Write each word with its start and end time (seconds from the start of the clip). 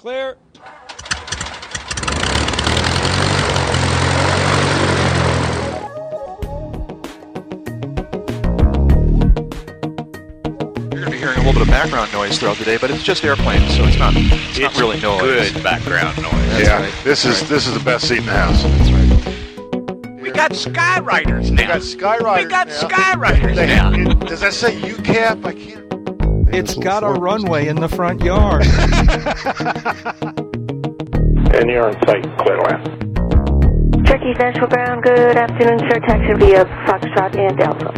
Clear. 0.00 0.38
You're 10.90 11.00
going 11.00 11.04
to 11.04 11.10
be 11.10 11.18
hearing 11.18 11.36
a 11.36 11.40
little 11.40 11.52
bit 11.52 11.60
of 11.60 11.68
background 11.68 12.10
noise 12.14 12.38
throughout 12.38 12.56
the 12.56 12.64
day, 12.64 12.78
but 12.78 12.90
it's 12.90 13.02
just 13.02 13.22
airplanes, 13.26 13.76
so 13.76 13.84
it's 13.84 13.98
not, 13.98 14.14
it's, 14.16 14.58
not 14.58 14.74
really 14.78 14.98
noise. 15.02 15.52
Good 15.52 15.62
background 15.62 16.16
noise. 16.16 16.32
That's 16.32 16.66
yeah, 16.66 16.80
right. 16.80 17.04
this 17.04 17.26
is 17.26 17.46
this 17.50 17.66
is 17.66 17.74
the 17.74 17.84
best 17.84 18.08
seat 18.08 18.20
in 18.20 18.24
the 18.24 18.32
house. 18.32 18.62
That's 18.62 18.90
right. 18.90 20.22
We 20.22 20.30
got 20.30 20.52
Skyriders 20.52 21.50
We 21.50 21.56
now. 21.56 21.62
We 21.62 21.68
got 21.68 21.80
Skyriders. 21.82 22.42
We 22.44 22.48
got 22.48 22.68
now. 22.68 22.88
Skywriters 22.88 23.54
now. 23.54 24.14
does 24.26 24.40
that 24.40 24.54
say 24.54 24.80
UCAP? 24.80 25.44
I 25.44 25.52
can't. 25.52 25.89
It's 26.52 26.74
got 26.74 27.02
a 27.02 27.08
runway 27.08 27.68
in 27.68 27.76
the 27.76 27.88
front 27.88 28.22
yard. 28.22 28.66
And 31.52 31.68
you're 31.68 31.84
on 31.84 31.92
site, 32.06 32.22
Clearland. 32.38 32.86
Turkey 34.06 34.34
Central 34.38 34.68
Ground, 34.68 35.02
good 35.02 35.36
afternoon, 35.36 35.80
sir. 35.80 35.98
Taxi 36.00 36.32
via 36.34 36.64
Foxtrot 36.86 37.36
and 37.36 37.58
Delta. 37.58 37.92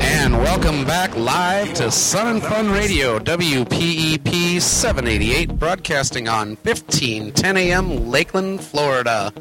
And 0.00 0.34
welcome 0.38 0.84
back 0.84 1.14
live 1.16 1.74
to 1.74 1.90
Sun 1.90 2.26
and 2.26 2.42
Fun 2.42 2.70
Radio, 2.70 3.18
WPEP 3.18 4.60
788, 4.60 5.58
broadcasting 5.58 6.26
on 6.26 6.56
1510 6.62 7.56
a.m. 7.58 8.10
Lakeland, 8.10 8.64
Florida. 8.64 9.32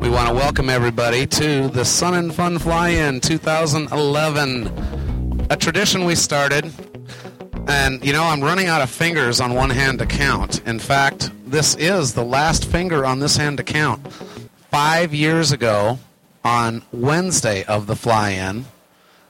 We 0.00 0.10
want 0.10 0.28
to 0.28 0.34
welcome 0.34 0.68
everybody 0.68 1.26
to 1.26 1.68
the 1.68 1.84
Sun 1.84 2.14
and 2.14 2.34
Fun 2.34 2.58
Fly-In 2.58 3.20
2011, 3.20 5.46
a 5.50 5.56
tradition 5.56 6.04
we 6.04 6.14
started. 6.14 6.70
And 7.66 8.04
you 8.04 8.12
know, 8.12 8.24
I'm 8.24 8.42
running 8.42 8.66
out 8.66 8.82
of 8.82 8.90
fingers 8.90 9.40
on 9.40 9.54
one 9.54 9.70
hand 9.70 9.98
to 10.00 10.06
count. 10.06 10.60
In 10.66 10.78
fact, 10.78 11.30
this 11.46 11.74
is 11.76 12.14
the 12.14 12.24
last 12.24 12.66
finger 12.66 13.04
on 13.04 13.20
this 13.20 13.36
hand 13.36 13.56
to 13.58 13.64
count. 13.64 14.06
Five 14.70 15.14
years 15.14 15.52
ago, 15.52 15.98
on 16.44 16.82
Wednesday 16.92 17.64
of 17.64 17.86
the 17.86 17.96
fly-in, 17.96 18.66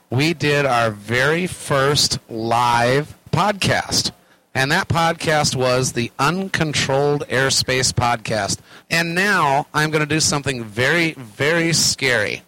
we 0.09 0.33
did 0.33 0.65
our 0.65 0.91
very 0.91 1.47
first 1.47 2.19
live 2.29 3.15
podcast. 3.31 4.11
And 4.53 4.71
that 4.71 4.87
podcast 4.87 5.55
was 5.55 5.93
the 5.93 6.11
Uncontrolled 6.17 7.27
Airspace 7.27 7.91
Podcast. 7.91 8.59
And 8.89 9.15
now 9.15 9.67
I'm 9.73 9.89
going 9.91 10.01
to 10.01 10.05
do 10.07 10.19
something 10.19 10.63
very, 10.63 11.13
very 11.13 11.73
scary. 11.73 12.43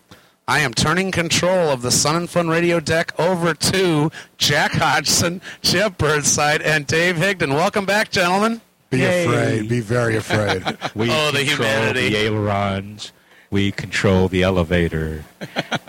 I 0.48 0.60
am 0.60 0.74
turning 0.74 1.12
control 1.12 1.70
of 1.70 1.82
the 1.82 1.92
Sun 1.92 2.16
and 2.16 2.30
Fun 2.30 2.48
radio 2.48 2.80
deck 2.80 3.12
over 3.20 3.54
to 3.54 4.12
Jack 4.38 4.72
Hodgson, 4.74 5.42
Jeb 5.62 5.98
Burnside, 5.98 6.62
and 6.62 6.88
Dave 6.88 7.18
Higdon. 7.18 7.50
Welcome 7.54 7.86
back, 7.86 8.12
gentlemen. 8.12 8.62
Be 8.90 9.04
afraid. 9.04 9.68
Be 9.68 9.82
very 9.82 10.16
afraid. 10.16 10.64
We 10.96 11.10
Oh, 11.12 11.32
the 11.32 11.40
control 11.44 11.68
humanity. 11.68 12.10
the 12.10 12.16
ailerons. 12.18 13.12
We 13.52 13.72
control 13.74 14.30
the 14.30 14.44
elevator. 14.44 15.26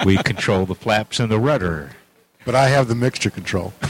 we 0.04 0.16
control 0.24 0.66
the 0.66 0.74
flaps 0.74 1.20
and 1.20 1.30
the 1.30 1.38
rudder. 1.38 1.90
but 2.44 2.54
I 2.56 2.68
have 2.68 2.88
the 2.88 2.94
mixture 2.96 3.30
control. 3.30 3.74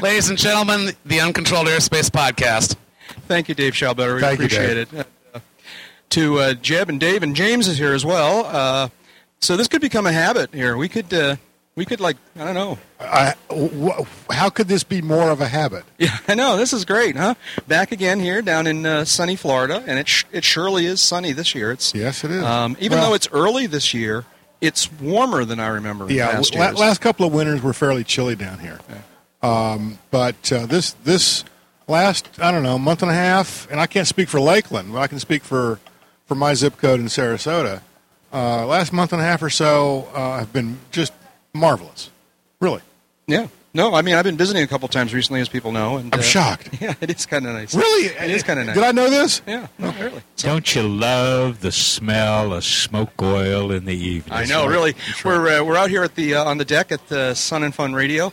Ladies 0.00 0.28
and 0.28 0.38
gentlemen, 0.38 0.92
the 1.06 1.20
Uncontrolled 1.20 1.66
Airspace 1.66 2.10
Podcast. 2.10 2.76
Thank 3.28 3.48
you, 3.48 3.54
Dave 3.54 3.74
Shalbetter. 3.74 4.16
We 4.16 4.20
Thank 4.20 4.40
you, 4.40 4.46
appreciate 4.46 4.76
it. 4.78 4.88
Uh, 5.34 5.40
to 6.10 6.38
uh, 6.38 6.54
Jeb 6.54 6.88
and 6.88 6.98
Dave 6.98 7.22
and 7.22 7.36
James 7.36 7.68
is 7.68 7.76
here 7.78 7.92
as 7.92 8.04
well. 8.04 8.46
Uh, 8.46 8.88
so 9.40 9.56
this 9.56 9.68
could 9.68 9.82
become 9.82 10.06
a 10.06 10.12
habit 10.12 10.52
here. 10.54 10.76
We 10.76 10.88
could, 10.88 11.12
uh, 11.12 11.36
we 11.76 11.84
could 11.84 12.00
like, 12.00 12.16
I 12.36 12.44
don't 12.46 12.54
know. 12.54 12.78
I, 12.98 13.34
wh- 13.52 14.00
how 14.32 14.48
could 14.48 14.68
this 14.68 14.82
be 14.82 15.02
more 15.02 15.30
of 15.30 15.40
a 15.42 15.46
habit? 15.48 15.84
Yeah, 15.98 16.16
I 16.26 16.34
know. 16.34 16.56
This 16.56 16.72
is 16.72 16.84
great, 16.86 17.14
huh? 17.16 17.34
Back 17.68 17.92
again 17.92 18.20
here 18.20 18.40
down 18.40 18.66
in 18.66 18.86
uh, 18.86 19.04
sunny 19.04 19.36
Florida, 19.36 19.84
and 19.86 19.98
it 19.98 20.08
sh- 20.08 20.24
it 20.32 20.44
surely 20.44 20.86
is 20.86 21.00
sunny 21.02 21.32
this 21.32 21.54
year. 21.54 21.70
It's 21.72 21.94
Yes, 21.94 22.24
it 22.24 22.30
is. 22.30 22.42
um, 22.42 22.76
even 22.80 22.98
Well- 22.98 23.10
though 23.10 23.14
it's 23.14 23.28
early 23.32 23.66
this 23.66 23.92
year, 23.92 24.24
it's 24.62 24.90
warmer 25.00 25.44
than 25.44 25.60
I 25.60 25.68
remember. 25.68 26.10
Yeah, 26.10 26.30
past 26.32 26.54
la- 26.54 26.66
years. 26.68 26.78
last 26.78 27.00
couple 27.00 27.26
of 27.26 27.32
winters 27.34 27.62
were 27.62 27.72
fairly 27.74 28.02
chilly 28.02 28.34
down 28.34 28.58
here. 28.60 28.78
Um, 29.42 29.98
but 30.10 30.50
uh, 30.52 30.66
this 30.66 30.92
this 31.04 31.44
last 31.88 32.28
I 32.38 32.50
don't 32.52 32.62
know 32.62 32.78
month 32.78 33.02
and 33.02 33.10
a 33.10 33.14
half, 33.14 33.68
and 33.70 33.80
I 33.80 33.86
can't 33.86 34.06
speak 34.06 34.28
for 34.28 34.40
Lakeland, 34.40 34.92
but 34.92 34.98
I 35.00 35.06
can 35.06 35.18
speak 35.18 35.42
for 35.42 35.80
for 36.26 36.34
my 36.34 36.54
zip 36.54 36.76
code 36.76 37.00
in 37.00 37.06
Sarasota. 37.06 37.80
Uh, 38.32 38.66
last 38.66 38.92
month 38.92 39.12
and 39.14 39.22
a 39.22 39.24
half 39.24 39.42
or 39.42 39.48
so 39.50 40.06
uh, 40.14 40.38
have 40.38 40.52
been 40.52 40.78
just 40.90 41.12
marvelous, 41.54 42.10
really. 42.60 42.82
yeah. 43.26 43.48
No, 43.74 43.94
I 43.94 44.00
mean 44.02 44.14
I've 44.14 44.24
been 44.24 44.36
visiting 44.38 44.62
a 44.62 44.66
couple 44.66 44.88
times 44.88 45.12
recently, 45.14 45.40
as 45.42 45.48
people 45.48 45.72
know, 45.72 45.98
and 45.98 46.12
I'm 46.12 46.20
uh, 46.20 46.22
shocked. 46.22 46.70
Yeah, 46.80 46.94
it 47.02 47.10
is 47.10 47.26
kind 47.26 47.46
of 47.46 47.52
nice. 47.52 47.74
Really, 47.74 48.06
it 48.06 48.30
is 48.30 48.42
kind 48.42 48.58
of 48.58 48.66
nice. 48.66 48.74
Did 48.74 48.82
I 48.82 48.92
know 48.92 49.10
this? 49.10 49.42
Yeah, 49.46 49.66
no, 49.78 49.92
really. 49.92 50.22
Don't 50.38 50.74
you 50.74 50.82
love 50.82 51.60
the 51.60 51.70
smell 51.70 52.54
of 52.54 52.64
smoke 52.64 53.12
oil 53.22 53.70
in 53.70 53.84
the 53.84 53.94
evening? 53.94 54.32
I 54.36 54.46
know, 54.46 54.66
really. 54.66 54.94
We're 55.24 55.60
uh, 55.60 55.64
we're 55.64 55.76
out 55.76 55.90
here 55.90 56.02
at 56.02 56.14
the 56.14 56.34
uh, 56.36 56.44
on 56.44 56.56
the 56.58 56.64
deck 56.64 56.90
at 56.92 57.06
the 57.08 57.34
Sun 57.34 57.62
and 57.62 57.74
Fun 57.74 57.92
Radio, 57.94 58.32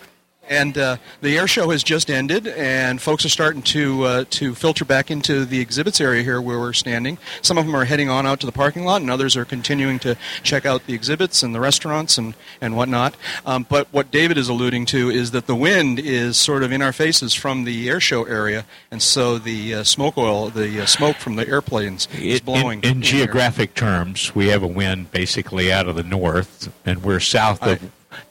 and 0.50 0.78
uh, 0.78 0.97
the 1.22 1.38
air 1.38 1.47
show 1.47 1.69
has 1.69 1.83
just 1.83 2.09
ended, 2.09 2.47
and 2.47 3.01
folks 3.01 3.25
are 3.25 3.29
starting 3.29 3.61
to 3.63 4.03
uh, 4.03 4.25
to 4.31 4.56
filter 4.56 4.85
back 4.85 5.11
into 5.11 5.45
the 5.45 5.59
exhibits 5.59 6.00
area 6.00 6.23
here 6.23 6.41
where 6.41 6.59
we're 6.59 6.73
standing. 6.73 7.17
Some 7.41 7.57
of 7.57 7.66
them 7.66 7.75
are 7.75 7.85
heading 7.85 8.09
on 8.09 8.25
out 8.25 8.39
to 8.41 8.45
the 8.45 8.51
parking 8.51 8.85
lot, 8.85 9.01
and 9.01 9.09
others 9.09 9.35
are 9.35 9.45
continuing 9.45 10.00
to 10.00 10.16
check 10.44 10.66
out 10.66 10.85
the 10.85 10.94
exhibits 10.94 11.44
and 11.44 11.53
the 11.53 11.59
restaurants 11.59 12.17
and 12.17 12.35
and 12.61 12.75
whatnot. 12.75 13.16
Um, 13.45 13.66
but 13.67 13.88
what 13.91 14.11
David 14.11 14.38
is 14.38 14.50
alluding 14.50 14.85
to 14.88 15.09
is 15.09 15.31
that 15.31 15.47
the 15.47 15.55
wind 15.55 16.00
is 16.00 16.38
sort 16.38 16.63
of 16.63 16.72
in 16.72 16.81
our 16.81 16.94
faces 16.94 17.34
from 17.34 17.63
the 17.63 17.89
air 17.89 18.00
show 18.00 18.23
area, 18.25 18.66
and 18.91 19.01
so 19.01 19.38
the 19.38 19.75
uh, 19.75 19.84
smoke 19.84 20.17
oil, 20.17 20.50
the 20.50 20.81
uh, 20.81 20.85
smoke 20.85 21.17
from 21.17 21.35
the 21.35 21.47
airplanes, 21.47 22.07
is 22.19 22.41
blowing. 22.41 22.79
in, 22.84 22.89
in 22.89 23.01
here. 23.01 23.11
geographic 23.11 23.73
terms, 23.75 24.35
we 24.35 24.47
have 24.47 24.63
a 24.63 24.67
wind 24.67 25.11
basically 25.11 25.72
out 25.72 25.88
of 25.88 25.95
the 25.95 26.03
north, 26.03 26.72
and 26.85 27.03
we're 27.03 27.19
south 27.19 27.63
of 27.63 27.81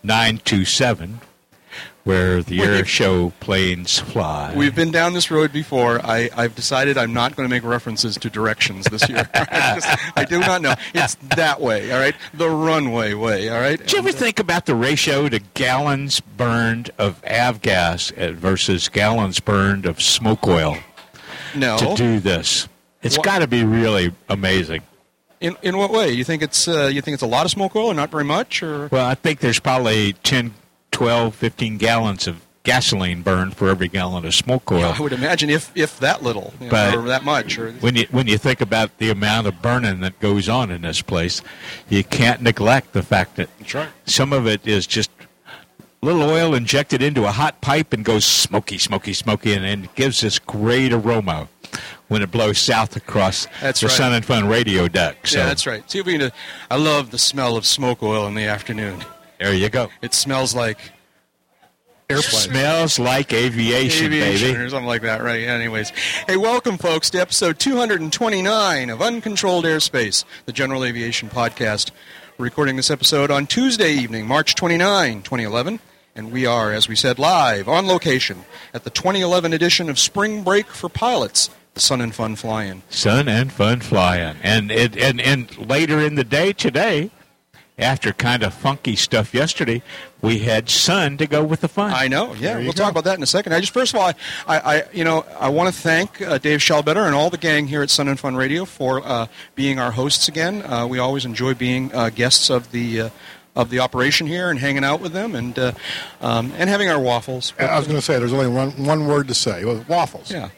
927, 0.03 1.21
where 2.05 2.43
the 2.43 2.61
air 2.61 2.85
show 2.85 3.31
planes 3.41 3.99
fly. 3.99 4.53
We've 4.55 4.75
been 4.75 4.91
down 4.91 5.15
this 5.15 5.31
road 5.31 5.53
before. 5.53 6.01
I, 6.05 6.29
I've 6.37 6.55
decided 6.55 6.99
I'm 6.99 7.13
not 7.15 7.35
going 7.35 7.49
to 7.49 7.51
make 7.51 7.65
references 7.65 8.17
to 8.19 8.31
directions 8.31 8.85
this 8.87 9.09
year. 9.09 9.29
I, 9.35 9.75
just- 9.81 10.17
I 10.17 10.25
do 10.25 10.39
not 10.41 10.61
know. 10.63 10.75
It's 10.95 11.15
that 11.37 11.61
way, 11.61 11.91
all 11.93 11.99
right? 11.99 12.15
The 12.35 12.49
runway 12.51 13.15
way, 13.15 13.49
all 13.49 13.59
right? 13.61 13.79
Did 13.79 13.93
you 13.93 13.99
ever 13.99 14.13
think 14.13 14.39
about 14.39 14.67
the 14.67 14.75
ratio 14.75 15.29
to 15.29 15.41
gallons 15.55 16.21
burned 16.21 16.91
of 16.99 17.21
avgas 17.23 18.13
versus 18.35 18.89
gallons 18.89 19.41
burned 19.41 19.87
of 19.87 20.01
smoke 20.03 20.47
oil 20.47 20.77
No. 21.55 21.77
to 21.79 21.95
do 21.97 22.21
this? 22.21 22.69
It's 23.03 23.19
got 23.19 23.41
to 23.41 23.47
be 23.47 23.65
really 23.65 24.13
amazing. 24.29 24.83
In, 25.41 25.57
in 25.63 25.77
what 25.77 25.91
way? 25.91 26.11
You 26.11 26.25
think 26.25 26.43
it's 26.43 26.67
uh, 26.69 26.87
you 26.87 27.03
think 27.03 27.15
it's 27.15 27.23
a 27.23 27.27
lot 27.27 27.45
of 27.45 27.51
smoke 27.51 27.77
oil 27.77 27.89
or 27.89 27.95
not 27.95 28.11
very 28.11 28.25
much? 28.25 28.63
Or 28.63 28.89
Well, 28.89 29.05
I 29.07 29.15
think 29.15 29.41
there's 29.41 29.59
probably 29.61 30.15
10, 30.23 30.55
12, 30.95 31.35
15 31.35 31.77
gallons 31.79 32.27
of 32.27 32.41
gasoline 32.63 33.21
burned 33.23 33.55
for 33.57 33.69
every 33.69 33.89
gallon 33.89 34.25
of 34.25 34.35
smoke 34.35 34.73
oil. 34.73 34.95
I 34.97 35.01
would 35.01 35.13
imagine 35.13 35.51
if, 35.51 35.71
if 35.77 35.99
that 36.01 36.23
little 36.23 36.55
you 36.59 36.67
know, 36.67 36.71
But- 36.71 36.95
or 36.95 37.03
that 37.03 37.23
much. 37.25 37.59
Or, 37.59 37.73
When 37.73 37.95
you 37.97 38.07
when 38.11 38.27
you 38.27 38.39
think 38.39 38.61
about 38.61 38.97
the 38.99 39.11
amount 39.11 39.47
of 39.47 39.61
burning 39.61 40.01
that 40.01 40.19
goes 40.19 40.49
on 40.49 40.71
in 40.71 40.83
this 40.83 41.03
place, 41.03 41.43
you 41.91 42.03
can't 42.05 42.41
neglect 42.41 42.93
the 42.93 43.03
fact 43.03 43.37
that 43.37 43.51
right. 43.75 43.89
some 44.07 44.33
of 44.33 44.47
it 44.47 44.67
is 44.67 44.87
just 44.87 45.11
little 46.01 46.23
oil 46.23 46.55
injected 46.55 47.03
into 47.03 47.25
a 47.25 47.33
hot 47.33 47.61
pipe 47.61 47.93
and 47.93 48.05
goes 48.05 48.25
smoky, 48.25 48.79
smoky, 48.79 49.13
smoky, 49.13 49.53
and, 49.53 49.65
and 49.65 49.85
it 49.85 49.95
gives 49.95 50.21
this 50.21 50.39
great 50.39 50.93
aroma 50.93 51.49
when 52.09 52.23
it 52.23 52.31
blows 52.31 52.59
south 52.59 52.97
across 52.97 53.47
That's 53.61 53.81
the 53.81 53.87
right. 53.89 53.97
Sun 53.97 54.13
and 54.13 54.25
Fun 54.25 54.47
radio 54.49 54.87
deck. 54.89 55.27
So 55.27 55.39
yeah, 55.39 55.47
that's 55.47 55.67
right. 55.67 55.91
See 55.91 55.99
if 55.99 56.07
we 56.07 56.19
can. 56.19 56.31
I 56.71 56.77
love 56.77 57.11
the 57.11 57.19
smell 57.19 57.57
of 57.57 57.67
smoke 57.67 58.03
oil 58.03 58.27
in 58.27 58.35
the 58.35 58.45
afternoon. 58.45 59.03
There 59.39 59.55
you 59.55 59.69
go. 59.69 59.89
It 60.03 60.15
smells 60.15 60.55
like 60.55 60.79
airplane. 62.09 62.43
Smells 62.43 62.99
like 62.99 63.33
aviation, 63.33 64.07
aviation 64.07 64.53
baby. 64.53 64.65
or 64.65 64.69
something 64.69 64.87
like 64.87 65.03
that, 65.03 65.23
right? 65.23 65.43
Anyways, 65.43 65.91
hey, 66.27 66.37
welcome, 66.37 66.79
folks, 66.79 67.11
to 67.11 67.21
episode 67.21 67.59
229 67.59 68.91
of 68.91 69.03
Uncontrolled 69.03 69.65
Airspace, 69.65 70.25
the 70.47 70.53
General 70.53 70.85
Aviation 70.85 71.29
Podcast. 71.29 71.91
We're 72.39 72.45
recording 72.45 72.77
this 72.77 72.91
episode 72.91 73.31
on 73.31 73.47
Tuesday 73.47 73.93
evening, 73.93 74.27
March 74.27 74.55
29, 74.55 75.23
2011, 75.23 75.81
and 76.17 76.33
we 76.33 76.47
are, 76.47 76.73
as 76.73 76.89
we 76.89 76.97
said, 76.97 77.19
live 77.19 77.69
on 77.69 77.87
location 77.87 78.45
at 78.73 78.85
the 78.85 78.91
2011 78.91 79.53
edition 79.53 79.89
of 79.89 79.99
Spring 79.99 80.43
Break 80.43 80.67
for 80.67 80.89
Pilots, 80.89 81.51
the 81.75 81.81
Sun 81.81 82.01
and 82.01 82.15
Fun 82.15 82.37
Fly-In. 82.37 82.83
Sun 82.91 83.29
and 83.29 83.53
Fun 83.53 83.81
flying, 83.81 84.37
and 84.43 84.71
it 84.71 84.97
and 84.97 85.21
and 85.21 85.57
later 85.69 86.01
in 86.01 86.15
the 86.17 86.25
day 86.25 86.53
today, 86.53 87.11
after 87.79 88.13
kind 88.13 88.43
of 88.43 88.55
funky 88.55 88.95
stuff 88.95 89.35
yesterday, 89.35 89.83
we 90.23 90.41
had 90.41 90.71
sun 90.71 91.17
to 91.17 91.27
go 91.27 91.43
with 91.43 91.61
the 91.61 91.69
fun. 91.69 91.93
I 91.93 92.09
know. 92.09 92.35
Yeah, 92.35 92.57
we'll 92.59 92.67
go. 92.67 92.73
talk 92.73 92.91
about 92.93 93.05
that 93.05 93.17
in 93.17 93.23
a 93.23 93.27
second. 93.27 93.53
I 93.53 93.61
just 93.61 93.73
first 93.73 93.95
of 93.95 94.01
all, 94.01 94.09
I, 94.09 94.15
I, 94.47 94.59
I 94.59 94.83
you 94.93 95.05
know, 95.05 95.25
I 95.39 95.49
want 95.49 95.75
to 95.75 95.81
thank 95.81 96.23
uh, 96.23 96.39
Dave 96.39 96.61
Schallbetter 96.61 97.05
and 97.05 97.15
all 97.15 97.31
the 97.31 97.39
gang 97.39 97.67
here 97.67 97.83
at 97.83 97.91
Sun 97.91 98.09
and 98.09 98.19
Fun 98.19 98.37
Radio 98.37 98.65
for 98.65 99.05
uh, 99.05 99.27
being 99.55 99.79
our 99.79 99.91
hosts 99.91 100.29
again. 100.29 100.63
Uh, 100.63 100.87
we 100.87 100.99
always 100.99 101.25
enjoy 101.25 101.55
being 101.55 101.93
uh, 101.95 102.11
guests 102.11 102.51
of 102.51 102.71
the. 102.71 103.03
Uh, 103.03 103.11
of 103.57 103.71
the 103.71 103.79
operation 103.79 104.27
here 104.27 104.51
and 104.51 104.59
hanging 104.59 104.83
out 104.83 105.01
with 105.01 105.13
them 105.13 105.37
and 105.37 105.57
uh, 105.61 105.71
um, 106.21 106.53
and 106.59 106.69
having 106.69 106.89
our 106.89 106.99
waffles. 106.99 107.53
I 107.57 107.79
was 107.79 107.87
going 107.87 107.99
to 107.99 108.05
say, 108.05 108.19
there's 108.19 108.33
only 108.33 108.49
one, 108.49 108.71
one 108.85 109.07
word 109.07 109.29
to 109.29 109.35
say 109.35 109.65
well, 109.65 109.85
waffles. 109.89 110.29
Yeah. 110.29 110.49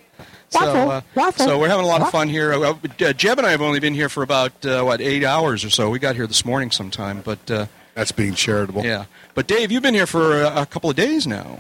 So, 0.51 0.61
uh, 0.61 1.31
so 1.33 1.59
we're 1.59 1.69
having 1.69 1.85
a 1.85 1.89
lot 1.89 2.01
of 2.03 2.11
fun 2.11 2.29
here. 2.29 2.53
Uh, 2.53 2.75
uh, 3.01 3.13
Jeb 3.13 3.39
and 3.39 3.47
I 3.47 3.51
have 3.51 3.61
only 3.63 3.81
been 3.81 3.95
here 3.95 4.09
for 4.09 4.23
about 4.23 4.65
uh, 4.65 4.83
what 4.83 5.01
eight 5.01 5.25
hours 5.25 5.65
or 5.65 5.71
so. 5.71 5.91
We 5.91 5.99
got 5.99 6.15
here 6.17 6.27
this 6.27 6.45
morning 6.45 6.71
sometime, 6.71 7.21
but 7.25 7.51
uh, 7.51 7.67
That's 7.95 8.13
being 8.13 8.35
charitable. 8.35 8.85
yeah. 8.85 9.07
But 9.35 9.47
Dave, 9.49 9.73
you've 9.73 9.83
been 9.83 9.95
here 9.95 10.07
for 10.07 10.43
a, 10.43 10.63
a 10.63 10.67
couple 10.67 10.89
of 10.89 10.97
days 10.97 11.27
now, 11.27 11.59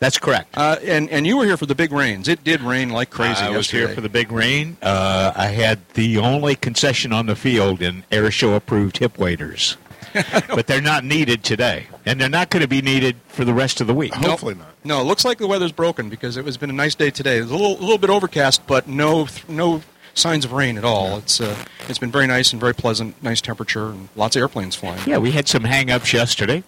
That's 0.00 0.18
correct. 0.18 0.48
uh, 0.58 0.76
and 0.84 1.08
and 1.10 1.26
you 1.26 1.36
were 1.38 1.44
here 1.46 1.56
for 1.56 1.66
the 1.66 1.74
big 1.76 1.92
rains. 1.92 2.28
It 2.28 2.42
did 2.44 2.60
rain 2.60 2.90
like 2.90 3.08
crazy. 3.10 3.40
I 3.42 3.50
was 3.56 3.70
here 3.70 3.88
for 3.88 4.00
the 4.00 4.08
big 4.10 4.30
rain. 4.32 4.76
Uh, 4.82 5.32
I 5.34 5.46
had 5.46 5.78
the 5.94 6.18
only 6.18 6.56
concession 6.56 7.12
on 7.12 7.26
the 7.26 7.36
field 7.36 7.80
in 7.80 8.04
air 8.10 8.30
show 8.30 8.54
approved 8.54 8.98
hip 8.98 9.16
waders, 9.16 9.76
but 10.48 10.66
they're 10.66 10.80
not 10.80 11.04
needed 11.04 11.42
today, 11.42 11.86
and 12.06 12.20
they're 12.20 12.28
not 12.28 12.50
going 12.50 12.62
to 12.62 12.68
be 12.68 12.80
needed 12.82 13.16
for 13.28 13.44
the 13.44 13.54
rest 13.54 13.80
of 13.80 13.86
the 13.86 13.94
week. 13.94 14.12
Nope. 14.14 14.30
Hopefully 14.30 14.54
not. 14.54 14.68
No, 14.84 15.00
it 15.00 15.04
looks 15.04 15.24
like 15.24 15.38
the 15.38 15.46
weather's 15.46 15.72
broken 15.72 16.08
because 16.08 16.36
it 16.36 16.44
has 16.44 16.56
been 16.56 16.70
a 16.70 16.74
nice 16.74 16.94
day 16.94 17.10
today. 17.10 17.38
It's 17.38 17.50
a 17.50 17.54
little, 17.54 17.76
little 17.76 17.98
bit 17.98 18.10
overcast, 18.10 18.66
but 18.66 18.86
no, 18.86 19.26
no 19.48 19.82
signs 20.14 20.44
of 20.44 20.52
rain 20.52 20.78
at 20.78 20.84
all. 20.84 21.18
It's, 21.18 21.40
uh, 21.40 21.56
it's 21.88 21.98
been 21.98 22.12
very 22.12 22.26
nice 22.26 22.52
and 22.52 22.60
very 22.60 22.74
pleasant, 22.74 23.20
nice 23.22 23.40
temperature, 23.40 23.88
and 23.88 24.08
lots 24.14 24.36
of 24.36 24.40
airplanes 24.40 24.76
flying. 24.76 25.00
Yeah, 25.06 25.18
we 25.18 25.32
had 25.32 25.48
some 25.48 25.64
hang-ups 25.64 26.12
yesterday. 26.12 26.62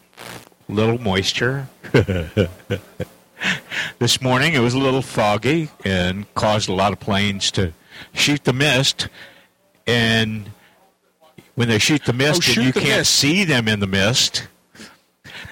Little 0.69 0.99
moisture. 0.99 1.69
this 3.99 4.21
morning 4.21 4.55
it 4.55 4.61
was 4.61 4.75
a 4.75 4.79
little 4.79 5.03
foggy 5.03 5.71
and 5.85 6.33
caused 6.35 6.69
a 6.69 6.73
lot 6.73 6.93
of 6.93 6.99
planes 6.99 7.51
to 7.53 7.73
shoot 8.13 8.45
the 8.45 8.53
mist. 8.53 9.09
And 9.87 10.51
when 11.57 11.69
they 11.69 11.79
shoot 11.79 12.05
the 12.05 12.13
mist, 12.13 12.39
Oh, 12.39 12.41
shoot 12.41 12.57
and 12.59 12.67
you 12.67 12.73
can't 12.73 13.01
mist. 13.01 13.15
see 13.15 13.45
them 13.45 13.67
in 13.69 13.81
the 13.81 13.87
mist, 13.87 14.47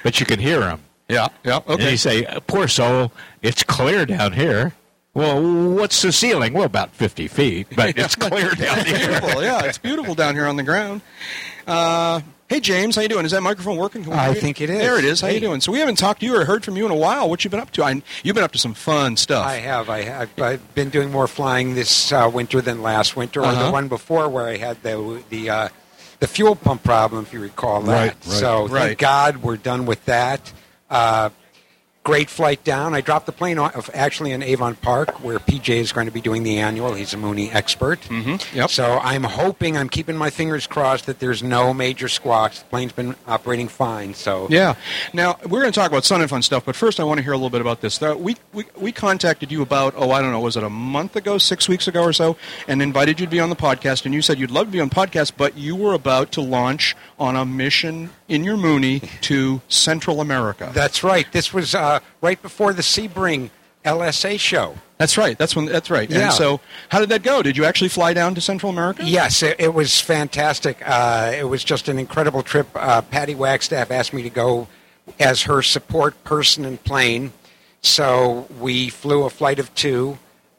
but 0.03 0.21
you 0.21 0.27
can 0.27 0.39
hear 0.39 0.61
them. 0.61 0.81
Yeah, 1.09 1.29
yeah, 1.45 1.57
okay. 1.57 1.65
And 1.73 1.81
okay. 1.83 1.91
you 1.91 1.97
say, 1.99 2.25
"Poor 2.47 2.67
soul, 2.69 3.13
it's 3.43 3.63
clear 3.63 4.07
down 4.07 4.33
here." 4.33 4.73
Well, 5.13 5.75
what's 5.75 6.01
the 6.03 6.11
ceiling? 6.13 6.55
Well, 6.55 6.65
about 6.65 6.91
fifty 6.93 7.29
feet, 7.29 7.67
but 7.77 7.99
it's 7.99 8.17
clear 8.17 8.51
down 8.55 8.85
here. 8.87 8.99
beautiful, 9.09 9.43
yeah, 9.43 9.65
it's 9.65 9.79
beautiful 9.79 10.15
down 10.15 10.35
here 10.35 10.47
on 10.47 10.57
the 10.57 10.63
ground. 10.63 11.03
Uh, 11.67 12.21
hey, 12.49 12.59
James, 12.61 12.97
how 12.97 13.03
you 13.03 13.09
doing? 13.09 13.25
Is 13.27 13.33
that 13.33 13.43
microphone 13.43 13.77
working? 13.77 14.11
I 14.13 14.33
hear 14.33 14.35
think 14.35 14.61
it 14.63 14.71
is. 14.71 14.79
There 14.79 14.99
it 14.99 15.05
is. 15.05 15.21
How 15.21 15.29
Hey. 15.29 15.35
you 15.35 15.41
doing? 15.41 15.61
So 15.61 15.73
we 15.73 15.79
haven't 15.79 15.97
talked 15.99 16.21
to 16.21 16.27
you 16.27 16.35
or 16.37 16.45
heard 16.47 16.65
from 16.65 16.77
you 16.77 16.85
in 16.87 16.91
a 16.91 16.97
while. 16.97 17.29
What 17.29 17.45
you 17.45 17.51
been 17.51 17.61
up 17.61 17.71
to? 17.73 17.85
I, 17.85 18.03
you've 18.23 18.35
been 18.35 18.45
up 18.45 18.53
to 18.53 18.59
some 18.59 18.75
fun 18.75 19.17
stuff. 19.19 19.47
I 19.47 19.57
have. 19.57 19.89
I 19.91 20.03
have. 20.03 20.31
I've 20.41 20.75
been 20.75 20.89
doing 20.91 21.11
more 21.13 21.27
flying 21.29 21.75
this 21.75 22.13
uh, 22.13 22.31
winter 22.33 22.61
than 22.63 22.83
last 22.83 23.15
winter, 23.15 23.41
or 23.41 23.47
Uh-huh. 23.47 23.67
the 23.67 23.71
one 23.73 23.89
before 23.89 24.29
where 24.31 24.47
I 24.49 24.57
had 24.57 24.83
the 24.83 25.23
the 25.31 25.51
uh, 25.51 25.69
the 26.21 26.27
fuel 26.27 26.55
pump 26.57 26.83
problem, 26.83 27.23
if 27.25 27.33
you 27.33 27.41
recall 27.41 27.81
that. 27.83 27.93
Right, 27.93 28.11
right. 28.11 28.25
So 28.25 28.67
Right. 28.69 28.89
thank 28.89 28.99
God 28.99 29.37
we're 29.39 29.57
done 29.57 29.87
with 29.87 30.05
that. 30.07 30.53
Uh, 30.91 31.31
great 32.05 32.29
flight 32.29 32.63
down. 32.65 32.95
I 32.95 33.01
dropped 33.01 33.27
the 33.27 33.33
plane 33.33 33.59
off 33.59 33.89
actually 33.95 34.33
in 34.33 34.43
Avon 34.43 34.77
Park, 34.77 35.25
where 35.25 35.39
PJ 35.39 35.71
is 35.71 35.91
going 35.91 36.07
to 36.07 36.13
be 36.13 36.21
doing 36.21 36.43
the 36.43 36.59
annual. 36.59 36.93
He's 36.95 37.15
a 37.15 37.17
Mooney 37.17 37.51
expert. 37.51 38.01
Mm-hmm. 38.03 38.57
Yep. 38.57 38.71
So 38.71 38.99
I'm 39.03 39.25
hoping, 39.25 39.77
I'm 39.77 39.89
keeping 39.89 40.17
my 40.17 40.31
fingers 40.31 40.67
crossed 40.67 41.07
that 41.07 41.19
there's 41.19 41.43
no 41.43 41.73
major 41.73 42.09
squawks. 42.09 42.61
The 42.61 42.67
plane's 42.67 42.93
been 42.93 43.17
operating 43.27 43.69
fine. 43.69 44.15
So 44.15 44.47
Yeah. 44.51 44.75
Now 45.13 45.39
we're 45.45 45.63
going 45.63 45.73
to 45.73 45.79
talk 45.79 45.91
about 45.91 46.05
Sun 46.05 46.21
and 46.21 46.29
Fun 46.31 46.43
stuff, 46.43 46.65
but 46.67 46.77
first 46.77 47.01
I 47.01 47.05
want 47.05 47.19
to 47.19 47.25
hear 47.25 47.33
a 47.33 47.37
little 47.37 47.51
bit 47.51 47.63
about 47.63 47.81
this. 47.81 48.01
We, 48.01 48.37
we 48.53 48.65
we 48.77 48.93
contacted 48.93 49.51
you 49.51 49.63
about 49.63 49.95
oh 49.97 50.11
I 50.11 50.21
don't 50.21 50.31
know 50.31 50.41
was 50.41 50.57
it 50.57 50.63
a 50.63 50.71
month 50.71 51.17
ago, 51.17 51.39
six 51.39 51.69
weeks 51.69 51.89
ago 51.89 52.03
or 52.03 52.13
so, 52.13 52.37
and 52.69 52.83
invited 52.83 53.19
you 53.19 53.27
to 53.27 53.31
be 53.31 53.41
on 53.41 53.49
the 53.49 53.57
podcast, 53.57 54.05
and 54.05 54.13
you 54.15 54.21
said 54.21 54.39
you'd 54.39 54.51
love 54.51 54.67
to 54.67 54.73
be 54.73 54.81
on 54.81 54.91
podcast, 54.91 55.33
but 55.37 55.57
you 55.57 55.75
were 55.75 55.95
about 55.95 56.33
to 56.33 56.43
launch 56.43 56.95
on 57.19 57.35
a 57.35 57.47
mission 57.47 58.11
in 58.29 58.45
your 58.45 58.57
Mooney 58.57 59.01
to 59.23 59.61
Central 59.69 60.21
America. 60.21 60.71
That's 60.75 61.03
right. 61.03 61.31
This 61.33 61.53
was 61.53 61.75
uh, 61.75 62.01
right 62.21 62.41
before 62.41 62.73
the 62.73 62.83
Sebring 62.83 63.51
LSA 63.85 64.39
show. 64.41 64.77
That's 64.97 65.19
right. 65.19 65.37
That's 65.37 65.55
when. 65.55 65.67
That's 65.67 65.91
right. 65.91 66.09
Yeah. 66.09 66.27
And 66.27 66.33
so, 66.33 66.61
how 66.89 67.01
did 67.01 67.09
that 67.11 67.23
go? 67.23 67.43
Did 67.43 67.57
you 67.57 67.65
actually 67.65 67.89
fly 67.89 68.15
down 68.15 68.35
to 68.37 68.41
Central 68.41 68.71
America? 68.71 69.05
Yes, 69.05 69.43
it, 69.43 69.57
it 69.59 69.75
was 69.75 70.01
fantastic. 70.01 70.81
Uh, 70.85 71.33
it 71.37 71.45
was 71.45 71.65
just 71.65 71.89
an 71.89 71.99
incredible 71.99 72.43
trip. 72.43 72.69
Uh, 72.75 73.03
Patty 73.03 73.35
Wagstaff 73.35 73.91
asked 73.91 74.13
me 74.13 74.23
to 74.23 74.31
go 74.31 74.69
as 75.19 75.43
her 75.43 75.63
support 75.63 76.23
person 76.25 76.65
and 76.65 76.83
plane. 76.83 77.33
So 77.83 78.47
we 78.59 78.89
flew 78.89 79.25
a 79.25 79.31
flight 79.31 79.59
of 79.59 79.75
two 79.75 80.19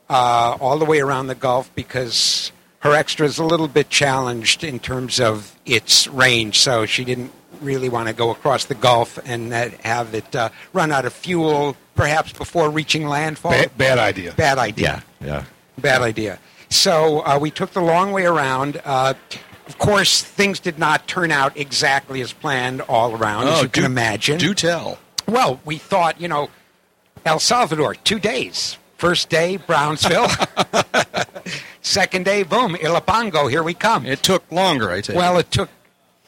uh, 0.09 0.57
all 0.59 0.77
the 0.77 0.85
way 0.85 1.00
around 1.00 1.27
the 1.27 1.35
Gulf 1.35 1.73
because 1.73 2.51
her 2.79 2.94
extra 2.94 3.25
is 3.25 3.39
a 3.39 3.44
little 3.44 3.67
bit 3.67 3.89
challenged 3.89 4.63
in 4.63 4.79
terms 4.79 5.19
of 5.19 5.57
its 5.65 6.07
range. 6.07 6.59
So 6.59 6.85
she 6.85 7.03
didn't 7.03 7.31
really 7.62 7.90
want 7.90 8.07
to 8.07 8.13
go 8.13 8.31
across 8.31 8.66
the 8.66 8.75
Gulf 8.75 9.18
and 9.25 9.52
that, 9.52 9.74
have 9.81 10.13
it 10.13 10.36
uh, 10.36 10.50
run 10.74 10.92
out 10.92 11.06
of 11.06 11.13
fuel, 11.13 11.75
perhaps 11.96 12.34
before 12.34 12.69
reaching 12.69 13.07
landfall. 13.07 13.52
Bad, 13.52 13.78
bad 13.78 13.98
idea. 13.98 14.34
Bad 14.34 14.57
idea. 14.57 15.04
yeah. 15.22 15.46
Bad 15.78 16.02
idea. 16.02 16.40
So 16.69 17.19
uh, 17.25 17.38
we 17.40 17.52
took 17.52 17.72
the 17.72 17.81
long 17.81 18.12
way 18.12 18.25
around. 18.25 18.81
Uh, 18.86 19.13
of 19.68 19.78
course, 19.78 20.24
things 20.24 20.60
did 20.60 20.78
not 20.78 21.07
turn 21.07 21.31
out 21.31 21.57
exactly 21.57 22.22
as 22.22 22.34
planned 22.34 22.81
all 22.81 23.16
around, 23.16 23.48
as 23.48 23.63
you 23.63 23.69
can 23.69 23.84
do, 23.84 23.86
imagine. 23.88 24.38
Do 24.38 24.54
tell. 24.54 25.00
Well, 25.28 25.60
we 25.66 25.78
thought, 25.78 26.22
you 26.22 26.28
know, 26.28 26.50
El 27.25 27.40
Salvador, 27.40 27.96
two 27.96 28.19
days. 28.19 28.78
First 28.98 29.30
day, 29.30 29.58
Brownsville. 29.58 30.28
Second 31.81 32.25
day, 32.25 32.44
boom, 32.44 32.75
Ilopango, 32.75 33.50
here 33.50 33.63
we 33.63 33.74
come. 33.74 34.06
It 34.06 34.24
took 34.24 34.50
longer, 34.51 34.90
I 34.92 35.01
take. 35.01 35.16
Well, 35.16 35.38
it 35.38 35.51
took 35.51 35.69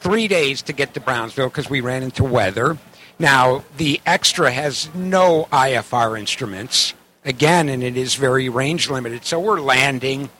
three 0.00 0.28
days 0.28 0.62
to 0.62 0.72
get 0.72 0.94
to 0.94 1.00
Brownsville 1.00 1.48
because 1.48 1.68
we 1.68 1.80
ran 1.80 2.02
into 2.02 2.24
weather. 2.24 2.78
Now, 3.18 3.64
the 3.76 4.00
extra 4.06 4.50
has 4.50 4.88
no 4.94 5.48
IFR 5.52 6.18
instruments, 6.18 6.94
again, 7.24 7.68
and 7.68 7.82
it 7.82 7.96
is 7.96 8.14
very 8.14 8.48
range 8.48 8.88
limited. 8.88 9.24
So 9.24 9.40
we're 9.40 9.60
landing 9.60 10.30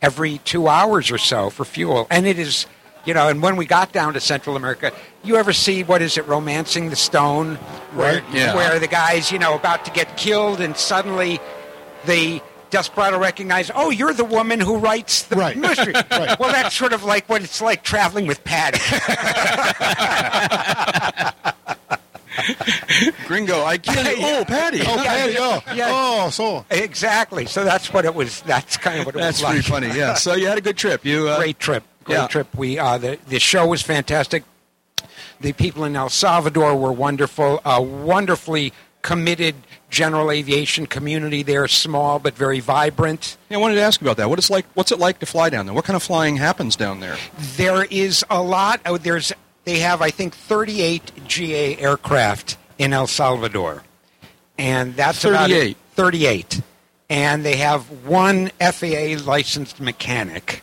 every 0.00 0.38
two 0.38 0.68
hours 0.68 1.10
or 1.10 1.18
so 1.18 1.50
for 1.50 1.64
fuel. 1.64 2.06
And 2.08 2.26
it 2.26 2.38
is, 2.38 2.66
you 3.04 3.14
know, 3.14 3.28
and 3.28 3.42
when 3.42 3.56
we 3.56 3.66
got 3.66 3.92
down 3.92 4.14
to 4.14 4.20
Central 4.20 4.56
America, 4.56 4.92
you 5.24 5.36
ever 5.36 5.52
see, 5.52 5.82
what 5.82 6.02
is 6.02 6.16
it, 6.16 6.26
Romancing 6.26 6.88
the 6.90 6.96
Stone? 6.96 7.56
Where, 7.94 8.22
Right, 8.22 8.24
yeah. 8.32 8.54
where 8.54 8.78
the 8.78 8.86
guy's, 8.86 9.32
you 9.32 9.40
know, 9.40 9.54
about 9.54 9.84
to 9.86 9.90
get 9.90 10.16
killed 10.16 10.60
and 10.60 10.76
suddenly 10.76 11.40
the 12.06 12.40
Desperado 12.70 13.18
recognize, 13.18 13.70
oh, 13.74 13.90
you're 13.90 14.12
the 14.12 14.24
woman 14.24 14.60
who 14.60 14.76
writes 14.76 15.22
the 15.24 15.36
Right. 15.36 15.56
mystery. 15.66 15.94
Right. 16.10 16.38
Well, 16.38 16.52
that's 16.52 16.74
sort 16.74 16.92
of 16.92 17.04
like 17.04 17.28
what 17.28 17.42
it's 17.42 17.60
like 17.60 17.82
traveling 17.82 18.26
with 18.26 18.42
Patty. 18.44 18.78
Gringo, 23.26 23.62
I 23.64 23.76
get 23.76 23.96
Oh, 24.18 24.44
Patty. 24.46 24.80
Oh, 24.82 24.96
Patty, 24.96 25.34
oh, 25.38 25.60
Yeah. 25.74 25.88
oh, 25.90 26.30
so. 26.30 26.64
exactly. 26.70 27.46
So 27.46 27.64
that's 27.64 27.92
what 27.92 28.04
it 28.04 28.14
was. 28.14 28.40
That's 28.42 28.76
kind 28.76 29.00
of 29.00 29.06
what 29.06 29.14
it 29.14 29.18
That's 29.18 29.38
was 29.38 29.42
like. 29.44 29.52
pretty 29.64 29.68
funny. 29.88 29.98
Yeah. 29.98 30.14
So 30.14 30.34
you 30.34 30.46
had 30.46 30.58
a 30.58 30.60
good 30.60 30.76
trip. 30.76 31.04
You 31.04 31.28
uh, 31.28 31.36
Great 31.38 31.58
trip. 31.58 31.84
Great 32.04 32.16
Yeah. 32.16 32.26
trip. 32.28 32.48
We 32.56 32.78
uh, 32.78 32.98
the 32.98 33.18
the 33.28 33.38
show 33.38 33.66
was 33.66 33.82
fantastic. 33.82 34.44
The 35.40 35.52
people 35.52 35.84
in 35.84 35.96
El 35.96 36.08
Salvador 36.08 36.76
were 36.76 36.92
wonderful. 36.92 37.60
A 37.64 37.80
wonderfully 37.82 38.72
committed 39.02 39.54
general 39.90 40.30
aviation 40.30 40.86
community 40.86 41.42
there, 41.42 41.68
small 41.68 42.18
but 42.18 42.34
very 42.34 42.60
vibrant. 42.60 43.36
Yeah, 43.48 43.58
I 43.58 43.60
wanted 43.60 43.74
to 43.74 43.82
ask 43.82 44.00
about 44.00 44.16
that. 44.16 44.30
What 44.30 44.38
it's 44.38 44.50
like? 44.50 44.66
What's 44.74 44.92
it 44.92 44.98
like 44.98 45.18
to 45.18 45.26
fly 45.26 45.50
down 45.50 45.66
there? 45.66 45.74
What 45.74 45.84
kind 45.84 45.96
of 45.96 46.02
flying 46.02 46.36
happens 46.36 46.76
down 46.76 47.00
there? 47.00 47.16
There 47.56 47.84
is 47.84 48.24
a 48.30 48.42
lot. 48.42 48.80
Oh, 48.86 48.96
there's 48.96 49.32
they 49.64 49.80
have 49.80 50.00
I 50.00 50.10
think 50.10 50.34
38 50.34 51.26
GA 51.26 51.76
aircraft 51.78 52.56
in 52.78 52.92
El 52.92 53.06
Salvador, 53.06 53.82
and 54.56 54.94
that's 54.96 55.24
about 55.24 55.50
38. 55.50 55.76
38, 55.94 56.62
and 57.10 57.44
they 57.44 57.56
have 57.56 58.06
one 58.06 58.50
FAA 58.60 59.16
licensed 59.22 59.80
mechanic. 59.80 60.62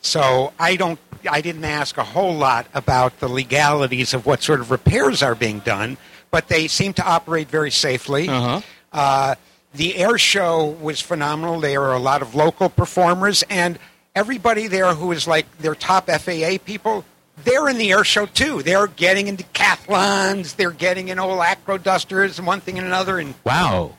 So 0.00 0.52
I 0.58 0.76
don't. 0.76 0.98
I 1.28 1.40
didn't 1.40 1.64
ask 1.64 1.98
a 1.98 2.04
whole 2.04 2.34
lot 2.34 2.66
about 2.72 3.18
the 3.18 3.26
legalities 3.28 4.14
of 4.14 4.26
what 4.26 4.42
sort 4.42 4.60
of 4.60 4.70
repairs 4.70 5.22
are 5.24 5.34
being 5.34 5.58
done, 5.58 5.96
but 6.30 6.48
they 6.48 6.68
seem 6.68 6.92
to 6.94 7.04
operate 7.04 7.48
very 7.48 7.70
safely. 7.70 8.28
Uh-huh. 8.28 8.60
Uh, 8.92 9.34
the 9.74 9.96
air 9.96 10.16
show 10.18 10.66
was 10.80 11.00
phenomenal. 11.00 11.60
There 11.60 11.82
are 11.82 11.94
a 11.94 11.98
lot 11.98 12.22
of 12.22 12.34
local 12.34 12.68
performers, 12.68 13.42
and 13.50 13.78
everybody 14.14 14.66
there 14.66 14.94
who 14.94 15.12
is 15.12 15.28
like 15.28 15.58
their 15.58 15.74
top 15.74 16.08
FAA 16.08 16.58
people, 16.64 17.04
they're 17.44 17.68
in 17.68 17.76
the 17.76 17.92
air 17.92 18.04
show 18.04 18.26
too. 18.26 18.62
They're 18.62 18.86
getting 18.86 19.28
into 19.28 19.44
decathlons, 19.44 20.56
they're 20.56 20.70
getting 20.70 21.08
in 21.08 21.18
old 21.18 21.40
acro 21.40 21.78
dusters, 21.78 22.38
and 22.38 22.46
one 22.46 22.60
thing 22.60 22.78
and 22.78 22.86
another. 22.86 23.18
And 23.18 23.34
Wow. 23.44 23.96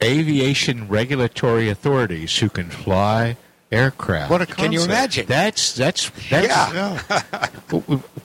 Aviation 0.00 0.86
regulatory 0.86 1.68
authorities 1.68 2.38
who 2.38 2.48
can 2.48 2.70
fly 2.70 3.36
aircraft. 3.70 4.30
What 4.30 4.42
a 4.42 4.46
concept. 4.46 4.60
can 4.60 4.72
you 4.72 4.82
imagine? 4.82 5.26
That's 5.26 5.74
that's 5.74 6.10
that's. 6.30 6.48
Yeah. 6.48 7.46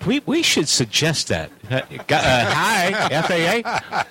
We, 0.05 0.21
we 0.25 0.43
should 0.43 0.67
suggest 0.67 1.29
that. 1.29 1.49
Uh, 1.69 1.81
uh, 1.91 2.05
hi, 2.09 3.61
FAA. 3.63 4.03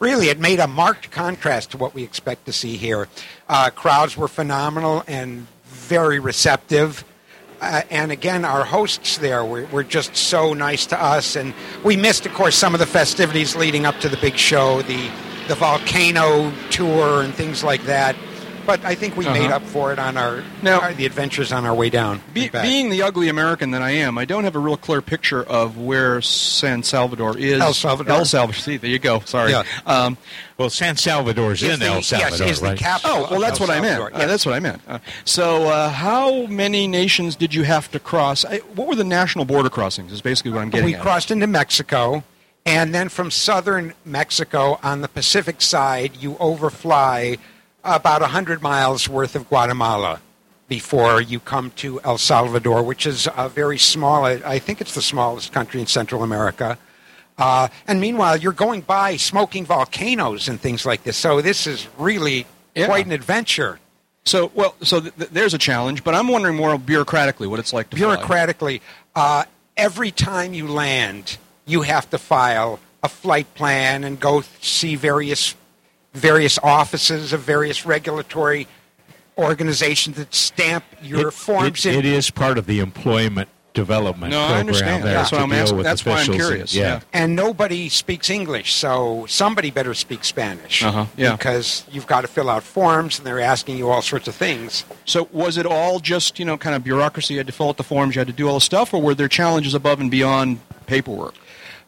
really, 0.00 0.28
it 0.28 0.40
made 0.40 0.58
a 0.58 0.66
marked 0.66 1.10
contrast 1.10 1.70
to 1.72 1.76
what 1.76 1.94
we 1.94 2.02
expect 2.02 2.46
to 2.46 2.52
see 2.52 2.76
here. 2.76 3.08
Uh, 3.48 3.70
crowds 3.70 4.16
were 4.16 4.28
phenomenal 4.28 5.04
and 5.06 5.46
very 5.64 6.18
receptive. 6.18 7.04
Uh, 7.60 7.82
and 7.90 8.12
again, 8.12 8.44
our 8.44 8.64
hosts 8.64 9.18
there 9.18 9.44
were, 9.44 9.66
were 9.66 9.84
just 9.84 10.14
so 10.16 10.52
nice 10.52 10.86
to 10.86 11.00
us. 11.02 11.36
And 11.36 11.54
we 11.84 11.96
missed, 11.96 12.26
of 12.26 12.34
course, 12.34 12.54
some 12.56 12.74
of 12.74 12.80
the 12.80 12.86
festivities 12.86 13.56
leading 13.56 13.86
up 13.86 13.98
to 14.00 14.08
the 14.08 14.18
big 14.18 14.36
show, 14.36 14.82
the, 14.82 15.08
the 15.48 15.54
volcano 15.54 16.52
tour 16.70 17.22
and 17.22 17.34
things 17.34 17.64
like 17.64 17.82
that. 17.84 18.14
But 18.66 18.84
I 18.84 18.94
think 18.96 19.16
we 19.16 19.24
Uh-huh. 19.26 19.34
made 19.38 19.50
up 19.50 19.62
for 19.62 19.92
it 19.92 19.98
on 19.98 20.16
our, 20.16 20.42
Now- 20.60 20.80
our- 20.80 20.92
the 20.92 21.06
adventures 21.06 21.52
on 21.52 21.64
our 21.64 21.74
way 21.74 21.88
down. 21.88 22.20
Be, 22.34 22.48
being 22.48 22.90
the 22.90 23.02
ugly 23.02 23.28
American 23.28 23.70
that 23.70 23.80
I 23.82 23.90
am, 23.92 24.18
I 24.18 24.24
don't 24.24 24.42
have 24.44 24.56
a 24.56 24.58
real 24.58 24.76
clear 24.76 25.00
picture 25.00 25.42
of 25.42 25.78
where 25.78 26.20
San 26.20 26.82
Salvador 26.82 27.38
is. 27.38 27.60
El 27.60 27.72
Salvador. 27.74 28.12
El 28.12 28.24
Salvador. 28.24 28.60
See, 28.60 28.76
there 28.76 28.90
you 28.90 28.98
go. 28.98 29.20
Sorry. 29.24 29.52
Yeah. 29.52 29.62
Um, 29.86 30.16
Well, 30.58 30.70
San 30.70 30.96
Salvador's 30.96 31.62
Is 31.62 31.74
in 31.74 31.80
the- 31.80 31.86
El 31.86 31.94
yes, 31.96 32.06
Salvador, 32.08 32.46
is 32.46 32.60
the 32.60 32.66
right? 32.68 32.78
capital 32.78 33.10
oh, 33.14 33.20
well, 33.24 33.34
of 33.34 33.40
that's 33.42 33.60
El 33.60 33.66
what 33.66 33.76
I 33.76 33.80
meant. 33.80 33.96
Salvador, 33.98 34.22
Uh, 34.22 34.26
that's 34.26 34.46
what 34.46 34.54
I 34.54 34.60
meant. 34.60 34.80
Uh, 34.88 34.98
so, 35.26 35.68
uh, 35.68 35.90
how 35.90 36.46
many 36.46 36.88
nations 36.88 37.36
did 37.36 37.52
you 37.54 37.62
have 37.64 37.90
to 37.90 37.98
cross? 38.00 38.42
I, 38.46 38.58
what 38.74 38.88
were 38.88 38.94
the 38.94 39.04
national 39.04 39.44
border 39.44 39.68
crossings? 39.68 40.12
Is 40.12 40.22
basically 40.22 40.52
what 40.52 40.62
I'm 40.62 40.70
getting 40.70 40.86
we 40.86 40.94
at. 40.94 41.02
crossed 41.02 41.30
into 41.30 41.46
Mexico, 41.46 42.24
and 42.64 42.94
then 42.94 43.10
from 43.10 43.30
southern 43.30 43.92
Mexico 44.06 44.80
on 44.82 45.02
the 45.02 45.08
Pacific 45.08 45.60
side, 45.60 46.12
you 46.20 46.38
overfly 46.40 47.36
about 47.86 48.20
100 48.20 48.62
miles 48.62 49.08
worth 49.08 49.34
of 49.36 49.48
Guatemala 49.48 50.20
before 50.68 51.20
you 51.20 51.38
come 51.38 51.70
to 51.76 52.00
El 52.02 52.18
Salvador, 52.18 52.82
which 52.82 53.06
is 53.06 53.28
a 53.36 53.48
very 53.48 53.78
small, 53.78 54.24
I 54.24 54.58
think 54.58 54.80
it's 54.80 54.94
the 54.94 55.02
smallest 55.02 55.52
country 55.52 55.80
in 55.80 55.86
Central 55.86 56.22
America. 56.24 56.76
Uh, 57.38 57.68
and 57.86 58.00
meanwhile, 58.00 58.36
you're 58.36 58.52
going 58.52 58.80
by 58.80 59.16
smoking 59.16 59.64
volcanoes 59.64 60.48
and 60.48 60.60
things 60.60 60.84
like 60.84 61.04
this. 61.04 61.16
So 61.16 61.40
this 61.40 61.66
is 61.66 61.86
really 61.98 62.46
Yeah. 62.74 62.86
quite 62.86 63.06
an 63.06 63.12
adventure. 63.12 63.78
So, 64.24 64.50
well, 64.54 64.74
so 64.82 65.00
th- 65.00 65.14
th- 65.16 65.30
there's 65.30 65.54
a 65.54 65.58
challenge, 65.58 66.02
but 66.02 66.14
I'm 66.14 66.28
wondering 66.28 66.56
more 66.56 66.76
bureaucratically 66.76 67.46
what 67.46 67.60
it's 67.60 67.72
like 67.72 67.90
to 67.90 67.96
bureaucratically, 67.96 68.80
uh, 69.14 69.44
every 69.76 70.10
time 70.10 70.52
you 70.52 70.66
land, 70.66 71.36
you 71.64 71.82
have 71.82 72.10
to 72.10 72.18
file 72.18 72.80
a 73.02 73.08
flight 73.08 73.54
plan 73.54 74.02
and 74.02 74.18
go 74.18 74.42
see 74.60 74.96
various 74.96 75.54
various 76.16 76.58
offices 76.62 77.32
of 77.32 77.40
various 77.40 77.84
regulatory 77.86 78.66
organizations 79.38 80.16
that 80.16 80.34
stamp 80.34 80.84
your 81.02 81.28
It- 81.28 81.32
forms 81.34 81.84
it- 81.84 81.92
in. 81.92 81.98
it 82.00 82.04
is 82.06 82.30
part 82.30 82.56
of 82.58 82.66
the 82.66 82.80
employment 82.80 83.48
development 83.74 84.30
No, 84.32 84.40
I 84.40 84.58
understand. 84.60 85.04
there 85.04 85.12
That's 85.12 85.28
to 85.28 85.34
what 85.34 85.42
I'm 85.42 85.52
asking- 85.52 85.82
that's 85.82 86.06
why 86.06 86.12
I'm 86.12 86.16
officials 86.20 86.36
and- 86.38 86.46
curious. 86.46 86.74
yeah. 86.74 86.82
Yeah. 86.82 87.00
and 87.12 87.36
nobody 87.36 87.90
speaks 87.90 88.30
English, 88.30 88.72
so 88.72 89.26
somebody 89.28 89.70
better 89.70 89.92
speak 89.92 90.24
Spanish. 90.24 90.82
Uh-huh, 90.82 91.04
yeah. 91.18 91.32
Because 91.32 91.82
you've 91.92 92.06
got 92.06 92.22
to 92.22 92.26
fill 92.28 92.48
out 92.48 92.62
forms, 92.62 93.18
and 93.18 93.26
they're 93.26 93.38
asking 93.38 93.76
you 93.76 93.90
all 93.90 94.00
sorts 94.00 94.26
of 94.28 94.34
things. 94.34 94.84
So, 95.04 95.28
was 95.30 95.58
it 95.58 95.66
all 95.66 96.00
just 96.00 96.38
you 96.38 96.46
know 96.46 96.56
kind 96.56 96.74
of 96.74 96.82
bureaucracy? 96.84 97.34
You 97.34 97.40
had 97.40 97.46
to 97.48 97.52
fill 97.52 97.68
out 97.68 97.76
the 97.76 97.82
forms, 97.84 98.14
you 98.14 98.20
had 98.20 98.28
to 98.28 98.32
do 98.32 98.48
all 98.48 98.54
the 98.54 98.60
stuff, 98.62 98.94
or 98.94 99.02
were 99.02 99.14
there 99.14 99.28
challenges 99.28 99.74
above 99.74 100.00
and 100.00 100.10
beyond 100.10 100.60
paperwork? 100.86 101.34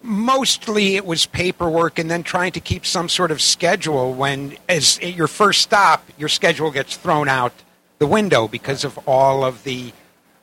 Mostly 0.03 0.97
it 0.97 1.05
was 1.05 1.27
paperwork 1.27 1.99
and 1.99 2.11
then 2.11 2.23
trying 2.23 2.53
to 2.53 2.61
keep 2.61 2.87
some 2.87 3.09
sort 3.09 3.31
of 3.31 3.41
schedule 3.41 4.15
when 4.15 4.57
as 4.69 4.99
at 5.03 5.15
your 5.15 5.27
first 5.27 5.61
stop 5.61 6.05
your 6.17 6.29
schedule 6.29 6.71
gets 6.71 6.97
thrown 6.97 7.29
out 7.29 7.53
the 7.99 8.07
window 8.07 8.47
because 8.47 8.85
of 8.85 8.97
all 9.09 9.45
of 9.45 9.65
the 9.65 9.93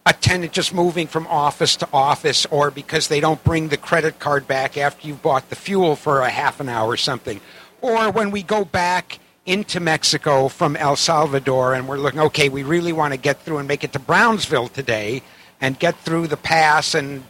attendant 0.06 0.54
just 0.54 0.74
moving 0.74 1.08
from 1.08 1.26
office 1.28 1.76
to 1.78 1.88
office 1.92 2.46
or 2.48 2.70
because 2.70 3.08
they 3.08 3.20
don't 3.20 3.44
bring 3.44 3.70
the 3.70 3.78
credit 3.78 4.20
card 4.20 4.48
back 4.48 4.78
after 4.78 5.08
you've 5.08 5.22
bought 5.22 5.50
the 5.50 5.56
fuel 5.56 5.96
for 5.96 6.22
a 6.22 6.30
half 6.30 6.60
an 6.60 6.70
hour 6.70 6.90
or 6.90 6.98
something. 6.98 7.40
Or 7.82 8.12
when 8.12 8.32
we 8.32 8.44
go 8.44 8.66
back 8.66 9.20
into 9.46 9.80
Mexico 9.80 10.48
from 10.48 10.76
El 10.76 10.96
Salvador 10.96 11.74
and 11.74 11.88
we're 11.88 11.98
looking 11.98 12.20
okay 12.20 12.50
we 12.50 12.64
really 12.64 12.94
want 12.94 13.14
to 13.14 13.18
get 13.18 13.42
through 13.42 13.60
and 13.60 13.68
make 13.68 13.84
it 13.84 13.94
to 13.94 14.00
Brownsville 14.00 14.68
today 14.68 15.22
and 15.62 15.80
get 15.80 15.98
through 16.00 16.28
the 16.28 16.38
pass 16.38 16.94
and 16.94 17.24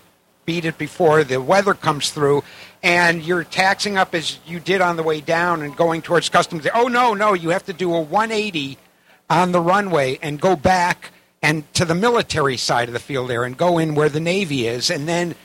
beat 0.46 0.66
it 0.66 0.78
before 0.78 1.24
the 1.24 1.42
weather 1.42 1.74
comes 1.74 2.12
through, 2.12 2.44
and 2.84 3.24
you're 3.24 3.44
taxing 3.44 3.98
up 3.98 4.14
as 4.14 4.40
you 4.46 4.60
did 4.60 4.82
on 4.82 4.96
the 4.96 5.04
way 5.04 5.22
down 5.22 5.62
and 5.62 5.76
going 5.76 6.02
towards 6.02 6.30
customs. 6.30 6.68
Oh 6.74 6.88
no, 6.88 7.14
no, 7.14 7.34
you 7.34 7.50
have 7.50 7.66
to 7.66 7.74
do 7.74 7.94
a 7.94 8.00
180 8.00 8.78
on 9.30 9.52
the 9.52 9.62
runway 9.62 10.20
and 10.22 10.40
go 10.40 10.56
back 10.56 11.12
and 11.42 11.72
to 11.74 11.86
the 11.86 11.96
military 11.96 12.58
side 12.58 12.88
of 12.88 12.94
the 12.94 13.00
field 13.00 13.30
there 13.30 13.44
and 13.44 13.58
go 13.58 13.78
in 13.78 13.96
where 13.96 14.10
the 14.10 14.20
Navy 14.20 14.68
is, 14.68 14.90
and 14.90 15.08
then 15.08 15.36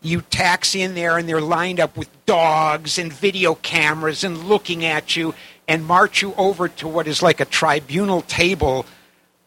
you 0.00 0.20
taxi 0.20 0.82
in 0.82 0.94
there 0.94 1.18
and 1.18 1.28
they're 1.28 1.40
lined 1.40 1.80
up 1.80 1.96
with 1.96 2.08
dogs 2.26 2.98
and 2.98 3.12
video 3.12 3.54
cameras 3.56 4.22
and 4.22 4.44
looking 4.44 4.84
at 4.84 5.16
you 5.16 5.34
and 5.66 5.84
march 5.84 6.22
you 6.22 6.34
over 6.36 6.68
to 6.68 6.86
what 6.86 7.06
is 7.08 7.22
like 7.22 7.40
a 7.40 7.44
tribunal 7.44 8.22
table 8.22 8.86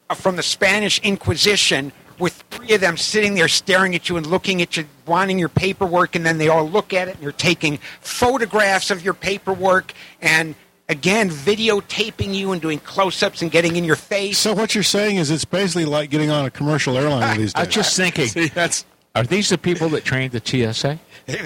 uh, 0.09 0.13
from 0.13 0.35
the 0.35 0.43
Spanish 0.43 0.99
Inquisition 0.99 1.91
with 2.21 2.43
three 2.51 2.73
of 2.73 2.81
them 2.81 2.95
sitting 2.95 3.33
there 3.33 3.47
staring 3.47 3.95
at 3.95 4.07
you 4.07 4.15
and 4.15 4.27
looking 4.27 4.61
at 4.61 4.77
you, 4.77 4.85
wanting 5.05 5.39
your 5.39 5.49
paperwork, 5.49 6.15
and 6.15 6.25
then 6.25 6.37
they 6.37 6.47
all 6.47 6.69
look 6.69 6.93
at 6.93 7.07
it 7.07 7.15
and 7.15 7.23
you're 7.23 7.31
taking 7.31 7.79
photographs 7.99 8.91
of 8.91 9.03
your 9.03 9.15
paperwork 9.15 9.93
and 10.21 10.55
again 10.87 11.29
videotaping 11.29 12.33
you 12.33 12.51
and 12.51 12.61
doing 12.61 12.79
close-ups 12.79 13.41
and 13.41 13.51
getting 13.51 13.75
in 13.75 13.83
your 13.83 13.95
face. 13.95 14.37
So 14.37 14.53
what 14.53 14.75
you're 14.75 14.83
saying 14.83 15.17
is 15.17 15.31
it's 15.31 15.45
basically 15.45 15.85
like 15.85 16.09
getting 16.11 16.29
on 16.29 16.45
a 16.45 16.51
commercial 16.51 16.97
airline 16.97 17.39
these 17.39 17.53
days. 17.53 17.55
I 17.55 17.65
days. 17.65 17.67
was 17.67 17.75
just 17.75 17.97
thinking, 17.97 18.27
See, 18.27 18.47
that's 18.49 18.85
are 19.15 19.23
these 19.23 19.49
the 19.49 19.57
people 19.57 19.89
that 19.89 20.05
trained 20.05 20.31
the 20.31 20.39
TSA? 20.73 20.99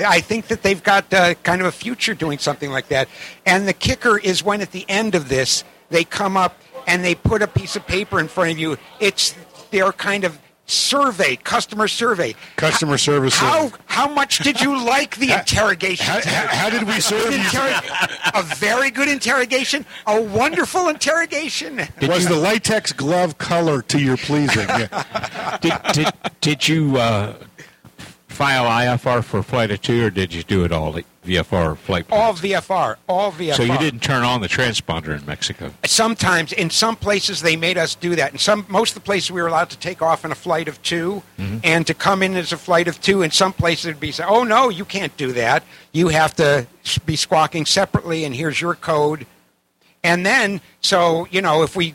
I 0.05 0.19
think 0.19 0.47
that 0.47 0.61
they've 0.61 0.83
got 0.83 1.11
uh, 1.13 1.33
kind 1.35 1.61
of 1.61 1.67
a 1.67 1.71
future 1.71 2.13
doing 2.13 2.37
something 2.37 2.69
like 2.69 2.89
that. 2.89 3.07
And 3.45 3.67
the 3.67 3.73
kicker 3.73 4.19
is 4.19 4.43
when 4.43 4.61
at 4.61 4.71
the 4.71 4.85
end 4.87 5.15
of 5.15 5.29
this, 5.29 5.63
they 5.89 6.03
come 6.03 6.37
up 6.37 6.59
and 6.85 7.03
they 7.03 7.15
put 7.15 7.41
a 7.41 7.47
piece 7.47 7.75
of 7.75 7.87
paper 7.87 8.19
in 8.19 8.27
front 8.27 8.51
of 8.51 8.59
you. 8.59 8.77
It's 8.99 9.33
their 9.71 9.91
kind 9.91 10.23
of 10.23 10.39
survey, 10.65 11.35
customer 11.35 11.87
survey. 11.87 12.35
Customer 12.55 12.97
service. 12.97 13.35
How 13.37 13.71
how 13.85 14.07
much 14.07 14.39
did 14.39 14.59
you 14.61 14.83
like 14.83 15.15
the 15.17 15.31
interrogation? 15.39 16.05
how- 16.05 16.21
how- 16.21 16.47
how 16.47 16.69
did 16.69 16.83
we 16.83 16.99
serve 16.99 17.31
you? 17.33 17.41
a 18.33 18.43
very 18.55 18.89
good 18.91 19.07
interrogation, 19.07 19.85
a 20.07 20.21
wonderful 20.21 20.87
interrogation. 20.89 21.77
was 22.01 22.27
the 22.27 22.35
latex 22.35 22.91
glove 22.91 23.37
color 23.37 23.81
to 23.83 23.99
your 23.99 24.17
pleasing? 24.17 24.67
Yeah. 24.67 25.57
Did, 25.61 25.73
did, 25.93 26.13
did 26.41 26.67
you 26.67 26.97
uh, 26.97 27.33
file 28.35 28.65
IFR 28.65 29.23
for 29.23 29.41
flight 29.41 29.71
of 29.71 29.81
two, 29.81 30.05
or 30.05 30.09
did 30.09 30.33
you 30.33 30.43
do 30.43 30.63
it 30.65 30.71
all 30.71 30.93
VFR 31.25 31.77
flight 31.77 32.05
All? 32.11 32.33
VFR, 32.33 32.97
all 33.09 33.31
VFR. 33.31 33.55
So 33.55 33.63
you 33.63 33.77
didn't 33.77 34.01
turn 34.01 34.23
on 34.23 34.41
the 34.41 34.47
transponder 34.47 35.17
in 35.17 35.25
Mexico? 35.25 35.71
sometimes 35.85 36.53
in 36.53 36.69
some 36.69 36.95
places 36.95 37.41
they 37.41 37.55
made 37.55 37.77
us 37.77 37.95
do 37.95 38.15
that 38.15 38.31
in 38.31 38.37
some 38.37 38.65
most 38.67 38.91
of 38.91 38.95
the 38.95 39.05
places 39.05 39.31
we 39.31 39.41
were 39.41 39.47
allowed 39.47 39.69
to 39.69 39.77
take 39.77 40.01
off 40.01 40.25
in 40.25 40.31
a 40.31 40.35
flight 40.35 40.67
of 40.67 40.81
2 40.83 41.23
mm-hmm. 41.37 41.57
and 41.63 41.87
to 41.87 41.93
come 41.93 42.21
in 42.21 42.35
as 42.35 42.51
a 42.51 42.57
flight 42.57 42.87
of 42.87 42.99
two 43.01 43.21
in 43.21 43.31
some 43.31 43.53
places 43.53 43.85
it'd 43.85 43.99
be 43.99 44.11
say 44.11 44.23
oh 44.27 44.43
no 44.43 44.69
you 44.69 44.85
can't 44.85 45.15
do 45.17 45.31
that 45.31 45.63
you 45.91 46.09
have 46.09 46.35
to 46.35 46.67
be 47.05 47.15
squawking 47.15 47.65
separately 47.65 48.25
and 48.25 48.35
here's 48.35 48.59
your 48.59 48.75
code 48.75 49.25
and 50.03 50.25
then 50.25 50.61
so 50.81 51.27
you 51.31 51.41
know 51.41 51.63
if 51.63 51.75
we 51.75 51.93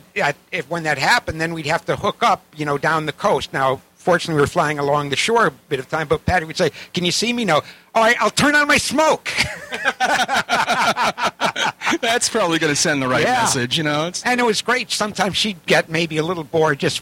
if 0.51 0.69
when 0.69 0.83
that 0.83 0.97
happened 0.97 1.39
then 1.39 1.53
we'd 1.53 1.65
have 1.65 1.85
to 1.85 1.95
hook 1.95 2.21
up 2.21 2.43
you 2.55 2.65
know 2.65 2.77
down 2.77 3.05
the 3.05 3.13
coast 3.13 3.53
now 3.53 3.79
fortunately 4.01 4.35
we 4.35 4.41
were 4.41 4.47
flying 4.47 4.79
along 4.79 5.09
the 5.09 5.15
shore 5.15 5.47
a 5.47 5.51
bit 5.69 5.79
of 5.79 5.87
time 5.87 6.07
but 6.07 6.25
patty 6.25 6.45
would 6.45 6.57
say 6.57 6.71
can 6.93 7.05
you 7.05 7.11
see 7.11 7.31
me 7.31 7.45
no 7.45 7.61
all 7.95 8.03
right 8.03 8.15
i'll 8.21 8.29
turn 8.31 8.55
on 8.55 8.67
my 8.67 8.77
smoke 8.77 9.29
that's 12.01 12.29
probably 12.29 12.59
going 12.59 12.73
to 12.73 12.79
send 12.79 13.01
the 13.01 13.07
right 13.07 13.23
Yeah. 13.23 13.41
message. 13.41 13.77
You 13.77 13.83
know, 13.83 14.07
it's 14.07 14.23
And 14.23 14.39
it 14.39 14.43
was 14.43 14.61
great. 14.61 14.91
Sometimes 14.91 15.37
she'd 15.37 15.63
get 15.65 15.89
maybe 15.89 16.17
a 16.17 16.23
little 16.23 16.43
bored 16.43 16.79
just, 16.79 17.01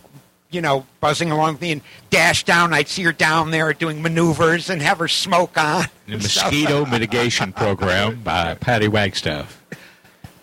you 0.52 0.62
know, 0.62 0.86
buzzing 1.00 1.32
along 1.32 1.54
with 1.54 1.62
me 1.62 1.72
and 1.74 1.82
dash 2.10 2.44
down. 2.44 2.74
I'd 2.74 2.88
see 2.88 3.04
her 3.04 3.12
down 3.12 3.52
there 3.52 3.72
doing 3.74 4.02
maneuvers 4.02 4.70
and 4.70 4.82
have 4.82 5.00
her 5.00 5.08
smoke 5.08 5.58
on. 5.58 5.86
The 6.08 6.18
Mosquito 6.18 6.86
Mitigation 6.92 7.54
Program 7.54 8.22
by 8.22 8.56
Patty 8.56 8.88
Wagstaff. 8.88 9.59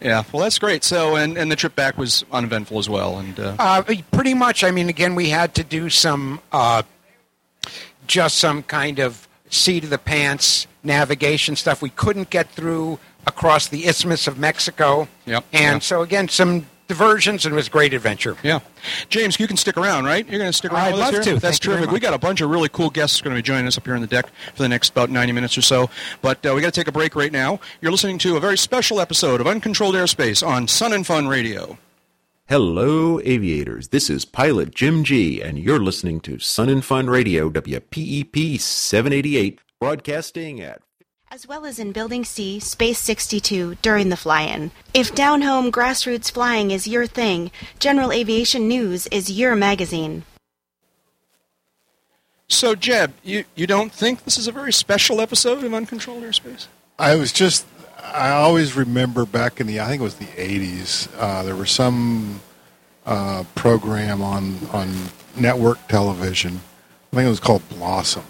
Yeah. 0.01 0.25
Well, 0.33 0.43
that's 0.43 0.59
great. 0.59 0.85
So, 0.85 1.17
and 1.17 1.37
and 1.39 1.51
the 1.51 1.57
trip 1.57 1.75
back 1.77 1.97
was 1.99 2.25
uneventful 2.33 2.79
as 2.79 2.89
well. 2.89 3.19
And 3.19 3.39
uh, 3.39 3.57
Uh, 3.59 3.83
pretty 4.11 4.35
much. 4.35 4.63
I 4.65 4.71
mean, 4.71 4.89
again, 4.89 5.15
we 5.15 5.29
had 5.31 5.55
to 5.55 5.65
do 5.65 5.89
some, 5.91 6.41
uh, 6.53 6.83
just 8.07 8.37
some 8.39 8.63
kind 8.63 8.99
of 8.99 9.27
seat 9.51 9.85
of 9.85 9.91
the 9.91 9.99
pants 9.99 10.67
navigation 10.83 11.57
stuff. 11.57 11.83
We 11.83 11.91
couldn't 11.91 12.31
get 12.31 12.51
through 12.51 12.99
across 13.27 13.69
the 13.69 13.87
Isthmus 13.87 14.27
of 14.29 14.39
Mexico. 14.39 15.09
Yep. 15.27 15.45
And 15.53 15.63
Yeah. 15.77 15.79
so, 15.81 16.03
again, 16.03 16.29
some 16.29 16.67
diversions, 16.89 17.45
and 17.45 17.53
it 17.53 17.57
was 17.57 17.69
a 17.69 17.71
great 17.71 17.93
adventure. 17.95 18.37
Yeah, 18.43 18.61
James, 19.09 19.39
you 19.41 19.47
can 19.47 19.57
stick 19.57 19.77
around, 19.77 20.05
right? 20.05 20.29
You're 20.29 20.39
going 20.39 20.51
to 20.51 20.57
stick 20.57 20.73
around. 20.73 20.87
I'd 20.87 20.93
with 20.93 21.01
us 21.01 21.13
love 21.13 21.25
here? 21.25 21.35
to. 21.35 21.41
That's 21.41 21.59
Thank 21.59 21.63
terrific. 21.63 21.91
We 21.91 22.01
got 22.01 22.15
a 22.15 22.19
bunch 22.19 22.41
of 22.41 22.51
really 22.51 22.69
cool 22.69 22.91
guests 22.91 23.21
going 23.21 23.35
to 23.35 23.39
be 23.39 23.43
joining 23.43 23.67
us 23.67 23.77
up 23.77 23.85
here 23.85 23.95
on 23.95 24.01
the 24.01 24.07
deck 24.07 24.27
for 24.55 24.63
the 24.63 24.69
next 24.69 24.91
about 24.91 25.11
90 25.11 25.33
minutes 25.33 25.57
or 25.59 25.63
so. 25.63 25.91
But 26.23 26.45
uh, 26.47 26.53
we 26.55 26.61
got 26.61 26.73
to 26.73 26.81
take 26.81 26.89
a 26.89 26.93
break 26.93 27.17
right 27.17 27.33
now. 27.33 27.61
You're 27.81 27.93
listening 27.93 28.19
to 28.19 28.37
a 28.37 28.41
very 28.41 28.59
special 28.59 29.01
episode 29.01 29.41
of 29.41 29.47
Uncontrolled 29.47 29.95
Airspace 29.95 30.47
on 30.47 30.69
Sun 30.69 30.93
and 30.93 31.07
Fun 31.07 31.29
Radio. 31.29 31.79
Hello, 32.49 33.21
aviators. 33.25 33.89
This 33.89 34.09
is 34.09 34.25
pilot 34.25 34.73
Jim 34.73 35.03
G, 35.03 35.43
and 35.43 35.59
you're 35.59 35.81
listening 35.81 36.21
to 36.21 36.39
Sun 36.39 36.69
and 36.69 36.85
Fun 36.85 37.09
Radio, 37.11 37.51
WPEP 37.51 38.61
788, 38.61 39.59
broadcasting 39.81 40.61
at 40.61 40.81
as 41.31 41.47
well 41.47 41.67
as 41.67 41.79
in 41.79 41.93
Building 41.93 42.25
C, 42.25 42.61
Space 42.61 42.99
62 42.99 43.77
during 43.83 44.09
the 44.09 44.17
fly 44.17 44.43
in. 44.43 44.71
If 44.95 45.15
down 45.15 45.43
home 45.43 45.73
grassroots 45.73 46.31
flying 46.31 46.71
is 46.71 46.87
your 46.87 47.07
thing, 47.07 47.51
General 47.79 48.13
Aviation 48.13 48.69
News 48.69 49.07
is 49.09 49.31
your 49.31 49.57
magazine. 49.57 50.25
So, 52.49 52.77
Jeb, 52.77 53.13
you, 53.25 53.45
you 53.57 53.67
don't 53.67 53.93
think 53.93 54.25
this 54.25 54.39
is 54.39 54.47
a 54.47 54.53
very 54.53 54.73
special 54.73 55.21
episode 55.21 55.65
of 55.65 55.75
Uncontrolled 55.75 56.23
Airspace? 56.23 56.69
I 56.99 57.17
was 57.17 57.33
just, 57.33 57.67
I 58.01 58.31
always 58.31 58.77
remember 58.77 59.27
back 59.27 59.61
in 59.61 59.67
the, 59.67 59.81
I 59.81 59.89
think 59.89 60.01
it 60.01 60.05
was 60.05 60.15
the 60.15 60.27
80s, 60.27 61.09
uh, 61.19 61.43
there 61.43 61.57
was 61.57 61.71
some 61.73 62.41
uh, 63.05 63.43
program 63.57 64.23
on, 64.23 64.59
on 64.73 64.95
network 65.37 65.87
television. 65.89 66.61
I 67.13 67.17
think 67.17 67.27
it 67.27 67.31
was 67.31 67.41
called 67.41 67.69
Blossom. 67.69 68.25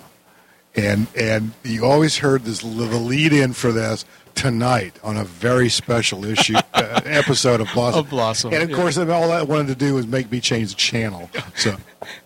And, 0.76 1.06
and 1.16 1.52
you 1.64 1.85
always 1.85 2.18
heard 2.18 2.45
this, 2.45 2.61
the 2.61 2.68
lead 2.68 3.33
in 3.33 3.52
for 3.54 3.73
this 3.73 4.04
tonight 4.35 4.99
on 5.02 5.16
a 5.16 5.25
very 5.25 5.68
special 5.71 6.25
issue 6.25 6.54
uh, 6.75 7.00
episode 7.04 7.61
of 7.61 7.68
Blossom. 7.73 8.00
Of 8.00 8.11
Blossom, 8.11 8.52
And 8.52 8.62
of 8.62 8.71
yeah. 8.71 8.76
course, 8.76 8.99
all 8.99 9.28
that 9.28 9.49
wanted 9.49 9.68
to 9.68 9.75
do 9.75 9.95
was 9.95 10.06
make 10.06 10.30
me 10.30 10.40
change 10.40 10.71
the 10.71 10.76
channel. 10.76 11.30
So 11.56 11.76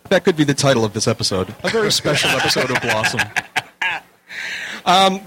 That 0.08 0.24
could 0.24 0.36
be 0.36 0.42
the 0.44 0.54
title 0.54 0.84
of 0.84 0.92
this 0.92 1.06
episode. 1.06 1.54
A 1.62 1.68
very 1.70 1.92
special 1.92 2.30
episode 2.30 2.70
of 2.70 2.82
Blossom. 2.82 3.20
Um, 4.86 5.20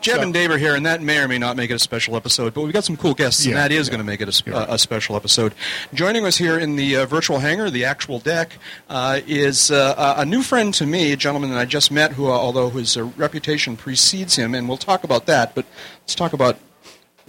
Jeb 0.00 0.20
and 0.20 0.32
Dave 0.32 0.50
are 0.50 0.58
here, 0.58 0.74
and 0.74 0.86
that 0.86 1.02
may 1.02 1.18
or 1.18 1.28
may 1.28 1.38
not 1.38 1.56
make 1.56 1.70
it 1.70 1.74
a 1.74 1.78
special 1.78 2.16
episode, 2.16 2.54
but 2.54 2.62
we've 2.62 2.72
got 2.72 2.84
some 2.84 2.96
cool 2.96 3.14
guests, 3.14 3.44
and 3.44 3.56
that 3.56 3.70
is 3.70 3.86
yeah. 3.86 3.90
going 3.92 3.98
to 3.98 4.04
make 4.04 4.20
it 4.20 4.46
a, 4.46 4.56
uh, 4.56 4.74
a 4.74 4.78
special 4.78 5.16
episode. 5.16 5.54
Joining 5.92 6.24
us 6.24 6.38
here 6.38 6.58
in 6.58 6.76
the 6.76 6.96
uh, 6.96 7.06
virtual 7.06 7.38
hangar, 7.38 7.70
the 7.70 7.84
actual 7.84 8.18
deck, 8.18 8.58
uh, 8.88 9.20
is 9.26 9.70
uh, 9.70 10.14
a 10.16 10.20
a 10.22 10.24
new 10.24 10.42
friend 10.42 10.72
to 10.74 10.86
me, 10.86 11.12
a 11.12 11.16
gentleman 11.16 11.50
that 11.50 11.58
I 11.58 11.64
just 11.64 11.90
met, 11.90 12.12
who, 12.12 12.26
uh, 12.26 12.30
although 12.30 12.70
his 12.70 12.96
uh, 12.96 13.04
reputation 13.16 13.76
precedes 13.76 14.36
him, 14.36 14.54
and 14.54 14.68
we'll 14.68 14.78
talk 14.78 15.04
about 15.04 15.26
that, 15.26 15.54
but 15.54 15.66
let's 16.02 16.14
talk 16.14 16.32
about 16.32 16.58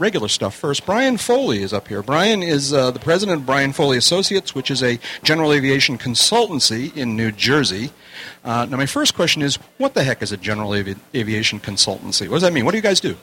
regular 0.01 0.27
stuff 0.27 0.55
first. 0.55 0.85
Brian 0.85 1.15
Foley 1.17 1.61
is 1.61 1.71
up 1.71 1.87
here. 1.87 2.01
Brian 2.01 2.41
is 2.41 2.73
uh, 2.73 2.89
the 2.91 2.99
president 2.99 3.39
of 3.39 3.45
Brian 3.45 3.71
Foley 3.71 3.97
Associates, 3.97 4.55
which 4.55 4.71
is 4.71 4.81
a 4.81 4.99
general 5.23 5.53
aviation 5.53 5.97
consultancy 5.97 6.95
in 6.97 7.15
New 7.15 7.31
Jersey. 7.31 7.91
Uh, 8.43 8.65
now, 8.65 8.77
my 8.77 8.87
first 8.87 9.15
question 9.15 9.41
is, 9.41 9.55
what 9.77 9.93
the 9.93 10.03
heck 10.03 10.21
is 10.21 10.31
a 10.31 10.37
general 10.37 10.73
avi- 10.73 10.95
aviation 11.13 11.59
consultancy? 11.59 12.27
What 12.27 12.37
does 12.37 12.41
that 12.41 12.53
mean? 12.53 12.65
What 12.65 12.71
do 12.71 12.77
you 12.77 12.83
guys 12.83 12.99
do? 12.99 13.15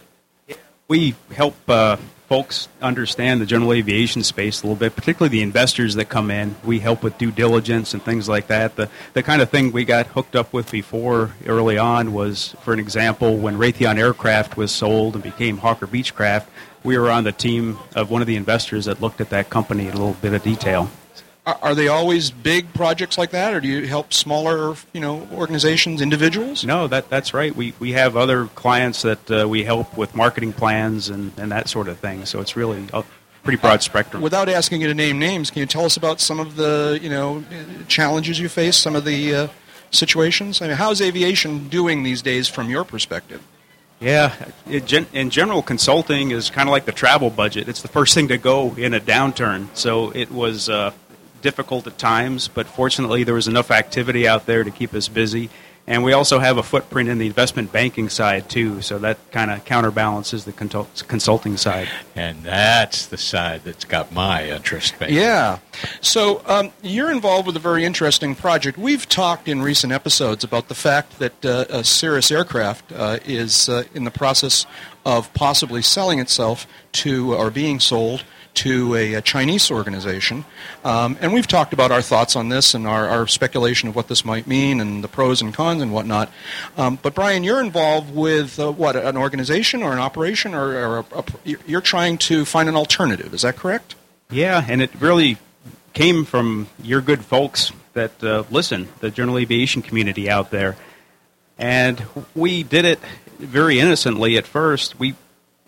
We 0.86 1.16
help 1.34 1.56
uh, 1.68 1.96
folks 2.28 2.68
understand 2.82 3.40
the 3.40 3.46
general 3.46 3.72
aviation 3.72 4.22
space 4.22 4.62
a 4.62 4.66
little 4.66 4.78
bit, 4.78 4.94
particularly 4.94 5.30
the 5.30 5.42
investors 5.42 5.94
that 5.94 6.10
come 6.10 6.30
in. 6.30 6.54
We 6.62 6.78
help 6.78 7.02
with 7.02 7.16
due 7.16 7.30
diligence 7.30 7.94
and 7.94 8.02
things 8.02 8.28
like 8.28 8.48
that. 8.48 8.76
The, 8.76 8.90
the 9.14 9.22
kind 9.22 9.40
of 9.40 9.50
thing 9.50 9.72
we 9.72 9.84
got 9.84 10.06
hooked 10.06 10.36
up 10.36 10.52
with 10.52 10.70
before 10.70 11.32
early 11.46 11.78
on 11.78 12.12
was, 12.12 12.54
for 12.62 12.72
an 12.74 12.78
example, 12.78 13.36
when 13.36 13.56
Raytheon 13.56 13.98
Aircraft 13.98 14.56
was 14.56 14.70
sold 14.70 15.14
and 15.14 15.24
became 15.24 15.58
Hawker 15.58 15.86
Beechcraft, 15.86 16.46
we 16.84 16.98
were 16.98 17.10
on 17.10 17.24
the 17.24 17.32
team 17.32 17.78
of 17.94 18.10
one 18.10 18.20
of 18.20 18.26
the 18.26 18.36
investors 18.36 18.84
that 18.86 19.00
looked 19.00 19.20
at 19.20 19.30
that 19.30 19.50
company 19.50 19.86
in 19.86 19.92
a 19.92 19.96
little 19.96 20.14
bit 20.14 20.34
of 20.34 20.42
detail. 20.42 20.90
Are, 21.46 21.58
are 21.62 21.74
they 21.74 21.88
always 21.88 22.30
big 22.30 22.72
projects 22.74 23.16
like 23.16 23.30
that, 23.30 23.54
or 23.54 23.60
do 23.60 23.68
you 23.68 23.86
help 23.86 24.12
smaller, 24.12 24.76
you 24.92 25.00
know, 25.00 25.26
organizations, 25.32 26.00
individuals? 26.00 26.64
No, 26.64 26.86
that 26.88 27.08
that's 27.08 27.32
right. 27.32 27.54
We 27.54 27.74
we 27.78 27.92
have 27.92 28.16
other 28.16 28.46
clients 28.48 29.02
that 29.02 29.30
uh, 29.30 29.48
we 29.48 29.64
help 29.64 29.96
with 29.96 30.14
marketing 30.14 30.52
plans 30.52 31.08
and, 31.08 31.32
and 31.38 31.50
that 31.50 31.68
sort 31.68 31.88
of 31.88 31.98
thing. 31.98 32.26
So 32.26 32.40
it's 32.40 32.56
really 32.56 32.86
a 32.92 33.02
pretty 33.42 33.60
broad 33.60 33.82
spectrum. 33.82 34.22
Without 34.22 34.48
asking 34.48 34.82
you 34.82 34.88
to 34.88 34.94
name 34.94 35.18
names, 35.18 35.50
can 35.50 35.60
you 35.60 35.66
tell 35.66 35.86
us 35.86 35.96
about 35.96 36.20
some 36.20 36.38
of 36.38 36.56
the, 36.56 36.98
you 37.00 37.08
know, 37.08 37.42
challenges 37.86 38.38
you 38.38 38.48
face, 38.48 38.76
some 38.76 38.94
of 38.94 39.06
the 39.06 39.34
uh, 39.34 39.48
situations? 39.90 40.60
I 40.60 40.68
mean, 40.68 40.76
how's 40.76 41.00
aviation 41.00 41.68
doing 41.68 42.02
these 42.02 42.20
days 42.20 42.46
from 42.48 42.68
your 42.68 42.84
perspective? 42.84 43.42
Yeah, 44.00 44.32
gen- 44.84 45.08
in 45.12 45.30
general, 45.30 45.60
consulting 45.60 46.30
is 46.30 46.50
kind 46.50 46.68
of 46.68 46.72
like 46.72 46.84
the 46.84 46.92
travel 46.92 47.30
budget. 47.30 47.68
It's 47.68 47.82
the 47.82 47.88
first 47.88 48.14
thing 48.14 48.28
to 48.28 48.38
go 48.38 48.74
in 48.76 48.94
a 48.94 49.00
downturn. 49.00 49.68
So 49.74 50.10
it 50.10 50.30
was 50.30 50.68
uh, 50.68 50.92
difficult 51.42 51.86
at 51.88 51.98
times, 51.98 52.46
but 52.46 52.68
fortunately, 52.68 53.24
there 53.24 53.34
was 53.34 53.48
enough 53.48 53.72
activity 53.72 54.28
out 54.28 54.46
there 54.46 54.62
to 54.62 54.70
keep 54.70 54.94
us 54.94 55.08
busy. 55.08 55.50
And 55.88 56.04
we 56.04 56.12
also 56.12 56.38
have 56.38 56.58
a 56.58 56.62
footprint 56.62 57.08
in 57.08 57.16
the 57.16 57.26
investment 57.26 57.72
banking 57.72 58.10
side 58.10 58.50
too, 58.50 58.82
so 58.82 58.98
that 58.98 59.16
kind 59.32 59.50
of 59.50 59.64
counterbalances 59.64 60.44
the 60.44 60.52
consult- 60.52 61.02
consulting 61.08 61.56
side. 61.56 61.88
And 62.14 62.42
that's 62.42 63.06
the 63.06 63.16
side 63.16 63.62
that's 63.64 63.86
got 63.86 64.12
my 64.12 64.50
interest. 64.50 64.98
Basically. 64.98 65.18
Yeah. 65.18 65.60
So 66.02 66.42
um, 66.44 66.72
you're 66.82 67.10
involved 67.10 67.46
with 67.46 67.56
a 67.56 67.60
very 67.60 67.86
interesting 67.86 68.34
project. 68.34 68.76
We've 68.76 69.08
talked 69.08 69.48
in 69.48 69.62
recent 69.62 69.90
episodes 69.90 70.44
about 70.44 70.68
the 70.68 70.74
fact 70.74 71.18
that 71.20 71.42
uh, 71.42 71.64
uh, 71.70 71.82
Cirrus 71.82 72.30
Aircraft 72.30 72.92
uh, 72.92 73.18
is 73.24 73.70
uh, 73.70 73.84
in 73.94 74.04
the 74.04 74.10
process 74.10 74.66
of 75.06 75.32
possibly 75.32 75.80
selling 75.80 76.18
itself 76.18 76.66
to, 76.92 77.34
or 77.34 77.50
being 77.50 77.80
sold 77.80 78.24
to 78.64 78.94
a, 78.94 79.14
a 79.14 79.22
Chinese 79.22 79.70
organization. 79.70 80.44
Um, 80.84 81.16
and 81.20 81.32
we've 81.32 81.46
talked 81.46 81.72
about 81.72 81.90
our 81.90 82.02
thoughts 82.02 82.36
on 82.36 82.48
this 82.48 82.74
and 82.74 82.86
our, 82.86 83.08
our 83.08 83.26
speculation 83.26 83.88
of 83.88 83.96
what 83.96 84.08
this 84.08 84.24
might 84.24 84.46
mean 84.46 84.80
and 84.80 85.02
the 85.02 85.08
pros 85.08 85.40
and 85.42 85.54
cons 85.54 85.82
and 85.82 85.92
whatnot. 85.92 86.30
Um, 86.76 86.98
but 87.02 87.14
Brian, 87.14 87.44
you're 87.44 87.60
involved 87.60 88.14
with 88.14 88.58
uh, 88.58 88.70
what, 88.72 88.96
an 88.96 89.16
organization 89.16 89.82
or 89.82 89.92
an 89.92 89.98
operation, 89.98 90.54
or, 90.54 90.74
or 90.74 90.98
a, 90.98 91.18
a, 91.18 91.24
you're 91.66 91.80
trying 91.80 92.18
to 92.18 92.44
find 92.44 92.68
an 92.68 92.76
alternative. 92.76 93.32
Is 93.32 93.42
that 93.42 93.56
correct? 93.56 93.94
Yeah, 94.30 94.64
and 94.68 94.82
it 94.82 94.90
really 95.00 95.38
came 95.92 96.24
from 96.24 96.68
your 96.82 97.00
good 97.00 97.24
folks 97.24 97.72
that 97.94 98.22
uh, 98.22 98.44
listen, 98.50 98.88
the 99.00 99.10
general 99.10 99.38
aviation 99.38 99.82
community 99.82 100.28
out 100.28 100.50
there. 100.50 100.76
And 101.58 102.02
we 102.34 102.62
did 102.62 102.84
it 102.84 103.00
very 103.38 103.80
innocently 103.80 104.36
at 104.36 104.46
first. 104.46 104.98
We, 104.98 105.14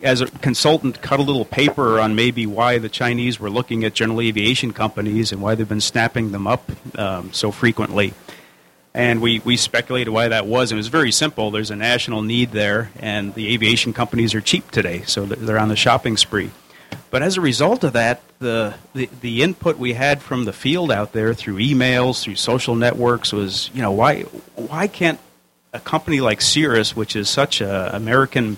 as 0.01 0.21
a 0.21 0.25
consultant, 0.25 1.01
cut 1.01 1.19
a 1.19 1.23
little 1.23 1.45
paper 1.45 1.99
on 1.99 2.15
maybe 2.15 2.45
why 2.45 2.77
the 2.77 2.89
Chinese 2.89 3.39
were 3.39 3.49
looking 3.49 3.83
at 3.83 3.93
general 3.93 4.21
aviation 4.21 4.73
companies 4.73 5.31
and 5.31 5.41
why 5.41 5.55
they've 5.55 5.67
been 5.67 5.81
snapping 5.81 6.31
them 6.31 6.47
up 6.47 6.71
um, 6.97 7.31
so 7.33 7.51
frequently. 7.51 8.13
And 8.93 9.21
we, 9.21 9.39
we 9.39 9.55
speculated 9.55 10.11
why 10.11 10.27
that 10.27 10.45
was. 10.45 10.71
It 10.71 10.75
was 10.75 10.87
very 10.87 11.11
simple. 11.11 11.51
There's 11.51 11.71
a 11.71 11.75
national 11.75 12.23
need 12.23 12.51
there, 12.51 12.91
and 12.99 13.33
the 13.35 13.53
aviation 13.53 13.93
companies 13.93 14.33
are 14.33 14.41
cheap 14.41 14.69
today, 14.71 15.03
so 15.03 15.25
they're 15.25 15.59
on 15.59 15.69
the 15.69 15.77
shopping 15.77 16.17
spree. 16.17 16.51
But 17.09 17.23
as 17.23 17.37
a 17.37 17.41
result 17.41 17.83
of 17.83 17.93
that, 17.93 18.21
the, 18.39 18.73
the, 18.93 19.09
the 19.21 19.43
input 19.43 19.77
we 19.77 19.93
had 19.93 20.21
from 20.21 20.43
the 20.43 20.53
field 20.53 20.91
out 20.91 21.13
there 21.13 21.33
through 21.33 21.57
emails, 21.57 22.23
through 22.23 22.35
social 22.35 22.75
networks 22.75 23.31
was, 23.31 23.69
you 23.73 23.81
know, 23.81 23.91
why, 23.91 24.23
why 24.55 24.87
can't 24.87 25.19
a 25.73 25.79
company 25.79 26.19
like 26.19 26.41
Cirrus, 26.41 26.95
which 26.95 27.15
is 27.15 27.29
such 27.29 27.61
a 27.61 27.95
American 27.95 28.57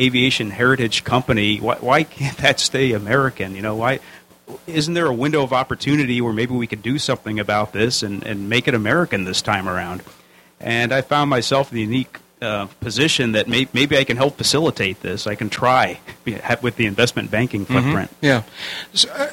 aviation 0.00 0.50
heritage 0.50 1.04
company, 1.04 1.58
why, 1.58 1.76
why 1.76 2.02
can't 2.04 2.36
that 2.38 2.58
stay 2.60 2.92
American? 2.92 3.54
You 3.54 3.62
know, 3.62 3.76
why 3.76 4.00
isn't 4.66 4.94
there 4.94 5.06
a 5.06 5.14
window 5.14 5.42
of 5.42 5.52
opportunity 5.52 6.20
where 6.20 6.32
maybe 6.32 6.54
we 6.54 6.66
could 6.66 6.82
do 6.82 6.98
something 6.98 7.38
about 7.38 7.72
this 7.72 8.02
and, 8.02 8.24
and 8.24 8.48
make 8.48 8.66
it 8.66 8.74
American 8.74 9.24
this 9.24 9.42
time 9.42 9.68
around? 9.68 10.02
And 10.60 10.92
I 10.92 11.00
found 11.02 11.30
myself 11.30 11.70
in 11.70 11.76
the 11.76 11.82
unique 11.82 12.18
uh, 12.42 12.66
position 12.80 13.32
that 13.32 13.48
may, 13.48 13.68
maybe 13.72 13.96
I 13.96 14.04
can 14.04 14.16
help 14.16 14.36
facilitate 14.36 15.00
this. 15.00 15.26
I 15.26 15.34
can 15.34 15.50
try 15.50 16.00
with 16.62 16.76
the 16.76 16.86
investment 16.86 17.30
banking 17.30 17.64
footprint. 17.64 18.10
Yeah. 18.20 18.42
So, 18.92 19.10
uh, 19.10 19.30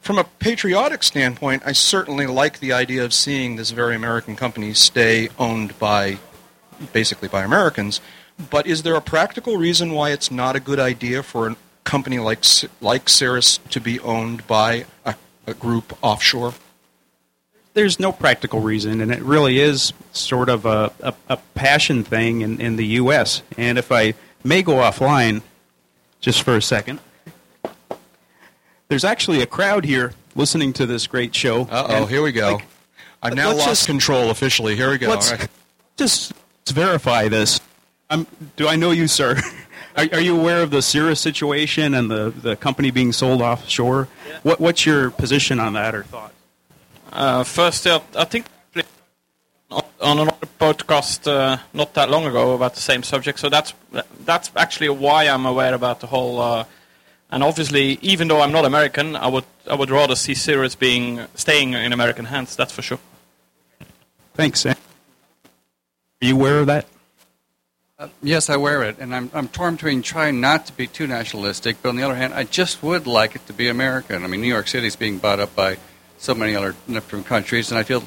from 0.00 0.18
a 0.18 0.24
patriotic 0.24 1.02
standpoint, 1.02 1.62
I 1.66 1.72
certainly 1.72 2.26
like 2.26 2.60
the 2.60 2.72
idea 2.72 3.04
of 3.04 3.12
seeing 3.12 3.56
this 3.56 3.72
very 3.72 3.94
American 3.94 4.36
company 4.36 4.72
stay 4.72 5.28
owned 5.38 5.78
by, 5.78 6.18
basically 6.94 7.28
by 7.28 7.42
Americans. 7.42 8.00
But 8.50 8.66
is 8.66 8.82
there 8.84 8.94
a 8.94 9.00
practical 9.00 9.56
reason 9.56 9.92
why 9.92 10.10
it's 10.10 10.30
not 10.30 10.54
a 10.56 10.60
good 10.60 10.78
idea 10.78 11.22
for 11.22 11.48
a 11.48 11.56
company 11.84 12.18
like 12.18 12.44
like 12.80 13.08
Cirrus 13.08 13.58
to 13.70 13.80
be 13.80 13.98
owned 14.00 14.46
by 14.46 14.84
a, 15.04 15.14
a 15.46 15.54
group 15.54 15.96
offshore? 16.02 16.54
There's 17.74 18.00
no 18.00 18.12
practical 18.12 18.60
reason, 18.60 19.00
and 19.00 19.12
it 19.12 19.20
really 19.22 19.60
is 19.60 19.92
sort 20.12 20.48
of 20.48 20.66
a, 20.66 20.92
a, 21.00 21.14
a 21.28 21.36
passion 21.54 22.02
thing 22.02 22.40
in, 22.40 22.60
in 22.60 22.76
the 22.76 22.86
U.S. 22.86 23.42
And 23.56 23.78
if 23.78 23.92
I 23.92 24.14
may 24.42 24.62
go 24.62 24.74
offline 24.74 25.42
just 26.20 26.42
for 26.42 26.56
a 26.56 26.62
second, 26.62 26.98
there's 28.88 29.04
actually 29.04 29.42
a 29.42 29.46
crowd 29.46 29.84
here 29.84 30.12
listening 30.34 30.72
to 30.74 30.86
this 30.86 31.06
great 31.06 31.34
show. 31.34 31.62
Uh 31.70 31.86
oh, 31.90 32.06
here 32.06 32.22
we 32.22 32.32
go. 32.32 32.54
like, 32.54 32.66
I've 33.22 33.34
now 33.34 33.52
lost 33.52 33.66
just- 33.66 33.86
control 33.86 34.30
officially. 34.30 34.74
Here 34.76 34.90
we 34.90 34.98
go. 34.98 35.08
Let's 35.10 35.30
All 35.32 35.38
right. 35.38 35.48
just 35.96 36.32
verify 36.68 37.28
this. 37.28 37.60
Um, 38.10 38.26
do 38.56 38.68
I 38.68 38.76
know 38.76 38.90
you, 38.90 39.06
sir? 39.06 39.40
Are, 39.96 40.06
are 40.12 40.20
you 40.20 40.38
aware 40.38 40.62
of 40.62 40.70
the 40.70 40.80
Cirrus 40.80 41.18
situation 41.18 41.92
and 41.92 42.08
the, 42.08 42.30
the 42.30 42.54
company 42.54 42.92
being 42.92 43.10
sold 43.10 43.42
offshore? 43.42 44.06
What, 44.44 44.60
what's 44.60 44.86
your 44.86 45.10
position 45.10 45.58
on 45.58 45.72
that 45.72 45.92
or 45.92 46.04
thought? 46.04 46.32
Uh, 47.12 47.42
first, 47.42 47.84
uh, 47.84 47.98
I 48.14 48.24
think 48.24 48.46
on 50.00 50.18
another 50.18 50.46
podcast 50.60 51.26
uh, 51.30 51.58
not 51.74 51.94
that 51.94 52.10
long 52.10 52.26
ago 52.26 52.54
about 52.54 52.74
the 52.74 52.80
same 52.80 53.02
subject. 53.02 53.38
So 53.38 53.48
that's 53.48 53.74
that's 54.24 54.50
actually 54.56 54.90
why 54.90 55.24
I'm 55.28 55.46
aware 55.46 55.74
about 55.74 56.00
the 56.00 56.06
whole. 56.06 56.40
Uh, 56.40 56.64
and 57.30 57.42
obviously, 57.42 57.98
even 58.00 58.28
though 58.28 58.40
I'm 58.40 58.52
not 58.52 58.64
American, 58.64 59.16
I 59.16 59.26
would 59.28 59.44
I 59.68 59.74
would 59.74 59.90
rather 59.90 60.14
see 60.14 60.34
Cirrus 60.34 60.74
being 60.74 61.20
staying 61.34 61.72
in 61.74 61.92
American 61.92 62.26
hands. 62.26 62.56
That's 62.56 62.72
for 62.72 62.82
sure. 62.82 63.00
Thanks. 64.34 64.64
Are 64.64 64.76
you 66.20 66.34
aware 66.34 66.60
of 66.60 66.66
that? 66.66 66.86
Uh, 68.00 68.06
yes, 68.22 68.48
I 68.48 68.56
wear 68.56 68.84
it, 68.84 68.98
and 69.00 69.12
I'm, 69.12 69.28
I'm 69.34 69.48
torn 69.48 69.74
between 69.74 70.02
trying 70.02 70.40
not 70.40 70.66
to 70.66 70.72
be 70.72 70.86
too 70.86 71.08
nationalistic, 71.08 71.82
but 71.82 71.88
on 71.88 71.96
the 71.96 72.04
other 72.04 72.14
hand, 72.14 72.32
I 72.32 72.44
just 72.44 72.80
would 72.80 73.08
like 73.08 73.34
it 73.34 73.44
to 73.48 73.52
be 73.52 73.66
American. 73.66 74.22
I 74.22 74.28
mean, 74.28 74.40
New 74.40 74.46
York 74.46 74.68
City 74.68 74.86
is 74.86 74.94
being 74.94 75.18
bought 75.18 75.40
up 75.40 75.56
by 75.56 75.78
so 76.16 76.32
many 76.32 76.54
other 76.54 76.76
different 76.88 77.26
countries, 77.26 77.72
and 77.72 77.78
I 77.78 77.82
feel 77.82 78.04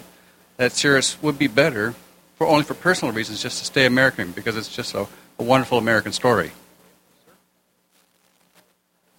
that 0.55 0.71
Cirrus 0.71 1.21
would 1.21 1.37
be 1.37 1.47
better 1.47 1.93
for 2.37 2.47
only 2.47 2.63
for 2.63 2.73
personal 2.73 3.13
reasons, 3.13 3.43
just 3.43 3.59
to 3.59 3.65
stay 3.65 3.85
American 3.85 4.31
because 4.31 4.55
it's 4.55 4.73
just 4.73 4.95
a, 4.95 5.07
a 5.37 5.43
wonderful 5.43 5.77
American 5.77 6.13
story. 6.13 6.51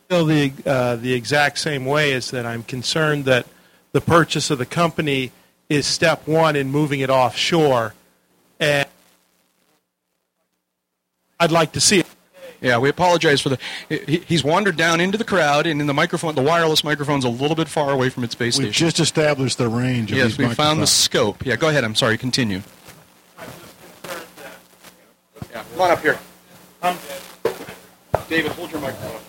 feel 0.08 0.24
the 0.24 0.52
uh, 0.64 0.96
the 0.96 1.12
exact 1.12 1.58
same 1.58 1.84
way 1.84 2.12
is 2.12 2.30
that 2.30 2.46
I'm 2.46 2.62
concerned 2.62 3.26
that 3.26 3.46
the 3.92 4.00
purchase 4.00 4.50
of 4.50 4.56
the 4.56 4.64
company 4.64 5.32
is 5.68 5.86
step 5.86 6.26
one 6.26 6.56
in 6.56 6.70
moving 6.70 7.00
it 7.00 7.10
offshore, 7.10 7.92
and 8.58 8.88
I'd 11.42 11.50
like 11.50 11.72
to 11.72 11.80
see 11.80 11.98
it. 11.98 12.06
Yeah, 12.60 12.78
we 12.78 12.88
apologize 12.88 13.40
for 13.40 13.48
the. 13.48 13.58
he- 13.88 14.22
He's 14.28 14.44
wandered 14.44 14.76
down 14.76 15.00
into 15.00 15.18
the 15.18 15.24
crowd, 15.24 15.66
and 15.66 15.80
in 15.80 15.88
the 15.88 15.92
microphone, 15.94 16.36
the 16.36 16.42
wireless 16.42 16.84
microphone's 16.84 17.24
a 17.24 17.28
little 17.28 17.56
bit 17.56 17.66
far 17.66 17.90
away 17.90 18.08
from 18.10 18.22
its 18.22 18.36
base 18.36 18.54
station. 18.54 18.68
We've 18.68 18.74
station. 18.74 18.86
just 18.86 19.00
established 19.00 19.58
the 19.58 19.68
range 19.68 20.12
of 20.12 20.18
yes, 20.18 20.36
these 20.36 20.48
we 20.48 20.54
found 20.54 20.80
the 20.80 20.86
scope. 20.86 21.44
Yeah, 21.44 21.56
go 21.56 21.68
ahead. 21.68 21.82
I'm 21.82 21.96
sorry. 21.96 22.16
Continue. 22.16 22.62
Yeah, 25.50 25.64
come 25.72 25.80
on 25.80 25.90
up 25.90 26.00
here. 26.00 26.18
Um, 26.82 26.96
David, 28.28 28.52
hold 28.52 28.70
your 28.70 28.80
microphone 28.80 29.16
up 29.16 29.22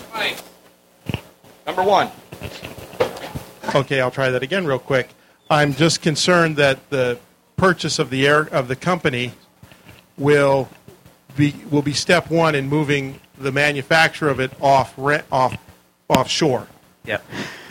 for 0.00 0.18
me. 0.18 0.34
Number 1.66 1.82
one. 1.82 2.10
Okay, 3.74 4.00
I'll 4.00 4.10
try 4.10 4.30
that 4.30 4.42
again 4.42 4.66
real 4.66 4.78
quick. 4.78 5.10
I'm 5.50 5.74
just 5.74 6.00
concerned 6.00 6.56
that 6.56 6.88
the 6.88 7.18
purchase 7.58 7.98
of 7.98 8.08
the 8.08 8.26
air 8.26 8.48
of 8.52 8.68
the 8.68 8.76
company 8.76 9.32
will 10.16 10.68
be 11.36 11.54
will 11.70 11.82
be 11.82 11.92
step 11.92 12.30
one 12.30 12.54
in 12.54 12.68
moving 12.68 13.20
the 13.38 13.52
manufacture 13.52 14.28
of 14.28 14.40
it 14.40 14.50
off 14.60 14.92
re- 14.96 15.22
off 15.32 15.56
offshore. 16.08 16.66
Yeah. 17.04 17.18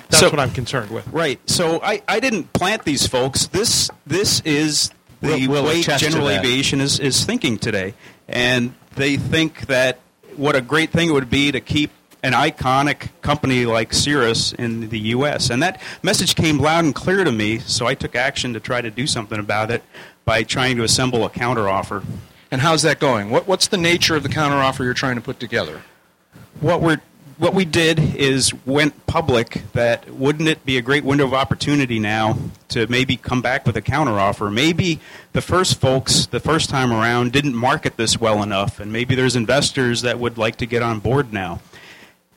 That's 0.10 0.20
So- 0.22 0.30
what 0.30 0.40
I'm 0.40 0.52
concerned 0.52 0.90
with. 0.92 1.08
Right. 1.10 1.40
So 1.50 1.80
I, 1.84 2.02
I 2.08 2.20
didn't 2.20 2.52
plant 2.54 2.84
these 2.84 3.06
folks. 3.06 3.48
This 3.48 3.90
this 4.08 4.40
is 4.42 4.90
the 5.22 5.28
We'll- 5.48 5.50
we'll 5.50 5.64
way 5.66 5.82
general 5.84 6.30
aviation 6.30 6.82
is, 6.82 7.00
is 7.00 7.24
thinking 7.26 7.58
today. 7.58 7.94
And 8.28 8.74
they 8.96 9.18
think 9.18 9.68
that 9.68 10.00
what 10.36 10.56
a 10.56 10.62
great 10.62 10.92
thing 10.92 11.10
it 11.10 11.12
would 11.14 11.30
be 11.30 11.52
to 11.52 11.60
keep 11.60 11.92
an 12.24 12.34
iconic 12.34 13.10
company 13.22 13.66
like 13.66 13.94
Cirrus 13.94 14.52
in 14.54 14.90
the 14.90 15.00
U.S. 15.00 15.50
And 15.50 15.64
that 15.64 15.80
message 16.04 16.36
came 16.36 16.58
loud 16.60 16.84
and 16.86 16.94
clear 16.94 17.24
to 17.24 17.32
me, 17.32 17.60
so 17.60 17.86
I 17.88 17.94
took 17.94 18.16
action 18.16 18.54
to 18.54 18.60
try 18.60 18.82
to 18.82 18.92
do 18.92 19.08
something 19.08 19.40
about 19.40 19.72
it 19.72 19.84
by 20.26 20.44
trying 20.44 20.76
to 20.78 20.84
assemble 20.84 21.24
a 21.26 21.30
counteroffer. 21.30 22.04
And 22.52 22.62
how's 22.62 22.82
that 22.82 23.00
going? 23.00 23.30
What, 23.30 23.48
what's 23.48 23.68
the 23.68 23.78
nature 23.78 24.16
of 24.16 24.24
the 24.24 24.30
counteroffer 24.30 24.80
you're 24.80 24.94
trying 24.94 25.16
to 25.16 25.22
put 25.22 25.40
together? 25.40 25.82
what 26.62 26.82
we're 26.82 27.02
what 27.38 27.54
we 27.54 27.64
did 27.64 28.00
is 28.00 28.54
went 28.66 29.08
public 29.08 29.64
that 29.72 30.10
wouldn't 30.14 30.50
it 30.50 30.66
be 30.66 30.78
a 30.78 30.82
great 30.82 31.06
window 31.06 31.26
of 31.26 31.34
opportunity 31.34 31.98
now 31.98 32.38
to 32.68 32.86
maybe 32.88 33.16
come 33.16 33.42
back 33.42 33.66
with 33.66 33.78
a 33.78 33.82
counteroffer 33.82 34.54
maybe 34.54 35.00
the 35.32 35.42
first 35.42 35.80
folks 35.80 36.26
the 36.28 36.40
first 36.40 36.70
time 36.70 36.92
around 36.92 37.32
didn't 37.32 37.56
market 37.56 37.96
this 37.96 38.20
well 38.20 38.44
enough 38.44 38.80
and 38.80 38.92
maybe 38.92 39.16
there's 39.16 39.38
investors 39.38 40.02
that 40.02 40.20
would 40.20 40.38
like 40.38 40.58
to 40.58 40.66
get 40.66 40.82
on 40.82 41.00
board 41.00 41.32
now 41.32 41.62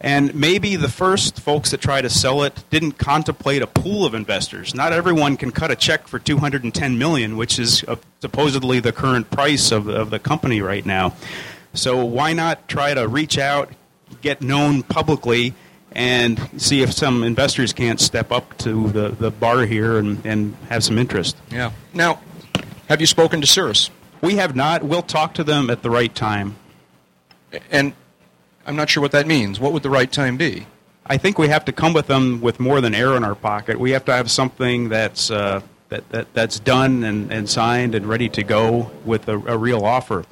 and 0.02 0.34
maybe 0.34 0.74
the 0.74 0.88
first 0.88 1.40
folks 1.40 1.70
that 1.70 1.80
try 1.80 2.02
to 2.02 2.10
sell 2.10 2.42
it 2.42 2.64
didn't 2.70 2.98
contemplate 2.98 3.62
a 3.62 3.68
pool 3.68 4.04
of 4.04 4.14
investors. 4.14 4.74
Not 4.74 4.92
everyone 4.92 5.36
can 5.36 5.52
cut 5.52 5.70
a 5.70 5.76
check 5.76 6.08
for 6.08 6.18
210 6.18 6.98
million, 6.98 7.36
which 7.36 7.58
is 7.58 7.84
uh, 7.86 7.96
supposedly 8.20 8.80
the 8.80 8.92
current 8.92 9.30
price 9.30 9.70
of, 9.70 9.88
of 9.88 10.10
the 10.10 10.18
company 10.18 10.60
right 10.60 10.84
now. 10.84 11.14
So 11.72 12.04
why 12.04 12.32
not 12.32 12.66
try 12.68 12.94
to 12.94 13.06
reach 13.06 13.38
out, 13.38 13.70
get 14.20 14.42
known 14.42 14.82
publicly, 14.82 15.54
and 15.92 16.50
see 16.60 16.82
if 16.82 16.92
some 16.92 17.22
investors 17.22 17.72
can't 17.72 18.00
step 18.00 18.32
up 18.32 18.58
to 18.58 18.88
the, 18.88 19.10
the 19.10 19.30
bar 19.30 19.66
here 19.66 19.98
and, 19.98 20.24
and 20.26 20.56
have 20.68 20.82
some 20.82 20.98
interest. 20.98 21.36
Yeah. 21.50 21.70
Now, 21.94 22.20
have 22.88 23.00
you 23.00 23.06
spoken 23.06 23.40
to 23.40 23.46
Cirrus? 23.46 23.90
We 24.20 24.36
have 24.36 24.56
not. 24.56 24.82
We'll 24.82 25.02
talk 25.02 25.34
to 25.34 25.44
them 25.44 25.70
at 25.70 25.82
the 25.82 25.90
right 25.90 26.14
time. 26.14 26.56
And 27.70 27.92
I'm 28.66 28.76
not 28.76 28.90
sure 28.90 29.00
what 29.00 29.12
that 29.12 29.26
means. 29.26 29.58
What 29.58 29.72
would 29.72 29.82
the 29.82 29.90
right 29.90 30.10
time 30.10 30.36
be? 30.36 30.66
I 31.06 31.16
think 31.18 31.38
we 31.38 31.48
have 31.48 31.64
to 31.64 31.72
come 31.72 31.92
with 31.92 32.06
them 32.06 32.40
with 32.40 32.60
more 32.60 32.80
than 32.80 32.94
air 32.94 33.16
in 33.16 33.24
our 33.24 33.34
pocket. 33.34 33.78
We 33.78 33.90
have 33.90 34.04
to 34.04 34.12
have 34.12 34.30
something 34.30 34.88
that's 34.88 35.30
uh, 35.30 35.62
that, 35.88 36.08
that 36.10 36.32
that's 36.32 36.60
done 36.60 37.04
and, 37.04 37.32
and 37.32 37.48
signed 37.50 37.94
and 37.94 38.06
ready 38.06 38.28
to 38.30 38.42
go 38.42 38.90
with 39.04 39.28
a, 39.28 39.36
a 39.36 39.58
real 39.58 39.84
offer. 39.84 40.24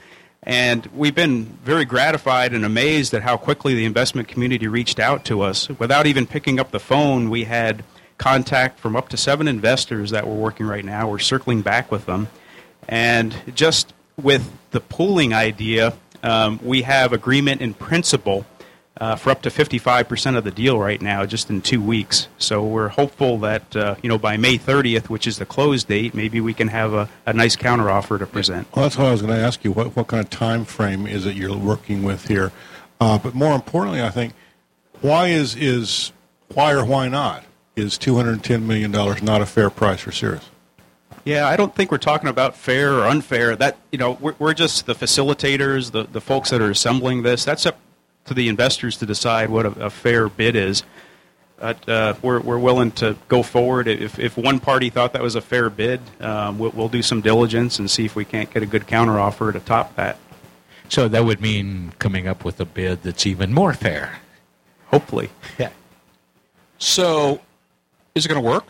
And 0.43 0.87
we've 0.95 1.15
been 1.15 1.45
very 1.65 1.85
gratified 1.85 2.55
and 2.55 2.65
amazed 2.65 3.13
at 3.13 3.23
how 3.23 3.37
quickly 3.37 3.75
the 3.75 3.85
investment 3.85 4.29
community 4.29 4.69
reached 4.69 4.99
out 4.99 5.25
to 5.27 5.43
us. 5.43 5.69
Without 5.69 6.07
even 6.07 6.27
picking 6.27 6.59
up 6.59 6.71
the 6.71 6.81
phone, 6.81 7.29
we 7.29 7.45
had 7.45 7.85
contact 8.17 8.79
from 8.79 8.97
up 8.97 9.11
to 9.11 9.17
seven 9.17 9.49
investors 9.49 10.11
that 10.11 10.27
we're 10.27 10.35
working 10.35 10.67
right 10.67 10.85
now. 10.85 11.11
We're 11.11 11.19
circling 11.19 11.61
back 11.63 11.91
with 11.91 12.07
them. 12.07 12.29
And 12.89 13.35
just 13.55 13.93
with 14.17 14.51
the 14.71 14.81
pooling 14.81 15.35
idea, 15.35 15.95
um, 16.23 16.61
we 16.63 16.83
have 16.83 17.13
agreement 17.13 17.61
in 17.61 17.75
principle 17.75 18.47
uh, 19.01 19.17
for 19.17 19.31
up 19.31 19.41
to 19.43 19.49
55% 19.49 20.37
of 20.37 20.45
the 20.45 20.51
deal 20.51 20.79
right 20.79 21.01
now, 21.01 21.25
just 21.25 21.49
in 21.49 21.63
two 21.63 21.81
weeks. 21.81 22.29
So 22.39 22.63
we're 22.63 22.89
hopeful 22.89 23.39
that 23.39 23.75
uh, 23.75 23.95
you 24.03 24.09
know 24.09 24.19
by 24.19 24.37
May 24.37 24.59
30th, 24.59 25.09
which 25.09 25.27
is 25.27 25.39
the 25.39 25.47
close 25.47 25.85
date, 25.85 26.15
maybe 26.15 26.41
we 26.41 26.53
can 26.53 26.69
have 26.69 26.93
a, 26.93 27.09
a 27.25 27.33
nice 27.33 27.57
counteroffer 27.57 28.19
to 28.19 28.27
present. 28.27 28.69
Well, 28.75 28.85
that's 28.85 28.99
what 28.99 29.07
I 29.07 29.13
was 29.13 29.23
going 29.23 29.35
to 29.35 29.41
ask 29.41 29.65
you. 29.65 29.73
What, 29.73 29.97
what 29.97 30.09
kind 30.09 30.23
of 30.23 30.31
time 30.31 30.65
frame 30.65 31.07
is 31.07 31.25
it 31.25 31.35
you're 31.35 31.57
working 31.57 32.03
with 32.03 32.29
here? 32.29 32.53
Uh, 33.01 33.19
but 33.19 33.35
more 33.35 33.55
importantly, 33.55 34.03
I 34.03 34.11
think, 34.11 34.35
why 35.01 35.29
is, 35.29 35.57
is 35.57 36.13
why 36.53 36.73
or 36.73 36.85
why 36.85 37.09
not 37.09 37.45
is 37.77 37.99
$210 37.99 38.63
million 38.63 38.91
not 38.91 39.41
a 39.41 39.47
fair 39.47 39.71
price 39.71 40.01
for 40.01 40.13
Cirrus? 40.13 40.51
Yeah, 41.25 41.47
I 41.49 41.57
don't 41.57 41.75
think 41.75 41.91
we're 41.91 41.99
talking 41.99 42.29
about 42.29 42.57
fair 42.57 42.95
or 42.95 43.07
unfair. 43.07 43.55
That 43.57 43.77
you 43.93 43.99
know, 43.99 44.13
we're, 44.21 44.35
we're 44.39 44.55
just 44.55 44.87
the 44.87 44.95
facilitators, 44.95 45.93
the 45.93 46.05
the 46.05 46.21
folks 46.21 46.51
that 46.51 46.61
are 46.61 46.71
assembling 46.71 47.23
this. 47.23 47.45
That's 47.45 47.67
up 47.67 47.79
to 48.27 48.35
the 48.35 48.49
investors 48.49 48.97
to 48.99 49.07
decide 49.07 49.51
what 49.51 49.67
a, 49.67 49.87
a 49.87 49.91
fair 49.91 50.29
bid 50.29 50.57
is. 50.57 50.83
But 51.59 51.87
uh, 51.89 52.15
we're 52.23 52.41
we're 52.41 52.59
willing 52.59 52.91
to 52.93 53.17
go 53.29 53.43
forward. 53.43 53.87
If 53.87 54.19
if 54.19 54.37
one 54.39 54.61
party 54.61 54.89
thought 54.89 55.13
that 55.13 55.23
was 55.23 55.35
a 55.35 55.43
fair 55.43 55.69
bid, 55.69 56.01
um, 56.21 56.59
we'll, 56.59 56.71
we'll 56.71 56.89
do 56.89 57.03
some 57.03 57.21
diligence 57.21 57.79
and 57.79 57.91
see 57.91 58.07
if 58.07 58.17
we 58.17 58.25
can't 58.25 58.51
get 58.53 58.63
a 58.63 58.67
good 58.67 58.87
counteroffer 58.87 59.53
to 59.53 59.61
top 59.61 59.95
that. 59.97 60.17
So 60.89 61.07
that 61.07 61.25
would 61.25 61.41
mean 61.41 61.93
coming 61.99 62.27
up 62.27 62.45
with 62.45 62.59
a 62.61 62.65
bid 62.65 63.03
that's 63.03 63.27
even 63.27 63.53
more 63.53 63.75
fair. 63.75 64.19
Hopefully. 64.87 65.31
Yeah. 65.59 65.71
So, 66.79 67.41
is 68.15 68.25
it 68.25 68.29
going 68.29 68.43
to 68.43 68.49
work? 68.49 68.65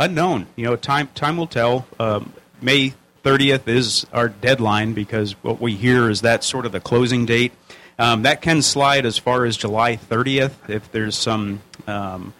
Unknown. 0.00 0.46
You 0.56 0.64
know, 0.64 0.76
time 0.76 1.08
time 1.14 1.36
will 1.36 1.46
tell. 1.46 1.86
Um, 2.00 2.32
May 2.60 2.94
30th 3.22 3.68
is 3.68 4.06
our 4.12 4.28
deadline 4.28 4.94
because 4.94 5.32
what 5.42 5.60
we 5.60 5.76
hear 5.76 6.10
is 6.10 6.22
that's 6.22 6.46
sort 6.46 6.66
of 6.66 6.72
the 6.72 6.80
closing 6.80 7.26
date. 7.26 7.52
Um, 7.98 8.22
that 8.22 8.40
can 8.40 8.62
slide 8.62 9.04
as 9.04 9.18
far 9.18 9.44
as 9.44 9.58
July 9.58 9.96
30th 9.96 10.70
if 10.70 10.90
there's 10.90 11.16
some 11.18 11.60
um, 11.86 12.32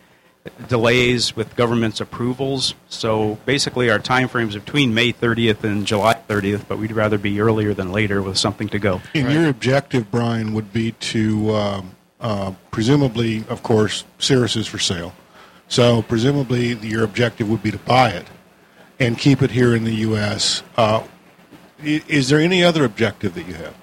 delays 0.69 1.37
with 1.37 1.55
government's 1.55 2.01
approvals. 2.01 2.75
So 2.89 3.39
basically, 3.45 3.91
our 3.91 3.99
time 3.99 4.29
frames 4.29 4.57
are 4.57 4.61
between 4.61 4.95
May 4.95 5.13
30th 5.13 5.63
and 5.63 5.87
July 5.87 6.15
30th, 6.29 6.67
but 6.67 6.79
we'd 6.79 6.93
rather 6.93 7.19
be 7.19 7.43
earlier 7.43 7.75
than 7.75 7.93
later 7.93 8.23
with 8.23 8.39
something 8.39 8.71
to 8.71 8.79
go. 8.79 9.03
And 9.15 9.31
your 9.33 9.51
objective, 9.51 10.11
Brian, 10.11 10.55
would 10.55 10.73
be 10.73 10.93
to 10.93 11.55
um, 11.55 11.97
uh, 12.21 12.53
presumably, 12.71 13.45
of 13.49 13.63
course, 13.63 14.05
Cirrus 14.19 14.57
is 14.57 14.67
for 14.67 14.79
sale. 14.79 15.13
So 15.71 16.03
presumably, 16.03 16.75
your 16.75 17.05
objective 17.05 17.49
would 17.49 17.63
be 17.63 17.71
to 17.71 17.79
buy 17.79 18.11
it 18.11 18.27
and 18.99 19.17
keep 19.17 19.41
it 19.41 19.53
here 19.53 19.75
in 19.75 19.85
the 19.85 19.95
U.S. 19.95 20.65
Uh, 20.77 21.05
is 21.83 22.29
there 22.29 22.41
any 22.41 22.63
other 22.63 22.85
objective 22.85 23.35
that 23.35 23.47
you 23.47 23.55
have? 23.55 23.75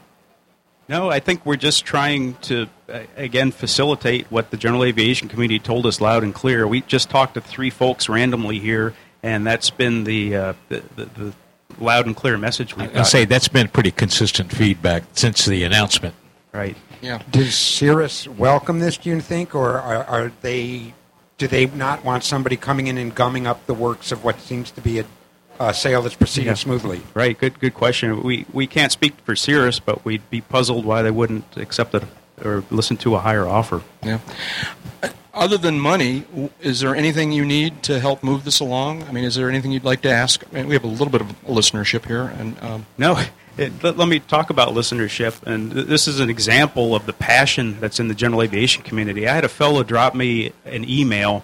No, 0.90 1.10
I 1.10 1.20
think 1.20 1.46
we're 1.46 1.56
just 1.56 1.86
trying 1.86 2.36
to, 2.42 2.68
uh, 2.90 3.00
again, 3.16 3.52
facilitate 3.52 4.28
what 4.30 4.52
the 4.52 4.58
General 4.58 4.84
Aviation 4.84 5.30
Committee 5.30 5.60
told 5.60 5.86
us 5.86 6.00
loud 6.00 6.24
and 6.24 6.36
clear. 6.36 6.68
We 6.68 6.82
just 6.82 7.10
talked 7.10 7.34
to 7.36 7.42
three 7.42 7.70
folks 7.70 8.10
randomly 8.10 8.60
here, 8.60 8.94
and 9.24 9.48
that's 9.48 9.70
been 9.70 10.04
the, 10.04 10.36
uh, 10.36 10.54
the, 10.68 10.84
the, 10.98 11.06
the 11.06 11.34
loud 11.80 12.06
and 12.06 12.16
clear 12.16 12.38
message 12.38 12.76
we've 12.76 12.90
I 12.90 12.94
got. 12.94 13.08
say 13.08 13.24
that's 13.24 13.48
been 13.48 13.70
pretty 13.70 13.92
consistent 13.92 14.52
feedback 14.52 15.04
since 15.14 15.46
the 15.46 15.64
announcement. 15.64 16.16
Right. 16.52 16.76
Yeah. 17.02 17.22
Does 17.32 17.56
Cirrus 17.56 18.28
welcome 18.28 18.80
this, 18.80 18.98
do 18.98 19.10
you 19.10 19.22
think, 19.22 19.56
or 19.56 19.80
are, 19.80 20.04
are 20.04 20.32
they? 20.42 20.94
Do 21.38 21.48
they 21.48 21.68
not 21.68 22.04
want 22.04 22.24
somebody 22.24 22.58
coming 22.58 22.88
in 22.88 22.98
and 22.98 23.14
gumming 23.14 23.46
up 23.46 23.66
the 23.68 23.74
works 23.74 24.12
of 24.12 24.24
what 24.24 24.40
seems 24.42 24.72
to 24.72 24.82
be 24.82 25.00
a, 25.00 25.06
a 25.60 25.74
sale 25.74 26.02
that's 26.02 26.16
proceeding 26.16 26.48
Yeah. 26.48 26.54
smoothly? 26.56 27.02
Right. 27.14 27.38
Good. 27.38 27.60
Good 27.60 27.76
question. 27.76 28.24
We 28.24 28.46
we 28.54 28.66
can't 28.66 28.92
speak 28.92 29.14
for 29.24 29.36
Cirrus, 29.36 29.80
but 29.80 30.04
we'd 30.04 30.28
be 30.32 30.42
puzzled 30.42 30.84
why 30.86 31.04
they 31.04 31.12
wouldn't 31.12 31.46
accept 31.58 31.94
it 31.94 32.04
or 32.44 32.64
listen 32.72 32.98
to 32.98 33.16
a 33.16 33.20
higher 33.20 33.48
offer. 33.48 33.82
Yeah. 34.04 34.20
Other 35.34 35.60
than 35.60 35.80
money, 35.80 36.24
is 36.62 36.80
there 36.80 36.96
anything 36.96 37.32
you 37.32 37.46
need 37.46 37.84
to 37.84 38.00
help 38.00 38.24
move 38.24 38.44
this 38.44 38.60
along? 38.60 39.04
I 39.04 39.12
mean, 39.12 39.24
is 39.24 39.36
there 39.36 39.48
anything 39.48 39.72
you'd 39.72 39.84
like 39.84 40.02
to 40.02 40.10
ask? 40.10 40.44
I 40.52 40.56
mean, 40.56 40.68
we 40.68 40.74
have 40.74 40.84
a 40.84 40.88
little 40.88 41.10
bit 41.10 41.22
of 41.22 41.28
listenership 41.46 42.08
here, 42.08 42.24
and 42.24 42.58
um, 42.64 42.86
No, 42.98 43.22
it, 43.58 43.84
let, 43.84 43.98
let 43.98 44.08
me 44.08 44.20
talk 44.20 44.50
about 44.50 44.70
listenership. 44.70 45.42
And 45.44 45.72
th- 45.72 45.88
this 45.88 46.08
is 46.08 46.20
an 46.20 46.30
example 46.30 46.96
of 46.96 47.06
the 47.06 47.14
passion 47.14 47.80
that's 47.80 48.00
in 48.00 48.08
the 48.08 48.16
general 48.16 48.42
aviation 48.42 48.84
community. 48.84 49.28
I 49.28 49.34
had 49.34 49.44
a 49.46 49.50
fellow 49.50 49.84
drop 49.84 50.16
me 50.16 50.52
an 50.66 50.88
email 50.88 51.44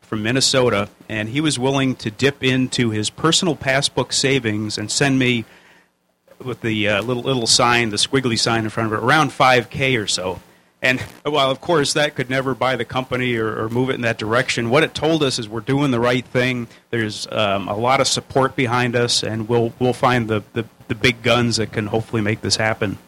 from 0.00 0.22
Minnesota, 0.22 0.88
and 1.08 1.28
he 1.28 1.40
was 1.40 1.58
willing 1.58 1.94
to 1.96 2.10
dip 2.10 2.42
into 2.42 2.90
his 2.90 3.10
personal 3.10 3.54
passbook 3.54 4.12
savings 4.12 4.76
and 4.76 4.90
send 4.90 5.18
me 5.18 5.44
with 6.44 6.62
the 6.62 6.88
uh, 6.88 7.02
little 7.02 7.22
little 7.22 7.46
sign, 7.46 7.90
the 7.90 7.96
squiggly 7.96 8.38
sign 8.38 8.64
in 8.64 8.70
front 8.70 8.92
of 8.92 8.98
it, 8.98 9.04
around 9.04 9.30
5K 9.30 10.02
or 10.02 10.06
so. 10.06 10.40
And 10.82 11.00
while 11.24 11.50
of 11.50 11.60
course 11.60 11.92
that 11.92 12.14
could 12.14 12.30
never 12.30 12.54
buy 12.54 12.76
the 12.76 12.84
company 12.84 13.36
or, 13.36 13.64
or 13.64 13.68
move 13.68 13.90
it 13.90 13.94
in 13.94 14.00
that 14.00 14.18
direction, 14.18 14.70
what 14.70 14.82
it 14.82 14.94
told 14.94 15.22
us 15.22 15.38
is 15.38 15.48
we're 15.48 15.60
doing 15.60 15.90
the 15.90 16.00
right 16.00 16.24
thing. 16.24 16.68
There's 16.90 17.26
um, 17.30 17.68
a 17.68 17.76
lot 17.76 18.00
of 18.00 18.08
support 18.08 18.56
behind 18.56 18.96
us, 18.96 19.22
and 19.22 19.48
we'll 19.48 19.72
we'll 19.78 19.92
find 19.92 20.28
the, 20.28 20.42
the, 20.54 20.64
the 20.90 20.94
big 20.96 21.22
guns 21.22 21.56
that 21.56 21.72
can 21.72 21.86
hopefully 21.86 22.20
make 22.20 22.42
this 22.42 22.56
happen. 22.56 22.98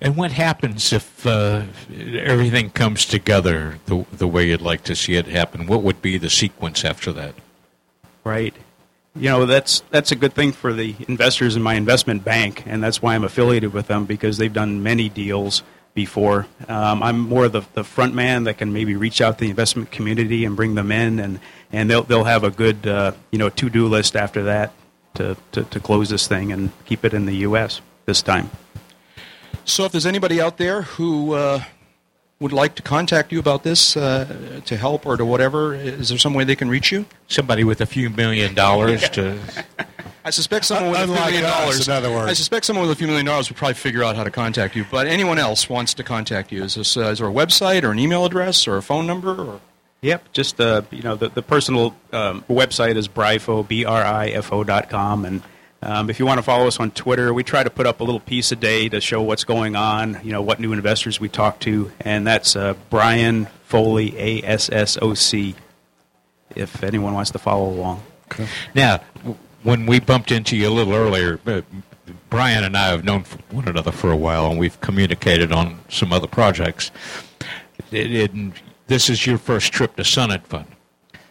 And 0.00 0.14
what 0.14 0.32
happens 0.32 0.92
if 0.92 1.26
uh, 1.26 1.62
everything 1.90 2.68
comes 2.68 3.06
together 3.06 3.78
the, 3.86 4.04
the 4.12 4.28
way 4.28 4.48
you'd 4.48 4.60
like 4.60 4.84
to 4.84 4.94
see 4.94 5.14
it 5.14 5.26
happen? 5.26 5.66
What 5.66 5.82
would 5.82 6.02
be 6.02 6.18
the 6.18 6.28
sequence 6.28 6.84
after 6.84 7.12
that? 7.14 7.34
Right. 8.24 8.54
You 9.16 9.30
know 9.30 9.46
that's 9.46 9.82
that's 9.90 10.10
a 10.10 10.16
good 10.16 10.34
thing 10.34 10.52
for 10.52 10.72
the 10.72 10.96
investors 11.08 11.54
in 11.54 11.62
my 11.62 11.74
investment 11.74 12.24
bank, 12.24 12.64
and 12.66 12.82
that's 12.82 13.00
why 13.00 13.14
I'm 13.14 13.22
affiliated 13.22 13.72
with 13.72 13.86
them 13.86 14.06
because 14.06 14.38
they've 14.38 14.52
done 14.52 14.82
many 14.82 15.08
deals 15.08 15.62
before. 15.94 16.48
Um, 16.66 17.00
I'm 17.00 17.20
more 17.20 17.48
the 17.48 17.62
the 17.74 17.84
front 17.84 18.14
man 18.14 18.44
that 18.44 18.58
can 18.58 18.72
maybe 18.72 18.96
reach 18.96 19.20
out 19.20 19.38
to 19.38 19.44
the 19.44 19.50
investment 19.50 19.92
community 19.92 20.44
and 20.44 20.56
bring 20.56 20.74
them 20.74 20.90
in, 20.90 21.20
and, 21.20 21.38
and 21.72 21.88
they'll 21.88 22.02
they'll 22.02 22.24
have 22.24 22.42
a 22.42 22.50
good 22.50 22.88
uh, 22.88 23.12
you 23.30 23.38
know 23.38 23.50
to 23.50 23.70
do 23.70 23.86
list 23.86 24.16
after 24.16 24.42
that 24.42 24.72
to, 25.14 25.36
to 25.52 25.64
to 25.64 25.80
close 25.80 26.08
this 26.08 26.26
thing 26.26 26.52
and 26.52 26.70
keep 26.84 27.04
it 27.04 27.14
in 27.14 27.26
the 27.26 27.36
U.S. 27.48 27.80
this 28.06 28.22
time. 28.22 28.50
So 29.64 29.84
if 29.84 29.92
there's 29.92 30.06
anybody 30.06 30.40
out 30.40 30.58
there 30.58 30.82
who 30.82 31.32
uh, 31.32 31.62
would 32.40 32.52
like 32.52 32.74
to 32.74 32.82
contact 32.82 33.32
you 33.32 33.38
about 33.38 33.62
this 33.62 33.96
uh, 33.96 34.60
to 34.66 34.76
help 34.76 35.06
or 35.06 35.16
to 35.16 35.24
whatever, 35.24 35.74
is 35.74 36.10
there 36.10 36.18
some 36.18 36.34
way 36.34 36.44
they 36.44 36.56
can 36.56 36.68
reach 36.68 36.92
you? 36.92 37.06
Somebody 37.28 37.64
with 37.64 37.80
a 37.80 37.86
few 37.86 38.10
million 38.10 38.54
dollars 38.54 39.08
to. 39.10 39.38
I 40.26 40.30
suspect 40.30 40.64
someone 40.64 40.90
with 40.90 41.00
a 41.00 41.04
few 41.06 41.14
million 41.14 41.44
us, 41.44 41.50
dollars. 41.50 41.88
in 41.88 41.94
other 41.94 42.10
words. 42.10 42.30
I 42.30 42.32
suspect 42.32 42.64
someone 42.64 42.86
with 42.86 42.96
a 42.96 42.98
few 42.98 43.06
million 43.06 43.26
dollars 43.26 43.50
would 43.50 43.58
probably 43.58 43.74
figure 43.74 44.02
out 44.02 44.16
how 44.16 44.24
to 44.24 44.30
contact 44.30 44.74
you. 44.74 44.84
But 44.90 45.06
anyone 45.06 45.38
else 45.38 45.68
wants 45.68 45.92
to 45.94 46.02
contact 46.02 46.50
you, 46.50 46.64
is, 46.64 46.76
this, 46.76 46.96
uh, 46.96 47.08
is 47.08 47.18
there 47.18 47.28
a 47.28 47.32
website 47.32 47.82
or 47.82 47.90
an 47.90 47.98
email 47.98 48.24
address 48.24 48.66
or 48.66 48.76
a 48.78 48.82
phone 48.82 49.06
number? 49.06 49.34
Or? 49.34 49.60
Yep, 50.04 50.32
just 50.32 50.60
uh, 50.60 50.82
you 50.90 51.00
know 51.00 51.16
the 51.16 51.30
the 51.30 51.40
personal 51.40 51.96
um, 52.12 52.44
website 52.46 52.96
is 52.96 53.08
brifo 53.08 53.66
b 53.66 53.86
r 53.86 54.04
i 54.04 54.28
f 54.28 54.52
o 54.52 54.62
dot 54.62 54.90
com, 54.90 55.24
and 55.24 55.42
um, 55.80 56.10
if 56.10 56.18
you 56.18 56.26
want 56.26 56.36
to 56.36 56.42
follow 56.42 56.66
us 56.66 56.78
on 56.78 56.90
Twitter, 56.90 57.32
we 57.32 57.42
try 57.42 57.64
to 57.64 57.70
put 57.70 57.86
up 57.86 58.00
a 58.00 58.04
little 58.04 58.20
piece 58.20 58.52
a 58.52 58.56
day 58.56 58.90
to 58.90 59.00
show 59.00 59.22
what's 59.22 59.44
going 59.44 59.76
on, 59.76 60.20
you 60.22 60.30
know 60.30 60.42
what 60.42 60.60
new 60.60 60.74
investors 60.74 61.20
we 61.20 61.30
talk 61.30 61.58
to, 61.60 61.90
and 62.00 62.26
that's 62.26 62.54
uh, 62.54 62.74
Brian 62.90 63.46
Foley 63.64 64.14
A 64.18 64.42
S 64.42 64.68
S 64.70 64.98
O 65.00 65.14
C. 65.14 65.54
If 66.54 66.82
anyone 66.84 67.14
wants 67.14 67.30
to 67.30 67.38
follow 67.38 67.70
along. 67.70 68.02
Okay. 68.30 68.46
Now, 68.74 69.00
when 69.62 69.86
we 69.86 70.00
bumped 70.00 70.30
into 70.30 70.54
you 70.54 70.68
a 70.68 70.70
little 70.70 70.92
earlier, 70.92 71.40
uh, 71.46 71.62
Brian 72.28 72.62
and 72.62 72.76
I 72.76 72.88
have 72.88 73.04
known 73.04 73.24
one 73.50 73.66
another 73.68 73.90
for 73.90 74.10
a 74.10 74.16
while, 74.16 74.50
and 74.50 74.58
we've 74.58 74.78
communicated 74.82 75.50
on 75.50 75.80
some 75.88 76.12
other 76.12 76.26
projects. 76.26 76.90
It, 77.90 78.12
it, 78.12 78.30
this 78.86 79.08
is 79.08 79.26
your 79.26 79.38
first 79.38 79.72
trip 79.72 79.96
to 79.96 80.20
and 80.20 80.46
Fun. 80.46 80.66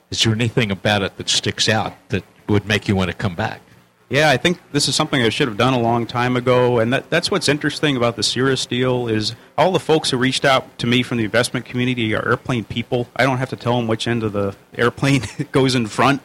Is 0.10 0.24
there 0.24 0.34
anything 0.34 0.72
about 0.72 1.02
it 1.02 1.18
that 1.18 1.30
sticks 1.30 1.68
out 1.68 1.94
that 2.10 2.24
would 2.48 2.68
make 2.68 2.88
you 2.88 2.96
want 2.96 3.10
to 3.10 3.18
come 3.18 3.36
back? 3.36 3.62
Yeah, 4.10 4.30
I 4.30 4.38
think 4.38 4.60
this 4.72 4.88
is 4.88 4.96
something 4.96 5.22
I 5.22 5.30
should 5.30 5.48
have 5.48 5.58
done 5.58 5.74
a 5.74 5.80
long 5.80 6.06
time 6.06 6.36
ago, 6.36 6.78
and 6.78 6.94
that, 6.94 7.10
that's 7.10 7.32
what's 7.32 7.50
interesting 7.50 7.98
about 7.98 8.16
the 8.16 8.22
Cirrus 8.22 8.68
deal 8.68 9.08
is 9.08 9.34
all 9.58 9.72
the 9.72 9.80
folks 9.80 10.12
who 10.12 10.18
reached 10.18 10.46
out 10.46 10.78
to 10.80 10.88
me 10.88 11.02
from 11.02 11.18
the 11.18 11.24
investment 11.24 11.66
community 11.66 12.14
are 12.14 12.28
airplane 12.28 12.64
people. 12.64 13.08
I 13.16 13.24
don't 13.24 13.38
have 13.38 13.50
to 13.50 13.56
tell 13.56 13.76
them 13.78 13.88
which 13.88 14.08
end 14.08 14.22
of 14.22 14.34
the 14.34 14.56
airplane 14.78 15.24
goes 15.52 15.74
in 15.74 15.88
front, 15.88 16.22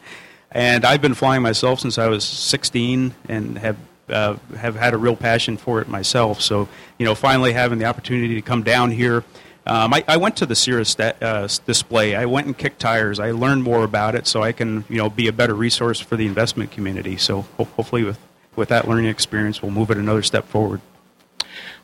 and 0.53 0.85
I've 0.85 1.01
been 1.01 1.15
flying 1.15 1.41
myself 1.41 1.81
since 1.81 1.97
I 1.97 2.09
was 2.09 2.25
16 2.25 3.15
and 3.29 3.59
have 3.59 3.77
uh, 4.11 4.37
have 4.57 4.75
had 4.75 4.95
a 4.95 4.99
real 4.99 5.17
passion 5.17 5.57
for 5.57 5.81
it 5.81 5.89
myself. 5.89 6.41
So 6.41 6.69
you 6.99 7.07
know, 7.07 7.15
finally 7.15 7.53
having 7.53 7.79
the 7.79 7.85
opportunity 7.87 8.35
to 8.35 8.43
come 8.43 8.63
down 8.63 8.91
here. 8.91 9.25
Um, 9.69 9.93
I, 9.93 10.03
I 10.09 10.17
went 10.17 10.37
to 10.39 10.47
the 10.47 10.55
Cirrus 10.55 10.89
sta- 10.91 11.15
uh, 11.21 11.47
display. 11.67 12.15
I 12.15 12.25
went 12.25 12.47
and 12.47 12.57
kicked 12.57 12.81
tires. 12.81 13.21
I 13.21 13.33
learned 13.33 13.63
more 13.65 13.85
about 13.85 14.15
it, 14.15 14.27
so 14.27 14.43
I 14.43 14.53
can 14.53 14.85
you 14.89 14.97
know 14.97 15.11
be 15.11 15.29
a 15.29 15.33
better 15.33 15.55
resource 15.55 16.01
for 16.01 16.17
the 16.17 16.27
investment 16.27 16.71
community. 16.71 17.17
So 17.19 17.43
ho- 17.59 17.69
hopefully, 17.77 18.05
with 18.05 18.19
with 18.57 18.71
that 18.71 18.89
learning 18.89 19.07
experience, 19.07 19.63
we'll 19.63 19.71
move 19.71 19.91
it 19.91 19.99
another 19.99 20.23
step 20.23 20.47
forward. 20.49 20.81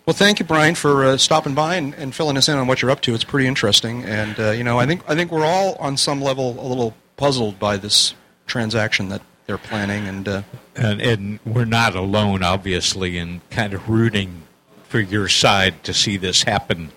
Well, 0.07 0.14
thank 0.14 0.38
you, 0.38 0.44
Brian, 0.44 0.75
for 0.75 1.05
uh, 1.05 1.16
stopping 1.16 1.55
by 1.55 1.77
and, 1.77 1.94
and 1.94 2.14
filling 2.14 2.37
us 2.37 2.49
in 2.49 2.59
on 2.59 2.66
what 2.66 2.83
you're 2.83 2.90
up 2.90 3.01
to. 3.03 3.14
It's 3.14 3.25
pretty 3.25 3.47
interesting, 3.47 4.05
and 4.05 4.38
uh, 4.38 4.51
you 4.51 4.64
know, 4.64 4.79
I 4.79 4.87
think 4.87 5.03
I 5.09 5.14
think 5.14 5.31
we're 5.31 5.47
all 5.47 5.77
on 5.77 5.97
some 5.97 6.20
level 6.23 6.59
a 6.59 6.66
little 6.66 6.94
puzzled 7.16 7.59
by 7.59 7.77
this 7.77 8.14
transaction 8.47 9.09
that 9.11 9.23
they're 9.47 9.59
planning, 9.59 10.09
and 10.09 10.27
uh, 10.27 10.42
And, 10.75 11.01
and 11.01 11.38
we're 11.44 11.64
not 11.66 11.94
alone, 11.94 12.42
obviously, 12.42 13.18
in 13.18 13.42
kind 13.51 13.75
of 13.75 13.88
rooting 13.88 14.42
for 14.88 15.01
your 15.01 15.29
side 15.29 15.85
to 15.85 15.92
see 15.94 16.16
this 16.16 16.42
happen. 16.42 16.90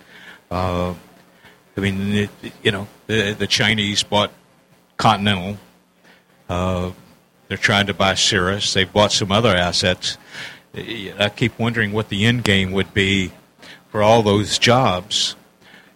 Uh, 0.49 0.93
I 1.75 1.79
mean, 1.79 2.13
it, 2.13 2.29
you 2.63 2.71
know, 2.71 2.88
the, 3.07 3.33
the 3.33 3.47
Chinese 3.47 4.03
bought 4.03 4.31
Continental. 4.97 5.57
Uh, 6.49 6.91
they're 7.47 7.57
trying 7.57 7.88
to 7.88 7.93
buy 7.93 8.15
Cirrus. 8.15 8.73
They've 8.73 8.91
bought 8.91 9.12
some 9.12 9.31
other 9.31 9.55
assets. 9.55 10.17
I 10.73 11.31
keep 11.36 11.57
wondering 11.60 11.91
what 11.91 12.10
the 12.10 12.25
end 12.25 12.43
game 12.43 12.71
would 12.71 12.93
be 12.93 13.31
for 13.89 14.03
all 14.03 14.21
those 14.21 14.60
jobs 14.60 15.36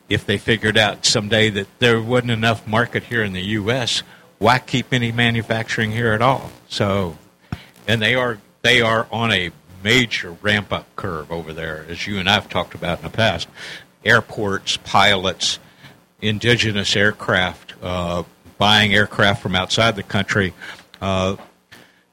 if 0.09 0.25
they 0.25 0.37
figured 0.37 0.77
out 0.77 1.05
someday 1.05 1.49
that 1.49 1.67
there 1.79 2.01
wasn't 2.01 2.31
enough 2.31 2.67
market 2.67 3.03
here 3.03 3.23
in 3.23 3.33
the 3.33 3.41
U.S. 3.41 4.03
Why 4.39 4.59
keep 4.59 4.93
any 4.93 5.11
manufacturing 5.11 5.91
here 5.91 6.13
at 6.13 6.21
all? 6.21 6.51
So, 6.67 7.17
and 7.87 8.01
they 8.01 8.15
are 8.15 8.39
they 8.61 8.81
are 8.81 9.07
on 9.11 9.31
a 9.31 9.51
major 9.83 10.31
ramp 10.41 10.71
up 10.71 10.87
curve 10.95 11.31
over 11.31 11.53
there, 11.53 11.85
as 11.89 12.07
you 12.07 12.17
and 12.19 12.29
I've 12.29 12.49
talked 12.49 12.75
about 12.75 12.99
in 12.99 13.03
the 13.05 13.11
past. 13.11 13.47
Airports, 14.03 14.77
pilots, 14.77 15.59
indigenous 16.21 16.95
aircraft, 16.95 17.73
uh, 17.81 18.23
buying 18.57 18.93
aircraft 18.93 19.41
from 19.41 19.55
outside 19.55 19.95
the 19.95 20.03
country. 20.03 20.53
Uh, 21.01 21.35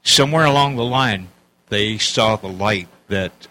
somewhere 0.03 0.45
along 0.45 0.75
the 0.75 0.83
line, 0.83 1.27
they 1.69 1.97
saw 1.97 2.35
the 2.35 2.47
light 2.47 2.87
that 3.07 3.47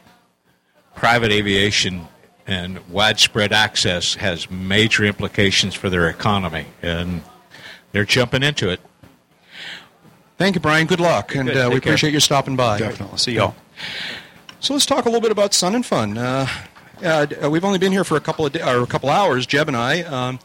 private 0.94 1.30
aviation 1.30 2.08
and 2.46 2.78
widespread 2.88 3.52
access 3.52 4.14
has 4.14 4.50
major 4.50 5.04
implications 5.04 5.74
for 5.74 5.90
their 5.90 6.08
economy, 6.08 6.66
and 6.82 7.22
they're 7.92 8.04
jumping 8.06 8.42
into 8.42 8.70
it. 8.70 8.80
thank 10.38 10.54
you, 10.54 10.60
Brian. 10.60 10.86
Good 10.86 11.00
luck, 11.00 11.34
and 11.34 11.48
Good. 11.48 11.56
uh, 11.56 11.68
we 11.68 11.80
care. 11.80 11.92
appreciate 11.92 12.14
you 12.14 12.20
stopping 12.20 12.56
by. 12.56 12.78
Definitely. 12.78 13.18
See 13.18 13.32
y'all. 13.32 13.54
So 14.60 14.72
let's 14.72 14.86
talk 14.86 15.04
a 15.04 15.08
little 15.08 15.20
bit 15.20 15.30
about 15.30 15.54
Sun 15.54 15.74
and 15.74 15.84
Fun. 15.86 16.16
Uh, 16.18 16.48
uh, 17.02 17.26
uh, 17.44 17.50
we've 17.50 17.64
only 17.64 17.78
been 17.78 17.92
here 17.92 18.04
for 18.04 18.16
a 18.16 18.20
couple 18.20 18.46
of 18.46 18.54
or 18.56 18.82
a 18.82 18.86
couple 18.86 19.08
hours, 19.10 19.46
Jeb 19.46 19.68
and 19.68 19.76
I, 19.76 20.02
um, 20.02 20.38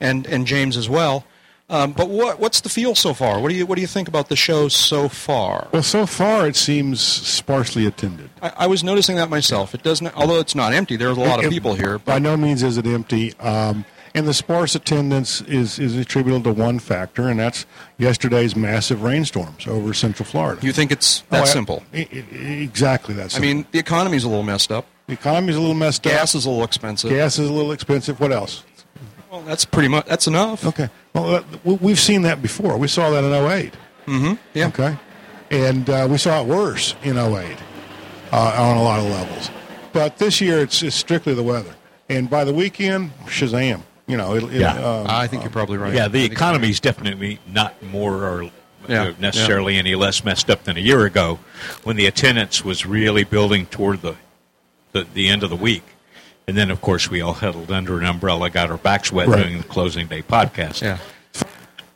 and 0.00 0.26
and 0.26 0.46
James 0.46 0.76
as 0.76 0.88
well. 0.88 1.24
Um, 1.70 1.92
but 1.92 2.08
what 2.08 2.40
what's 2.40 2.62
the 2.62 2.70
feel 2.70 2.94
so 2.94 3.12
far? 3.12 3.40
What 3.40 3.50
do 3.50 3.54
you 3.54 3.66
what 3.66 3.74
do 3.74 3.82
you 3.82 3.86
think 3.86 4.08
about 4.08 4.28
the 4.30 4.36
show 4.36 4.68
so 4.68 5.08
far? 5.08 5.68
Well, 5.72 5.82
so 5.82 6.06
far 6.06 6.46
it 6.48 6.56
seems 6.56 7.00
sparsely 7.02 7.84
attended. 7.86 8.30
I, 8.40 8.52
I 8.60 8.66
was 8.66 8.82
noticing 8.82 9.16
that 9.16 9.28
myself. 9.28 9.74
It 9.74 9.82
doesn't, 9.82 10.16
although 10.16 10.40
it's 10.40 10.54
not 10.54 10.72
empty. 10.72 10.96
There's 10.96 11.16
a 11.18 11.20
lot 11.20 11.44
of 11.44 11.50
people 11.50 11.74
here. 11.74 11.98
By 11.98 12.18
no 12.18 12.36
means 12.36 12.62
is 12.62 12.78
it 12.78 12.86
empty. 12.86 13.34
Um, 13.38 13.84
and 14.14 14.26
the 14.26 14.32
sparse 14.32 14.74
attendance 14.74 15.42
is, 15.42 15.78
is 15.78 15.94
attributable 15.94 16.42
to 16.54 16.58
one 16.60 16.78
factor, 16.78 17.28
and 17.28 17.38
that's 17.38 17.66
yesterday's 17.98 18.56
massive 18.56 19.02
rainstorms 19.02 19.66
over 19.66 19.92
Central 19.92 20.24
Florida. 20.26 20.60
You 20.64 20.72
think 20.72 20.90
it's 20.90 21.20
that 21.28 21.40
Oh, 21.40 21.42
I- 21.42 21.46
simple? 21.46 21.82
Exactly 21.92 23.14
that 23.14 23.36
I 23.36 23.40
mean, 23.40 23.66
the 23.70 23.78
economy's 23.78 24.24
a 24.24 24.28
little 24.28 24.42
messed 24.42 24.72
up. 24.72 24.86
The 25.08 25.14
economy's 25.14 25.56
a 25.56 25.60
little 25.60 25.74
messed 25.74 26.06
up. 26.06 26.12
Gas 26.12 26.34
is 26.36 26.44
a 26.46 26.50
little 26.50 26.64
expensive. 26.64 27.10
Gas 27.10 27.38
is 27.40 27.48
a 27.48 27.52
little 27.52 27.72
expensive. 27.72 28.20
What 28.20 28.30
else? 28.30 28.62
Well, 29.30 29.42
that's 29.42 29.64
pretty 29.64 29.88
much 29.88 30.06
that's 30.06 30.26
enough. 30.28 30.64
Okay. 30.64 30.88
Well, 31.14 31.34
uh, 31.36 31.42
we- 31.64 31.74
we've 31.74 31.98
seen 32.00 32.22
that 32.22 32.40
before. 32.40 32.76
We 32.78 32.86
saw 32.88 33.10
that 33.10 33.24
in 33.24 33.32
08. 33.32 33.74
Mm-hmm. 34.06 34.34
Yeah. 34.54 34.68
Okay. 34.68 34.96
And 35.50 35.90
uh, 35.90 36.06
we 36.10 36.16
saw 36.18 36.40
it 36.42 36.46
worse 36.46 36.94
in 37.02 37.18
08 37.18 37.56
uh, 38.32 38.36
on 38.58 38.76
a 38.76 38.82
lot 38.82 39.00
of 39.00 39.06
levels. 39.06 39.50
But 39.92 40.18
this 40.18 40.40
year 40.40 40.60
it's, 40.60 40.82
it's 40.82 40.94
strictly 40.96 41.34
the 41.34 41.42
weather. 41.42 41.74
And 42.08 42.30
by 42.30 42.44
the 42.44 42.54
weekend, 42.54 43.10
Shazam. 43.24 43.82
You 44.06 44.16
know, 44.16 44.34
it'll, 44.34 44.48
it'll, 44.48 44.60
Yeah. 44.60 44.72
um, 45.00 45.06
I 45.08 45.26
think 45.26 45.42
you're 45.42 45.52
probably 45.52 45.76
right. 45.76 45.92
Yeah, 45.92 46.08
the 46.08 46.22
I 46.22 46.24
economy 46.24 46.70
is 46.70 46.80
definitely 46.80 47.38
not 47.46 47.82
more 47.82 48.24
or 48.24 48.50
Yeah, 48.88 49.12
necessarily 49.18 49.76
any 49.76 49.94
less 49.94 50.24
messed 50.24 50.48
up 50.48 50.64
than 50.64 50.78
a 50.78 50.80
year 50.80 51.04
ago, 51.04 51.38
when 51.84 51.96
the 51.96 52.06
attendance 52.06 52.64
was 52.64 52.86
really 52.86 53.24
building 53.24 53.66
toward 53.66 54.00
the, 54.00 54.14
the 55.04 55.06
the 55.14 55.28
end 55.28 55.42
of 55.42 55.50
the 55.50 55.56
week, 55.56 55.82
and 56.46 56.56
then 56.56 56.70
of 56.70 56.80
course 56.80 57.10
we 57.10 57.20
all 57.20 57.32
huddled 57.34 57.70
under 57.70 57.98
an 57.98 58.04
umbrella, 58.04 58.50
got 58.50 58.70
our 58.70 58.78
backs 58.78 59.12
wet 59.12 59.28
Right. 59.28 59.42
doing 59.44 59.58
the 59.58 59.64
closing 59.64 60.06
day 60.06 60.22
podcast. 60.22 60.82
Yeah. 60.82 60.98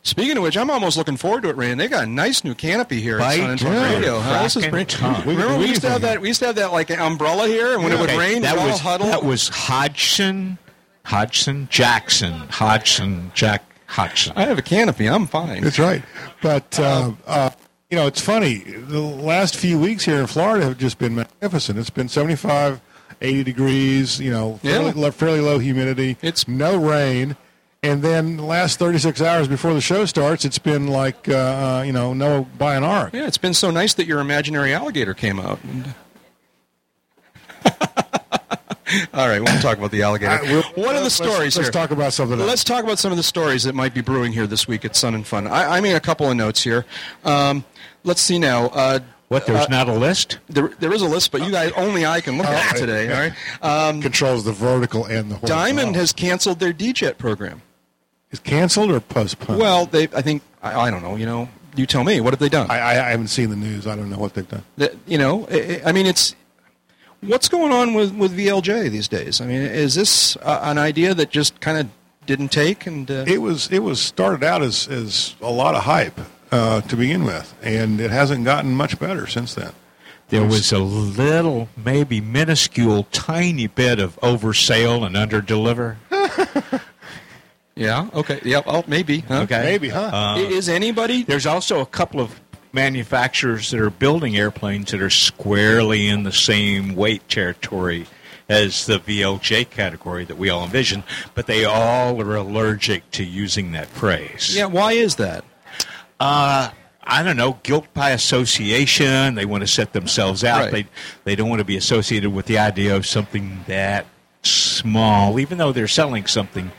Speaking 0.05 0.35
of 0.35 0.43
which, 0.43 0.57
I'm 0.57 0.69
almost 0.69 0.97
looking 0.97 1.15
forward 1.15 1.43
to 1.43 1.49
it, 1.49 1.55
Rand. 1.55 1.79
They 1.79 1.87
got 1.87 2.03
a 2.03 2.07
nice 2.07 2.43
new 2.43 2.53
canopy 2.53 2.99
here 2.99 3.19
Right. 3.19 3.39
at 3.39 3.43
Sun 3.43 3.49
and 3.51 3.61
Fun 3.61 3.71
Yeah. 3.71 3.93
Radio. 3.93 4.19
Huh? 4.19 4.43
This 4.43 4.55
is 4.57 4.63
Cracking 4.63 4.71
pretty. 4.71 4.95
time. 4.97 5.27
Remember, 5.29 5.53
we 5.53 5.59
We- 5.63 5.69
used 5.69 5.81
to 5.81 5.89
have 5.89 6.01
that. 6.01 6.19
We 6.19 6.27
used 6.27 6.39
to 6.41 6.47
have 6.47 6.55
that 6.55 6.73
like 6.73 6.91
umbrella 6.91 7.47
here, 7.47 7.73
and 7.73 7.83
when 7.83 7.93
it 7.93 7.99
would 7.99 8.09
Okay, 8.09 8.17
rain, 8.19 8.41
that 8.41 8.55
we'd 8.55 8.61
all 8.63 8.67
was 8.67 8.79
huddle. 8.81 9.07
that 9.07 9.23
was 9.23 9.47
Hodgson, 9.47 10.57
Hodgson 11.05 11.67
Jackson, 11.71 12.33
Hodgson 12.49 13.31
Jack 13.33 13.63
Hodgson. 13.85 14.33
I 14.35 14.41
have 14.43 14.57
a 14.57 14.61
canopy. 14.61 15.07
I'm 15.07 15.25
fine. 15.25 15.61
That's 15.61 15.79
right. 15.79 16.03
But 16.41 16.77
uh, 16.77 17.11
uh, 17.25 17.51
you 17.89 17.97
know, 17.97 18.05
it's 18.07 18.19
funny. 18.21 18.57
The 18.65 18.99
last 18.99 19.55
few 19.55 19.79
weeks 19.79 20.03
here 20.03 20.19
in 20.19 20.27
Florida 20.27 20.65
have 20.65 20.77
just 20.77 20.97
been 20.97 21.15
magnificent. 21.15 21.79
It's 21.79 21.89
been 21.89 22.09
75, 22.09 22.81
80 23.23 23.43
degrees. 23.43 24.19
You 24.19 24.31
know, 24.31 24.59
fairly, 24.61 24.85
Yeah. 24.87 24.91
low, 24.95 25.11
fairly 25.11 25.39
low 25.41 25.57
humidity. 25.59 26.17
It's 26.21 26.47
no 26.47 26.77
rain. 26.77 27.35
And 27.81 28.01
then 28.01 28.37
the 28.37 28.43
last 28.43 28.79
36 28.79 29.21
hours 29.21 29.47
before 29.49 29.73
the 29.73 29.81
show 29.81 30.05
starts, 30.05 30.45
it's 30.45 30.57
been 30.59 30.87
like, 30.87 31.27
uh, 31.27 31.33
uh, 31.79 31.83
you 31.85 31.91
know, 31.91 32.13
Noah 32.13 32.45
by 32.57 32.75
an 32.75 32.83
ark. 32.85 33.11
Yeah, 33.13 33.27
it's 33.27 33.37
been 33.37 33.53
so 33.53 33.71
nice 33.71 33.93
that 33.95 34.05
your 34.07 34.19
imaginary 34.21 34.73
alligator 34.73 35.13
came 35.13 35.37
out. 35.39 35.59
All 39.13 39.27
right, 39.27 39.39
we 39.39 39.45
won't 39.45 39.61
talk 39.61 39.77
about 39.77 39.91
the 39.91 40.03
alligator. 40.03 40.31
Uh, 40.33 40.39
we'll- 40.43 40.61
what 40.85 40.89
are 40.95 40.99
the 40.99 41.03
let's- 41.03 41.15
stories 41.15 41.55
let's 41.57 41.67
here? 41.67 41.71
talk 41.71 41.89
about 41.91 42.13
something 42.13 42.39
else. 42.39 42.47
Let's 42.47 42.63
talk 42.63 42.83
about 42.83 42.99
some 42.99 43.11
of 43.11 43.17
the 43.17 43.23
stories 43.23 43.63
that 43.63 43.73
might 43.73 43.93
be 43.93 44.01
brewing 44.01 44.33
here 44.33 44.45
this 44.45 44.67
week 44.67 44.85
at 44.85 44.95
Sun 44.95 45.15
and 45.15 45.25
Fun. 45.25 45.47
I, 45.47 45.77
I 45.77 45.81
made 45.81 45.95
a 45.95 45.99
couple 45.99 46.29
of 46.29 46.37
notes 46.37 46.63
here. 46.63 46.85
Um, 47.25 47.65
let's 48.03 48.21
see 48.21 48.37
now. 48.37 48.67
Uh, 48.67 48.99
What? 49.33 49.45
There's 49.47 49.65
uh, 49.65 49.69
not 49.69 49.89
a 49.89 49.93
list. 49.93 50.39
There, 50.47 50.69
there 50.79 50.93
is 50.93 51.01
a 51.01 51.07
list, 51.07 51.31
but 51.31 51.43
you 51.43 51.51
guys 51.51 51.71
only 51.75 52.05
I 52.05 52.21
can 52.21 52.37
look 52.37 52.47
at 52.47 52.75
today. 52.77 53.11
All 53.11 53.19
right. 53.19 53.33
Um, 53.89 54.01
Controls 54.01 54.45
the 54.45 54.51
vertical 54.51 55.05
and 55.05 55.31
the 55.31 55.35
horizontal. 55.35 55.47
Diamond 55.47 55.95
has 55.95 56.13
canceled 56.13 56.59
their 56.59 56.71
D-Jet 56.73 57.17
program. 57.17 57.61
Is 58.31 58.39
canceled 58.39 58.91
or 58.91 58.99
postponed? 58.99 59.59
Well, 59.59 59.85
they. 59.85 60.03
I 60.15 60.21
think 60.21 60.41
I, 60.61 60.81
I 60.87 60.91
don't 60.91 61.03
know. 61.03 61.15
You 61.15 61.25
know, 61.25 61.49
you 61.75 61.85
tell 61.85 62.03
me. 62.03 62.21
What 62.21 62.33
have 62.33 62.39
they 62.39 62.49
done? 62.49 62.69
I, 62.69 62.79
I 62.79 62.91
I 62.91 63.09
haven't 63.11 63.27
seen 63.27 63.49
the 63.49 63.55
news. 63.55 63.85
I 63.85 63.95
don't 63.95 64.09
know 64.09 64.17
what 64.17 64.33
they've 64.33 64.47
done. 64.47 64.63
that 64.77 64.95
you 65.07 65.17
know 65.17 65.47
I, 65.51 65.81
I 65.85 65.91
mean 65.91 66.05
it's 66.05 66.35
what's 67.21 67.47
going 67.47 67.71
on 67.71 67.93
with, 67.93 68.13
with 68.15 68.37
VLJ 68.37 68.89
these 68.89 69.07
days 69.07 69.39
I 69.39 69.45
mean 69.45 69.61
is 69.61 69.95
this 69.95 70.35
uh, 70.37 70.59
an 70.63 70.77
idea 70.77 71.13
that 71.13 71.29
just 71.29 71.59
kind 71.61 71.77
of 71.77 71.87
didn't 72.25 72.49
take 72.49 72.85
and 72.85 73.09
uh, 73.09 73.23
It 73.27 73.41
was 73.41 73.69
it 73.71 73.79
was 73.79 74.01
started 74.01 74.43
out 74.43 74.61
as, 74.61 74.87
as 74.87 75.35
a 75.41 75.51
lot 75.51 75.75
of 75.75 75.83
hype 75.83 76.19
uh, 76.53 76.81
to 76.81 76.95
begin 76.95 77.25
with, 77.25 77.53
and 77.63 77.99
it 77.99 78.11
hasn't 78.11 78.45
gotten 78.45 78.75
much 78.75 78.99
better 78.99 79.25
since 79.25 79.55
then. 79.55 79.73
There 80.29 80.45
was 80.45 80.71
a 80.71 80.79
little, 80.79 81.67
maybe 81.75 82.21
minuscule, 82.21 83.03
tiny 83.11 83.67
bit 83.67 83.99
of 83.99 84.17
oversale 84.23 85.03
and 85.03 85.15
underdeliver. 85.15 85.97
yeah 87.75 88.07
okay 88.13 88.39
yeah 88.43 88.61
well 88.67 88.83
maybe 88.85 89.21
huh? 89.21 89.41
Okay, 89.41 89.63
Maybe, 89.63 89.89
huh? 89.89 90.11
I- 90.13 90.39
is 90.41 90.69
anybody 90.69 91.23
There's 91.23 91.47
also 91.47 91.81
a 91.81 91.87
couple 91.87 92.19
of 92.19 92.39
manufacturers 92.71 93.71
that 93.71 93.79
are 93.79 93.89
building 93.89 94.37
airplanes 94.37 94.91
that 94.91 95.01
are 95.01 95.09
squarely 95.09 96.07
in 96.07 96.21
the 96.21 96.31
same 96.31 96.95
weight 96.95 97.27
territory 97.29 98.05
as 98.47 98.85
the 98.85 98.99
VLJ 98.99 99.71
category 99.71 100.23
that 100.25 100.37
we 100.37 100.49
all 100.51 100.63
envision, 100.65 101.03
but 101.33 101.47
they 101.47 101.65
all 101.65 102.21
are 102.21 102.35
allergic 102.35 103.09
to 103.11 103.23
using 103.23 103.71
that 103.71 103.87
phrase. 103.87 104.55
yeah 104.55 104.65
why 104.65 104.91
is 104.93 105.15
that 105.15 105.43
Uh, 106.23 106.71
I 107.05 107.21
don't 107.21 107.35
know, 107.35 107.59
guilt 107.63 107.87
by 107.93 108.11
association. 108.11 109.35
They 109.35 109.43
want 109.45 109.61
to 109.61 109.67
set 109.67 109.91
themselves 109.91 110.43
out. 110.43 110.61
Right. 110.61 110.71
They 110.71 110.85
they 111.25 111.35
don't 111.35 111.49
want 111.49 111.59
to 111.59 111.65
be 111.65 111.75
associated 111.75 112.29
with 112.31 112.45
the 112.45 112.57
idea 112.59 112.95
of 112.95 113.05
something 113.05 113.59
that 113.67 114.05
small, 114.41 115.39
even 115.39 115.57
though 115.57 115.71
they're 115.73 115.87
selling 115.87 116.25
something 116.25 116.71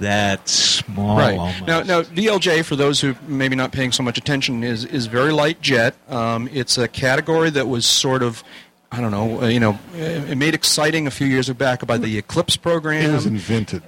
that 0.00 0.48
small. 0.48 1.18
right 1.18 1.38
almost. 1.38 1.66
now 1.66 1.82
now 1.82 2.02
VLJ 2.02 2.64
for 2.64 2.74
those 2.76 3.00
who 3.00 3.14
maybe 3.26 3.54
not 3.56 3.70
paying 3.72 3.92
so 3.92 4.02
much 4.02 4.16
attention 4.18 4.64
is 4.64 4.84
is 4.86 5.06
very 5.06 5.30
light 5.30 5.60
jet 5.60 5.94
um, 6.08 6.48
it's 6.52 6.78
a 6.78 6.88
category 6.88 7.50
that 7.50 7.68
was 7.68 7.84
sort 7.84 8.22
of 8.22 8.42
I 8.90 9.00
don't 9.02 9.10
know 9.10 9.42
uh, 9.42 9.46
you 9.48 9.60
know 9.60 9.72
uh, 9.94 9.98
it 10.32 10.36
made 10.38 10.54
exciting 10.54 11.06
a 11.06 11.10
few 11.10 11.26
years 11.26 11.50
back 11.50 11.86
by 11.86 11.98
the 11.98 12.16
Eclipse 12.16 12.56
program 12.56 13.10
It 13.10 13.12
was 13.12 13.26
invented. 13.26 13.82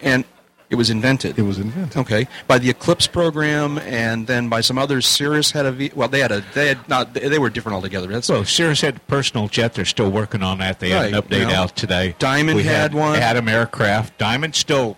and 0.00 0.24
it 0.70 0.74
was 0.74 0.90
invented. 0.90 1.38
It 1.38 1.42
was 1.42 1.58
invented. 1.58 1.96
Okay, 1.96 2.26
by 2.46 2.58
the 2.58 2.68
Eclipse 2.70 3.06
program, 3.06 3.78
and 3.78 4.26
then 4.26 4.48
by 4.48 4.60
some 4.60 4.76
others. 4.78 5.06
Cirrus 5.06 5.50
had 5.52 5.64
a 5.66 5.72
v- 5.72 5.92
well, 5.94 6.08
they 6.08 6.20
had 6.20 6.30
a 6.32 6.44
they 6.54 6.68
had 6.68 6.88
not 6.88 7.14
they, 7.14 7.38
were 7.38 7.48
different 7.50 7.74
altogether. 7.76 8.06
That's 8.08 8.26
So 8.26 8.44
Cirrus 8.44 8.80
had 8.82 8.96
a 8.96 9.00
personal 9.00 9.48
jet. 9.48 9.74
They're 9.74 9.84
still 9.84 10.10
working 10.10 10.42
on 10.42 10.58
that. 10.58 10.80
They 10.80 10.90
had 10.90 11.06
an 11.06 11.12
Right, 11.14 11.24
update 11.24 11.50
out 11.50 11.74
today. 11.76 12.14
Diamond 12.18 12.56
we 12.56 12.64
had 12.64 12.92
one. 12.94 13.16
Adam 13.18 13.48
Aircraft. 13.48 14.18
Diamond 14.18 14.54
still 14.54 14.96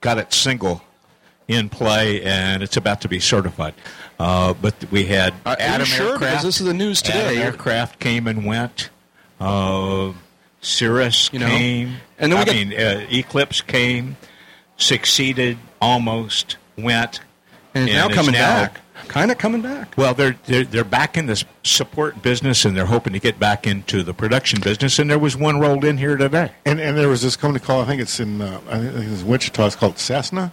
got 0.00 0.18
it 0.18 0.32
single 0.32 0.82
in 1.48 1.68
play, 1.68 2.22
and 2.22 2.62
it's 2.62 2.76
about 2.76 3.00
to 3.00 3.08
be 3.08 3.18
certified. 3.18 3.74
Uh, 4.20 4.52
but 4.54 4.74
we 4.90 5.04
had 5.06 5.32
you 5.46 5.52
Adam 5.58 5.86
sure? 5.86 6.10
Aircraft. 6.12 6.20
Because 6.32 6.42
this 6.44 6.60
is 6.60 6.66
the 6.66 6.74
news 6.74 7.02
Adam 7.02 7.28
today. 7.28 7.42
Aircraft 7.42 7.98
came 7.98 8.26
and 8.26 8.44
went. 8.44 8.90
Uh, 9.40 10.12
Cirrus 10.60 11.30
You 11.32 11.38
know, 11.38 11.46
came. 11.48 11.96
and 12.18 12.32
then 12.32 12.38
we 12.38 12.42
I 12.42 12.44
got- 12.44 12.54
mean, 12.54 12.72
uh, 12.74 13.06
Eclipse 13.10 13.60
came, 13.60 14.16
succeeded, 14.78 15.58
almost 15.80 16.56
went, 16.78 17.20
and, 17.74 17.88
and 17.88 17.98
now 17.98 18.08
is 18.08 18.14
coming 18.14 18.32
now- 18.32 18.62
back, 18.64 18.80
kind 19.08 19.30
of 19.30 19.38
coming 19.38 19.60
back. 19.60 19.92
well, 19.96 20.14
they're, 20.14 20.36
they're 20.46 20.64
they're 20.64 20.84
back 20.84 21.16
in 21.16 21.26
the 21.26 21.44
support 21.62 22.22
business, 22.22 22.64
and 22.64 22.76
they're 22.76 22.86
hoping 22.86 23.12
to 23.12 23.18
get 23.20 23.38
back 23.38 23.66
into 23.66 24.02
the 24.02 24.14
production 24.14 24.60
business. 24.60 24.98
And 24.98 25.10
there 25.10 25.18
was 25.18 25.36
one 25.36 25.60
rolled 25.60 25.84
in 25.84 25.98
here 25.98 26.16
today. 26.16 26.52
And 26.64 26.80
and 26.80 26.96
there 26.96 27.08
was 27.08 27.20
this 27.22 27.36
company 27.36 27.62
called 27.64 27.84
I 27.84 27.88
think 27.88 28.00
it's 28.00 28.18
in 28.18 28.40
uh, 28.40 28.60
I 28.68 28.78
think 28.78 28.94
it's 29.12 29.22
in 29.22 29.28
Wichita. 29.28 29.66
It's 29.66 29.76
called 29.76 29.98
Cessna. 29.98 30.52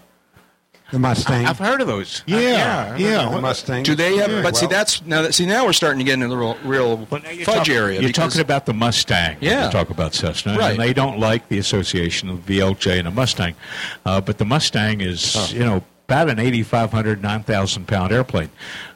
The 0.96 1.00
Mustang. 1.00 1.46
I've 1.46 1.60
heard 1.60 1.82
of 1.82 1.88
those. 1.88 2.24
Yeah, 2.26 2.96
yeah. 2.96 3.28
the 3.30 3.42
Mustang. 3.42 3.84
Do 3.84 3.96
they 3.96 4.16
have? 4.16 4.32
Yeah, 4.32 4.42
but 4.42 4.56
see, 4.56 4.66
that's 4.68 5.06
now. 5.06 5.24
That, 5.24 5.34
see, 5.34 5.46
now 5.46 5.66
we're 5.66 5.74
starting 5.74 6.00
to 6.00 6.06
get 6.06 6.14
into 6.14 6.30
the 6.30 6.38
real, 6.38 6.58
real 6.64 7.06
Well, 7.12 7.20
now 7.22 7.32
you're 7.32 7.44
fudge 7.44 7.56
talk- 7.68 7.70
area. 7.70 8.00
You're 8.00 8.08
because- 8.12 8.32
talking 8.32 8.40
about 8.42 8.66
the 8.66 8.74
Mustang. 8.74 9.36
when 9.42 9.44
Yeah. 9.52 9.66
You 9.66 9.72
talk 9.74 9.90
about 9.90 10.14
Cessna, 10.14 10.58
Right. 10.58 10.72
and 10.72 10.80
they 10.80 10.94
don't 10.94 11.20
like 11.20 11.50
the 11.50 11.58
association 11.58 12.30
of 12.30 12.38
VLJ 12.46 12.98
and 12.98 13.10
a 13.10 13.12
Mustang. 13.12 13.56
Uh, 14.06 14.22
but 14.22 14.38
the 14.38 14.46
Mustang 14.46 15.02
is, 15.02 15.52
you 15.52 15.66
know, 15.66 15.84
about 16.08 16.30
an 16.30 16.40
8,500, 16.40 17.22
9,000 17.22 17.88
pound 17.90 18.14
airplane, 18.14 18.52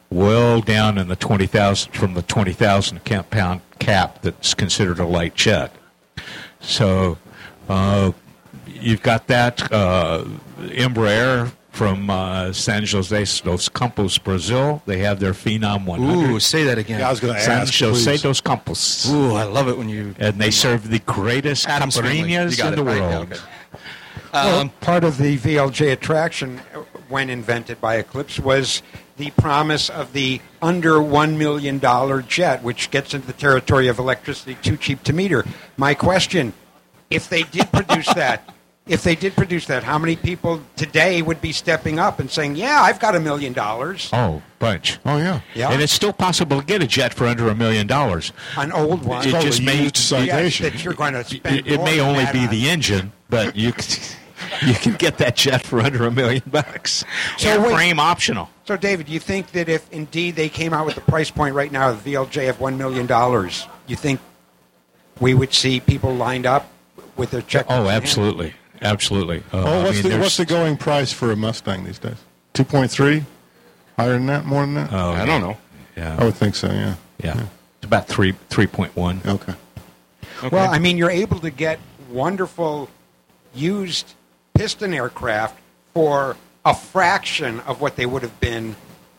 well 0.09 0.61
down 0.61 0.97
in 0.97 1.09
the 1.09 1.17
20,000 1.17 1.91
from 1.91 2.13
the 2.13 2.21
20,000 2.21 3.03
ca- 3.03 3.23
pound 3.23 3.59
cap 3.79 4.21
that's 4.21 4.53
considered 4.53 4.99
a 4.99 5.05
light 5.05 5.35
jet. 5.35 5.73
So 6.61 7.17
uh, 7.67 8.13
you've 8.67 9.01
got 9.01 9.27
that 9.27 9.69
uh, 9.73 10.23
Embraer 10.61 11.51
from 11.71 12.09
uh, 12.09 12.51
San 12.51 12.85
Jose 12.85 13.25
dos 13.43 13.69
Campos, 13.69 14.17
Brazil. 14.17 14.81
They 14.85 14.99
have 14.99 15.19
their 15.19 15.33
Phenom 15.33 15.85
100. 15.85 16.29
Ooh, 16.31 16.39
say 16.39 16.63
that 16.65 16.77
again. 16.77 16.99
Yeah, 16.99 17.07
I 17.07 17.11
was 17.11 17.19
going 17.19 17.35
to 17.35 17.39
San 17.41 17.61
ask. 17.61 17.79
Jose 17.79 18.03
please. 18.11 18.21
dos 18.21 18.41
Campos. 18.41 19.09
Ooh, 19.11 19.33
I 19.33 19.43
love 19.43 19.67
it 19.67 19.77
when 19.77 19.87
you. 19.89 20.15
And 20.19 20.39
they 20.39 20.51
serve 20.51 20.89
the 20.89 20.99
greatest 20.99 21.67
Adam's 21.67 21.95
caipirinhas 21.97 22.67
in 22.67 22.75
the 22.75 22.83
right, 22.83 22.99
world. 23.01 23.29
yeah, 23.29 23.35
okay. 23.35 23.39
Well, 24.33 24.59
Um, 24.61 24.69
part 24.81 25.03
of 25.03 25.17
the 25.17 25.37
VLJ 25.37 25.91
attraction, 25.91 26.59
uh, 26.75 26.79
when 27.07 27.29
invented 27.29 27.81
by 27.81 27.95
Eclipse, 27.95 28.39
was 28.39 28.83
the 29.17 29.31
promise 29.31 29.89
of 29.89 30.13
the 30.13 30.39
under 30.61 30.93
$1 30.99 31.37
million 31.37 31.79
jet, 32.27 32.61
which 32.63 32.91
gets 32.91 33.13
into 33.13 33.25
the 33.27 33.33
territory 33.33 33.87
of 33.87 33.97
electricity 33.99 34.55
too 34.61 34.77
cheap 34.77 35.03
to 35.03 35.13
meter. 35.13 35.45
My 35.77 35.93
question 35.93 36.53
if 37.09 37.27
they 37.27 37.41
did 37.43 37.71
produce 37.71 38.13
that, 38.13 38.53
if 38.87 39.03
they 39.03 39.15
did 39.15 39.35
produce 39.35 39.67
that, 39.67 39.83
how 39.83 39.97
many 39.99 40.15
people 40.15 40.61
today 40.75 41.21
would 41.21 41.41
be 41.41 41.51
stepping 41.51 41.99
up 41.99 42.19
and 42.19 42.29
saying, 42.29 42.55
Yeah, 42.55 42.81
I've 42.81 42.99
got 42.99 43.15
a 43.15 43.19
million 43.19 43.53
dollars? 43.53 44.09
Oh, 44.13 44.41
bunch. 44.57 44.97
Oh 45.05 45.17
yeah. 45.17 45.41
Yeah. 45.53 45.69
And 45.71 45.81
it's 45.81 45.93
still 45.93 46.13
possible 46.13 46.59
to 46.59 46.65
get 46.65 46.81
a 46.81 46.87
jet 46.87 47.13
for 47.13 47.27
under 47.27 47.49
a 47.49 47.55
million 47.55 47.85
dollars. 47.87 48.33
An 48.57 48.71
old 48.71 49.05
one. 49.05 49.27
It 49.27 49.31
called 49.31 49.43
just 49.45 49.61
may 49.61 49.89
citation. 49.93 50.65
Yes, 50.65 50.73
that 50.73 50.83
you're 50.83 50.93
going 50.95 51.13
to 51.13 51.23
spend 51.23 51.57
it, 51.57 51.67
it 51.67 51.83
may 51.83 51.99
only 51.99 52.25
be 52.33 52.39
on. 52.39 52.49
the 52.49 52.67
engine, 52.69 53.11
but 53.29 53.55
you 53.55 53.73
can, 53.73 53.85
you 54.67 54.73
can 54.73 54.93
get 54.95 55.17
that 55.19 55.35
jet 55.35 55.61
for 55.63 55.79
under 55.81 56.05
a 56.07 56.11
million 56.11 56.43
bucks. 56.47 57.05
So 57.37 57.55
So 57.55 57.61
wait- 57.61 57.73
frame 57.73 57.99
optional. 57.99 58.49
So, 58.65 58.75
David, 58.77 59.07
do 59.07 59.11
you 59.13 59.19
think 59.19 59.51
that 59.53 59.67
if 59.67 59.91
indeed 59.91 60.35
they 60.35 60.47
came 60.49 60.73
out 60.73 60.85
with 60.85 60.93
the 60.95 61.01
price 61.01 61.31
point 61.31 61.55
right 61.55 61.71
now, 61.71 61.89
of 61.89 62.03
the 62.03 62.13
VLJ 62.13 62.49
of 62.51 62.57
$1 62.59 62.77
million, 62.77 63.07
you 63.87 63.95
think 63.95 64.19
we 65.19 65.33
would 65.33 65.53
see 65.55 65.79
people 65.79 66.13
lined 66.13 66.45
up 66.45 66.69
with 67.17 67.31
their 67.31 67.41
check? 67.41 67.65
Oh, 67.67 67.87
absolutely, 67.89 68.53
absolutely. 68.81 69.39
Uh, 69.53 69.63
Oh, 69.63 69.79
I 69.79 69.83
what's 69.83 70.03
mean, 70.03 70.13
the 70.13 70.19
what's 70.19 70.37
the 70.37 70.45
going 70.45 70.77
price 70.77 71.11
for 71.11 71.31
a 71.31 71.35
Mustang 71.35 71.83
these 71.83 71.99
days? 71.99 72.17
Two 72.53 72.63
point 72.63 72.91
three, 72.91 73.25
higher 73.97 74.13
than 74.13 74.25
that, 74.27 74.45
more 74.45 74.61
than 74.61 74.75
that. 74.75 74.93
Oh, 74.93 75.11
I 75.11 75.25
don't 75.25 75.41
know. 75.41 75.57
Yeah, 75.95 76.17
I 76.19 76.23
would 76.23 76.35
think 76.35 76.55
so. 76.55 76.67
Yeah. 76.67 76.95
yeah. 77.23 77.45
It's 77.77 77.85
about 77.85 78.07
three 78.07 78.33
three 78.49 78.67
point 78.67 78.95
one. 78.95 79.21
Okay. 79.25 79.53
Well, 80.51 80.71
I 80.71 80.79
mean, 80.79 80.97
you're 80.97 81.11
able 81.11 81.39
to 81.39 81.49
get 81.49 81.79
wonderful 82.09 82.89
used 83.53 84.13
piston 84.53 84.93
aircraft 84.93 85.59
for 85.93 86.37
a 86.65 86.73
fraction 86.73 87.59
of 87.61 87.81
what 87.81 87.95
they 87.97 88.05
would 88.05 88.21
have 88.23 88.39
been 88.39 88.75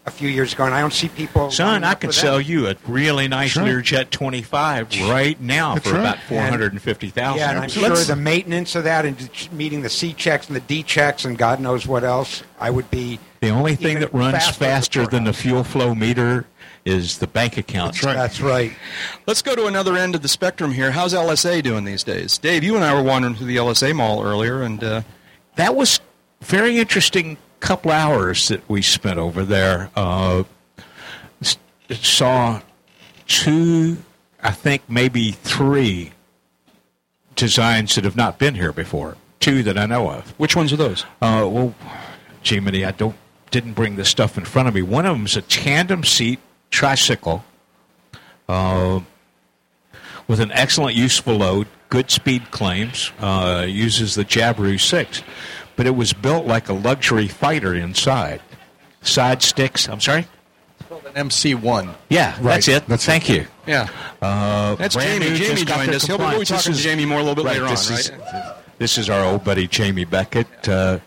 a 0.07 0.11
few 0.11 0.29
years 0.29 0.55
ago, 0.55 0.65
and 0.65 0.75
I 0.75 0.81
don't 0.81 0.93
see 0.93 1.09
people. 1.09 1.51
Son, 1.51 1.85
I 1.85 1.93
up 1.93 2.01
can 2.01 2.13
sell 2.13 2.39
that. 2.39 2.45
you 2.45 2.69
a 2.69 2.77
really 2.87 3.29
nice 3.29 3.51
Sure. 3.51 3.65
Learjet 3.65 4.11
25 4.11 4.89
right 5.09 5.39
now 5.41 5.75
That's 5.75 5.87
for 5.89 5.95
right. 5.95 6.01
about 6.01 6.19
450000 6.21 7.39
Yeah, 7.39 7.51
and 7.51 7.59
I'm 7.59 7.69
sure 7.69 7.95
the 7.97 8.17
maintenance 8.17 8.75
of 8.75 8.85
that 8.85 9.05
and 9.05 9.31
meeting 9.53 9.83
the 9.83 9.89
C 9.91 10.13
checks 10.13 10.47
and 10.47 10.57
the 10.57 10.61
D 10.61 10.83
checks 10.83 11.25
and 11.25 11.37
God 11.37 11.61
knows 11.61 11.87
what 11.87 12.03
else, 12.05 12.43
I 12.59 12.71
would 12.71 12.91
be. 12.91 13.19
The 13.41 13.51
only 13.51 13.77
thing 13.77 14.01
that 14.01 14.13
runs 14.13 14.33
faster 14.35 14.65
faster 14.65 15.07
than 15.07 15.25
the 15.25 15.33
fuel 15.33 15.65
flow 15.65 15.95
meter 15.95 16.47
is 16.85 17.19
the 17.19 17.27
bank 17.27 17.59
account. 17.59 17.93
That's 17.93 18.05
right. 18.05 18.15
That's 18.15 18.41
right. 18.41 18.73
Let's 19.27 19.43
go 19.43 19.55
to 19.55 19.67
another 19.67 19.97
end 19.97 20.15
of 20.15 20.23
the 20.23 20.29
spectrum 20.29 20.73
here. 20.73 20.91
How's 20.93 21.13
LSA 21.13 21.63
doing 21.63 21.85
these 21.85 22.03
days? 22.03 22.39
Dave, 22.39 22.65
you 22.65 22.75
and 22.75 22.85
I 22.85 22.95
were 22.95 23.03
wandering 23.03 23.35
through 23.35 23.47
the 23.49 23.57
LSA 23.57 23.95
mall 23.95 24.23
earlier, 24.25 24.63
and 24.63 24.83
uh, 24.83 25.03
That 25.57 25.77
was 25.77 26.01
very 26.41 26.79
interesting 26.79 27.37
couple 27.61 27.91
hours 27.91 28.49
that 28.49 28.69
we 28.69 28.83
spent 28.83 29.19
over 29.19 29.45
there, 29.45 29.91
uh, 29.95 30.45
saw 31.91 32.61
two, 33.27 33.99
I 34.43 34.51
think 34.51 34.83
maybe 34.89 35.33
three 35.33 36.13
designs 37.37 37.95
that 37.95 38.05
have 38.05 38.17
not 38.17 38.39
been 38.39 38.55
here 38.55 38.73
before. 38.73 39.17
Two 39.39 39.63
that 39.63 39.79
I 39.79 39.87
know 39.87 40.11
of. 40.11 40.31
Which 40.39 40.55
ones 40.55 40.73
are 40.73 40.77
those? 40.77 41.05
Uh, 41.23 41.49
well, 41.51 41.75
Jiminy, 42.43 42.85
I 42.85 42.91
don't 42.91 43.17
didn't 43.51 43.73
bring 43.73 43.97
this 43.97 44.09
stuff 44.09 44.39
in 44.39 44.45
front 44.45 44.69
of 44.69 44.75
me. 44.75 44.83
One 44.83 45.07
of 45.07 45.17
them 45.17 45.27
is 45.27 45.37
a 45.37 45.43
tandem 45.43 46.05
seat 46.05 46.39
tricycle 46.71 47.45
uh, 48.49 49.01
with 50.29 50.41
an 50.41 50.53
excellent 50.53 50.97
useful 50.97 51.37
load, 51.37 51.67
good 51.89 52.11
speed 52.11 52.51
claims, 52.51 53.11
uh, 53.19 53.67
uses 53.69 54.15
the 54.15 54.25
Jabiru 54.25 54.81
6, 54.81 55.23
but 55.81 55.87
it 55.87 55.97
was 55.97 56.13
built 56.13 56.45
like 56.45 56.69
a 56.69 56.75
luxury 56.75 57.27
fighter 57.27 57.75
inside. 57.75 58.43
Side 59.01 59.41
sticks, 59.41 59.89
I'm 59.89 59.99
sorry? 59.99 60.27
It's 60.79 60.89
called 60.91 61.07
an 61.07 61.27
MC1. 61.31 61.95
Yeah, 62.11 62.39
that's 62.43 62.69
it. 62.69 62.83
Thank 62.83 63.31
you. 63.31 63.47
Yeah. 63.67 63.89
Uh, 64.21 64.75
That's 64.75 64.95
Jamie. 64.95 65.35
Jamie 65.39 65.65
joined 65.65 65.95
us. 65.95 66.05
He'll 66.05 66.19
be- 66.19 66.25
we'll 66.25 66.33
be 66.33 66.45
compliance. 66.45 66.49
talking 66.51 66.73
This 66.73 66.83
to 66.83 66.87
Jamie 66.87 67.07
more 67.07 67.21
a 67.21 67.23
little 67.23 67.35
bit 67.43 67.47
later 67.47 67.65
on, 67.65 67.71
this 67.71 67.89
right? 67.91 67.99
Is, 67.99 68.13
this 68.77 68.99
is 68.99 69.09
our 69.09 69.25
old 69.25 69.43
buddy 69.43 69.67
Jamie 69.67 70.05
Beckett. 70.05 70.69
Uh, 70.69 70.99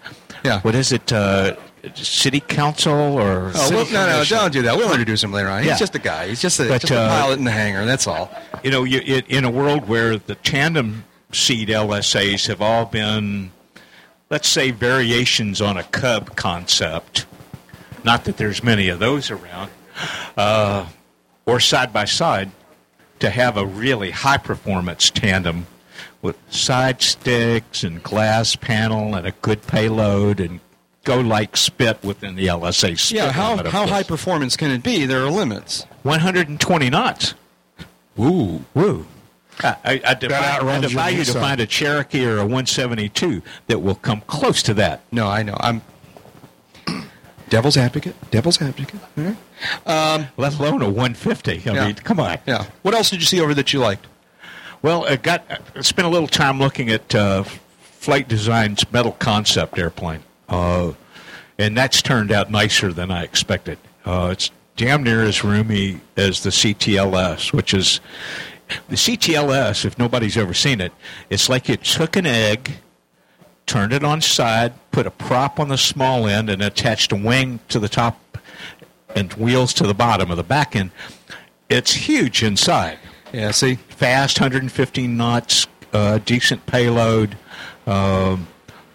yeah. 0.43 0.59
What 0.61 0.73
is 0.73 0.91
it? 0.91 1.13
Uh, 1.13 1.55
city 1.93 2.39
council 2.39 2.93
or? 2.95 3.51
Oh, 3.53 3.57
city 3.59 3.75
well, 3.75 4.07
no, 4.07 4.17
no, 4.17 4.23
don't 4.23 4.51
do 4.51 4.63
that. 4.63 4.75
We'll 4.75 4.89
introduce 4.89 5.23
him 5.23 5.31
later 5.31 5.49
on. 5.49 5.59
He's 5.59 5.67
Yeah. 5.67 5.77
just 5.77 5.93
a 5.93 5.99
guy. 5.99 6.29
He's 6.29 6.41
just 6.41 6.59
a, 6.59 6.67
But, 6.67 6.81
just 6.81 6.91
a 6.91 6.99
uh, 6.99 7.09
pilot 7.09 7.37
in 7.37 7.45
the 7.45 7.51
hangar. 7.51 7.85
That's 7.85 8.07
all. 8.07 8.31
You 8.63 8.71
know, 8.71 8.85
you, 8.85 9.01
it, 9.05 9.27
in 9.27 9.43
a 9.43 9.51
world 9.51 9.87
where 9.87 10.17
the 10.17 10.33
tandem 10.33 11.03
seat 11.31 11.69
LSAs 11.69 12.47
have 12.47 12.59
all 12.59 12.85
been, 12.85 13.51
let's 14.33 14.47
say, 14.47 14.71
variations 14.71 15.61
on 15.61 15.77
a 15.77 15.83
Cub 15.83 16.35
concept. 16.35 17.27
Not 18.03 18.25
that 18.25 18.37
there's 18.37 18.63
many 18.63 18.89
of 18.89 18.97
those 18.97 19.29
around, 19.29 19.69
uh, 20.35 20.87
or 21.45 21.59
side 21.59 21.93
by 21.93 22.05
side, 22.05 22.49
to 23.19 23.29
have 23.29 23.57
a 23.57 23.65
really 23.65 24.09
high 24.09 24.37
performance 24.37 25.11
tandem 25.11 25.67
with 26.23 26.35
side 26.51 27.03
sticks 27.03 27.83
and 27.83 28.01
glass 28.01 28.55
panel 28.55 29.13
and 29.13 29.27
a 29.27 29.33
good 29.43 29.67
payload 29.67 30.39
and 30.39 30.61
go 31.03 31.19
like 31.19 31.55
spit 31.55 32.03
within 32.03 32.33
the 32.33 32.47
LSA 32.47 32.97
spit 32.97 33.15
Yeah, 33.15 33.31
how, 33.31 33.55
limit, 33.55 33.71
how 33.71 33.85
high 33.85 34.01
performance 34.01 34.57
can 34.57 34.71
it 34.71 34.81
be? 34.81 35.05
There 35.05 35.21
are 35.23 35.29
limits. 35.29 35.85
120 36.01 36.89
knots. 36.89 37.35
Woo, 38.15 38.65
woo. 38.73 39.05
I, 39.61 40.01
I, 40.05 40.13
defy, 40.15 40.57
I 40.59 40.79
defy 40.79 41.09
you 41.09 41.23
to 41.23 41.33
find 41.33 41.59
a 41.61 41.65
Cherokee 41.67 42.25
or 42.25 42.37
a 42.37 42.41
172 42.41 43.41
that 43.67 43.79
will 43.79 43.95
come 43.95 44.21
close 44.21 44.63
to 44.63 44.73
that. 44.75 45.01
No, 45.11 45.27
I 45.27 45.43
know. 45.43 45.55
I'm 45.59 45.81
devil's 47.49 47.77
advocate. 47.77 48.15
Devil's 48.31 48.61
advocate. 48.61 48.99
Um, 49.85 50.27
Let 50.37 50.57
alone 50.59 50.81
a 50.81 50.89
150. 50.89 51.51
I 51.51 51.73
Yeah. 51.73 51.85
mean, 51.85 51.95
come 51.95 52.19
on. 52.19 52.37
Yeah. 52.45 52.65
What 52.81 52.93
else 52.93 53.09
did 53.09 53.19
you 53.19 53.25
see 53.25 53.39
over 53.41 53.53
that 53.53 53.73
you 53.73 53.79
liked? 53.79 54.07
Well, 54.81 55.05
I 55.07 55.15
got 55.15 55.45
I 55.75 55.81
spent 55.81 56.05
a 56.07 56.11
little 56.11 56.27
time 56.27 56.59
looking 56.59 56.89
at 56.89 57.15
uh, 57.15 57.43
Flight 57.43 58.27
Design's 58.27 58.91
metal 58.91 59.13
concept 59.13 59.77
airplane, 59.79 60.23
uh, 60.49 60.91
and 61.57 61.77
that's 61.77 62.01
turned 62.01 62.33
out 62.33 62.51
nicer 62.51 62.91
than 62.91 63.09
I 63.09 63.23
expected. 63.23 63.77
Uh, 64.05 64.29
it's 64.33 64.51
damn 64.75 65.01
near 65.03 65.23
as 65.23 65.41
roomy 65.41 66.01
as 66.17 66.43
the 66.43 66.49
CTLS, 66.49 67.53
which 67.53 67.73
is 67.73 68.01
the 68.89 68.95
CTLS. 68.95 69.85
If 69.85 69.97
nobody's 69.97 70.37
ever 70.37 70.53
seen 70.53 70.81
it, 70.81 70.93
it's 71.29 71.49
like 71.49 71.69
you 71.69 71.77
took 71.77 72.15
an 72.15 72.25
egg, 72.25 72.71
turned 73.65 73.93
it 73.93 74.03
on 74.03 74.21
side, 74.21 74.73
put 74.91 75.07
a 75.07 75.11
prop 75.11 75.59
on 75.59 75.69
the 75.69 75.77
small 75.77 76.27
end, 76.27 76.49
and 76.49 76.61
attached 76.61 77.11
a 77.11 77.15
wing 77.15 77.59
to 77.69 77.79
the 77.79 77.89
top 77.89 78.19
and 79.15 79.33
wheels 79.33 79.73
to 79.75 79.87
the 79.87 79.93
bottom 79.93 80.31
of 80.31 80.37
the 80.37 80.43
back 80.43 80.75
end. 80.75 80.91
It's 81.69 81.93
huge 81.93 82.43
inside. 82.43 82.99
Yeah, 83.31 83.51
see? 83.51 83.75
Fast, 83.75 84.39
115 84.39 85.17
knots, 85.17 85.67
uh, 85.91 86.19
decent 86.19 86.65
payload, 86.65 87.37
um, 87.87 88.47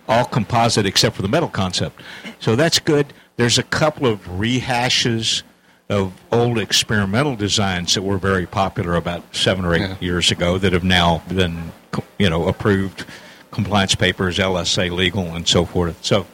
all 0.08 0.24
composite 0.24 0.86
except 0.86 1.16
for 1.16 1.22
the 1.22 1.28
metal 1.28 1.48
concept. 1.48 2.00
So 2.40 2.56
that's 2.56 2.78
good. 2.78 3.12
There's 3.36 3.58
a 3.58 3.62
couple 3.62 4.06
of 4.06 4.24
rehashes 4.26 5.42
of 5.88 6.12
old 6.30 6.58
experimental 6.58 7.34
designs 7.34 7.94
that 7.94 8.02
were 8.02 8.18
very 8.18 8.46
popular 8.46 8.94
about 8.94 9.34
seven 9.34 9.64
or 9.64 9.74
eight 9.74 10.02
years 10.02 10.30
ago 10.30 10.58
that 10.58 10.72
have 10.72 10.84
now 10.84 11.22
been, 11.28 11.72
you 12.18 12.28
know, 12.28 12.46
approved, 12.46 13.06
compliance 13.50 13.94
papers, 13.94 14.38
LSA 14.38 14.90
legal, 14.90 15.34
and 15.34 15.48
so 15.48 15.64
forth. 15.64 16.04
So, 16.04 16.26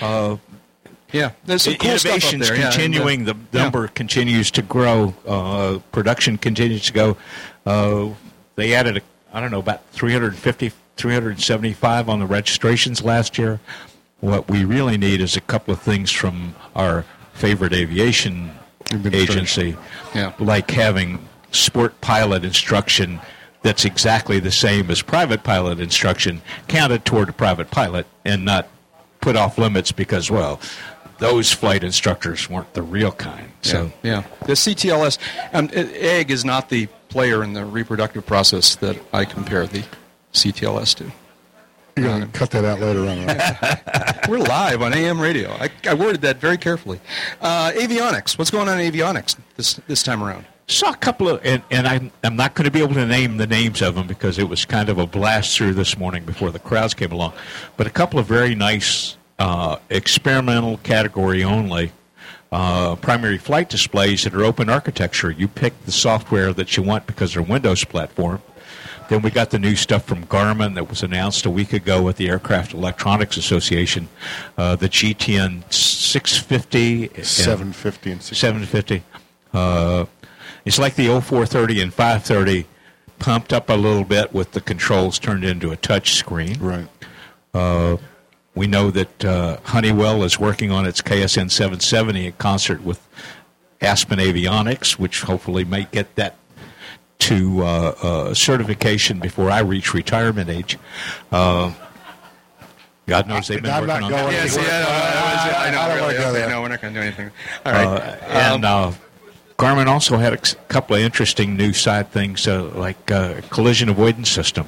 uh, 0.00 0.36
yeah, 1.10 1.32
there's 1.44 1.62
some 1.62 1.74
cool 1.74 1.90
innovations 1.90 2.48
there, 2.48 2.56
yeah, 2.56 2.68
uh, 2.68 2.72
continuing. 2.72 3.24
the 3.24 3.34
yeah. 3.52 3.62
number 3.62 3.88
continues 3.88 4.52
to 4.52 4.62
grow. 4.62 5.14
Uh, 5.26 5.80
production 5.90 6.38
continues 6.38 6.86
to 6.86 6.92
go. 6.92 7.16
Uh, 7.66 8.10
they 8.54 8.72
added, 8.72 8.98
a, 8.98 9.00
I 9.32 9.40
don't 9.40 9.50
know, 9.50 9.58
about 9.58 9.84
350, 9.90 10.72
375 10.96 12.08
on 12.08 12.20
the 12.20 12.26
registrations 12.26 13.02
last 13.02 13.36
year. 13.36 13.58
What 14.20 14.48
we 14.48 14.64
really 14.64 14.96
need 14.96 15.20
is 15.20 15.36
a 15.36 15.40
couple 15.40 15.74
of 15.74 15.80
things 15.82 16.12
from 16.12 16.54
our 16.76 17.04
favorite 17.34 17.72
aviation 17.72 18.52
agency, 19.12 19.76
Yeah. 20.14 20.32
like 20.38 20.70
having 20.70 21.26
sport 21.50 22.00
pilot 22.00 22.44
instruction 22.44 23.20
that's 23.62 23.84
exactly 23.84 24.40
the 24.40 24.50
same 24.50 24.90
as 24.90 25.02
private 25.02 25.44
pilot 25.44 25.78
instruction, 25.78 26.42
counted 26.66 27.04
toward 27.04 27.28
a 27.28 27.32
private 27.32 27.70
pilot, 27.70 28.06
and 28.24 28.44
not 28.44 28.68
put 29.20 29.36
off 29.36 29.56
limits 29.56 29.92
because, 29.92 30.30
well, 30.30 30.60
those 31.18 31.52
flight 31.52 31.84
instructors 31.84 32.50
weren't 32.50 32.72
the 32.74 32.82
real 32.82 33.12
kind. 33.12 33.52
So 33.62 33.92
yeah, 34.02 34.22
yeah. 34.22 34.46
The 34.46 34.54
CTLS 34.54 35.18
um, 35.52 35.70
egg 35.72 36.32
is 36.32 36.44
not 36.44 36.68
the 36.70 36.86
player 37.08 37.44
in 37.44 37.52
the 37.52 37.64
reproductive 37.64 38.26
process 38.26 38.74
that 38.76 38.98
I 39.12 39.24
compare 39.24 39.66
the 39.66 39.84
CTLS 40.32 40.96
to. 40.96 41.12
You're 41.96 42.06
going 42.06 42.22
to 42.22 42.26
cut 42.28 42.50
that 42.52 42.64
out 42.64 42.80
later 42.80 43.00
on. 43.00 43.26
Right? 43.26 44.20
We're 44.28 44.38
live 44.38 44.80
on 44.82 44.94
AM 44.94 45.20
radio. 45.20 45.50
I, 45.52 45.70
I 45.86 45.94
worded 45.94 46.22
that 46.22 46.38
very 46.38 46.56
carefully. 46.56 47.00
Uh, 47.40 47.72
avionics. 47.72 48.38
What's 48.38 48.50
going 48.50 48.68
on 48.68 48.80
in 48.80 48.92
avionics 48.92 49.36
this 49.56 49.74
this 49.86 50.02
time 50.02 50.22
around? 50.22 50.46
saw 50.68 50.90
a 50.90 50.96
couple 50.96 51.28
of, 51.28 51.44
and, 51.44 51.62
and 51.70 51.86
I'm, 51.86 52.10
I'm 52.24 52.36
not 52.36 52.54
going 52.54 52.64
to 52.64 52.70
be 52.70 52.80
able 52.80 52.94
to 52.94 53.06
name 53.06 53.36
the 53.36 53.46
names 53.46 53.82
of 53.82 53.94
them 53.94 54.06
because 54.06 54.38
it 54.38 54.48
was 54.48 54.64
kind 54.64 54.88
of 54.88 54.98
a 54.98 55.06
blast 55.06 55.56
through 55.56 55.74
this 55.74 55.98
morning 55.98 56.24
before 56.24 56.50
the 56.50 56.58
crowds 56.58 56.94
came 56.94 57.12
along. 57.12 57.34
But 57.76 57.86
a 57.86 57.90
couple 57.90 58.18
of 58.18 58.26
very 58.26 58.54
nice 58.54 59.16
uh, 59.38 59.76
experimental 59.90 60.78
category 60.78 61.44
only 61.44 61.92
uh, 62.52 62.96
primary 62.96 63.38
flight 63.38 63.68
displays 63.70 64.24
that 64.24 64.34
are 64.34 64.44
open 64.44 64.68
architecture. 64.68 65.30
You 65.30 65.48
pick 65.48 65.84
the 65.84 65.92
software 65.92 66.52
that 66.52 66.76
you 66.76 66.82
want 66.82 67.06
because 67.06 67.34
they're 67.34 67.42
Windows 67.42 67.84
platform. 67.84 68.42
Then 69.12 69.20
we 69.20 69.30
got 69.30 69.50
the 69.50 69.58
new 69.58 69.76
stuff 69.76 70.06
from 70.06 70.24
Garmin 70.24 70.74
that 70.74 70.88
was 70.88 71.02
announced 71.02 71.44
a 71.44 71.50
week 71.50 71.74
ago 71.74 72.08
at 72.08 72.16
the 72.16 72.30
Aircraft 72.30 72.72
Electronics 72.72 73.36
Association, 73.36 74.08
uh, 74.56 74.74
the 74.74 74.88
GTN 74.88 75.70
650, 75.70 77.08
and 77.14 77.26
750 77.26 78.10
and 78.10 78.22
650. 78.22 78.34
750. 78.34 79.04
Uh, 79.52 80.06
it's 80.64 80.78
like 80.78 80.94
the 80.94 81.08
0430 81.08 81.82
and 81.82 81.92
530 81.92 82.66
pumped 83.18 83.52
up 83.52 83.68
a 83.68 83.74
little 83.74 84.04
bit 84.04 84.32
with 84.32 84.52
the 84.52 84.62
controls 84.62 85.18
turned 85.18 85.44
into 85.44 85.70
a 85.70 85.76
touch 85.76 86.14
screen. 86.14 86.58
Right. 86.58 86.88
Uh, 87.52 87.98
we 88.54 88.66
know 88.66 88.90
that 88.90 89.24
uh, 89.26 89.58
Honeywell 89.64 90.22
is 90.24 90.38
working 90.38 90.70
on 90.70 90.86
its 90.86 91.02
KSN 91.02 91.50
770 91.50 92.28
in 92.28 92.32
concert 92.38 92.82
with 92.82 93.06
Aspen 93.82 94.20
Avionics, 94.20 94.98
which 94.98 95.20
hopefully 95.20 95.64
might 95.64 95.90
get 95.90 96.14
that 96.14 96.36
to 97.28 97.62
uh, 97.62 97.64
uh, 98.02 98.34
certification 98.34 99.18
before 99.20 99.50
I 99.50 99.60
reach 99.60 99.94
retirement 99.94 100.50
age. 100.50 100.78
Uh, 101.30 101.72
God 103.06 103.26
knows 103.26 103.48
they've 103.48 103.60
been 103.62 103.70
I'm 103.70 103.86
working 103.86 104.00
not 104.00 104.02
on 104.04 104.10
going 104.10 104.32
that. 104.32 104.44
Yeah, 104.44 104.46
see, 104.46 104.60
I 104.60 105.70
know, 105.70 105.78
I 105.78 105.86
know, 105.88 105.88
don't 105.88 105.96
really. 105.96 106.14
go 106.14 106.28
Okay, 106.28 106.32
there. 106.32 106.48
no, 106.50 106.62
we're 106.62 106.68
not 106.68 106.80
going 106.80 106.94
to 106.94 107.00
do 107.00 107.06
anything. 107.06 107.30
All 107.66 107.72
right. 107.72 107.86
Uh, 107.86 108.24
and 108.28 108.64
uh, 108.64 108.92
Garmin 109.58 109.86
also 109.86 110.16
had 110.18 110.32
a 110.32 110.38
couple 110.68 110.96
of 110.96 111.02
interesting 111.02 111.56
new 111.56 111.72
side 111.72 112.10
things, 112.10 112.46
uh, 112.46 112.64
like 112.74 113.10
uh, 113.10 113.40
collision 113.50 113.88
avoidance 113.88 114.30
system 114.30 114.66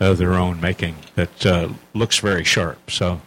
of 0.00 0.18
their 0.18 0.34
own 0.34 0.60
making 0.60 0.96
that 1.14 1.46
uh, 1.46 1.68
looks 1.94 2.18
very 2.18 2.44
sharp. 2.44 2.90
So 2.90 3.20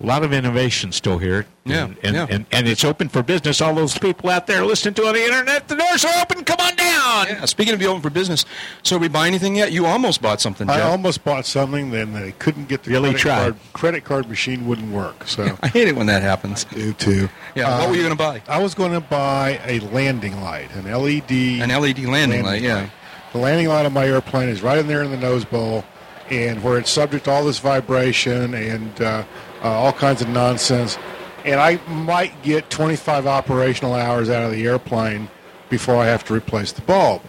a 0.00 0.06
lot 0.06 0.24
of 0.24 0.32
innovation 0.32 0.90
still 0.92 1.18
here. 1.18 1.46
Yeah, 1.64 1.84
and, 1.84 1.96
and, 2.02 2.14
yeah. 2.14 2.26
and, 2.28 2.46
and 2.52 2.68
it's 2.68 2.84
open 2.84 3.08
for 3.08 3.22
business. 3.22 3.60
All 3.62 3.74
those 3.74 3.96
people 3.96 4.28
out 4.28 4.46
there 4.46 4.64
listening 4.64 4.94
to 4.94 5.06
on 5.06 5.14
the 5.14 5.22
internet, 5.24 5.68
the 5.68 5.76
doors 5.76 6.04
are 6.04 6.20
open. 6.20 6.44
Come 6.44 6.58
on 6.60 6.74
down. 6.76 7.26
Yeah, 7.28 7.44
speaking 7.46 7.72
of 7.72 7.80
be 7.80 7.86
open 7.86 8.02
for 8.02 8.10
business, 8.10 8.44
so 8.82 8.98
we 8.98 9.08
buy 9.08 9.26
anything 9.28 9.54
yet? 9.56 9.72
You 9.72 9.86
almost 9.86 10.20
bought 10.20 10.40
something, 10.40 10.68
I 10.68 10.80
almost 10.82 11.24
bought 11.24 11.46
something, 11.46 11.90
then 11.90 12.12
they 12.12 12.32
couldn't 12.32 12.68
get 12.68 12.82
the 12.82 12.90
Really 12.90 13.10
credit 13.10 13.20
tried. 13.20 13.40
card. 13.42 13.56
Credit 13.72 14.04
card 14.04 14.28
machine 14.28 14.66
wouldn't 14.66 14.92
work. 14.92 15.26
So 15.28 15.56
I 15.62 15.68
hate 15.68 15.88
it 15.88 15.96
when 15.96 16.06
that 16.08 16.22
happens. 16.22 16.64
do 16.64 16.92
too. 16.94 17.28
Yeah, 17.54 17.78
what 17.78 17.88
were 17.90 17.94
you 17.96 18.02
going 18.02 18.16
to 18.16 18.22
buy? 18.22 18.42
I 18.48 18.60
was 18.62 18.74
going 18.74 18.92
to 18.92 19.00
buy 19.00 19.60
a 19.64 19.78
landing 19.80 20.40
light, 20.42 20.70
an 20.74 20.84
LED. 20.90 21.30
An 21.30 21.68
LED 21.70 22.00
landing 22.00 22.42
light, 22.42 22.62
yeah. 22.62 22.90
The 23.32 23.38
landing 23.38 23.68
light 23.68 23.86
on 23.86 23.92
my 23.92 24.06
airplane 24.06 24.48
is 24.48 24.60
right 24.60 24.78
in 24.78 24.86
there 24.86 25.02
in 25.02 25.10
the 25.12 25.16
nose 25.16 25.44
bowl. 25.44 25.84
and 26.30 26.62
where 26.62 26.78
it's 26.78 26.90
subject 26.90 27.26
to 27.26 27.30
all 27.30 27.44
this 27.44 27.58
vibration 27.58 28.54
and 28.54 29.00
uh, 29.00 29.24
uh, 29.64 29.68
all 29.68 29.92
kinds 29.92 30.20
of 30.22 30.28
nonsense. 30.28 30.98
And 31.44 31.58
I 31.58 31.76
might 31.88 32.40
get 32.42 32.70
25 32.70 33.26
operational 33.26 33.94
hours 33.94 34.30
out 34.30 34.42
of 34.42 34.52
the 34.52 34.66
airplane 34.66 35.28
before 35.68 35.96
I 35.96 36.06
have 36.06 36.24
to 36.24 36.34
replace 36.34 36.72
the 36.72 36.82
bulb. 36.82 37.22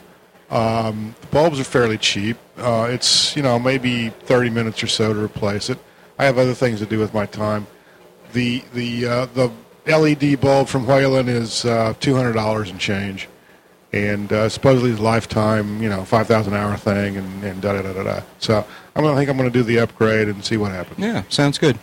Um, 0.51 1.15
the 1.21 1.27
bulbs 1.27 1.59
are 1.59 1.63
fairly 1.63 1.97
cheap. 1.97 2.37
Uh, 2.57 2.87
it's 2.91 3.35
you 3.35 3.41
know 3.41 3.57
maybe 3.57 4.09
30 4.09 4.49
minutes 4.51 4.83
or 4.83 4.87
so 4.87 5.13
to 5.13 5.19
replace 5.19 5.69
it. 5.69 5.79
I 6.19 6.25
have 6.25 6.37
other 6.37 6.53
things 6.53 6.79
to 6.79 6.85
do 6.85 6.99
with 6.99 7.13
my 7.13 7.25
time. 7.25 7.67
The 8.33 8.63
the 8.73 9.05
uh, 9.05 9.25
the 9.33 9.51
LED 9.87 10.39
bulb 10.39 10.67
from 10.67 10.85
Whelen 10.85 11.29
is 11.29 11.65
uh, 11.65 11.93
$200 11.99 12.69
and 12.69 12.79
change, 12.79 13.27
and 13.91 14.31
uh, 14.31 14.49
supposedly 14.49 14.91
it's 14.91 14.99
lifetime 14.99 15.81
you 15.81 15.89
know 15.89 16.05
5,000 16.05 16.53
hour 16.53 16.77
thing 16.77 17.17
and, 17.17 17.43
and 17.43 17.61
da 17.61 17.73
da 17.73 17.81
da 17.81 17.93
da 17.93 18.03
da. 18.03 18.21
So 18.39 18.65
I'm 18.95 19.03
gonna 19.03 19.17
think 19.17 19.29
I'm 19.29 19.37
gonna 19.37 19.49
do 19.49 19.63
the 19.63 19.79
upgrade 19.79 20.27
and 20.29 20.45
see 20.45 20.57
what 20.57 20.71
happens. 20.71 20.99
Yeah, 20.99 21.23
sounds 21.29 21.57
good. 21.57 21.77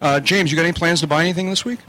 Uh, 0.00 0.20
James, 0.20 0.50
you 0.50 0.56
got 0.56 0.64
any 0.64 0.72
plans 0.72 1.00
to 1.00 1.06
buy 1.06 1.20
anything 1.22 1.50
this 1.50 1.64
week? 1.64 1.80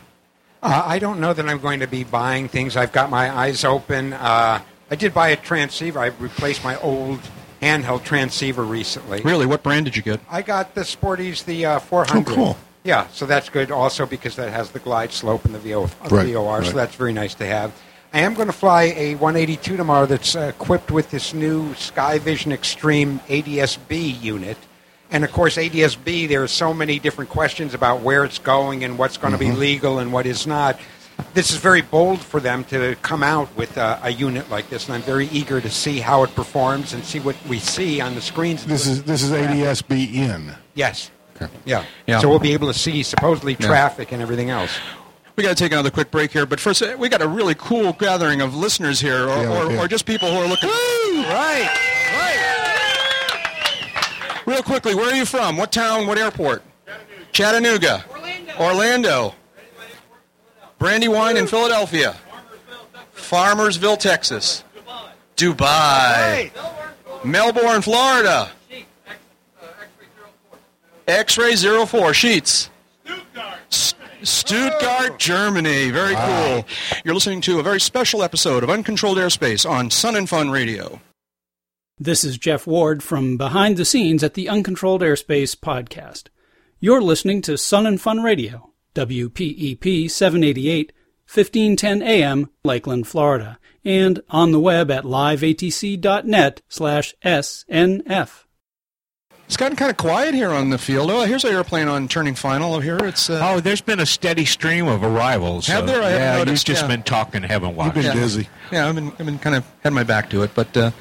Uh, 0.62 0.84
I 0.86 1.00
don't 1.00 1.20
know 1.20 1.34
that 1.34 1.48
I'm 1.48 1.60
going 1.60 1.80
to 1.80 1.88
be 1.88 2.04
buying 2.04 2.48
things. 2.48 2.76
I've 2.78 2.92
got 2.92 3.10
my 3.10 3.36
eyes 3.36 3.64
open. 3.64 4.14
Uh, 4.14 4.62
I 4.92 4.96
did 4.96 5.14
buy 5.14 5.30
a 5.30 5.36
transceiver. 5.36 6.00
I 6.00 6.08
replaced 6.08 6.64
my 6.64 6.78
old 6.82 7.20
handheld 7.62 8.04
transceiver 8.04 8.64
recently. 8.64 9.22
Really, 9.22 9.46
what 9.46 9.64
brand 9.64 9.86
did 9.86 9.96
you 9.96 10.02
get? 10.02 10.20
I 10.30 10.42
got 10.42 10.76
the 10.76 10.84
Sporty's, 10.84 11.44
the 11.44 11.66
uh, 11.66 11.80
400. 11.80 12.32
Oh, 12.32 12.36
cool. 12.36 12.58
Yeah, 12.84 13.08
so 13.10 13.26
that's 13.26 13.50
good 13.50 13.72
also 13.72 14.06
because 14.06 14.36
that 14.36 14.52
has 14.52 14.72
the 14.72 14.80
glide 14.80 15.12
slope 15.12 15.46
and 15.46 15.54
the 15.54 15.60
VO, 15.60 15.84
Right, 16.10 16.34
VOR, 16.34 16.60
right. 16.60 16.66
so 16.66 16.74
that's 16.74 16.96
very 16.96 17.14
nice 17.14 17.36
to 17.36 17.46
have. 17.46 17.72
I 18.14 18.22
am 18.22 18.34
going 18.34 18.48
to 18.48 18.54
fly 18.54 18.84
a 18.98 19.16
182 19.16 19.78
tomorrow 19.78 20.06
that's 20.06 20.36
uh, 20.36 20.52
equipped 20.56 20.92
with 20.92 21.12
this 21.12 21.34
new 21.34 21.70
Skyvision 21.76 22.52
Extreme 22.52 23.22
ADS-B 23.30 23.96
unit. 23.98 24.58
And 25.12 25.24
of 25.26 25.32
course, 25.32 25.58
ADS-B, 25.58 26.28
there 26.28 26.42
are 26.42 26.48
so 26.48 26.74
many 26.74 26.98
different 26.98 27.30
questions 27.30 27.74
about 27.74 28.00
where 28.02 28.24
it's 28.24 28.40
going 28.40 28.84
and 28.86 28.98
what's 28.98 29.18
going 29.18 29.34
to 29.34 29.40
Mm-hmm. 29.44 29.54
be 29.54 29.60
legal 29.60 30.00
and 30.00 30.14
what 30.14 30.26
is 30.26 30.48
not. 30.48 30.80
This 31.34 31.52
is 31.52 31.58
very 31.58 31.82
bold 31.82 32.20
for 32.22 32.40
them 32.40 32.64
to 32.66 32.96
come 33.02 33.22
out 33.22 33.56
with 33.56 33.78
uh, 33.78 34.00
a 34.02 34.10
unit 34.12 34.50
like 34.50 34.70
this, 34.70 34.86
and 34.88 34.96
I'm 34.96 35.02
very 35.02 35.28
eager 35.28 35.62
to 35.62 35.70
see 35.70 36.00
how 36.00 36.24
it 36.24 36.34
performs 36.34 36.94
and 36.94 37.04
see 37.04 37.20
what 37.20 37.36
we 37.48 37.60
see 37.60 38.02
on 38.02 38.16
the 38.16 38.22
screens. 38.22 38.66
This 38.66 38.88
is 38.88 39.04
this 39.04 39.22
is 39.22 39.32
ADS-B 39.32 40.06
in. 40.16 40.56
Yes. 40.74 41.12
Yeah. 41.66 41.84
Yeah. 42.08 42.20
So 42.20 42.30
we'll 42.30 42.40
be 42.40 42.54
able 42.54 42.68
to 42.72 42.78
see 42.78 43.04
supposedly 43.04 43.56
Yeah. 43.60 43.68
traffic 43.68 44.12
and 44.12 44.22
everything 44.22 44.50
else. 44.50 44.72
We 45.36 45.44
got 45.44 45.50
to 45.50 45.56
take 45.56 45.72
another 45.72 45.92
quick 45.92 46.10
break 46.12 46.32
here, 46.32 46.46
but 46.46 46.60
first, 46.60 46.82
uh, 46.82 46.96
we 46.98 47.08
got 47.10 47.22
a 47.22 47.28
really 47.28 47.56
cool 47.56 47.94
gathering 47.94 48.42
of 48.42 48.56
listeners 48.56 49.00
here, 49.00 49.24
or, 49.28 49.42
Yeah, 49.44 49.58
or, 49.66 49.70
do. 49.70 49.78
or 49.78 49.88
just 49.88 50.06
people 50.06 50.30
who 50.32 50.38
are 50.38 50.48
looking. 50.48 50.70
Woo! 50.70 51.24
Right, 51.24 51.68
right. 51.68 51.91
Real 54.52 54.64
quickly, 54.64 54.94
where 54.94 55.10
are 55.10 55.16
you 55.16 55.26
from? 55.26 55.56
What 55.56 55.72
town? 55.72 56.08
What 56.08 56.18
airport? 56.18 56.62
Chattanooga. 57.32 58.04
Orlando. 58.12 58.54
Orlando. 58.60 59.36
Brandywine 60.78 61.38
in 61.38 61.48
Philadelphia. 61.48 62.18
Farmersville, 63.16 63.98
Texas. 63.98 64.66
Dubai. 65.38 66.52
Melbourne, 67.24 67.82
Florida. 67.82 68.52
X-ray 71.08 71.56
04 71.56 72.14
sheets. 72.14 72.70
Stuttgart, 74.22 75.18
Germany. 75.18 75.92
Very 75.92 76.16
cool. 76.16 76.66
You're 77.06 77.14
listening 77.14 77.40
to 77.42 77.60
a 77.60 77.64
very 77.64 77.80
special 77.80 78.22
episode 78.22 78.64
of 78.64 78.70
Uncontrolled 78.70 79.18
Airspace 79.18 79.68
on 79.68 79.90
Sun 79.90 80.18
and 80.18 80.28
Fun 80.28 80.52
Radio. 80.52 81.00
This 82.04 82.24
is 82.24 82.40
Jeff 82.40 82.66
Ward 82.66 83.04
from 83.04 83.38
behind 83.38 83.78
the 83.78 83.86
scenes 83.86 84.24
at 84.24 84.34
the 84.34 84.50
Uncontrolled 84.50 85.04
Airspace 85.04 85.56
podcast. 85.56 86.30
You're 86.80 87.00
listening 87.00 87.44
to 87.44 87.60
Sun 87.60 87.86
and 87.86 88.02
Fun 88.02 88.24
Radio, 88.24 88.74
WPEP 88.96 90.10
788, 90.10 90.94
1510 91.32 92.02
AM, 92.02 92.50
Lakeland, 92.64 93.06
Florida, 93.06 93.60
and 93.86 94.20
on 94.32 94.52
the 94.52 94.60
web 94.60 94.90
at 94.90 95.04
liveatc.net 95.04 96.64
slash 96.68 97.14
SNF. 97.24 98.46
It's 99.52 99.58
gotten 99.58 99.76
kind 99.76 99.92
of 99.92 99.98
quiet 99.98 100.34
here 100.34 100.52
on 100.52 100.70
the 100.70 100.78
field. 100.78 101.12
Oh, 101.12 101.26
here's 101.26 101.44
our 101.44 101.52
airplane 101.52 101.90
on 101.90 102.08
turning 102.08 102.36
final 102.36 102.74
over 102.74 102.82
here. 102.82 102.98
It's 103.00 103.30
uh, 103.30 103.42
Oh, 103.44 103.60
there's 103.60 103.82
been 103.82 104.00
a 104.00 104.06
steady 104.06 104.46
stream 104.46 104.88
of 104.88 105.04
arrivals. 105.04 105.68
Have 105.68 105.82
so- 105.82 105.86
there? 105.88 106.02
I 106.02 106.12
haven't 106.12 106.22
yeah, 106.22 106.38
noticed, 106.38 106.70
you've 106.70 106.78
just 106.78 106.84
yeah. 106.84 106.96
been 106.96 107.04
talking, 107.04 107.44
haven't 107.44 107.76
watched. 107.76 107.98
You've 107.98 108.06
been 108.06 108.30
yeah. 108.40 108.44
Yeah, 108.72 108.88
I've 108.88 108.96
been 108.96 109.12
I've 109.20 109.26
been 109.26 109.40
kind 109.40 109.58
of 109.58 109.70
had 109.84 109.92
my 109.92 110.04
back 110.04 110.30
to 110.30 110.44
it, 110.44 110.52
but 110.56 110.78
uh, 110.78 110.92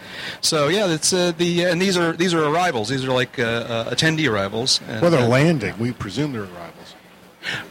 so 0.40 0.66
yeah, 0.66 0.92
it's 0.92 1.12
uh, 1.12 1.30
the 1.38 1.62
and 1.62 1.80
these 1.80 1.96
are 1.96 2.12
these 2.12 2.34
are 2.34 2.42
arrivals. 2.42 2.88
These 2.88 3.05
are 3.05 3.12
like 3.12 3.38
uh, 3.38 3.42
uh, 3.44 3.94
attendee 3.94 4.28
arrivals. 4.28 4.80
And, 4.88 5.01
Well, 5.01 5.12
they're 5.12 5.20
uh, 5.20 5.28
landing. 5.28 5.78
We 5.78 5.92
presume 5.92 6.32
they're 6.32 6.42
arrivals. 6.42 6.96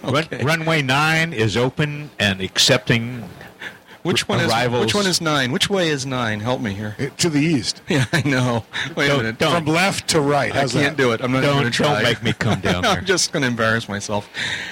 Run, 0.02 0.28
runway 0.46 0.82
nine 0.82 1.34
is 1.34 1.58
open 1.58 2.10
and 2.20 2.40
accepting. 2.40 3.28
Which 4.04 4.28
one 4.30 4.40
is 4.40 4.50
arrivals. 4.50 4.86
which 4.86 4.96
one 4.96 5.06
is 5.08 5.20
nine? 5.22 5.52
Which 5.52 5.70
way 5.70 5.90
is 5.90 6.06
nine? 6.06 6.40
Help 6.40 6.62
me 6.62 6.74
here. 6.74 6.96
to 7.18 7.30
the 7.30 7.40
east. 7.40 7.82
Yeah, 7.90 8.06
I 8.14 8.22
know. 8.28 8.64
Wait 8.96 9.08
Don't- 9.08 9.20
a 9.20 9.24
minute. 9.24 9.38
don't. 9.40 9.66
From 9.66 9.74
left 9.74 10.08
to 10.10 10.22
right. 10.22 10.52
I 10.56 10.60
How's 10.62 10.74
can't 10.74 10.96
that? 10.96 11.02
do 11.04 11.12
it. 11.12 11.22
I'm 11.22 11.32
not 11.32 11.42
Don't- 11.42 11.54
going 11.60 11.66
to 11.66 11.72
try. 11.72 11.94
don't 11.96 12.04
make 12.04 12.24
me 12.24 12.34
come 12.34 12.60
down 12.62 12.84
there. 12.84 12.92
I'm 12.98 13.06
just 13.06 13.32
going 13.34 13.42
to 13.42 13.48
embarrass 13.48 13.90
myself. 13.90 14.30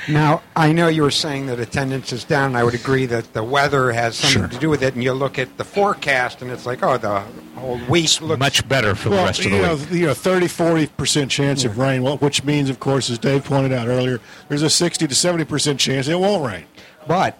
Now, 0.07 0.41
I 0.55 0.71
know 0.71 0.87
you 0.87 1.01
were 1.01 1.11
saying 1.11 1.47
that 1.47 1.59
attendance 1.59 2.13
is 2.13 2.23
down. 2.23 2.47
And 2.51 2.57
I 2.57 2.63
would 2.63 2.75
agree 2.75 3.05
that 3.07 3.33
the 3.33 3.43
weather 3.43 3.91
has 3.91 4.15
something 4.15 4.41
Sure. 4.43 4.47
to 4.47 4.57
do 4.59 4.69
with 4.69 4.81
it, 4.83 4.93
and 4.93 5.03
you 5.03 5.11
look 5.13 5.37
at 5.39 5.57
the 5.57 5.63
forecast, 5.65 6.41
and 6.41 6.49
it's 6.51 6.65
like, 6.65 6.81
oh, 6.83 6.97
the 6.97 7.19
whole 7.55 7.79
week 7.89 8.21
looks 8.21 8.39
Much 8.39 8.67
better 8.69 8.95
for 8.95 9.09
the 9.09 9.15
Well, 9.15 9.25
rest 9.25 9.39
of 9.39 9.45
the 9.45 9.49
you 9.57 9.61
the 9.61 9.67
know, 9.67 9.75
week. 9.75 9.91
you 9.91 10.05
know, 10.05 10.13
30, 10.13 10.47
40 10.47 10.87
percent 10.87 11.31
chance 11.31 11.65
of 11.65 11.77
rain, 11.77 12.03
well, 12.03 12.17
which 12.17 12.43
means, 12.43 12.69
of 12.69 12.79
course, 12.79 13.09
as 13.09 13.17
Dave 13.19 13.43
pointed 13.43 13.73
out 13.73 13.87
earlier, 13.87 14.19
there's 14.47 14.61
a 14.61 14.69
60 14.69 15.07
to 15.07 15.15
70 15.15 15.43
percent 15.45 15.79
chance 15.79 16.07
it 16.07 16.19
won't 16.19 16.45
rain. 16.45 16.65
But 17.07 17.37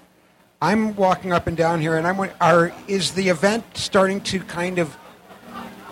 I'm 0.62 0.95
walking 0.95 1.32
up 1.32 1.45
and 1.47 1.55
down 1.55 1.82
here, 1.82 1.97
and 1.97 2.08
I'm 2.08 2.18
won- 2.18 2.32
are 2.41 2.72
is 2.88 3.12
the 3.12 3.30
event 3.30 3.64
starting 3.76 4.22
to 4.22 4.39
kind 4.39 4.80
of 4.80 4.97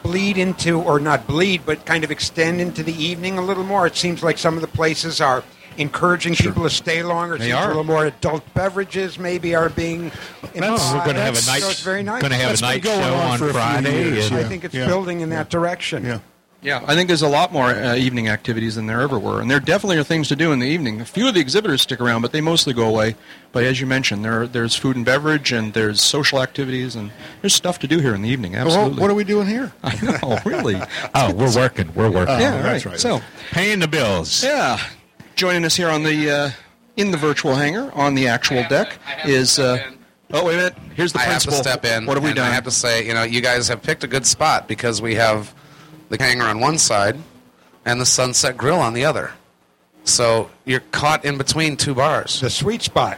bleed 0.01 0.37
into, 0.37 0.79
or 0.81 0.99
not 0.99 1.27
bleed, 1.27 1.61
but 1.65 1.85
kind 1.85 2.03
of 2.03 2.11
extend 2.11 2.59
into 2.61 2.81
the 2.83 2.93
evening 3.03 3.37
a 3.37 3.41
little 3.41 3.63
more? 3.63 3.85
It 3.85 3.95
seems 3.95 4.23
like 4.23 4.37
some 4.37 4.55
of 4.55 4.61
the 4.61 4.67
places 4.67 5.21
are 5.21 5.43
encouraging 5.77 6.33
people 6.35 6.63
to 6.63 6.69
stay 6.69 7.03
longer. 7.03 7.35
It 7.35 7.39
They 7.39 7.45
seems 7.51 7.57
are. 7.59 7.65
a 7.65 7.67
little 7.67 7.83
more 7.83 8.05
adult 8.05 8.43
beverages 8.53 9.19
maybe 9.19 9.53
are 9.55 9.69
being. 9.69 10.11
That's- 10.53 10.93
we're 10.93 11.05
gonna 11.05 11.19
have 11.19 11.33
a 11.37 11.41
that's- 11.41 11.47
night- 11.47 11.61
So 11.61 11.69
it's 11.69 11.81
very 11.81 12.01
nice. 12.01 12.21
gonna 12.21 12.35
have 12.35 12.45
a 12.45 12.47
That's 12.49 12.61
been 12.61 12.69
night 12.69 12.81
going 12.83 13.01
show 13.01 13.13
on 13.15 13.31
on 13.31 13.37
for 13.37 13.45
a 13.45 13.47
few 13.49 13.59
Friday. 13.59 14.03
years, 14.13 14.27
and- 14.31 14.37
I 14.39 14.43
think 14.45 14.63
it's 14.63 14.73
Yeah. 14.73 14.87
building 14.87 15.19
in 15.21 15.29
that 15.31 15.49
direction. 15.49 16.05
Yeah. 16.05 16.19
Yeah, 16.65 16.83
I 16.87 16.95
think 16.95 17.07
there's 17.07 17.21
a 17.21 17.27
lot 17.29 17.53
more 17.53 17.67
uh, 17.67 17.95
evening 17.95 18.27
activities 18.27 18.73
than 18.73 18.87
there 18.87 19.01
ever 19.01 19.19
were, 19.19 19.39
and 19.39 19.51
there 19.51 19.59
definitely 19.59 19.97
are 19.97 20.03
things 20.03 20.27
to 20.29 20.35
do 20.35 20.51
in 20.51 20.57
the 20.57 20.65
evening. 20.67 20.99
A 20.99 21.05
few 21.05 21.27
of 21.27 21.35
the 21.35 21.39
exhibitors 21.39 21.83
stick 21.83 22.01
around, 22.01 22.23
but 22.23 22.31
they 22.31 22.41
mostly 22.41 22.73
go 22.73 22.87
away. 22.87 23.15
But 23.51 23.63
as 23.65 23.79
you 23.79 23.85
mentioned, 23.85 24.25
there 24.25 24.47
there's 24.47 24.75
food 24.75 24.95
and 24.95 25.05
beverage, 25.05 25.51
and 25.51 25.73
there's 25.73 26.01
social 26.01 26.41
activities, 26.41 26.95
and 26.95 27.11
there's 27.41 27.53
stuff 27.53 27.77
to 27.79 27.87
do 27.87 27.99
here 27.99 28.15
in 28.15 28.23
the 28.23 28.29
evening. 28.29 28.53
Well, 28.53 28.65
Absolutely. 28.67 28.99
what 29.01 29.11
are 29.11 29.13
we 29.13 29.23
doing 29.23 29.47
here? 29.47 29.71
I 29.83 29.95
know, 30.03 30.39
really. 30.45 30.81
Oh, 31.13 31.33
we're 31.33 31.55
working. 31.55 31.93
We're 31.93 32.09
working. 32.09 32.33
Oh, 32.35 32.39
yeah, 32.39 32.61
that's 32.63 32.85
right. 32.85 32.93
right. 32.93 32.99
So, 32.99 33.21
Paying 33.51 33.79
the 33.79 33.87
bills. 33.87 34.43
yeah, 34.43 34.79
joining 35.35 35.65
us 35.65 35.75
here 35.75 35.89
on 35.89 36.01
the 36.01 36.31
uh, 36.31 36.49
in 36.97 37.11
the 37.11 37.17
virtual 37.17 37.53
hangar 37.53 37.91
on 37.93 38.15
the 38.15 38.27
actual 38.27 38.63
deck 38.69 38.97
is. 39.25 39.59
Uh, 39.59 39.91
oh, 40.31 40.45
wait 40.45 40.55
a 40.55 40.57
minute. 40.57 40.75
Here's 40.95 41.13
the 41.13 41.19
I 41.19 41.23
have 41.23 41.43
principal. 41.43 41.57
to 41.57 41.63
step 41.69 41.85
in. 41.85 42.07
What 42.07 42.17
have 42.17 42.23
we 42.23 42.29
and 42.31 42.37
done? 42.37 42.49
I 42.49 42.53
have 42.55 42.63
to 42.63 42.71
say, 42.71 43.05
you 43.05 43.13
know, 43.13 43.21
you 43.21 43.41
guys 43.41 43.67
have 43.67 43.83
picked 43.83 44.03
a 44.03 44.07
good 44.07 44.25
spot 44.25 44.67
because 44.67 44.99
we 44.99 45.13
have 45.13 45.53
the 46.09 46.17
hangar 46.21 46.45
on 46.45 46.59
one 46.59 46.77
side 46.77 47.17
and 47.85 47.99
the 48.01 48.05
Sunset 48.05 48.57
Grill 48.57 48.79
on 48.79 48.93
the 48.93 49.05
other. 49.05 49.31
So 50.03 50.49
you're 50.65 50.81
caught 50.91 51.25
in 51.25 51.37
between 51.37 51.77
two 51.77 51.95
bars. 51.95 52.39
The 52.41 52.49
sweet 52.49 52.81
spot. 52.81 53.17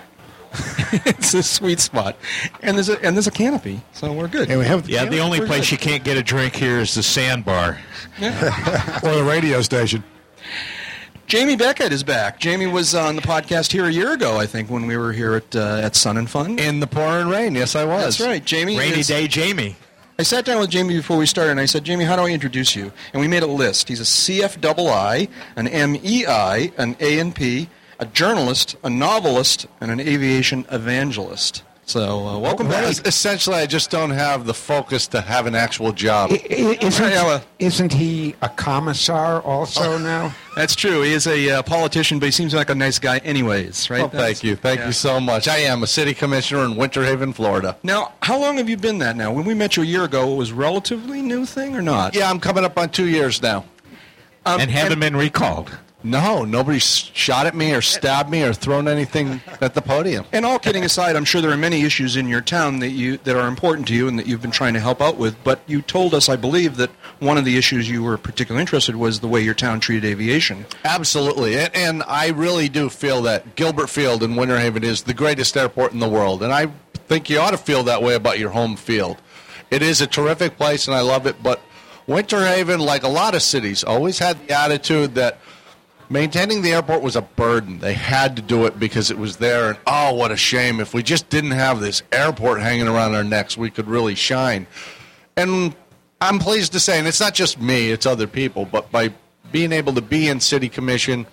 it's 1.05 1.33
a 1.33 1.43
sweet 1.43 1.79
spot, 1.79 2.15
and 2.63 2.77
there's 2.77 2.87
a 2.87 2.99
and 3.05 3.15
there's 3.15 3.27
a 3.27 3.31
canopy, 3.31 3.81
so 3.91 4.11
we're 4.13 4.29
good. 4.29 4.49
And 4.49 4.57
we 4.59 4.65
have 4.65 4.89
Yeah, 4.89 5.03
the 5.05 5.19
only 5.19 5.41
We're 5.41 5.45
place 5.45 5.65
good. 5.69 5.71
you 5.73 5.77
can't 5.77 6.03
get 6.05 6.15
a 6.17 6.23
drink 6.23 6.55
here 6.55 6.79
is 6.79 6.95
the 6.95 7.03
sandbar. 7.03 7.77
or 8.21 9.13
the 9.13 9.25
radio 9.29 9.61
station. 9.61 10.03
Jamie 11.27 11.57
Beckett 11.57 11.91
is 11.91 12.03
back. 12.03 12.39
Jamie 12.39 12.65
was 12.67 12.95
on 12.95 13.17
the 13.17 13.21
podcast 13.21 13.73
here 13.73 13.85
a 13.85 13.91
year 13.91 14.13
ago, 14.13 14.37
I 14.37 14.45
think, 14.45 14.69
when 14.69 14.87
we 14.87 14.95
were 14.95 15.11
here 15.11 15.35
at 15.35 15.53
uh, 15.55 15.81
at 15.83 15.95
Sun 15.97 16.15
and 16.17 16.29
Fun. 16.29 16.57
In 16.57 16.79
the 16.79 16.87
pouring 16.87 17.27
rain, 17.27 17.53
yes, 17.53 17.75
I 17.75 17.83
was. 17.83 18.17
That's 18.17 18.21
right, 18.21 18.43
Jamie. 18.43 18.77
Rainy 18.79 18.99
is- 19.01 19.07
day, 19.07 19.27
Jamie. 19.27 19.75
I 20.19 20.23
sat 20.23 20.45
down 20.45 20.59
with 20.59 20.71
Jamie 20.71 20.95
before 20.95 21.15
we 21.15 21.27
started, 21.27 21.51
and 21.51 21.59
I 21.59 21.65
said, 21.65 21.83
Jamie, 21.83 22.03
how 22.03 22.15
do 22.15 22.23
I 22.23 22.29
introduce 22.31 22.75
you? 22.75 22.91
And 23.13 23.21
we 23.21 23.27
made 23.27 23.43
a 23.43 23.47
list. 23.47 23.87
He's 23.87 23.99
a 23.99 24.03
CFII, 24.03 25.29
an 25.55 25.65
MEI, 25.65 26.71
an 26.75 26.95
A&P, 26.99 27.69
a 27.99 28.05
journalist, 28.07 28.75
a 28.83 28.89
novelist, 28.89 29.67
and 29.79 29.91
an 29.91 29.99
aviation 29.99 30.65
evangelist. 30.71 31.61
So 31.87 32.27
uh, 32.27 32.37
welcome 32.37 32.67
Well, 32.67 32.93
back. 32.93 33.07
Essentially, 33.07 33.55
I 33.55 33.65
just 33.65 33.89
don't 33.89 34.09
have 34.09 34.45
the 34.45 34.53
focus 34.53 35.07
to 35.07 35.21
have 35.21 35.45
an 35.45 35.55
actual 35.55 35.93
job. 35.93 36.31
I- 36.31 36.33
I- 36.33 36.77
Isn't, 36.81 37.43
isn't 37.59 37.93
he 37.93 38.35
a 38.41 38.49
commissar 38.49 39.39
also 39.41 39.97
now? 39.97 40.35
That's 40.57 40.75
true. 40.75 41.01
He 41.03 41.13
is 41.13 41.27
a 41.27 41.49
uh, 41.49 41.63
politician, 41.63 42.19
but 42.19 42.25
he 42.25 42.31
seems 42.33 42.53
like 42.53 42.69
a 42.69 42.75
nice 42.75 42.99
guy 42.99 43.19
anyways, 43.19 43.89
right? 43.89 44.01
Well, 44.01 44.09
thank 44.09 44.43
you. 44.43 44.57
Thank 44.57 44.81
yeah. 44.81 44.87
you 44.87 44.91
so 44.91 45.21
much. 45.21 45.47
I 45.47 45.59
am 45.59 45.81
a 45.81 45.87
city 45.87 46.13
commissioner 46.13 46.65
in 46.65 46.75
Winter 46.75 47.05
Haven, 47.05 47.31
Florida. 47.31 47.77
Now, 47.83 48.11
how 48.21 48.37
long 48.37 48.57
have 48.57 48.67
you 48.67 48.75
been 48.75 48.97
that 48.97 49.15
now? 49.15 49.31
When 49.31 49.45
we 49.45 49.53
met 49.53 49.77
you 49.77 49.83
a 49.83 49.85
year 49.85 50.03
ago, 50.03 50.33
it 50.33 50.35
was 50.35 50.51
relatively 50.51 51.21
new 51.21 51.45
thing 51.45 51.73
or 51.73 51.81
not? 51.81 52.13
Yeah, 52.15 52.29
I'm 52.29 52.41
coming 52.41 52.65
up 52.65 52.77
on 52.77 52.89
two 52.89 53.07
years 53.07 53.41
now. 53.41 53.63
and 54.45 54.69
haven't 54.69 54.99
been 54.99 55.15
recalled. 55.15 55.71
No, 56.03 56.45
nobody 56.45 56.77
shot 56.77 57.47
at 57.47 57.55
me 57.55 57.73
or 57.73 57.81
stabbed 57.81 58.29
me 58.29 58.43
or 58.43 58.53
thrown 58.53 58.87
anything 58.87 59.41
at 59.61 59.73
the 59.73 59.81
podium. 59.81 60.25
And 60.31 60.45
all 60.45 60.59
kidding 60.59 60.83
aside, 60.83 61.15
I'm 61.15 61.25
sure 61.25 61.41
there 61.41 61.51
are 61.51 61.57
many 61.57 61.81
issues 61.81 62.15
in 62.15 62.27
your 62.27 62.41
town 62.41 62.79
that 62.79 62.89
you 62.89 63.17
that 63.17 63.35
are 63.35 63.47
important 63.47 63.87
to 63.87 63.95
you 63.95 64.07
and 64.07 64.17
that 64.19 64.27
you've 64.27 64.41
been 64.41 64.51
trying 64.51 64.75
to 64.75 64.79
help 64.79 65.01
out 65.01 65.17
with. 65.17 65.35
But 65.43 65.59
you 65.65 65.81
told 65.81 66.13
us, 66.13 66.29
I 66.29 66.35
believe, 66.35 66.77
that 66.77 66.91
one 67.19 67.37
of 67.37 67.45
the 67.45 67.57
issues 67.57 67.89
you 67.89 68.03
were 68.03 68.17
particularly 68.17 68.61
interested 68.61 68.95
was 68.95 69.21
the 69.21 69.27
way 69.27 69.41
your 69.41 69.55
town 69.55 69.79
treated 69.79 70.07
aviation. 70.07 70.67
Absolutely. 70.85 71.57
And, 71.57 71.75
and 71.75 72.03
I 72.03 72.27
really 72.29 72.69
do 72.69 72.89
feel 72.89 73.23
that 73.23 73.55
Gilbert 73.55 73.89
Field 73.89 74.21
in 74.21 74.35
Winter 74.35 74.59
Haven 74.59 74.83
is 74.83 75.03
the 75.03 75.15
greatest 75.15 75.57
airport 75.57 75.93
in 75.93 75.99
the 75.99 76.09
world. 76.09 76.43
And 76.43 76.53
I 76.53 76.67
think 77.07 77.27
you 77.29 77.39
ought 77.39 77.51
to 77.51 77.57
feel 77.57 77.83
that 77.83 78.03
way 78.03 78.13
about 78.13 78.37
your 78.37 78.51
home 78.51 78.75
field. 78.75 79.17
It 79.71 79.81
is 79.81 79.99
a 79.99 80.07
terrific 80.07 80.57
place 80.57 80.87
and 80.87 80.95
I 80.95 81.01
love 81.01 81.25
it. 81.25 81.41
But 81.41 81.59
Winter 82.05 82.45
Haven, 82.45 82.79
like 82.79 83.03
a 83.03 83.09
lot 83.09 83.35
of 83.35 83.41
cities, 83.41 83.83
always 83.83 84.19
had 84.19 84.47
the 84.47 84.53
attitude 84.53 85.15
that 85.15 85.39
maintaining 86.09 86.61
the 86.61 86.73
airport 86.73 87.01
was 87.01 87.15
a 87.15 87.21
burden. 87.21 87.79
They 87.79 87.93
had 87.93 88.35
to 88.35 88.41
do 88.41 88.65
it 88.65 88.79
because 88.79 89.11
it 89.11 89.17
was 89.17 89.37
there. 89.37 89.69
And 89.69 89.77
oh, 89.87 90.13
what 90.13 90.31
a 90.31 90.37
shame. 90.37 90.79
If 90.79 90.93
we 90.93 91.03
just 91.03 91.29
didn't 91.29 91.51
have 91.51 91.79
this 91.79 92.03
airport 92.11 92.61
hanging 92.61 92.87
around 92.87 93.15
our 93.15 93.23
necks, 93.23 93.57
we 93.57 93.69
could 93.69 93.87
really 93.87 94.15
shine. 94.15 94.67
And 95.35 95.75
I'm 96.21 96.39
pleased 96.39 96.71
to 96.73 96.79
say, 96.79 96.97
and 96.97 97.07
it's 97.07 97.19
not 97.19 97.33
just 97.33 97.59
me, 97.61 97.91
it's 97.91 98.05
other 98.05 98.27
people, 98.27 98.65
but 98.65 98.91
by 98.91 99.13
being 99.51 99.71
able 99.71 99.93
to 99.93 100.01
be 100.01 100.27
in 100.27 100.39
city 100.39 100.67
commission 100.69 101.25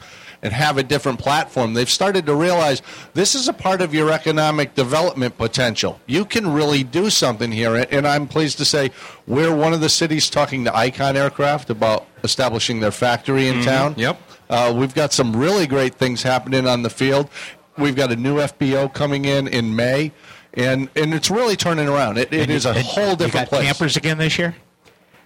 and 0.43 0.53
have 0.53 0.77
a 0.77 0.83
different 0.83 1.19
platform, 1.19 1.73
they've 1.73 1.89
started 1.89 2.27
to 2.27 2.35
realize 2.35 2.83
this 3.15 3.35
is 3.35 3.49
a 3.49 3.53
part 3.53 3.81
of 3.81 3.95
your 3.95 4.13
economic 4.13 4.75
development 4.75 5.39
potential. 5.39 5.99
You 6.07 6.27
can 6.27 6.53
really 6.53 6.85
do 6.85 7.09
something 7.09 7.51
here, 7.51 7.87
and 7.91 8.07
I'm 8.07 8.29
pleased 8.29 8.59
to 8.59 8.67
say 8.67 8.91
we're 9.27 9.55
one 9.55 9.73
of 9.73 9.81
the 9.81 9.89
cities 9.89 10.29
talking 10.29 10.65
to 10.65 10.77
Icon 10.77 11.17
Aircraft 11.17 11.71
about 11.71 12.07
establishing 12.23 12.81
their 12.81 12.91
factory 12.93 13.49
in 13.49 13.61
Mhm. 13.61 13.65
town. 13.65 13.95
Yep. 13.97 14.21
Uh, 14.55 14.73
we've 14.73 14.95
got 14.95 15.13
some 15.13 15.35
really 15.35 15.67
great 15.67 15.97
things 15.97 16.23
happening 16.23 16.67
on 16.69 16.83
the 16.83 16.91
field. 16.91 17.29
We've 17.77 17.97
got 17.97 18.13
a 18.13 18.17
new 18.17 18.37
FBO 18.37 18.93
coming 18.93 19.25
in 19.25 19.49
in 19.49 19.75
May, 19.75 20.13
and, 20.55 20.89
and 20.95 21.13
it's 21.13 21.29
really 21.29 21.57
turning 21.57 21.89
around. 21.89 22.19
It, 22.19 22.33
it 22.33 22.51
is 22.51 22.65
a 22.65 22.73
you- 22.75 22.83
whole 22.83 23.11
you 23.11 23.17
different 23.17 23.51
got 23.51 23.57
place. 23.57 23.65
campers 23.67 23.97
again 23.97 24.19
this 24.19 24.39
year? 24.39 24.55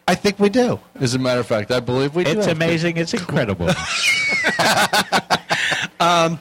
I 0.06 0.14
think 0.14 0.38
we 0.38 0.48
do. 0.48 0.80
As 0.94 1.14
a 1.14 1.18
matter 1.18 1.40
of 1.40 1.46
fact, 1.46 1.70
I 1.70 1.80
believe 1.80 2.14
we 2.14 2.24
do. 2.24 2.30
It's 2.30 2.46
amazing. 2.46 2.96
It's 2.96 3.12
incredible. 3.12 3.68
Um, 6.00 6.38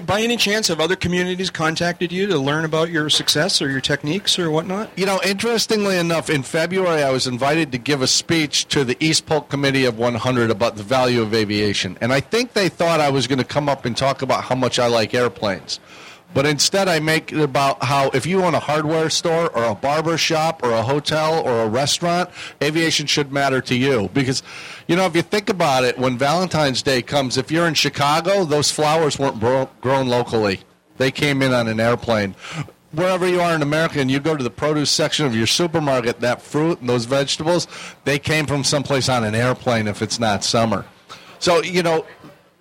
by 0.00 0.22
any 0.22 0.36
chance, 0.38 0.68
have 0.68 0.80
other 0.80 0.96
communities 0.96 1.50
contacted 1.50 2.12
you 2.12 2.26
to 2.26 2.38
learn 2.38 2.64
about 2.64 2.90
your 2.90 3.10
success 3.10 3.60
or 3.60 3.70
your 3.70 3.80
techniques 3.80 4.38
or 4.38 4.50
whatnot? 4.50 4.90
You 4.96 5.04
know, 5.04 5.20
interestingly 5.24 5.98
enough, 5.98 6.30
in 6.30 6.42
February 6.42 7.02
I 7.02 7.10
was 7.10 7.26
invited 7.26 7.72
to 7.72 7.78
give 7.78 8.00
a 8.00 8.06
speech 8.06 8.66
to 8.68 8.84
the 8.84 8.96
East 9.00 9.26
Polk 9.26 9.50
Committee 9.50 9.84
of 9.84 9.98
100 9.98 10.50
about 10.50 10.76
the 10.76 10.82
value 10.82 11.20
of 11.20 11.34
aviation. 11.34 11.98
And 12.00 12.12
I 12.12 12.20
think 12.20 12.54
they 12.54 12.70
thought 12.70 13.00
I 13.00 13.10
was 13.10 13.26
going 13.26 13.38
to 13.38 13.44
come 13.44 13.68
up 13.68 13.84
and 13.84 13.94
talk 13.96 14.22
about 14.22 14.44
how 14.44 14.54
much 14.54 14.78
I 14.78 14.86
like 14.86 15.14
airplanes. 15.14 15.78
But 16.34 16.46
instead, 16.46 16.88
I 16.88 16.98
make 16.98 17.32
it 17.32 17.40
about 17.40 17.82
how 17.84 18.08
if 18.10 18.24
you 18.24 18.42
own 18.42 18.54
a 18.54 18.60
hardware 18.60 19.10
store 19.10 19.50
or 19.50 19.64
a 19.64 19.74
barber 19.74 20.16
shop 20.16 20.62
or 20.62 20.70
a 20.70 20.82
hotel 20.82 21.42
or 21.44 21.62
a 21.62 21.68
restaurant, 21.68 22.30
aviation 22.62 23.06
should 23.06 23.32
matter 23.32 23.60
to 23.62 23.74
you. 23.74 24.08
Because, 24.14 24.42
you 24.88 24.96
know, 24.96 25.04
if 25.06 25.14
you 25.14 25.22
think 25.22 25.50
about 25.50 25.84
it, 25.84 25.98
when 25.98 26.16
Valentine's 26.16 26.82
Day 26.82 27.02
comes, 27.02 27.36
if 27.36 27.50
you're 27.50 27.68
in 27.68 27.74
Chicago, 27.74 28.44
those 28.44 28.70
flowers 28.70 29.18
weren't 29.18 29.38
bro- 29.38 29.68
grown 29.80 30.08
locally. 30.08 30.60
They 30.96 31.10
came 31.10 31.42
in 31.42 31.52
on 31.52 31.68
an 31.68 31.80
airplane. 31.80 32.34
Wherever 32.92 33.26
you 33.26 33.40
are 33.40 33.54
in 33.54 33.62
America 33.62 34.00
and 34.00 34.10
you 34.10 34.20
go 34.20 34.36
to 34.36 34.44
the 34.44 34.50
produce 34.50 34.90
section 34.90 35.24
of 35.24 35.34
your 35.34 35.46
supermarket, 35.46 36.20
that 36.20 36.42
fruit 36.42 36.80
and 36.80 36.88
those 36.88 37.06
vegetables, 37.06 37.66
they 38.04 38.18
came 38.18 38.46
from 38.46 38.64
someplace 38.64 39.08
on 39.08 39.24
an 39.24 39.34
airplane 39.34 39.88
if 39.88 40.02
it's 40.02 40.18
not 40.18 40.44
summer. 40.44 40.84
So, 41.38 41.62
you 41.62 41.82
know, 41.82 42.04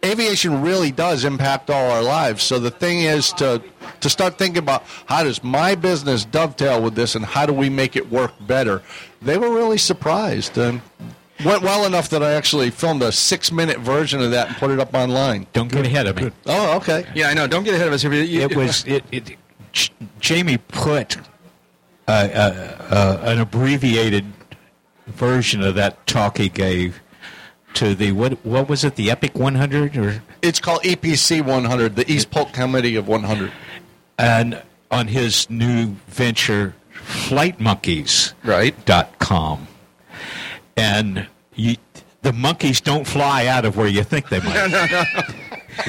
aviation 0.03 0.61
really 0.61 0.91
does 0.91 1.23
impact 1.25 1.69
all 1.69 1.91
our 1.91 2.01
lives. 2.03 2.43
So 2.43 2.59
the 2.59 2.71
thing 2.71 2.99
is 3.01 3.31
to 3.33 3.61
to 3.99 4.09
start 4.09 4.37
thinking 4.37 4.57
about 4.59 4.83
how 5.05 5.23
does 5.23 5.43
my 5.43 5.75
business 5.75 6.25
dovetail 6.25 6.81
with 6.81 6.95
this 6.95 7.15
and 7.15 7.23
how 7.25 7.45
do 7.45 7.53
we 7.53 7.69
make 7.69 7.95
it 7.95 8.09
work 8.11 8.33
better. 8.47 8.81
They 9.21 9.37
were 9.37 9.53
really 9.53 9.77
surprised 9.77 10.57
and 10.57 10.81
went 11.45 11.61
well 11.61 11.85
enough 11.85 12.09
that 12.09 12.23
I 12.23 12.33
actually 12.33 12.71
filmed 12.71 13.03
a 13.03 13.11
six 13.11 13.51
minute 13.51 13.79
version 13.79 14.21
of 14.21 14.31
that 14.31 14.47
and 14.47 14.57
put 14.57 14.71
it 14.71 14.79
up 14.79 14.93
online. 14.95 15.45
Don't 15.53 15.71
get 15.71 15.85
ahead 15.85 16.07
of 16.07 16.15
me. 16.17 16.31
Oh, 16.47 16.77
okay. 16.77 17.05
Yeah, 17.15 17.27
I 17.29 17.33
know. 17.33 17.47
Don't 17.47 17.63
get 17.63 17.73
ahead 17.75 17.87
of 17.87 17.93
us. 17.93 18.01
here. 18.01 18.13
You- 18.13 18.41
It 18.41 18.55
was 18.55 18.83
it. 18.85 19.03
it 19.11 19.37
J- 19.71 19.89
Jamie 20.19 20.57
put 20.57 21.17
uh, 22.07 22.11
uh, 22.11 22.77
uh, 22.89 23.19
an 23.23 23.39
abbreviated 23.39 24.25
version 25.07 25.61
of 25.61 25.75
that 25.75 26.05
talk 26.07 26.37
he 26.37 26.49
gave 26.49 27.00
to 27.75 27.95
the 27.95 28.11
what? 28.11 28.43
What 28.45 28.67
was 28.69 28.83
it? 28.83 28.95
The 28.95 29.11
Epic 29.11 29.35
100 29.35 29.97
or 29.97 30.21
It's 30.41 30.59
called 30.59 30.81
EPC 30.83 31.43
100, 31.45 31.95
the 31.95 32.11
East 32.11 32.31
Polk 32.31 32.51
Committee 32.53 32.95
of 32.95 33.07
100. 33.07 33.51
and 34.17 34.61
on 34.89 35.07
his 35.07 35.49
new 35.49 35.95
venture, 36.07 36.75
FlightMonkeys 36.93 38.33
right 38.43 38.75
dot 38.85 39.17
com, 39.19 39.67
and 40.75 41.27
you, 41.55 41.77
the 42.21 42.33
monkeys 42.33 42.81
don't 42.81 43.07
fly 43.07 43.45
out 43.47 43.65
of 43.65 43.77
where 43.77 43.87
you 43.87 44.03
think 44.03 44.29
they 44.29 44.39
might. 44.39 44.53
no, 44.69 44.85
no, 44.85 44.85
no. 45.13 45.21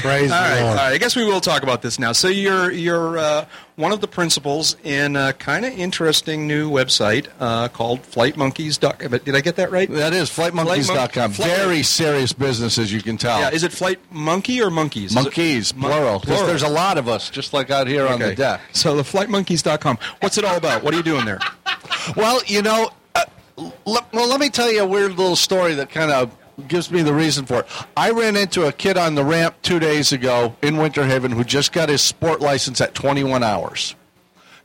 Praise 0.00 0.30
all 0.30 0.40
right, 0.40 0.60
all 0.62 0.74
right. 0.74 0.92
I 0.92 0.98
guess 0.98 1.14
we 1.16 1.24
will 1.24 1.40
talk 1.40 1.62
about 1.62 1.82
this 1.82 1.98
now. 1.98 2.12
So 2.12 2.28
you're 2.28 2.70
you're 2.70 3.18
uh, 3.18 3.46
one 3.76 3.92
of 3.92 4.00
the 4.00 4.08
principals 4.08 4.76
in 4.84 5.16
a 5.16 5.32
kind 5.32 5.64
of 5.64 5.72
interesting 5.78 6.46
new 6.46 6.70
website 6.70 7.28
uh, 7.40 7.68
called 7.68 8.02
FlightMonkeys.com. 8.02 9.10
Did 9.24 9.34
I 9.34 9.40
get 9.40 9.56
that 9.56 9.70
right? 9.70 9.88
That 9.90 10.12
is 10.12 10.30
flightmonkeys.com. 10.30 11.32
Flight- 11.32 11.48
Very 11.56 11.82
serious 11.82 12.32
business, 12.32 12.78
as 12.78 12.92
you 12.92 13.02
can 13.02 13.16
tell. 13.16 13.40
Yeah, 13.40 13.50
is 13.50 13.62
it 13.64 13.72
Flight 13.72 13.98
Monkey 14.10 14.60
or 14.62 14.70
Monkeys? 14.70 15.14
Monkeys, 15.14 15.74
Mon- 15.74 15.90
plural. 15.90 16.18
Because 16.20 16.46
there's 16.46 16.62
a 16.62 16.68
lot 16.68 16.98
of 16.98 17.08
us, 17.08 17.30
just 17.30 17.52
like 17.52 17.70
out 17.70 17.86
here 17.86 18.06
on 18.06 18.18
the 18.20 18.34
deck. 18.34 18.60
So 18.72 18.96
the 18.96 19.02
FlightMonkeys.com. 19.02 19.98
What's 20.20 20.38
it 20.38 20.44
all 20.44 20.56
about? 20.56 20.82
What 20.82 20.94
are 20.94 20.96
you 20.96 21.02
doing 21.02 21.24
there? 21.24 21.40
Well, 22.16 22.40
you 22.46 22.62
know, 22.62 22.90
uh, 23.14 23.24
l- 23.58 24.06
well, 24.12 24.28
let 24.28 24.40
me 24.40 24.48
tell 24.48 24.70
you 24.70 24.82
a 24.82 24.86
weird 24.86 25.12
little 25.12 25.36
story 25.36 25.74
that 25.74 25.90
kind 25.90 26.10
of 26.10 26.34
gives 26.68 26.90
me 26.90 27.02
the 27.02 27.14
reason 27.14 27.46
for 27.46 27.60
it. 27.60 27.66
I 27.96 28.10
ran 28.10 28.36
into 28.36 28.66
a 28.66 28.72
kid 28.72 28.96
on 28.96 29.14
the 29.14 29.24
ramp 29.24 29.56
two 29.62 29.78
days 29.78 30.12
ago 30.12 30.56
in 30.62 30.76
Winter 30.76 31.04
Haven 31.04 31.32
who 31.32 31.44
just 31.44 31.72
got 31.72 31.88
his 31.88 32.02
sport 32.02 32.40
license 32.40 32.80
at 32.80 32.94
21 32.94 33.42
hours. 33.42 33.94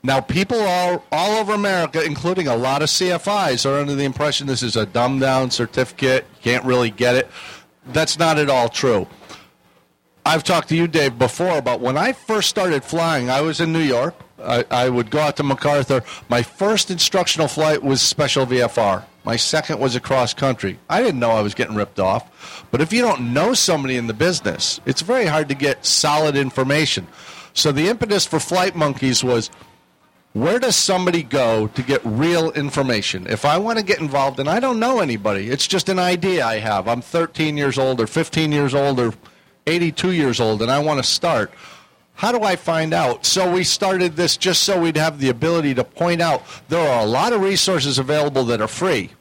Now, 0.04 0.22
people 0.22 0.60
all, 0.60 1.04
all 1.12 1.38
over 1.40 1.54
America, 1.54 2.04
including 2.04 2.48
a 2.48 2.56
lot 2.56 2.82
of 2.82 2.90
CFIs, 2.90 3.66
are 3.66 3.80
under 3.80 3.96
the 3.96 4.04
impression 4.04 4.48
this 4.48 4.64
is 4.64 4.76
a 4.76 4.86
dumbed 4.86 5.22
down 5.22 5.52
certificate. 5.52 6.26
You 6.36 6.42
can't 6.44 6.66
really 6.66 6.92
get 6.92 7.16
it. 7.16 7.28
That's 7.88 8.20
not 8.20 8.38
at 8.38 8.50
all 8.50 8.70
true. 8.70 9.08
I've 10.26 10.44
talked 10.44 10.70
to 10.70 10.76
you, 10.76 10.88
Dave, 10.88 11.18
before 11.18 11.58
about 11.58 11.80
when 11.80 11.98
I 11.98 12.14
first 12.14 12.50
started 12.50 12.84
flying. 12.84 13.30
I 13.30 13.42
was 13.42 13.60
in 13.60 13.74
New 13.74 13.80
York. 13.80 14.14
I, 14.40 14.66
I 14.70 14.90
would 14.90 15.10
go 15.10 15.20
out 15.20 15.38
to 15.38 15.44
MacArthur. 15.44 16.04
My 16.30 16.44
first 16.44 16.92
instructional 16.92 17.48
flight 17.48 17.84
was 17.84 18.02
special 18.02 18.46
VFR. 18.46 19.04
My 19.24 19.36
second 19.36 19.80
was 19.80 19.96
across 19.96 20.34
country. 20.34 20.80
I 20.90 21.02
didn't 21.02 21.20
know 21.20 21.32
I 21.32 21.42
was 21.42 21.54
getting 21.54 21.76
ripped 21.76 22.00
off. 22.00 22.66
But 22.72 22.82
if 22.82 22.94
you 22.94 23.02
don't 23.02 23.34
know 23.34 23.54
somebody 23.54 23.98
in 23.98 24.08
the 24.08 24.14
business, 24.14 24.80
it's 24.86 25.02
very 25.02 25.26
hard 25.26 25.50
to 25.50 25.56
get 25.56 25.86
solid 25.86 26.36
information. 26.36 27.08
So 27.54 27.72
the 27.72 27.90
impetus 27.90 28.26
for 28.26 28.40
Flight 28.40 28.76
Monkeys 28.76 29.24
was 29.24 29.50
where 30.34 30.60
does 30.60 30.76
somebody 30.76 31.24
go 31.24 31.68
to 31.68 31.82
get 31.82 32.00
real 32.06 32.52
information? 32.52 33.26
If 33.28 33.44
I 33.44 33.58
want 33.58 33.80
to 33.80 33.84
get 33.84 34.00
involved 34.00 34.40
and 34.40 34.48
I 34.48 34.60
don't 34.60 34.80
know 34.80 35.00
anybody, 35.00 35.50
it's 35.50 35.68
just 35.68 35.90
an 35.90 35.98
idea 35.98 36.46
I 36.46 36.60
have. 36.60 36.88
I'm 36.88 37.02
13 37.02 37.58
years 37.58 37.78
old 37.80 38.00
or 38.00 38.06
15 38.06 38.52
years 38.52 38.76
old 38.76 39.00
or 39.00 39.14
82 39.66 40.12
years 40.12 40.40
old 40.40 40.62
and 40.62 40.70
I 40.70 40.80
want 40.80 41.00
to 41.00 41.04
start. 41.04 41.52
How 42.18 42.32
do 42.32 42.42
I 42.42 42.56
find 42.56 42.96
out? 42.96 43.28
So 43.28 43.52
we 43.52 43.64
started 43.64 44.16
this 44.16 44.38
just 44.38 44.64
so 44.64 44.82
we'd 44.82 44.98
have 44.98 45.20
the 45.20 45.30
ability 45.30 45.76
to 45.76 45.84
point 45.84 46.20
out 46.20 46.42
there 46.68 46.90
are 46.90 47.04
a 47.04 47.06
lot 47.06 47.32
of 47.32 47.42
resources 47.42 48.00
available 48.00 48.44
that 48.46 48.60
are 48.60 48.68
free. 48.68 49.12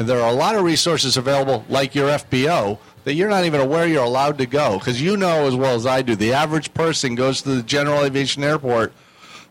And 0.00 0.08
there 0.08 0.20
are 0.20 0.28
a 0.28 0.34
lot 0.34 0.56
of 0.56 0.64
resources 0.64 1.16
available, 1.16 1.64
like 1.68 1.94
your 1.94 2.08
FBO, 2.08 2.80
that 3.04 3.14
you're 3.14 3.28
not 3.28 3.44
even 3.44 3.60
aware 3.60 3.86
you're 3.86 4.02
allowed 4.02 4.36
to 4.38 4.46
go. 4.46 4.80
Because 4.80 5.00
you 5.00 5.16
know 5.16 5.46
as 5.46 5.54
well 5.54 5.76
as 5.76 5.86
I 5.86 6.02
do, 6.02 6.16
the 6.16 6.32
average 6.32 6.74
person 6.74 7.14
goes 7.14 7.40
to 7.42 7.50
the 7.50 7.62
General 7.62 8.02
Aviation 8.02 8.42
Airport 8.42 8.92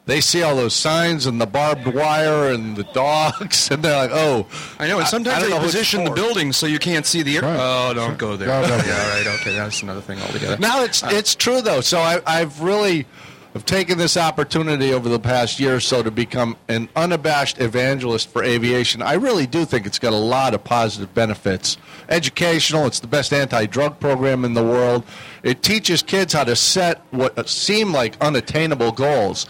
they 0.10 0.22
see 0.22 0.44
all 0.44 0.56
those 0.56 0.74
signs 0.74 1.26
and 1.26 1.40
the 1.40 1.46
barbed 1.46 1.88
wire 1.88 2.52
and 2.52 2.76
the 2.76 2.84
dogs, 2.86 3.70
and 3.72 3.84
they're 3.84 3.96
like, 3.96 4.12
"Oh, 4.14 4.48
I 4.80 4.88
know, 4.88 5.00
and 5.00 5.08
sometimes 5.08 5.38
I 5.38 5.40
don't 5.40 5.50
they 5.50 5.56
know 5.56 5.62
who 5.62 5.66
it's 5.66 5.76
position 5.76 6.04
the 6.04 6.12
building 6.12 6.54
so 6.54 6.66
you 6.66 6.80
can't 6.80 7.06
see 7.06 7.22
the 7.22 7.38
air. 7.38 7.44
Right. 7.44 7.58
Oh, 7.60 7.94
don't 7.94 8.18
go 8.18 8.36
there. 8.36 8.48
No, 8.48 8.62
no, 8.62 8.68
no. 8.68 8.84
Yeah, 8.84 9.02
all 9.02 9.10
right, 9.10 9.40
okay, 9.42 9.56
that's 9.56 9.82
another 9.82 10.02
thing 10.02 10.20
altogether. 10.22 10.58
Now 10.58 10.84
it's 10.84 11.04
uh, 11.04 11.10
it's 11.12 11.36
true 11.36 11.62
though. 11.62 11.82
So 11.82 12.00
I, 12.00 12.22
I've 12.26 12.62
really 12.62 13.06
have 13.54 13.66
taken 13.66 13.98
this 13.98 14.16
opportunity 14.16 14.94
over 14.94 15.10
the 15.10 15.20
past 15.20 15.60
year 15.60 15.76
or 15.76 15.80
so 15.80 16.04
to 16.04 16.12
become 16.12 16.56
an 16.68 16.88
unabashed 16.96 17.60
evangelist 17.60 18.30
for 18.30 18.44
aviation. 18.44 19.02
I 19.02 19.14
really 19.14 19.48
do 19.48 19.66
think 19.66 19.88
it's 19.88 19.98
got 19.98 20.14
a 20.14 20.18
lot 20.18 20.54
of 20.54 20.64
positive 20.64 21.14
benefits. 21.16 21.78
Educational. 22.10 22.86
It's 22.86 23.00
the 23.00 23.08
best 23.08 23.34
anti-drug 23.34 24.00
program 24.00 24.46
in 24.46 24.54
the 24.54 24.64
world. 24.64 25.04
It 25.42 25.64
teaches 25.64 26.04
kids 26.04 26.34
how 26.34 26.44
to 26.44 26.56
set 26.56 27.02
what 27.10 27.50
seem 27.50 27.92
like 27.92 28.16
unattainable 28.22 28.92
goals, 28.92 29.48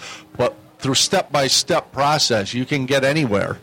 through 0.80 0.96
step-by-step 0.96 1.92
process, 1.92 2.54
you 2.54 2.66
can 2.66 2.86
get 2.86 3.04
anywhere. 3.04 3.58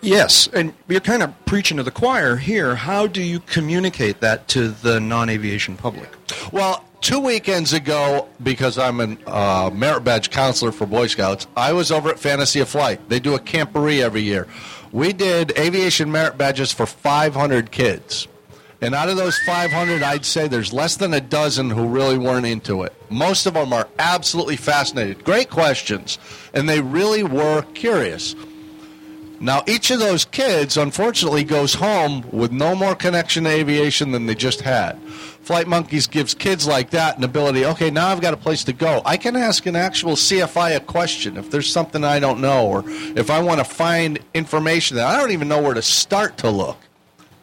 Yes, 0.00 0.48
and 0.52 0.74
you're 0.86 1.00
kind 1.00 1.22
of 1.22 1.32
preaching 1.46 1.78
to 1.78 1.82
the 1.82 1.90
choir 1.90 2.36
here. 2.36 2.76
How 2.76 3.06
do 3.06 3.22
you 3.22 3.40
communicate 3.40 4.20
that 4.20 4.48
to 4.48 4.68
the 4.68 5.00
non-aviation 5.00 5.76
public? 5.76 6.08
Well, 6.52 6.84
two 7.00 7.20
weekends 7.20 7.72
ago, 7.72 8.28
because 8.42 8.78
I'm 8.78 9.00
a 9.00 9.16
uh, 9.26 9.70
merit 9.70 10.04
badge 10.04 10.30
counselor 10.30 10.72
for 10.72 10.86
Boy 10.86 11.06
Scouts, 11.06 11.46
I 11.56 11.72
was 11.72 11.90
over 11.90 12.10
at 12.10 12.18
Fantasy 12.18 12.60
of 12.60 12.68
Flight. 12.68 13.08
They 13.08 13.18
do 13.18 13.34
a 13.34 13.38
camporee 13.38 14.00
every 14.00 14.22
year. 14.22 14.46
We 14.92 15.12
did 15.12 15.52
aviation 15.58 16.12
merit 16.12 16.38
badges 16.38 16.72
for 16.72 16.86
500 16.86 17.70
kids. 17.70 18.28
And 18.84 18.94
out 18.94 19.08
of 19.08 19.16
those 19.16 19.38
500, 19.38 20.02
I'd 20.02 20.26
say 20.26 20.46
there's 20.46 20.70
less 20.70 20.96
than 20.96 21.14
a 21.14 21.20
dozen 21.20 21.70
who 21.70 21.88
really 21.88 22.18
weren't 22.18 22.44
into 22.44 22.82
it. 22.82 22.92
Most 23.08 23.46
of 23.46 23.54
them 23.54 23.72
are 23.72 23.88
absolutely 23.98 24.56
fascinated. 24.56 25.24
Great 25.24 25.48
questions. 25.48 26.18
And 26.52 26.68
they 26.68 26.82
really 26.82 27.22
were 27.22 27.62
curious. 27.72 28.36
Now, 29.40 29.62
each 29.66 29.90
of 29.90 30.00
those 30.00 30.26
kids, 30.26 30.76
unfortunately, 30.76 31.44
goes 31.44 31.72
home 31.72 32.28
with 32.30 32.52
no 32.52 32.74
more 32.74 32.94
connection 32.94 33.44
to 33.44 33.50
aviation 33.50 34.12
than 34.12 34.26
they 34.26 34.34
just 34.34 34.60
had. 34.60 35.02
Flight 35.40 35.66
Monkeys 35.66 36.06
gives 36.06 36.34
kids 36.34 36.66
like 36.66 36.90
that 36.90 37.16
an 37.16 37.24
ability, 37.24 37.64
okay, 37.64 37.90
now 37.90 38.08
I've 38.08 38.20
got 38.20 38.34
a 38.34 38.36
place 38.36 38.64
to 38.64 38.74
go. 38.74 39.00
I 39.06 39.16
can 39.16 39.34
ask 39.34 39.64
an 39.64 39.76
actual 39.76 40.12
CFI 40.12 40.76
a 40.76 40.80
question 40.80 41.38
if 41.38 41.50
there's 41.50 41.72
something 41.72 42.04
I 42.04 42.20
don't 42.20 42.42
know, 42.42 42.66
or 42.66 42.84
if 42.86 43.30
I 43.30 43.40
want 43.40 43.60
to 43.60 43.64
find 43.64 44.18
information 44.34 44.98
that 44.98 45.06
I 45.06 45.18
don't 45.18 45.30
even 45.30 45.48
know 45.48 45.62
where 45.62 45.74
to 45.74 45.82
start 45.82 46.36
to 46.38 46.50
look. 46.50 46.76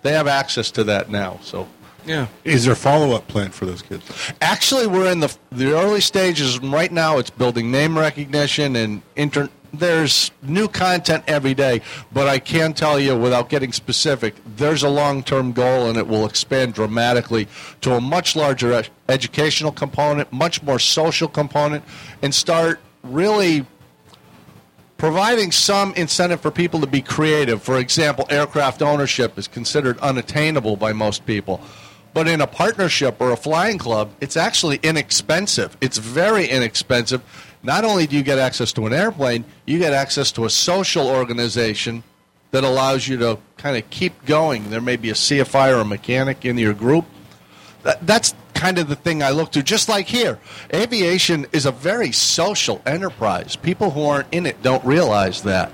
They 0.02 0.14
have 0.14 0.28
access 0.28 0.72
to 0.72 0.84
that 0.86 1.10
now. 1.10 1.40
So, 1.44 1.68
yeah. 2.06 2.28
Is 2.44 2.66
there 2.66 2.74
a 2.74 2.76
follow 2.76 3.16
up 3.16 3.28
plan 3.28 3.52
for 3.52 3.66
those 3.66 3.82
kids? 3.82 4.04
Actually, 4.42 4.88
we're 4.88 5.12
in 5.12 5.20
the 5.20 5.36
the 5.52 5.74
early 5.78 6.02
stages. 6.02 6.60
Right 6.60 6.92
now, 6.92 7.20
it's 7.20 7.30
building 7.30 7.72
name 7.72 7.98
recognition 7.98 8.76
and 8.76 9.02
inter. 9.16 9.50
There's 9.74 10.32
new 10.42 10.68
content 10.68 11.24
every 11.28 11.54
day, 11.54 11.82
but 12.12 12.28
I 12.28 12.40
can 12.40 12.74
tell 12.74 13.00
you, 13.00 13.16
without 13.16 13.48
getting 13.48 13.72
specific, 13.72 14.36
there's 14.58 14.84
a 14.84 14.90
long-term 14.90 15.54
goal, 15.54 15.88
and 15.88 15.98
it 15.98 16.06
will 16.06 16.26
expand 16.26 16.74
dramatically 16.74 17.48
to 17.80 17.94
a 17.94 18.02
much 18.02 18.36
larger 18.36 18.84
educational 19.08 19.72
component, 19.72 20.34
much 20.34 20.62
more 20.62 20.78
social 20.78 21.30
component, 21.30 21.86
and 22.22 22.36
start 22.36 22.82
really 23.04 23.66
providing 25.02 25.52
some 25.52 25.92
incentive 25.96 26.40
for 26.40 26.52
people 26.52 26.80
to 26.80 26.86
be 26.86 27.02
creative. 27.02 27.60
For 27.64 27.80
example, 27.80 28.28
aircraft 28.30 28.84
ownership 28.84 29.36
is 29.36 29.48
considered 29.48 29.98
unattainable 29.98 30.76
by 30.76 30.94
most 30.94 31.26
people. 31.26 31.60
But 32.14 32.28
in 32.28 32.40
a 32.40 32.46
partnership 32.46 33.16
or 33.20 33.32
a 33.32 33.36
flying 33.36 33.80
club, 33.80 34.12
it's 34.22 34.38
actually 34.38 34.80
inexpensive. 34.84 35.76
It's 35.82 35.98
very 35.98 36.48
inexpensive. 36.48 37.24
Not 37.64 37.84
only 37.84 38.06
do 38.06 38.16
you 38.16 38.22
get 38.22 38.38
access 38.38 38.72
to 38.74 38.86
an 38.86 38.94
airplane, 38.94 39.44
you 39.66 39.80
get 39.80 39.92
access 39.92 40.32
to 40.34 40.46
a 40.46 40.52
social 40.52 41.08
organization 41.08 42.04
that 42.52 42.64
allows 42.64 43.08
you 43.08 43.18
to 43.18 43.40
kind 43.58 43.78
of 43.78 43.90
keep 43.90 44.24
going. 44.28 44.70
There 44.70 44.82
may 44.82 44.98
be 44.98 45.10
a 45.10 45.16
CFI 45.16 45.76
or 45.76 45.82
a 45.82 45.86
mechanic 45.86 46.46
in 46.46 46.60
your 46.60 46.76
group. 46.76 47.06
That, 47.82 48.06
that's 48.06 48.36
kind 48.62 48.78
of 48.78 48.88
the 48.88 48.96
thing 48.96 49.24
I 49.24 49.32
look 49.32 49.52
to. 49.54 49.64
Just 49.64 49.90
like 49.90 50.06
here, 50.06 50.38
aviation 50.72 51.48
is 51.52 51.66
a 51.66 51.72
very 51.72 52.12
social 52.12 52.80
enterprise. 52.86 53.56
People 53.56 53.90
who 53.90 54.04
aren't 54.06 54.32
in 54.32 54.46
it 54.46 54.62
don't 54.62 54.86
realize 54.86 55.42
that. 55.44 55.72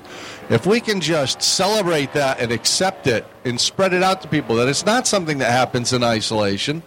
If 0.49 0.65
we 0.65 0.79
can 0.79 1.01
just 1.01 1.41
celebrate 1.41 2.13
that 2.13 2.39
and 2.39 2.49
accept 2.49 3.05
it 3.05 3.25
and 3.43 3.59
spread 3.59 3.91
it 3.91 4.03
out 4.03 4.21
to 4.21 4.29
people, 4.29 4.55
that 4.55 4.69
it's 4.69 4.85
not 4.85 5.05
something 5.05 5.39
that 5.39 5.51
happens 5.51 5.91
in 5.91 6.01
isolation. 6.01 6.81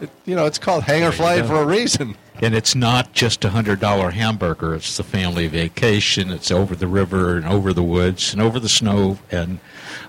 It, 0.00 0.10
you 0.24 0.34
know, 0.34 0.46
it's 0.46 0.58
called 0.58 0.82
hangar 0.82 1.12
flight 1.12 1.46
for 1.46 1.54
a 1.54 1.64
reason. 1.64 2.16
And 2.42 2.54
it's 2.54 2.74
not 2.74 3.12
just 3.12 3.44
a 3.44 3.50
hundred 3.50 3.80
dollar 3.80 4.10
hamburger. 4.10 4.74
It's 4.74 4.96
the 4.96 5.02
family 5.02 5.46
vacation. 5.46 6.30
It's 6.30 6.50
over 6.50 6.74
the 6.74 6.86
river 6.86 7.36
and 7.36 7.46
over 7.46 7.72
the 7.72 7.82
woods 7.82 8.32
and 8.32 8.42
over 8.42 8.60
the 8.60 8.68
snow 8.68 9.18
and 9.30 9.58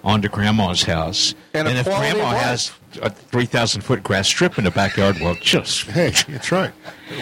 on 0.04 0.22
to 0.22 0.30
grandma's 0.30 0.84
house. 0.84 1.36
And 1.54 1.68
a 1.68 1.72
if 1.72 1.86
grandma 1.86 2.32
of 2.32 2.38
has 2.38 2.72
a 3.02 3.10
three 3.10 3.46
thousand 3.46 3.82
foot 3.82 4.04
grass 4.04 4.28
strip 4.28 4.58
in 4.58 4.64
the 4.64 4.72
backyard, 4.72 5.18
well, 5.20 5.36
just 5.42 5.86
hey, 5.88 6.12
that's 6.28 6.52
right. 6.52 6.72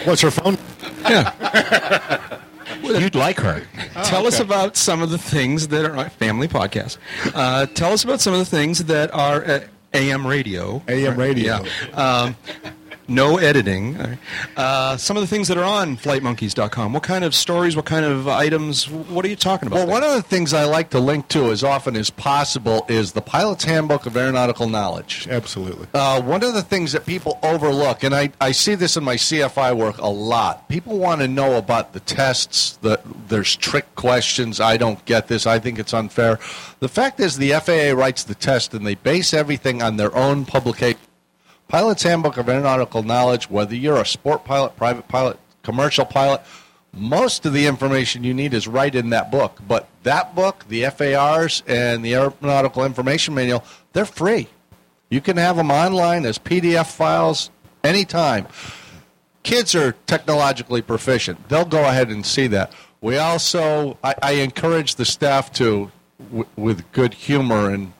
What's 0.04 0.22
her 0.22 0.30
phone? 0.30 0.58
Yeah. 1.02 2.38
You'd 2.82 3.14
like 3.14 3.38
her. 3.40 3.62
tell 4.04 4.26
us 4.26 4.38
about 4.38 4.76
some 4.76 5.02
of 5.02 5.10
the 5.10 5.18
things 5.18 5.68
that 5.68 5.84
are 5.84 6.08
family 6.10 6.46
podcast. 6.46 6.98
Uh, 7.34 7.66
tell 7.66 7.92
us 7.92 8.04
about 8.04 8.20
some 8.20 8.32
of 8.32 8.38
the 8.38 8.44
things 8.44 8.84
that 8.84 9.12
are 9.14 9.44
uh, 9.44 9.60
AM 9.92 10.26
radio. 10.26 10.82
AM 10.88 11.16
radio. 11.16 11.64
Yeah. 11.64 11.90
Um, 11.92 12.36
no 13.08 13.38
editing. 13.38 14.18
Uh, 14.56 14.96
some 14.96 15.16
of 15.16 15.20
the 15.22 15.26
things 15.26 15.48
that 15.48 15.56
are 15.56 15.64
on 15.64 15.96
flightmonkeys.com. 15.96 16.92
What 16.92 17.02
kind 17.02 17.24
of 17.24 17.34
stories? 17.34 17.76
What 17.76 17.84
kind 17.84 18.04
of 18.04 18.28
items? 18.28 18.88
What 18.88 19.24
are 19.24 19.28
you 19.28 19.36
talking 19.36 19.68
about? 19.68 19.76
Well, 19.76 19.86
one 19.86 20.04
of 20.04 20.12
the 20.12 20.22
things 20.22 20.52
I 20.52 20.64
like 20.64 20.90
to 20.90 20.98
link 21.00 21.28
to 21.28 21.50
as 21.50 21.62
often 21.62 21.96
as 21.96 22.10
possible 22.10 22.84
is 22.88 23.12
the 23.12 23.20
Pilot's 23.20 23.64
Handbook 23.64 24.06
of 24.06 24.16
Aeronautical 24.16 24.68
Knowledge. 24.68 25.28
Absolutely. 25.30 25.86
Uh, 25.94 26.20
one 26.22 26.42
of 26.42 26.54
the 26.54 26.62
things 26.62 26.92
that 26.92 27.06
people 27.06 27.38
overlook, 27.42 28.02
and 28.02 28.14
I, 28.14 28.32
I 28.40 28.52
see 28.52 28.74
this 28.74 28.96
in 28.96 29.04
my 29.04 29.16
CFI 29.16 29.76
work 29.76 29.98
a 29.98 30.08
lot, 30.08 30.68
people 30.68 30.98
want 30.98 31.20
to 31.20 31.28
know 31.28 31.56
about 31.56 31.92
the 31.92 32.00
tests, 32.00 32.78
the, 32.82 33.00
there's 33.28 33.56
trick 33.56 33.94
questions. 33.94 34.60
I 34.60 34.76
don't 34.76 35.04
get 35.04 35.28
this. 35.28 35.46
I 35.46 35.58
think 35.58 35.78
it's 35.78 35.94
unfair. 35.94 36.38
The 36.80 36.88
fact 36.88 37.20
is, 37.20 37.38
the 37.38 37.52
FAA 37.52 37.98
writes 37.98 38.24
the 38.24 38.34
test 38.34 38.74
and 38.74 38.86
they 38.86 38.94
base 38.94 39.32
everything 39.32 39.82
on 39.82 39.96
their 39.96 40.14
own 40.14 40.44
publication. 40.44 40.98
Pilot's 41.68 42.02
Handbook 42.04 42.36
of 42.36 42.48
Aeronautical 42.48 43.02
Knowledge, 43.02 43.50
whether 43.50 43.74
you're 43.74 44.00
a 44.00 44.06
sport 44.06 44.44
pilot, 44.44 44.76
private 44.76 45.08
pilot, 45.08 45.38
commercial 45.62 46.04
pilot, 46.04 46.40
most 46.92 47.44
of 47.44 47.52
the 47.52 47.66
information 47.66 48.24
you 48.24 48.32
need 48.32 48.54
is 48.54 48.68
right 48.68 48.94
in 48.94 49.10
that 49.10 49.30
book. 49.30 49.60
But 49.66 49.88
that 50.04 50.34
book, 50.34 50.64
the 50.68 50.84
FARs, 50.90 51.62
and 51.66 52.04
the 52.04 52.14
Aeronautical 52.14 52.84
Information 52.84 53.34
Manual, 53.34 53.64
they're 53.92 54.06
free. 54.06 54.48
You 55.10 55.20
can 55.20 55.36
have 55.36 55.56
them 55.56 55.70
online 55.70 56.24
as 56.24 56.38
PDF 56.38 56.86
files 56.86 57.50
anytime. 57.84 58.46
Kids 59.42 59.74
are 59.74 59.92
technologically 60.06 60.82
proficient. 60.82 61.48
They'll 61.48 61.64
go 61.64 61.84
ahead 61.84 62.10
and 62.10 62.24
see 62.24 62.46
that. 62.48 62.72
We 63.00 63.18
also, 63.18 63.98
I, 64.02 64.14
I 64.22 64.32
encourage 64.32 64.94
the 64.96 65.04
staff 65.04 65.52
to, 65.54 65.90
w- 66.30 66.46
with 66.56 66.90
good 66.92 67.14
humor 67.14 67.70
and 67.70 67.92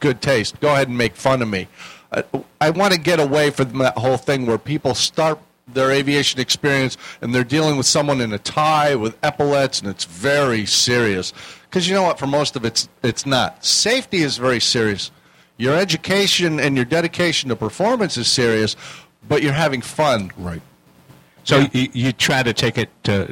good 0.00 0.20
taste, 0.22 0.58
go 0.60 0.72
ahead 0.72 0.88
and 0.88 0.96
make 0.96 1.14
fun 1.14 1.42
of 1.42 1.48
me. 1.48 1.68
I, 2.12 2.24
I 2.60 2.70
want 2.70 2.94
to 2.94 3.00
get 3.00 3.20
away 3.20 3.50
from 3.50 3.78
that 3.78 3.96
whole 3.98 4.16
thing 4.16 4.46
where 4.46 4.58
people 4.58 4.94
start 4.94 5.38
their 5.66 5.90
aviation 5.90 6.40
experience 6.40 6.96
and 7.20 7.34
they're 7.34 7.44
dealing 7.44 7.76
with 7.76 7.86
someone 7.86 8.20
in 8.20 8.32
a 8.32 8.38
tie 8.38 8.94
with 8.94 9.16
epaulets 9.22 9.80
and 9.80 9.90
it's 9.90 10.04
very 10.04 10.64
serious. 10.64 11.32
Because 11.64 11.88
you 11.88 11.94
know 11.94 12.02
what? 12.02 12.18
For 12.18 12.26
most 12.26 12.56
of 12.56 12.64
it, 12.64 12.68
it's, 12.68 12.88
it's 13.02 13.26
not. 13.26 13.64
Safety 13.64 14.18
is 14.18 14.38
very 14.38 14.60
serious. 14.60 15.10
Your 15.58 15.76
education 15.76 16.60
and 16.60 16.76
your 16.76 16.84
dedication 16.84 17.50
to 17.50 17.56
performance 17.56 18.16
is 18.16 18.28
serious, 18.28 18.76
but 19.28 19.42
you're 19.42 19.52
having 19.52 19.82
fun. 19.82 20.30
Right. 20.38 20.62
So 21.44 21.66
you, 21.72 21.88
you 21.92 22.12
try 22.12 22.42
to 22.42 22.52
take 22.52 22.78
it 22.78 22.90
uh, 23.08 23.12
uh, 23.12 23.24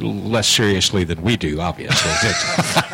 less 0.00 0.48
seriously 0.48 1.04
than 1.04 1.22
we 1.22 1.36
do, 1.36 1.60
obviously. 1.60 2.10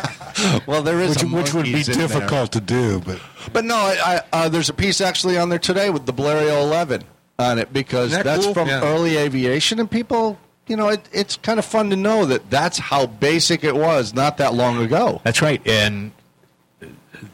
well, 0.67 0.81
there 0.83 0.99
is 0.99 1.09
which, 1.09 1.23
a 1.23 1.27
which 1.27 1.53
would 1.53 1.65
be 1.65 1.71
monkeys 1.71 1.89
in 1.89 1.97
there. 1.97 2.07
difficult 2.07 2.51
to 2.53 2.61
do, 2.61 2.99
but 2.99 3.19
But 3.53 3.65
no, 3.65 3.75
I, 3.75 4.21
I, 4.31 4.45
uh, 4.45 4.49
there's 4.49 4.69
a 4.69 4.73
piece 4.73 5.01
actually 5.01 5.37
on 5.37 5.49
there 5.49 5.59
today 5.59 5.89
with 5.89 6.05
the 6.05 6.13
Blériot 6.13 6.61
11 6.63 7.03
on 7.37 7.57
it 7.59 7.71
because 7.73 8.11
that 8.11 8.23
that's 8.25 8.45
cool? 8.45 8.53
from 8.53 8.67
Yeah. 8.67 8.83
early 8.83 9.17
aviation, 9.17 9.79
and 9.79 9.89
people, 9.89 10.37
you 10.67 10.75
know, 10.75 10.89
it, 10.89 11.07
it's 11.11 11.37
kind 11.37 11.57
of 11.59 11.65
fun 11.65 11.89
to 11.89 11.95
know 11.95 12.25
that 12.25 12.49
that's 12.49 12.77
how 12.77 13.05
basic 13.07 13.63
it 13.63 13.75
was 13.75 14.13
not 14.13 14.37
that 14.37 14.53
long 14.53 14.77
ago. 14.81 15.21
That's 15.23 15.41
right, 15.41 15.65
and 15.67 16.11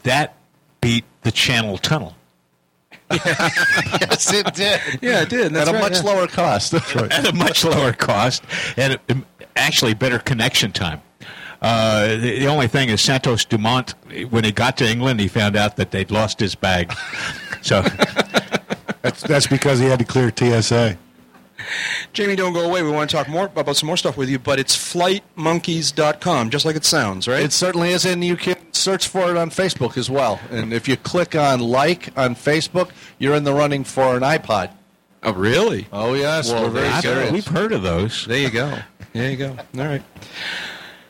that 0.04 0.36
beat 0.80 1.04
the 1.22 1.32
Channel 1.32 1.78
Tunnel. 1.78 2.14
yes, 3.12 4.32
it 4.32 4.52
did. 4.54 4.80
Yeah, 5.00 5.22
it 5.22 5.28
did. 5.28 5.52
That's 5.52 5.68
At 5.68 5.74
a 5.74 5.78
right, 5.78 5.92
much 5.92 6.02
yeah. 6.04 6.10
lower 6.10 6.26
cost. 6.26 6.74
at 6.74 7.28
a 7.28 7.32
much 7.32 7.64
lower 7.64 7.92
cost 7.92 8.42
and 8.76 8.98
um, 9.08 9.24
actually 9.54 9.94
better 9.94 10.18
connection 10.18 10.72
time. 10.72 11.00
Uh, 11.62 12.08
the, 12.08 12.38
the 12.40 12.46
only 12.46 12.68
thing 12.68 12.88
is 12.88 13.00
Santos 13.00 13.44
Dumont, 13.44 13.94
when 14.30 14.44
he 14.44 14.52
got 14.52 14.76
to 14.78 14.88
England, 14.88 15.20
he 15.20 15.28
found 15.28 15.56
out 15.56 15.76
that 15.76 15.90
they'd 15.90 16.10
lost 16.10 16.40
his 16.40 16.54
bag. 16.54 16.92
So 17.62 17.82
that's 19.02 19.22
that's 19.22 19.48
because 19.48 19.80
he 19.80 19.86
had 19.86 19.98
to 19.98 20.04
clear 20.04 20.30
TSA. 20.30 20.96
Jamie, 22.12 22.36
don't 22.36 22.52
go 22.52 22.60
away. 22.60 22.82
We 22.84 22.90
want 22.90 23.10
to 23.10 23.16
talk 23.16 23.28
more 23.28 23.46
about 23.46 23.76
some 23.76 23.88
more 23.88 23.96
stuff 23.96 24.16
with 24.16 24.28
you, 24.28 24.38
but 24.38 24.60
it's 24.60 24.76
flightmonkeys.com, 24.76 26.50
just 26.50 26.64
like 26.64 26.76
it 26.76 26.84
sounds, 26.84 27.26
right? 27.26 27.42
It 27.42 27.52
certainly 27.52 27.90
is, 27.90 28.04
and 28.04 28.22
you 28.24 28.36
can 28.36 28.56
search 28.72 29.08
for 29.08 29.30
it 29.30 29.36
on 29.36 29.50
Facebook 29.50 29.96
as 29.96 30.08
well. 30.08 30.38
And 30.50 30.72
if 30.72 30.86
you 30.86 30.96
click 30.96 31.34
on 31.34 31.58
like 31.58 32.16
on 32.16 32.36
Facebook, 32.36 32.90
you're 33.18 33.34
in 33.34 33.42
the 33.42 33.54
running 33.54 33.82
for 33.82 34.16
an 34.16 34.22
iPod. 34.22 34.70
Oh, 35.24 35.32
really? 35.32 35.88
Oh, 35.92 36.14
yes. 36.14 36.52
Well, 36.52 36.64
we're 36.64 36.70
very 36.70 36.86
there 36.88 36.94
you 36.96 37.02
serious. 37.02 37.32
we've 37.32 37.48
heard 37.48 37.72
of 37.72 37.82
those. 37.82 38.26
There 38.26 38.38
you 38.38 38.50
go. 38.50 38.78
There 39.12 39.28
you 39.30 39.36
go. 39.36 39.56
All 39.78 39.86
right. 39.86 40.02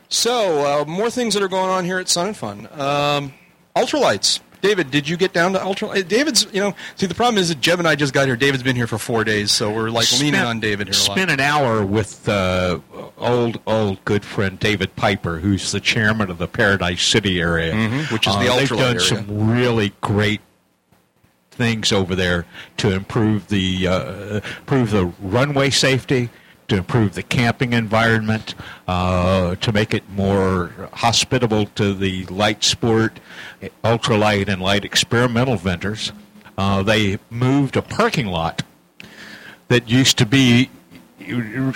So, 0.08 0.82
uh, 0.82 0.84
more 0.86 1.10
things 1.10 1.34
that 1.34 1.42
are 1.42 1.48
going 1.48 1.70
on 1.70 1.84
here 1.84 1.98
at 1.98 2.08
Sun 2.08 2.28
and 2.28 2.36
Fun. 2.36 2.68
Um, 2.72 3.32
ultralights 3.74 4.40
David, 4.62 4.90
did 4.90 5.06
you 5.08 5.16
get 5.16 5.32
down 5.32 5.52
to 5.52 5.62
ultra? 5.62 5.88
uh, 5.90 6.02
David's, 6.02 6.46
you 6.52 6.60
know, 6.60 6.74
see 6.96 7.06
the 7.06 7.14
problem 7.14 7.38
is 7.40 7.50
that 7.50 7.60
Jeb 7.60 7.78
and 7.78 7.86
I 7.86 7.94
just 7.94 8.12
got 8.14 8.26
here. 8.26 8.36
David's 8.36 8.62
been 8.62 8.74
here 8.74 8.86
for 8.86 8.98
four 8.98 9.22
days, 9.22 9.52
so 9.52 9.70
we're 9.72 9.90
like 9.90 10.10
leaning 10.18 10.40
on 10.40 10.60
David 10.60 10.86
here. 10.88 10.94
Spent 10.94 11.30
an 11.30 11.40
hour 11.40 11.84
with 11.84 12.26
uh, 12.28 12.80
old, 13.18 13.60
old 13.66 14.04
good 14.04 14.24
friend 14.24 14.58
David 14.58 14.96
Piper, 14.96 15.38
who's 15.38 15.70
the 15.72 15.78
chairman 15.78 16.30
of 16.30 16.38
the 16.38 16.48
Paradise 16.48 17.02
City 17.06 17.38
area, 17.40 17.74
Mhm, 17.74 18.10
which 18.10 18.26
is 18.26 18.34
the 18.36 18.48
Uh, 18.50 18.56
They've 18.56 18.68
done 18.70 18.80
area. 18.80 19.00
some 19.00 19.50
really 19.52 19.92
great 20.00 20.40
things 21.50 21.92
over 21.92 22.14
there 22.14 22.46
to 22.78 22.92
improve 22.92 23.48
the 23.48 23.86
uh, 23.86 24.40
improve 24.60 24.90
the 24.90 25.06
runway 25.20 25.70
safety, 25.70 26.30
to 26.68 26.76
improve 26.76 27.14
the 27.14 27.22
camping 27.22 27.72
environment, 27.72 28.54
uh, 28.88 29.54
to 29.56 29.72
make 29.72 29.94
it 29.94 30.08
more 30.10 30.88
hospitable 30.92 31.66
to 31.66 31.94
the 31.94 32.24
light 32.26 32.64
sport, 32.64 33.20
ultralight, 33.84 34.48
and 34.48 34.60
light 34.60 34.84
experimental 34.84 35.56
vendors. 35.56 36.12
Uh, 36.58 36.82
they 36.82 37.18
moved 37.30 37.76
a 37.76 37.82
parking 37.82 38.26
lot 38.26 38.62
that 39.68 39.88
used 39.88 40.18
to 40.18 40.26
be 40.26 40.70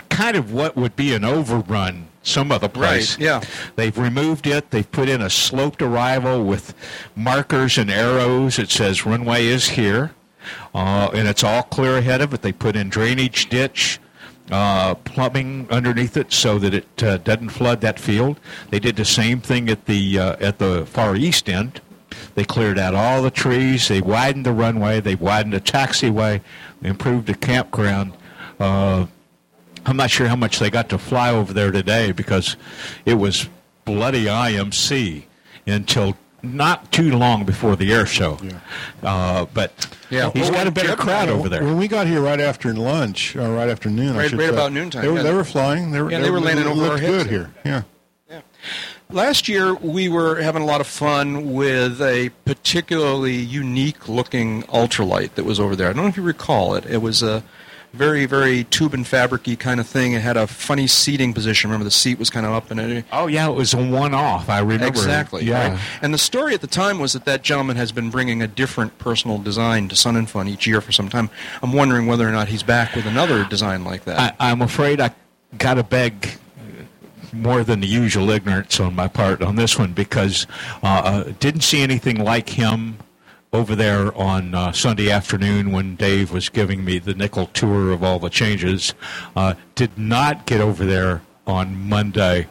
kind 0.08 0.36
of 0.36 0.52
what 0.52 0.76
would 0.76 0.94
be 0.96 1.12
an 1.12 1.24
overrun 1.24 2.06
some 2.22 2.52
other 2.52 2.68
place. 2.68 3.16
Right, 3.16 3.24
yeah. 3.24 3.42
They've 3.76 3.96
removed 3.96 4.46
it. 4.46 4.70
They've 4.70 4.90
put 4.90 5.08
in 5.08 5.22
a 5.22 5.30
sloped 5.30 5.82
arrival 5.82 6.44
with 6.44 6.74
markers 7.16 7.78
and 7.78 7.90
arrows. 7.90 8.58
It 8.58 8.70
says 8.70 9.06
runway 9.06 9.46
is 9.46 9.70
here, 9.70 10.12
uh, 10.74 11.10
and 11.14 11.26
it's 11.28 11.42
all 11.42 11.62
clear 11.62 11.98
ahead 11.98 12.20
of 12.20 12.34
it. 12.34 12.42
They 12.42 12.52
put 12.52 12.76
in 12.76 12.90
drainage 12.90 13.48
ditch, 13.48 13.98
uh, 14.50 14.94
plumbing 14.96 15.66
underneath 15.70 16.16
it 16.16 16.32
so 16.32 16.58
that 16.58 16.74
it 16.74 17.02
uh, 17.02 17.18
doesn't 17.18 17.50
flood 17.50 17.80
that 17.82 18.00
field. 18.00 18.40
They 18.70 18.80
did 18.80 18.96
the 18.96 19.04
same 19.04 19.40
thing 19.40 19.68
at 19.68 19.86
the 19.86 20.18
uh, 20.18 20.36
at 20.40 20.58
the 20.58 20.86
far 20.86 21.16
east 21.16 21.48
end. 21.48 21.80
They 22.34 22.44
cleared 22.44 22.78
out 22.78 22.94
all 22.94 23.22
the 23.22 23.30
trees. 23.30 23.88
They 23.88 24.00
widened 24.00 24.46
the 24.46 24.52
runway. 24.52 25.00
They 25.00 25.14
widened 25.14 25.52
the 25.52 25.60
taxiway. 25.60 26.40
They 26.80 26.88
improved 26.88 27.26
the 27.26 27.34
campground. 27.34 28.14
Uh, 28.58 29.06
I'm 29.86 29.96
not 29.96 30.10
sure 30.10 30.28
how 30.28 30.36
much 30.36 30.58
they 30.58 30.70
got 30.70 30.88
to 30.90 30.98
fly 30.98 31.30
over 31.30 31.52
there 31.52 31.70
today 31.70 32.12
because 32.12 32.56
it 33.06 33.14
was 33.14 33.48
bloody 33.84 34.24
IMC 34.26 35.24
until 35.66 36.16
not 36.42 36.90
too 36.92 37.16
long 37.16 37.44
before 37.44 37.76
the 37.76 37.92
air 37.92 38.06
show. 38.06 38.38
Uh, 39.02 39.46
but 39.54 39.72
he's 40.08 40.50
got 40.50 40.66
a 40.66 40.70
better 40.70 40.96
crowd 40.96 41.28
over 41.28 41.48
there. 41.48 41.62
When 41.64 41.76
we 41.76 41.88
got 41.88 42.06
here 42.06 42.20
right 42.20 42.40
after 42.40 42.72
lunch, 42.74 43.36
or 43.36 43.52
right 43.54 43.68
after 43.68 43.88
noon, 43.90 44.14
I 44.14 44.18
Right- 44.18 44.30
should 44.30 44.38
right 44.38 44.48
say, 44.48 44.54
about 44.54 44.72
noontime, 44.72 45.02
They 45.02 45.08
were, 45.08 45.16
yeah. 45.18 45.22
they 45.22 45.34
were 45.34 45.44
flying. 45.44 45.90
They 45.90 46.00
were, 46.02 46.10
Yeah, 46.10 46.20
they 46.20 46.30
were 46.30 46.40
landing 46.40 46.66
over 46.66 46.74
looked 46.80 46.92
our 46.92 46.98
heads 46.98 47.24
good 47.24 47.26
here. 47.30 47.50
Yeah. 47.64 47.82
Last 49.12 49.48
year, 49.48 49.74
we 49.74 50.08
were 50.08 50.40
having 50.40 50.62
a 50.62 50.66
lot 50.66 50.80
of 50.80 50.86
fun 50.86 51.52
with 51.52 52.00
a 52.00 52.30
particularly 52.44 53.34
unique 53.34 54.08
looking 54.08 54.62
ultralight 54.64 55.34
that 55.34 55.44
was 55.44 55.58
over 55.58 55.74
there. 55.74 55.88
I 55.88 55.92
don't 55.92 56.04
know 56.04 56.08
if 56.08 56.16
you 56.16 56.22
recall 56.22 56.76
it. 56.76 56.86
It 56.86 56.98
was 56.98 57.20
a 57.20 57.42
very, 57.92 58.24
very 58.26 58.64
tube 58.64 58.94
and 58.94 59.04
fabricy 59.04 59.58
kind 59.58 59.80
of 59.80 59.86
thing. 59.86 60.12
It 60.12 60.22
had 60.22 60.36
a 60.36 60.46
funny 60.46 60.86
seating 60.86 61.32
position. 61.32 61.70
Remember, 61.70 61.84
the 61.84 61.90
seat 61.90 62.18
was 62.18 62.30
kind 62.30 62.46
of 62.46 62.52
up 62.52 62.70
and 62.70 62.80
it. 62.80 63.04
Oh 63.12 63.26
yeah, 63.26 63.48
it 63.48 63.54
was 63.54 63.74
a 63.74 63.82
one-off. 63.82 64.48
I 64.48 64.60
remember 64.60 64.86
Exactly. 64.86 65.44
Yeah. 65.44 65.72
right? 65.72 65.80
And 66.02 66.14
the 66.14 66.18
story 66.18 66.54
at 66.54 66.60
the 66.60 66.66
time 66.66 66.98
was 66.98 67.12
that 67.14 67.24
that 67.24 67.42
gentleman 67.42 67.76
has 67.76 67.92
been 67.92 68.10
bringing 68.10 68.42
a 68.42 68.46
different 68.46 68.96
personal 68.98 69.38
design 69.38 69.88
to 69.88 69.96
Sun 69.96 70.16
and 70.16 70.30
Fun 70.30 70.48
each 70.48 70.66
year 70.66 70.80
for 70.80 70.92
some 70.92 71.08
time. 71.08 71.30
I'm 71.62 71.72
wondering 71.72 72.06
whether 72.06 72.28
or 72.28 72.32
not 72.32 72.48
he's 72.48 72.62
back 72.62 72.94
with 72.94 73.06
another 73.06 73.44
design 73.44 73.84
like 73.84 74.04
that. 74.04 74.36
I, 74.38 74.50
I'm 74.50 74.62
afraid 74.62 75.00
I 75.00 75.10
got 75.58 75.74
to 75.74 75.82
beg 75.82 76.28
more 77.32 77.62
than 77.64 77.80
the 77.80 77.86
usual 77.86 78.30
ignorance 78.30 78.80
on 78.80 78.94
my 78.94 79.08
part 79.08 79.42
on 79.42 79.56
this 79.56 79.78
one 79.78 79.92
because 79.92 80.46
uh, 80.82 80.86
uh, 80.86 81.32
didn't 81.38 81.60
see 81.62 81.82
anything 81.82 82.22
like 82.22 82.48
him 82.48 82.98
over 83.52 83.74
there 83.74 84.16
on 84.16 84.54
uh, 84.54 84.72
Sunday 84.72 85.10
afternoon 85.10 85.72
when 85.72 85.96
Dave 85.96 86.32
was 86.32 86.48
giving 86.48 86.84
me 86.84 86.98
the 86.98 87.14
nickel 87.14 87.46
tour 87.46 87.90
of 87.90 88.02
all 88.02 88.18
the 88.18 88.30
changes. 88.30 88.94
Uh, 89.34 89.54
did 89.74 89.98
not 89.98 90.46
get 90.46 90.60
over 90.60 90.84
there 90.84 91.22
on 91.46 91.88
Monday. 91.88 92.46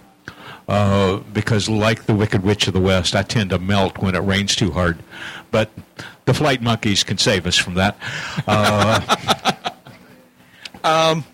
Uh, 0.68 1.18
because, 1.34 1.68
like 1.68 2.04
the 2.04 2.14
Wicked 2.14 2.44
Witch 2.44 2.68
of 2.68 2.74
the 2.74 2.80
West, 2.80 3.16
I 3.16 3.24
tend 3.24 3.50
to 3.50 3.58
melt 3.58 3.98
when 3.98 4.14
it 4.14 4.20
rains 4.20 4.56
too 4.56 4.70
hard. 4.70 5.00
But 5.50 5.72
the 6.26 6.34
flight 6.34 6.62
monkeys 6.62 7.04
can 7.04 7.18
save 7.18 7.48
us 7.48 7.58
from 7.58 7.74
that. 7.76 7.98
Uh, 8.46 9.16
Um, 10.84 11.26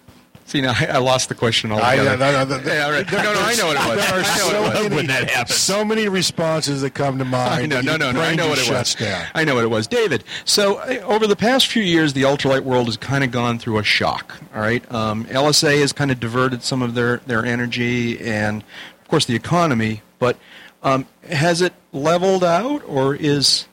see, 0.56 0.62
now 0.62 0.74
I, 0.78 0.86
I 0.86 0.98
lost 0.98 1.30
the 1.30 1.36
question 1.36 1.72
I, 1.72 1.76
altogether. 1.76 2.18
no, 2.18 2.32
no, 2.46 2.58
no, 2.58 2.74
yeah, 2.74 2.90
right. 2.90 3.12
no, 3.12 3.18
no, 3.18 3.34
I 3.40 3.56
know 3.56 3.68
what 3.68 3.76
it 3.76 3.88
was. 3.88 4.06
There 4.06 4.20
are 4.20 4.24
I 4.24 4.38
know 4.38 4.50
so 4.50 4.62
what 4.62 4.76
it 4.76 4.92
was. 4.92 5.08
many, 5.08 5.46
so 5.48 5.86
many 5.86 6.10
responses 6.10 6.82
that 6.82 6.92
come 6.92 7.18
to 7.20 7.26
mind. 7.26 7.74
I 7.74 7.82
know, 7.82 7.82
no, 7.82 7.98
no, 7.98 8.12
no. 8.12 8.22
I 8.22 8.36
know 8.36 8.48
what 8.50 8.60
it 8.60 8.70
was. 8.70 8.96
Down. 8.96 9.28
I 9.34 9.44
know 9.44 9.56
what 9.56 9.64
it 9.64 9.70
was, 9.70 9.88
David. 9.88 10.24
So 10.46 10.78
uh, 10.78 11.02
over 11.06 11.28
the 11.28 11.36
past 11.36 11.68
few 11.68 11.84
years, 11.84 12.14
the 12.14 12.24
ultralight 12.24 12.62
world 12.62 12.88
has 12.88 12.98
kind 12.98 13.24
of 13.24 13.32
gone 13.32 13.60
through 13.60 13.78
a 13.78 13.84
shock. 13.84 14.36
All 14.54 14.62
right, 14.62 14.90
um, 14.92 15.26
LSA 15.26 15.80
has 15.82 15.92
kind 15.92 16.12
of 16.12 16.20
diverted 16.20 16.64
some 16.64 16.82
of 16.82 16.96
their 16.96 17.18
their 17.18 17.46
energy, 17.46 18.20
and 18.20 18.64
of 19.02 19.08
course 19.08 19.26
the 19.26 19.36
economy. 19.36 20.02
But 20.20 20.38
um, 20.84 21.08
has 21.30 21.62
it 21.62 21.74
leveled 21.92 22.44
out, 22.44 22.84
or 22.88 23.16
is? 23.16 23.68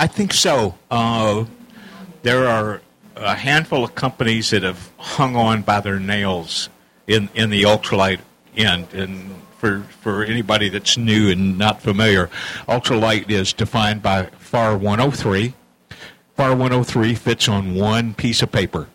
I 0.00 0.08
think 0.08 0.32
so. 0.32 0.74
Uh, 0.90 1.44
there 2.22 2.48
are 2.48 2.82
a 3.20 3.34
handful 3.34 3.84
of 3.84 3.94
companies 3.94 4.50
that 4.50 4.62
have 4.62 4.90
hung 4.98 5.36
on 5.36 5.62
by 5.62 5.80
their 5.80 6.00
nails 6.00 6.68
in, 7.06 7.28
in 7.34 7.50
the 7.50 7.62
ultralight 7.62 8.20
end. 8.56 8.92
And 8.94 9.34
for, 9.58 9.82
for 10.00 10.24
anybody 10.24 10.68
that's 10.68 10.96
new 10.96 11.30
and 11.30 11.58
not 11.58 11.82
familiar, 11.82 12.30
ultralight 12.66 13.30
is 13.30 13.52
defined 13.52 14.02
by 14.02 14.24
FAR 14.38 14.76
103. 14.76 15.54
FAR 16.34 16.50
103 16.50 17.14
fits 17.14 17.48
on 17.48 17.74
one 17.74 18.14
piece 18.14 18.42
of 18.42 18.50
paper. 18.50 18.88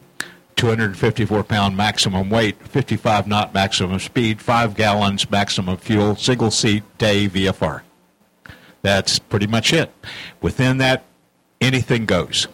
254 0.55 1.43
pound 1.43 1.75
maximum 1.75 2.29
weight, 2.29 2.55
55 2.67 3.27
knot 3.27 3.53
maximum 3.53 3.99
speed, 3.99 4.41
5 4.41 4.75
gallons 4.75 5.29
maximum 5.29 5.77
fuel, 5.77 6.15
single 6.15 6.49
seat 6.49 6.83
day 6.97 7.27
VFR. 7.27 7.81
That's 8.81 9.19
pretty 9.19 9.47
much 9.47 9.73
it. 9.73 9.91
Within 10.41 10.77
that, 10.77 11.03
anything 11.59 12.05
goes. 12.05 12.47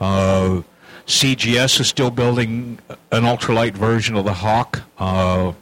Uh, 0.00 0.62
CGS 1.06 1.80
is 1.80 1.88
still 1.88 2.10
building 2.10 2.78
an 3.10 3.24
ultralight 3.24 3.74
version 3.74 4.16
of 4.16 4.24
the 4.24 4.34
Hawk. 4.34 4.82
Uh, 4.98 5.52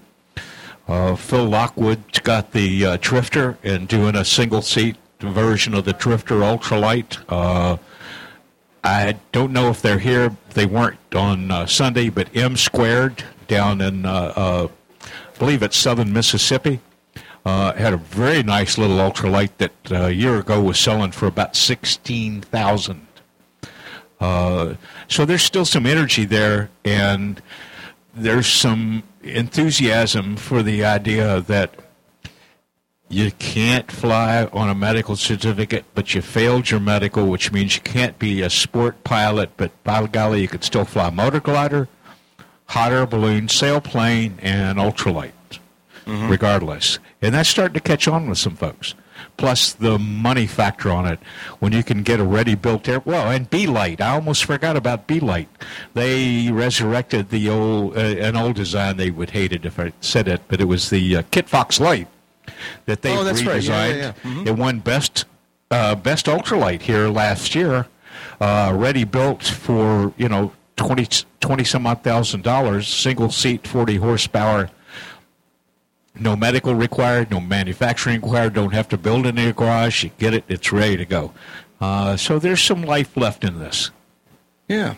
uh, 0.86 1.14
Phil 1.16 1.46
Lockwood's 1.46 2.18
got 2.18 2.52
the 2.52 2.84
uh, 2.84 2.98
Drifter 3.00 3.56
and 3.62 3.86
doing 3.88 4.16
a 4.16 4.24
single 4.24 4.62
seat 4.62 4.96
version 5.20 5.74
of 5.74 5.84
the 5.84 5.92
Drifter 5.92 6.36
ultralight. 6.36 7.18
Uh, 7.28 7.76
I 8.82 9.16
don't 9.32 9.52
know 9.52 9.68
if 9.68 9.82
they're 9.82 9.98
here. 9.98 10.36
They 10.54 10.66
weren't 10.66 10.98
on 11.14 11.50
uh, 11.50 11.66
Sunday, 11.66 12.08
but 12.08 12.34
M 12.34 12.56
Squared 12.56 13.24
down 13.46 13.80
in, 13.80 14.06
uh, 14.06 14.32
I 14.36 15.38
believe 15.38 15.62
it's 15.62 15.76
southern 15.76 16.12
Mississippi, 16.12 16.80
uh, 17.44 17.72
had 17.74 17.92
a 17.92 17.98
very 17.98 18.42
nice 18.42 18.78
little 18.78 18.96
ultralight 18.96 19.50
that 19.58 19.72
uh, 19.90 20.06
a 20.06 20.10
year 20.10 20.38
ago 20.38 20.62
was 20.62 20.78
selling 20.78 21.12
for 21.12 21.26
about 21.26 21.56
sixteen 21.56 22.40
thousand. 22.40 23.06
Uh, 24.20 24.74
so 25.10 25.24
there's 25.24 25.42
still 25.42 25.64
some 25.64 25.86
energy 25.86 26.24
there, 26.24 26.70
and 26.84 27.42
there's 28.14 28.46
some 28.46 29.02
enthusiasm 29.22 30.36
for 30.36 30.62
the 30.62 30.84
idea 30.84 31.40
that 31.42 31.74
you 33.08 33.32
can't 33.32 33.90
fly 33.90 34.44
on 34.52 34.68
a 34.68 34.74
medical 34.74 35.16
certificate, 35.16 35.84
but 35.94 36.14
you 36.14 36.22
failed 36.22 36.70
your 36.70 36.78
medical, 36.78 37.26
which 37.26 37.50
means 37.50 37.74
you 37.74 37.82
can't 37.82 38.20
be 38.20 38.40
a 38.40 38.48
sport 38.48 39.02
pilot, 39.02 39.50
but 39.56 39.72
by 39.82 40.06
golly, 40.06 40.42
you 40.42 40.48
could 40.48 40.62
still 40.62 40.84
fly 40.84 41.10
motor 41.10 41.40
glider, 41.40 41.88
hot 42.66 42.92
air 42.92 43.04
balloon, 43.04 43.48
sailplane, 43.48 44.34
and 44.40 44.78
ultralight, 44.78 45.32
mm-hmm. 46.06 46.28
regardless. 46.28 47.00
And 47.20 47.34
that's 47.34 47.48
starting 47.48 47.74
to 47.74 47.80
catch 47.80 48.06
on 48.06 48.28
with 48.28 48.38
some 48.38 48.54
folks. 48.54 48.94
Plus 49.36 49.72
the 49.72 49.98
money 49.98 50.46
factor 50.46 50.90
on 50.90 51.06
it, 51.06 51.18
when 51.60 51.72
you 51.72 51.82
can 51.82 52.02
get 52.02 52.20
a 52.20 52.24
ready-built 52.24 52.88
air. 52.88 53.00
Well, 53.04 53.30
and 53.30 53.48
Belite. 53.50 54.00
I 54.00 54.10
almost 54.10 54.44
forgot 54.44 54.76
about 54.76 55.06
Belite. 55.08 55.48
They 55.94 56.50
resurrected 56.50 57.30
the 57.30 57.48
old, 57.48 57.96
uh, 57.96 58.00
an 58.00 58.36
old 58.36 58.56
design. 58.56 58.96
They 58.96 59.10
would 59.10 59.30
hate 59.30 59.52
it 59.52 59.64
if 59.64 59.78
I 59.80 59.92
said 60.00 60.28
it, 60.28 60.42
but 60.48 60.60
it 60.60 60.64
was 60.66 60.90
the 60.90 61.16
uh, 61.16 61.22
Kitfox 61.30 61.80
Lite 61.80 62.08
that 62.86 63.02
they 63.02 63.16
Oh, 63.16 63.24
redesigned. 63.24 63.48
right. 63.48 63.64
Yeah, 63.64 63.86
yeah, 63.88 64.12
yeah. 64.24 64.30
Mhm. 64.30 64.46
It 64.46 64.56
won 64.56 64.78
best 64.80 65.24
uh, 65.70 65.94
best 65.94 66.26
ultralight 66.26 66.82
here 66.82 67.08
last 67.08 67.54
year. 67.54 67.86
Uh, 68.40 68.72
ready 68.74 69.04
built 69.04 69.44
for 69.44 70.12
you 70.16 70.28
know 70.28 70.52
20, 70.76 71.06
20 71.40 71.64
some 71.64 71.86
odd 71.86 72.02
thousand 72.02 72.42
dollars, 72.42 72.88
single 72.88 73.30
seat, 73.30 73.66
forty 73.66 73.96
horsepower. 73.96 74.68
No 76.20 76.36
medical 76.36 76.74
required, 76.74 77.30
no 77.30 77.40
manufacturing 77.40 78.20
required. 78.20 78.54
Don't 78.54 78.74
have 78.74 78.88
to 78.90 78.98
build 78.98 79.26
in 79.26 79.36
your 79.36 79.52
garage. 79.52 80.04
You 80.04 80.10
get 80.18 80.34
it; 80.34 80.44
it's 80.48 80.70
ready 80.72 80.98
to 80.98 81.04
go. 81.06 81.32
Uh, 81.80 82.16
so 82.16 82.38
there's 82.38 82.62
some 82.62 82.82
life 82.82 83.16
left 83.16 83.42
in 83.42 83.58
this. 83.58 83.90
Yeah, 84.68 84.94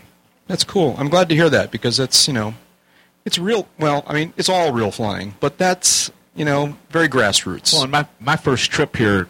that's 0.48 0.64
cool. 0.64 0.96
I'm 0.98 1.08
glad 1.08 1.28
to 1.28 1.34
hear 1.34 1.48
that 1.48 1.70
because 1.70 1.96
that's 1.96 2.26
you 2.26 2.34
know, 2.34 2.54
it's 3.24 3.38
real. 3.38 3.68
Well, 3.78 4.02
I 4.06 4.14
mean, 4.14 4.34
it's 4.36 4.48
all 4.48 4.72
real 4.72 4.90
flying, 4.90 5.34
but 5.38 5.58
that's 5.58 6.10
you 6.34 6.44
know 6.44 6.76
very 6.90 7.08
grassroots. 7.08 7.72
Well, 7.72 7.86
my 7.86 8.06
my 8.20 8.36
first 8.36 8.70
trip 8.70 8.96
here 8.96 9.28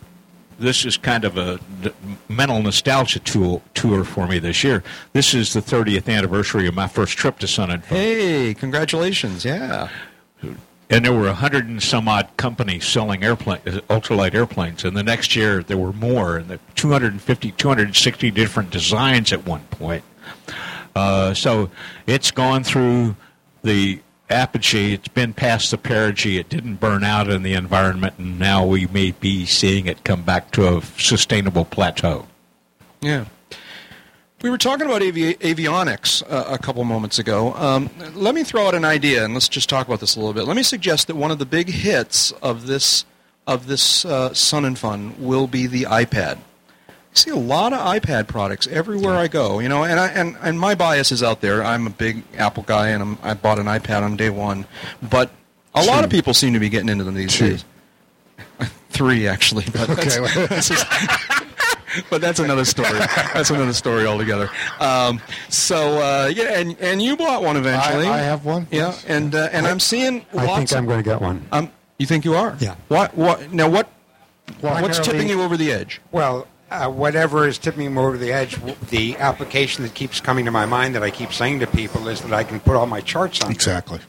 this 0.63 0.85
is 0.85 0.97
kind 0.97 1.25
of 1.25 1.37
a 1.37 1.59
d- 1.83 1.93
mental 2.29 2.63
nostalgia 2.63 3.19
tool, 3.19 3.63
tour 3.75 4.05
for 4.05 4.27
me 4.27 4.39
this 4.39 4.63
year. 4.63 4.83
This 5.13 5.35
is 5.35 5.53
the 5.53 5.61
30th 5.61 6.09
anniversary 6.09 6.67
of 6.67 6.75
my 6.75 6.87
first 6.87 7.19
trip 7.19 7.39
to 7.41 7.49
Sun 7.49 7.71
and 7.71 7.85
Fun. 7.85 7.99
Hey, 7.99 8.55
congratulations! 8.55 9.45
Yeah. 9.45 9.89
And 10.93 11.07
there 11.07 11.13
were 11.15 11.29
a 11.29 11.35
hundred 11.35 11.69
and 11.69 11.83
some 11.83 12.07
odd 12.07 12.29
companies 12.37 12.87
selling 12.87 13.25
airplane, 13.25 13.61
uh, 13.67 13.81
ultralight 13.89 14.35
airplanes. 14.35 14.85
And 14.85 14.95
the 14.95 15.03
next 15.03 15.35
year 15.35 15.63
there 15.63 15.79
were 15.79 15.95
more, 15.95 16.37
and 16.37 16.49
the 16.49 16.61
250, 16.75 17.53
260 17.53 18.31
different 18.31 18.71
designs 18.71 19.33
at 19.33 19.47
one 19.47 19.63
point. 19.71 20.05
Uh, 20.95 21.33
so 21.33 21.71
it's 22.07 22.31
gone 22.31 22.63
through 22.63 23.17
the 23.63 24.01
apogee. 24.29 24.93
It's 24.93 25.09
been 25.09 25.33
past 25.33 25.71
the 25.71 25.79
perigee. 25.79 26.39
It 26.39 26.51
didn't 26.51 26.77
burn 26.77 27.05
out 27.05 27.31
in 27.31 27.43
the 27.43 27.55
environment, 27.55 28.15
and 28.19 28.39
now 28.39 28.67
we 28.67 28.87
may 28.87 29.13
be 29.13 29.47
seeing 29.47 29.87
it 29.87 30.05
come 30.05 30.23
back 30.23 30.51
to 30.53 30.77
a 30.77 30.83
sustainable 30.99 31.65
plateau. 31.65 32.27
Yeah. 33.01 33.25
We 34.43 34.51
were 34.51 34.59
talking 34.59 34.87
about 34.87 35.03
avi- 35.03 35.35
avionics 35.35 36.23
uh, 36.29 36.47
a 36.49 36.59
couple 36.59 36.83
moments 36.85 37.19
ago. 37.21 37.55
Um, 37.55 37.89
let 38.15 38.35
me 38.35 38.43
throw 38.43 38.67
out 38.67 38.75
an 38.75 38.85
idea, 38.85 39.25
and 39.25 39.35
let's 39.35 39.49
just 39.49 39.69
talk 39.69 39.87
about 39.87 40.01
this 40.01 40.17
a 40.17 40.19
little 40.19 40.35
bit. 40.35 40.45
Let 40.45 40.57
me 40.57 40.65
suggest 40.65 41.07
that 41.07 41.15
one 41.17 41.31
of 41.31 41.39
the 41.39 41.47
big 41.47 41.69
hits 41.69 42.33
of 42.43 42.67
this 42.67 43.05
of 43.47 43.67
this 43.67 44.05
uh, 44.05 44.33
Sun 44.35 44.65
and 44.65 44.79
Fun 44.79 45.15
will 45.19 45.47
be 45.47 45.67
the 45.67 45.85
iPad. 45.85 46.39
I 46.89 47.15
see 47.15 47.31
a 47.31 47.37
lot 47.37 47.73
of 47.73 47.81
iPad 47.81 48.27
products 48.27 48.67
everywhere 48.69 49.15
I 49.15 49.29
go, 49.29 49.59
you 49.59 49.69
know, 49.69 49.85
and 49.85 50.01
I 50.01 50.09
and, 50.09 50.37
and 50.41 50.59
my 50.59 50.75
bias 50.75 51.13
is 51.13 51.23
out 51.23 51.41
there. 51.41 51.63
I'm 51.63 51.87
a 51.87 51.91
big 51.91 52.23
Apple 52.37 52.65
guy, 52.65 52.89
and 52.89 53.03
I'm, 53.03 53.19
I 53.23 53.35
bought 53.35 53.59
an 53.61 53.67
iPad 53.67 54.03
on 54.03 54.17
day 54.17 54.31
one, 54.31 54.67
but 55.03 55.31
a 55.75 55.85
lot 55.85 56.03
of 56.05 56.11
people 56.11 56.35
seem 56.35 56.53
to 56.55 56.59
be 56.61 56.69
getting 56.69 56.89
into 56.89 57.05
them 57.05 57.15
these 57.15 57.39
days. 57.39 57.65
Three 58.91 59.27
actually, 59.29 59.65
but 59.73 59.89
Okay. 59.91 60.47
this 60.49 60.71
is- 60.73 60.85
but 62.11 62.21
that's 62.21 62.39
another 62.41 62.65
story. 62.65 62.99
That's 63.35 63.51
another 63.51 63.73
story 63.73 64.07
altogether. 64.07 64.51
Um, 64.81 65.21
so 65.49 65.99
uh, 65.99 66.27
yeah, 66.35 66.59
and 66.59 66.77
and 66.81 67.01
you 67.03 67.17
bought 67.17 67.43
one 67.43 67.57
eventually. 67.57 68.07
I- 68.07 68.19
I 68.19 68.19
have 68.23 68.45
one, 68.45 68.67
Yeah, 68.71 68.89
yes. 68.89 69.05
and 69.07 69.35
uh, 69.35 69.49
and 69.53 69.67
I'm 69.67 69.81
seeing 69.81 70.25
I 70.37 70.45
lots. 70.45 70.59
think 70.71 70.73
I'm 70.79 70.87
going 70.87 70.99
to 70.99 71.05
get 71.05 71.21
one. 71.21 71.47
Um, 71.53 71.71
you 71.99 72.07
think 72.07 72.25
you 72.25 72.35
are? 72.35 72.57
Yeah. 72.61 72.75
What? 72.89 73.17
What? 73.17 73.53
Now 73.53 73.69
what? 73.69 73.89
What's 74.61 74.99
tipping 74.99 75.29
you 75.29 75.43
over 75.43 75.57
the 75.57 75.71
edge? 75.73 76.01
Well, 76.11 76.47
uh, 76.71 76.89
whatever 76.89 77.47
is 77.47 77.59
tipping 77.59 77.95
me 77.95 78.01
over 78.01 78.17
the 78.19 78.33
edge, 78.33 78.59
the 78.91 79.17
application 79.19 79.85
that 79.85 79.95
keeps 79.95 80.21
coming 80.21 80.45
to 80.47 80.51
my 80.51 80.67
mind 80.67 80.95
that 80.95 81.03
I 81.03 81.11
keep 81.11 81.33
saying 81.33 81.61
to 81.61 81.67
people 81.67 82.09
is 82.09 82.21
that 82.23 82.33
I 82.33 82.45
can 82.45 82.61
put 82.61 82.75
all 82.77 82.87
my 82.87 83.01
charts 83.01 83.41
on. 83.43 83.51
Exactly. 83.51 84.01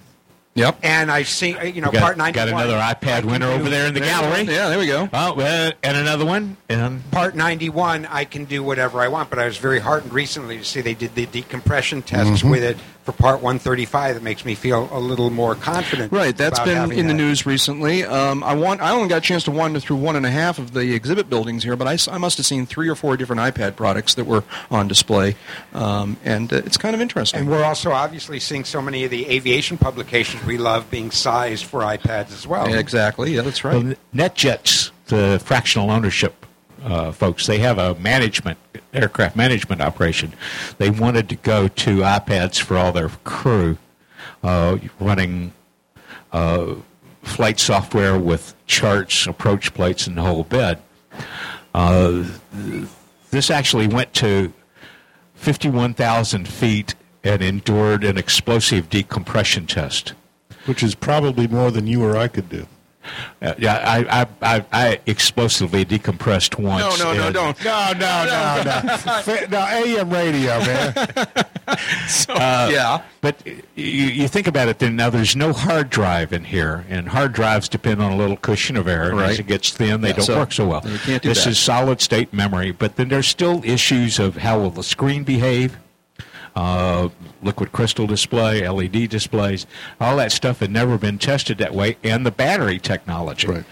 Yep. 0.56 0.80
And 0.84 1.12
I've 1.12 1.28
seen, 1.28 1.58
uh, 1.58 1.64
you 1.64 1.82
know, 1.82 1.90
got, 1.92 2.02
part 2.02 2.18
91. 2.18 2.48
got 2.52 2.64
another 2.64 2.78
iPad 2.78 3.26
winner 3.26 3.48
over 3.48 3.70
there 3.70 3.88
in 3.88 3.94
the 3.96 4.00
There 4.02 4.10
gallery. 4.10 4.44
Yeah, 4.44 4.70
there 4.70 4.78
we 4.78 4.86
go. 4.86 5.10
Oh, 5.12 5.40
uh, 5.40 5.72
and 5.82 5.98
another 5.98 6.26
one. 6.26 6.58
And 6.70 7.10
Part 7.12 7.36
91, 7.36 8.06
I 8.06 8.26
can 8.26 8.46
do 8.46 8.62
whatever 8.64 9.02
I 9.02 9.08
want, 9.08 9.30
but 9.32 9.40
I 9.40 9.46
was 9.46 9.58
very 9.58 9.80
heartened 9.80 10.14
recently 10.14 10.60
to 10.60 10.64
see 10.64 10.82
they 10.82 10.94
did 10.94 11.16
the 11.16 11.26
decompression 11.26 12.04
tests 12.04 12.44
Mhm. 12.44 12.52
with 12.52 12.64
it 12.64 12.78
for 13.04 13.12
part 13.12 13.42
135. 13.42 14.16
That 14.16 14.24
makes 14.24 14.46
me 14.46 14.56
feel 14.56 14.90
a 14.92 15.00
little 15.00 15.30
more 15.30 15.56
confident. 15.56 16.12
Right, 16.12 16.36
that's 16.36 16.60
about 16.60 16.66
been 16.66 16.78
having 16.78 16.98
in 17.00 17.08
the 17.08 17.14
that. 17.14 17.18
news 17.18 17.46
recently. 17.46 18.04
Um, 18.04 18.44
I 18.44 18.54
want. 18.54 18.82
I 18.82 18.92
only 18.92 19.10
got 19.10 19.18
a 19.18 19.22
chance 19.22 19.44
to 19.46 19.52
wander 19.52 19.80
through 19.80 19.98
one 19.98 20.16
and 20.16 20.26
a 20.26 20.32
half 20.32 20.60
of 20.60 20.74
the 20.74 20.94
exhibit 20.94 21.30
buildings 21.30 21.64
here, 21.64 21.76
but 21.76 21.88
I 21.88 22.18
must 22.18 22.38
have 22.38 22.46
seen 22.46 22.66
three 22.66 22.90
or 22.90 22.96
four 22.96 23.18
different 23.18 23.42
iPad 23.42 23.76
products 23.76 24.16
that 24.16 24.26
were 24.26 24.44
on 24.72 24.88
display, 24.88 25.36
um, 25.74 26.18
and 26.24 26.52
uh, 26.52 26.58
it's 26.58 26.78
kind 26.78 26.96
of 26.96 27.02
interesting. 27.02 27.42
And 27.42 27.50
we're 27.50 27.64
also 27.64 27.92
obviously 27.92 28.40
seeing 28.40 28.64
so 28.64 28.82
many 28.82 29.04
of 29.04 29.12
the 29.12 29.28
aviation 29.28 29.78
publications 29.78 30.44
we 30.46 30.58
love 30.58 30.90
being 30.90 31.12
sized 31.12 31.66
for 31.66 31.82
iPads 31.82 32.32
as 32.32 32.48
well. 32.48 32.70
Yeah, 32.70 32.80
exactly. 32.80 33.36
Yeah, 33.36 33.42
that's 33.42 33.64
right. 33.64 33.84
Well, 33.84 33.94
NetJets, 34.16 34.92
the 35.08 35.42
fractional 35.44 35.92
ownership 35.92 36.43
uh, 36.84 37.12
folks, 37.12 37.48
they 37.48 37.60
have 37.60 37.78
a 37.78 37.96
management 37.96 38.58
aircraft 38.94 39.36
management 39.36 39.82
operation. 39.82 40.34
They 40.78 40.90
wanted 40.90 41.30
to 41.30 41.36
go 41.36 41.68
to 41.68 41.98
iPads 42.00 42.62
for 42.62 42.78
all 42.78 42.92
their 42.92 43.10
crew, 43.24 43.78
uh, 44.44 44.78
running 45.00 45.54
uh, 46.32 46.76
flight 47.24 47.60
software 47.60 48.18
with 48.18 48.56
charts, 48.66 49.26
approach 49.28 49.74
plates, 49.74 50.08
and 50.08 50.18
the 50.18 50.22
whole 50.22 50.44
bit. 50.44 50.80
Uh, 51.74 52.26
this 53.32 53.50
actually 53.50 53.88
went 53.88 54.14
to 54.14 54.54
51,000 55.36 56.48
feet 56.48 56.96
and 57.24 57.42
endured 57.42 58.04
an 58.04 58.18
explosive 58.18 58.90
decompression 58.90 59.66
test. 59.66 60.14
Which 60.66 60.84
is 60.84 60.96
probably 60.96 61.48
more 61.48 61.72
than 61.72 61.88
you 61.88 62.04
or 62.04 62.16
I 62.16 62.28
could 62.28 62.50
do. 62.50 62.68
Uh, 63.42 63.54
yeah, 63.58 63.76
I, 63.86 64.22
I, 64.22 64.28
I, 64.58 64.66
I 64.72 65.00
explosively 65.06 65.86
decompressed 65.86 66.58
once. 66.62 67.00
no, 67.00 67.14
no, 67.14 67.24
and- 67.26 67.34
don't. 67.34 67.64
No, 67.66 67.92
no, 67.94 68.26
no, 68.26 68.64
no. 68.66 68.98
Fa- 69.24 69.48
no, 69.50 69.60
AM 69.60 70.10
radio, 70.10 70.60
man. 70.60 70.94
Uh, 72.30 72.70
yeah. 72.72 73.02
But 73.22 73.46
you, 73.48 73.56
you 73.86 74.28
think 74.28 74.48
about 74.48 74.68
it 74.68 74.80
then, 74.80 74.96
now 74.98 75.10
there's 75.10 75.36
no 75.36 75.54
hard 75.54 75.90
drive 75.90 76.34
in 76.34 76.44
here, 76.44 76.86
and 76.90 77.08
hard 77.08 77.32
drives 77.34 77.70
depend 77.70 78.02
on 78.02 78.12
a 78.12 78.16
little 78.18 78.36
cushion 78.38 78.76
of 78.76 78.88
air, 78.88 79.16
Right. 79.16 79.32
as 79.32 79.40
it 79.40 79.48
gets 79.48 79.72
thin, 79.72 80.02
they 80.02 80.10
Yeah, 80.10 80.16
don't 80.16 80.26
so 80.26 80.38
work 80.38 80.52
so 80.52 80.68
well. 80.68 80.82
you 80.86 81.00
can't 81.00 81.24
do 81.24 81.30
this 81.30 81.46
that. 81.46 81.52
is 81.52 81.60
solid 81.60 82.02
state 82.02 82.34
memory, 82.34 82.72
but 82.72 82.98
then 82.98 83.08
there's 83.10 83.28
still 83.28 83.62
issues 83.64 84.20
of 84.20 84.38
how 84.38 84.60
will 84.60 84.72
the 84.72 84.84
screen 84.84 85.24
behave, 85.24 85.78
uh, 86.56 87.10
liquid 87.42 87.72
crystal 87.72 88.08
display, 88.08 88.68
LED 88.68 89.10
displays, 89.10 89.66
all 90.00 90.18
that 90.18 90.32
stuff 90.32 90.60
had 90.60 90.72
never 90.72 90.98
been 90.98 91.18
tested 91.18 91.58
that 91.58 91.74
way, 91.74 91.98
and 92.04 92.26
the 92.26 92.32
battery 92.32 92.80
technology. 92.80 93.48
Right. 93.48 93.66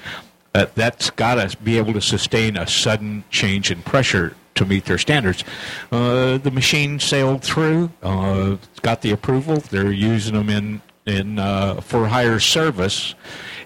Uh, 0.53 0.65
that's 0.75 1.09
got 1.11 1.35
to 1.35 1.57
be 1.57 1.77
able 1.77 1.93
to 1.93 2.01
sustain 2.01 2.57
a 2.57 2.67
sudden 2.67 3.23
change 3.29 3.71
in 3.71 3.81
pressure 3.83 4.35
to 4.55 4.65
meet 4.65 4.85
their 4.85 4.97
standards. 4.97 5.43
Uh, 5.91 6.37
the 6.37 6.51
machine 6.51 6.99
sailed 6.99 7.41
through, 7.41 7.89
uh, 8.03 8.57
got 8.81 9.01
the 9.01 9.11
approval. 9.11 9.57
They're 9.57 9.91
using 9.91 10.33
them 10.33 10.49
in 10.49 10.81
in 11.05 11.39
uh, 11.39 11.81
for 11.81 12.07
hire 12.07 12.39
service, 12.39 13.15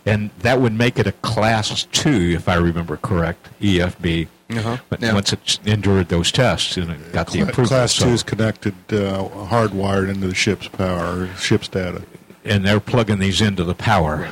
and 0.05 0.29
that 0.39 0.61
would 0.61 0.73
make 0.73 0.99
it 0.99 1.07
a 1.07 1.11
class 1.11 1.83
two, 1.91 2.33
if 2.35 2.47
I 2.47 2.55
remember 2.55 2.97
correct, 2.97 3.49
EFB. 3.59 4.27
Uh-huh. 4.49 4.77
But 4.89 5.01
Yeah. 5.01 5.13
once 5.13 5.33
it 5.33 5.59
endured 5.65 6.09
those 6.09 6.31
tests 6.31 6.77
and 6.77 6.91
it 6.91 7.11
got 7.11 7.27
the 7.31 7.39
Cla- 7.39 7.47
approval, 7.49 7.69
Class 7.69 7.93
so- 7.95 8.05
two 8.05 8.11
is 8.11 8.21
connected, 8.23 8.73
uh, 8.91 9.23
hardwired 9.49 10.07
into 10.09 10.27
the 10.27 10.35
ship's 10.35 10.67
power, 10.67 11.29
ship's 11.39 11.67
data. 11.67 12.03
and 12.43 12.63
they're 12.63 12.79
plugging 12.79 13.17
these 13.17 13.41
into 13.41 13.63
the 13.63 13.73
power. 13.73 14.29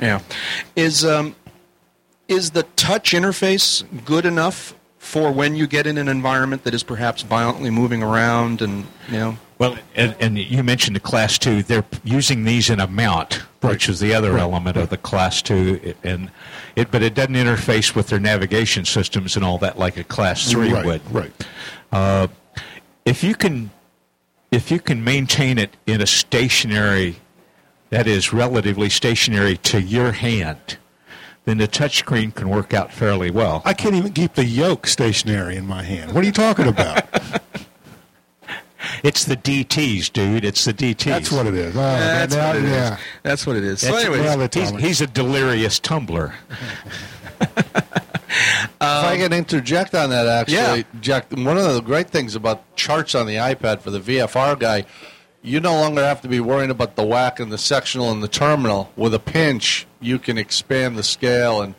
Yeah. 0.00 0.20
Is 0.76 1.04
um, 1.04 1.36
is 2.26 2.52
the 2.52 2.62
touch 2.76 3.12
interface 3.12 3.84
good 4.06 4.24
enough 4.24 4.74
for 4.98 5.30
when 5.30 5.54
you 5.54 5.66
get 5.66 5.86
in 5.86 5.98
an 5.98 6.08
environment 6.08 6.64
that 6.64 6.72
is 6.72 6.82
perhaps 6.82 7.20
violently 7.22 7.68
moving 7.68 8.02
around 8.02 8.62
and 8.62 8.86
you 9.10 9.18
know? 9.18 9.36
Well, 9.58 9.76
and, 9.94 10.16
and 10.20 10.38
you 10.38 10.62
mentioned 10.64 10.96
the 10.96 11.00
class 11.00 11.36
two. 11.38 11.62
They're 11.62 11.84
using 12.02 12.44
these 12.44 12.70
in 12.70 12.80
a 12.80 12.86
mount, 12.86 13.42
which 13.60 13.88
is 13.90 14.00
the 14.00 14.14
other 14.14 14.38
element 14.38 14.78
of 14.78 14.88
the 14.88 14.96
class 14.96 15.42
two, 15.42 15.94
and 16.02 16.30
it, 16.76 16.90
but 16.90 17.02
it 17.02 17.14
doesn't 17.14 17.34
interface 17.34 17.94
with 17.94 18.08
their 18.08 18.18
navigation 18.20 18.84
systems 18.84 19.36
and 19.36 19.44
all 19.44 19.58
that 19.58 19.78
like 19.78 19.96
a 19.96 20.04
class 20.04 20.50
three 20.50 20.72
Right, 20.72 20.84
would. 20.84 21.12
right. 21.12 21.32
Uh, 21.92 22.28
if 23.04 23.22
you 23.22 23.34
can, 23.34 23.70
if 24.50 24.70
you 24.70 24.80
can 24.80 25.02
maintain 25.04 25.58
it 25.58 25.76
in 25.86 26.00
a 26.00 26.06
stationary, 26.06 27.16
that 27.90 28.06
is 28.06 28.32
relatively 28.32 28.88
stationary 28.88 29.56
to 29.58 29.80
your 29.80 30.12
hand, 30.12 30.78
then 31.44 31.58
the 31.58 31.68
touchscreen 31.68 32.34
can 32.34 32.48
work 32.48 32.72
out 32.74 32.92
fairly 32.92 33.30
well. 33.30 33.62
I 33.64 33.74
can't 33.74 33.94
even 33.94 34.12
keep 34.12 34.34
the 34.34 34.44
yoke 34.44 34.86
stationary 34.86 35.56
in 35.56 35.66
my 35.66 35.82
hand. 35.82 36.12
What 36.12 36.24
are 36.24 36.26
you 36.26 36.32
talking 36.32 36.66
about? 36.66 37.06
It's 39.02 39.24
the 39.24 39.36
DTs, 39.36 40.12
dude. 40.12 40.44
It's 40.44 40.64
the 40.64 40.72
DTs. 40.74 41.04
That's 41.04 41.32
what 41.32 41.46
it 41.46 41.54
is. 41.54 41.76
Oh, 41.76 41.80
That's 41.80 42.34
now- 42.34 42.46
what 42.48 42.56
it 42.56 42.64
is. 42.64 42.70
yeah. 42.70 42.98
That's 43.22 43.46
what 43.46 43.56
it 43.56 43.64
is. 43.64 43.80
So 43.80 43.94
anyways, 43.94 44.20
Well, 44.36 44.48
he's, 44.52 44.70
he's 44.82 45.00
a 45.00 45.06
delirious 45.06 45.78
tumbler. 45.78 46.34
Um, 48.80 49.04
if 49.04 49.04
I 49.12 49.16
can 49.16 49.32
interject 49.32 49.94
on 49.94 50.10
that, 50.10 50.26
actually, 50.26 50.56
Yeah. 50.80 50.82
Jack, 51.00 51.30
one 51.32 51.56
of 51.56 51.72
the 51.72 51.80
great 51.80 52.10
things 52.10 52.34
about 52.34 52.62
charts 52.76 53.14
on 53.14 53.26
the 53.26 53.36
iPad 53.36 53.80
for 53.80 53.90
the 53.90 54.00
VFR 54.00 54.58
guy, 54.58 54.84
you 55.40 55.60
no 55.60 55.72
longer 55.80 56.02
have 56.04 56.20
to 56.22 56.28
be 56.28 56.40
worrying 56.40 56.70
about 56.70 56.96
the 56.96 57.04
WAC 57.04 57.38
and 57.38 57.52
the 57.52 57.58
sectional 57.58 58.10
and 58.10 58.22
the 58.24 58.28
terminal. 58.28 58.90
With 58.96 59.14
a 59.14 59.20
pinch, 59.20 59.86
you 60.00 60.18
can 60.18 60.36
expand 60.36 60.96
the 60.96 61.04
scale 61.04 61.62
and 61.62 61.74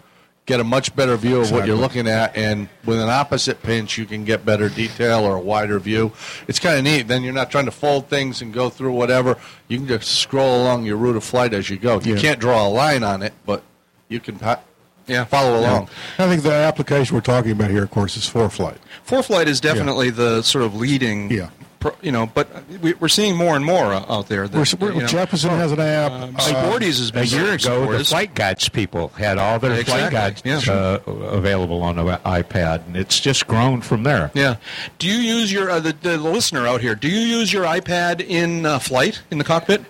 get 0.46 0.60
a 0.60 0.64
much 0.64 0.96
better 0.96 1.18
view 1.18 1.42
of 1.42 1.52
what 1.52 1.66
you're 1.66 1.76
looking 1.76 2.08
at. 2.08 2.36
And 2.38 2.70
with 2.86 3.00
an 3.00 3.10
opposite 3.10 3.64
pinch, 3.64 3.98
you 3.98 4.06
can 4.06 4.26
get 4.26 4.46
better 4.46 4.70
detail 4.70 5.24
or 5.24 5.36
a 5.36 5.40
wider 5.40 5.80
view. 5.80 6.12
It's 6.48 6.60
kind 6.60 6.78
of 6.78 6.84
neat. 6.84 7.08
Then 7.08 7.24
you're 7.24 7.34
not 7.34 7.50
trying 7.50 7.66
to 7.66 7.72
fold 7.72 8.08
things 8.10 8.42
and 8.42 8.54
go 8.54 8.70
through 8.70 8.92
whatever. 8.92 9.38
You 9.68 9.80
can 9.80 9.88
just 9.88 10.20
scroll 10.20 10.62
along 10.62 10.86
your 10.86 10.98
route 10.98 11.16
of 11.16 11.24
flight 11.24 11.54
as 11.54 11.70
you 11.70 11.78
go. 11.78 12.00
You 12.02 12.16
Yeah. 12.16 12.22
can't 12.22 12.40
draw 12.40 12.68
a 12.68 12.70
line 12.70 13.04
on 13.04 13.24
it, 13.24 13.34
but 13.46 13.64
you 14.08 14.20
can 14.20 14.38
pa- 14.38 14.60
yeah. 15.08 15.24
follow 15.26 15.60
along. 15.60 15.90
I 16.20 16.28
think 16.28 16.44
the 16.44 16.54
application 16.54 17.16
we're 17.16 17.22
talking 17.22 17.52
about 17.52 17.72
here, 17.72 17.84
of 17.84 17.90
course, 17.92 18.16
is 18.16 18.30
ForeFlight. 18.30 18.78
ForeFlight 19.08 19.48
is 19.48 19.60
definitely 19.60 20.12
the 20.12 20.44
sort 20.44 20.64
of 20.64 20.76
leading 20.76 21.32
Yeah. 21.32 21.50
Pro, 21.86 21.96
you 22.02 22.12
know, 22.12 22.26
but 22.26 22.48
we, 22.82 22.94
we're 22.96 23.08
seeing 23.08 23.36
more 23.36 23.56
and 23.56 23.64
more 23.64 23.94
uh, 23.94 24.06
out 24.10 24.28
there. 24.28 24.48
That, 24.48 24.58
We're- 24.58 24.68
we're- 24.80 24.96
you 24.96 25.02
know, 25.04 25.08
Jeppesen 25.08 25.50
has 25.52 25.72
an 25.72 25.80
app. 25.80 26.12
Um, 26.12 26.36
Uh, 26.36 26.40
Sporty's 26.40 26.98
has 26.98 27.12
been 27.12 27.22
a 27.24 27.26
year 27.26 27.44
ago, 27.44 27.54
the 27.54 27.58
supportive. 27.58 28.08
flight 28.08 28.34
guides 28.34 28.70
people 28.70 29.10
had 29.10 29.38
all 29.38 29.60
their 29.60 29.74
Exactly, 29.80 30.10
flight 30.10 30.12
guides 30.44 30.66
yeah. 30.68 30.74
uh, 30.74 31.00
available 31.12 31.84
on 31.84 31.98
the 31.98 32.04
iPad, 32.26 32.88
and 32.88 32.98
it's 32.98 33.20
just 33.20 33.46
grown 33.46 33.82
from 33.82 34.02
there. 34.04 34.32
Yeah. 34.34 34.56
Do 34.98 35.08
you 35.08 35.18
use 35.18 35.52
your 35.54 35.70
uh, 35.70 35.80
the, 35.80 35.94
the 35.94 36.18
listener 36.18 36.66
out 36.66 36.82
here? 36.82 36.96
Do 36.96 37.08
you 37.08 37.20
use 37.20 37.54
your 37.54 37.66
iPad 37.66 38.20
in 38.20 38.66
uh, 38.66 38.80
flight 38.80 39.22
in 39.30 39.38
the 39.38 39.44
cockpit? 39.44 39.84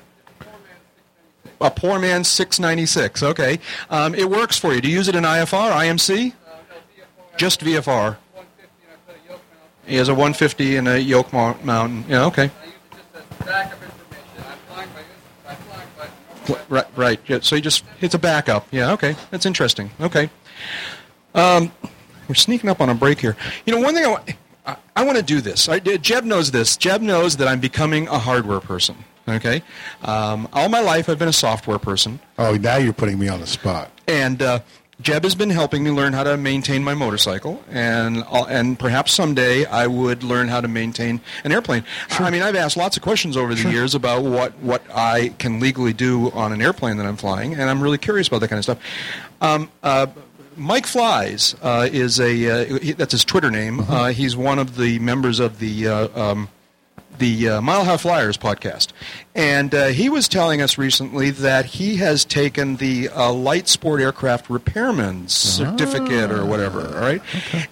A 1.61 1.71
poor 1.71 1.97
man 1.99 2.25
696. 2.25 3.23
Okay. 3.23 3.59
Um, 3.89 4.13
it 4.13 4.29
works 4.29 4.57
for 4.59 4.73
you. 4.73 4.81
Do 4.81 4.89
you 4.89 4.95
use 4.97 5.07
it 5.07 5.15
in 5.15 5.23
IFR, 5.23 5.71
IMC? 5.71 6.33
Just 7.37 7.61
VFR. 7.61 8.17
He 9.87 9.95
has 9.97 10.09
a 10.09 10.13
150 10.13 10.77
and 10.77 10.87
a 10.87 10.99
yoke 10.99 11.31
mount. 11.31 11.63
mount. 11.63 12.07
Yeah. 12.07 12.25
Okay. 12.25 12.49
Right, 16.69 16.85
right. 16.95 17.19
Yeah, 17.27 17.39
so 17.41 17.55
he 17.55 17.61
just 17.61 17.83
it's 18.01 18.13
a 18.13 18.19
backup. 18.19 18.67
Yeah, 18.71 18.91
okay. 18.93 19.15
That's 19.31 19.45
interesting. 19.45 19.89
Okay. 19.99 20.29
Um, 21.33 21.71
we're 22.27 22.35
sneaking 22.35 22.69
up 22.69 22.81
on 22.81 22.89
a 22.89 22.95
break 22.95 23.19
here. 23.19 23.35
You 23.65 23.73
know, 23.75 23.81
one 23.81 23.93
thing 23.95 24.05
I, 24.05 24.07
wa- 24.07 24.21
I, 24.65 24.75
I 24.95 25.03
want 25.03 25.17
to 25.17 25.23
do 25.23 25.41
this. 25.41 25.67
I, 25.69 25.79
Jeb 25.79 26.23
knows 26.23 26.51
this. 26.51 26.77
Jeb 26.77 27.01
knows 27.01 27.37
that 27.37 27.47
I'm 27.47 27.59
becoming 27.59 28.07
a 28.07 28.19
hardware 28.19 28.59
person. 28.59 28.95
Okay. 29.27 29.63
Um, 30.03 30.47
all 30.53 30.69
my 30.69 30.81
life, 30.81 31.09
I've 31.09 31.17
been 31.19 31.27
a 31.27 31.33
software 31.33 31.79
person. 31.79 32.19
Oh, 32.37 32.55
now 32.55 32.77
you're 32.77 32.93
putting 32.93 33.17
me 33.17 33.27
on 33.27 33.39
the 33.41 33.47
spot. 33.47 33.91
And 34.07 34.41
uh, 34.41 34.59
Jeb 35.01 35.23
has 35.23 35.35
been 35.35 35.49
helping 35.49 35.83
me 35.83 35.91
learn 35.91 36.13
how 36.13 36.23
to 36.23 36.37
maintain 36.37 36.81
my 36.83 36.93
motorcycle, 36.93 37.61
and 37.69 38.23
I'll- 38.31 38.45
and 38.45 38.79
perhaps 38.79 39.11
someday 39.13 39.65
I 39.65 39.87
would 39.87 40.23
learn 40.23 40.47
how 40.47 40.61
to 40.61 40.67
maintain 40.69 41.19
an 41.43 41.51
airplane. 41.51 41.83
I 42.11 42.29
mean, 42.29 42.41
I've 42.41 42.55
asked 42.55 42.77
lots 42.77 42.95
of 42.95 43.03
questions 43.03 43.35
over 43.35 43.53
the 43.53 43.69
years 43.69 43.93
about 43.93 44.23
what 44.23 44.57
what 44.61 44.83
I 44.93 45.33
can 45.37 45.59
legally 45.59 45.91
do 45.93 46.31
on 46.31 46.53
an 46.53 46.61
airplane 46.61 46.95
that 46.97 47.05
I'm 47.05 47.17
flying, 47.17 47.53
and 47.53 47.69
I'm 47.69 47.81
really 47.81 47.97
curious 47.97 48.27
about 48.29 48.39
that 48.39 48.47
kind 48.47 48.57
of 48.57 48.63
stuff. 48.63 48.77
Um, 49.41 49.69
uh, 49.83 50.07
Mike 50.55 50.85
Flies 50.87 51.55
uh, 51.61 51.89
is 51.91 52.17
a 52.21 52.49
uh, 52.75 52.79
he, 52.79 52.93
that's 52.93 53.11
his 53.11 53.25
Twitter 53.25 53.51
name. 53.51 53.81
Uh, 53.81 54.07
he's 54.13 54.37
one 54.37 54.59
of 54.59 54.77
the 54.77 54.97
members 54.99 55.39
of 55.41 55.59
the. 55.59 55.87
Uh, 55.87 56.07
um, 56.15 56.47
the 57.19 57.49
uh, 57.49 57.61
Mile 57.61 57.83
High 57.85 57.97
Flyers 57.97 58.37
podcast. 58.37 58.89
And 59.33 59.75
uh, 59.75 59.87
he 59.87 60.07
was 60.09 60.27
telling 60.29 60.61
us 60.61 60.77
recently 60.77 61.29
that 61.31 61.65
he 61.65 61.97
has 61.97 62.23
taken 62.23 62.77
the 62.77 63.09
uh, 63.09 63.33
Light 63.33 63.67
Sport 63.67 63.99
Aircraft 64.01 64.49
Repairman's 64.49 65.33
certificate 65.33 66.31
or 66.31 66.45
whatever, 66.45 66.81
all 66.95 67.01
right? 67.01 67.21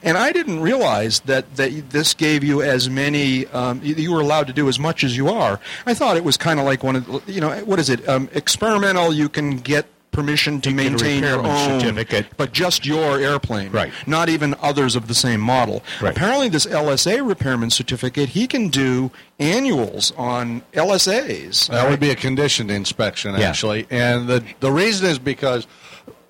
And 0.04 0.18
I 0.18 0.32
didn't 0.34 0.60
realize 0.60 1.22
that, 1.22 1.56
that 1.56 1.90
this 1.92 2.14
gave 2.14 2.44
you 2.44 2.62
as 2.62 2.90
many, 2.90 3.48
um, 3.48 3.80
you- 3.84 4.12
were 4.14 4.20
allowed 4.20 4.48
to 4.48 4.54
do 4.54 4.68
as 4.68 4.78
much 4.78 5.04
as 5.04 5.16
you 5.16 5.30
are. 5.30 5.60
I 5.86 5.94
thought 5.94 6.18
it 6.18 6.24
was 6.26 6.36
kind 6.38 6.60
of 6.60 6.66
like 6.66 6.84
one 6.84 6.98
of, 6.98 7.06
the- 7.06 7.32
you 7.32 7.40
know, 7.40 7.52
what 7.64 7.80
is 7.80 7.90
it? 7.90 8.08
Um, 8.10 8.30
experimental, 8.34 9.14
you 9.14 9.30
can 9.30 9.58
get 9.58 9.86
permission 10.14 10.62
to 10.62 10.70
You 10.70 10.76
maintain 10.76 11.24
your 11.24 11.40
own 11.46 11.82
certificate. 11.82 12.28
but 12.38 12.54
just 12.54 12.86
your 12.86 13.20
airplane 13.20 13.72
Right. 13.72 13.92
not 14.08 14.30
even 14.30 14.56
others 14.62 14.96
of 14.96 15.08
the 15.10 15.16
same 15.16 15.42
model 15.42 15.84
Right. 16.00 16.16
apparently 16.16 16.48
this 16.48 16.66
lsa 16.66 17.28
repairman 17.28 17.70
certificate 17.72 18.30
he 18.30 18.48
can 18.48 18.70
do 18.70 19.12
annuals 19.40 20.14
on 20.18 20.62
lsas 20.74 21.68
That 21.68 21.90
would 21.90 22.00
be 22.00 22.12
a 22.12 22.16
conditioned 22.16 22.72
inspection, 22.72 23.36
Yeah. 23.36 23.50
actually. 23.50 23.88
And 23.90 24.28
the, 24.28 24.44
the 24.62 24.72
reason 24.72 25.10
is 25.10 25.20
because 25.20 25.68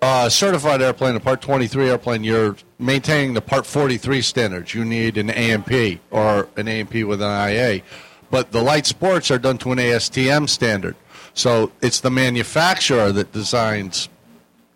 uh, 0.01 0.27
certified 0.27 0.81
airplane, 0.81 1.15
a 1.15 1.19
Part 1.19 1.41
23 1.41 1.89
airplane, 1.89 2.23
you're 2.25 2.57
maintaining 2.77 3.34
the 3.36 3.41
Part 3.41 3.65
43 3.65 4.21
standards. 4.21 4.73
You 4.73 4.84
need 4.84 5.17
an 5.17 5.29
AMP 5.29 5.99
or 6.11 6.49
an 6.57 6.67
AMP 6.67 6.93
with 7.05 7.21
an 7.21 7.29
IA. 7.29 7.81
But 8.29 8.51
the 8.51 8.61
light 8.61 8.86
sports 8.86 9.31
are 9.31 9.38
done 9.38 9.57
to 9.59 9.71
an 9.71 9.77
ASTM 9.79 10.49
standard. 10.49 10.95
So 11.34 11.71
it's 11.81 12.01
the 12.01 12.11
manufacturer 12.11 13.11
that 13.11 13.31
designs 13.31 14.09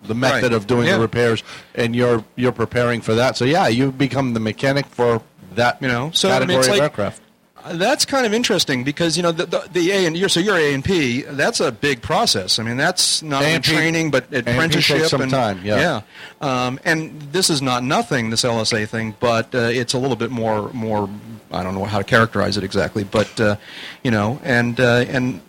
the 0.03 0.15
method 0.15 0.43
Right. 0.43 0.53
of 0.53 0.67
doing 0.67 0.87
Yeah. 0.87 0.95
the 0.95 1.01
repairs, 1.01 1.43
and 1.75 1.95
you're 1.95 2.23
you're 2.35 2.51
preparing 2.51 3.01
for 3.01 3.15
that. 3.15 3.37
So 3.37 3.45
yeah, 3.45 3.67
you 3.67 3.91
become 3.91 4.33
the 4.33 4.39
mechanic 4.39 4.85
for 4.87 5.21
that 5.55 5.77
you 5.81 5.87
know 5.87 6.11
so 6.13 6.29
I 6.29 6.45
mean, 6.45 6.57
it's 6.59 6.67
of 6.67 6.73
like, 6.73 6.81
aircraft. 6.83 7.21
uh, 7.65 7.73
That's 7.73 8.05
kind 8.05 8.25
of 8.27 8.33
interesting 8.33 8.83
because 8.83 9.17
you 9.17 9.23
know 9.23 9.31
the 9.31 9.45
the, 9.47 9.67
the 9.73 9.91
A 9.91 10.05
and 10.05 10.15
you're 10.15 10.29
so 10.29 10.39
you're 10.39 10.57
A 10.57 10.73
and 10.73 10.83
P. 10.85 11.23
That's 11.23 11.59
a 11.59 11.71
big 11.71 12.01
process. 12.01 12.59
I 12.59 12.63
mean, 12.63 12.77
that's 12.77 13.21
not 13.23 13.43
only 13.43 13.59
training 13.59 14.11
but 14.11 14.25
A&P 14.31 14.51
apprenticeship 14.51 14.97
takes 14.97 15.09
some 15.09 15.21
and 15.21 15.31
time, 15.31 15.59
yeah. 15.63 16.01
Um, 16.41 16.79
and 16.85 17.19
this 17.31 17.49
is 17.49 17.61
not 17.61 17.83
nothing 17.83 18.29
this 18.29 18.43
LSA 18.43 18.87
thing, 18.87 19.15
but 19.19 19.53
uh, 19.55 19.59
it's 19.81 19.93
a 19.93 19.97
little 19.99 20.15
bit 20.17 20.31
more 20.31 20.71
more. 20.73 21.09
I 21.51 21.63
don't 21.63 21.75
know 21.75 21.85
how 21.85 21.97
to 21.99 22.03
characterize 22.03 22.55
it 22.57 22.63
exactly, 22.63 23.03
but 23.03 23.39
uh, 23.39 23.55
you 24.03 24.11
know, 24.11 24.39
and 24.43 24.79
uh, 24.79 25.05
and 25.09 25.41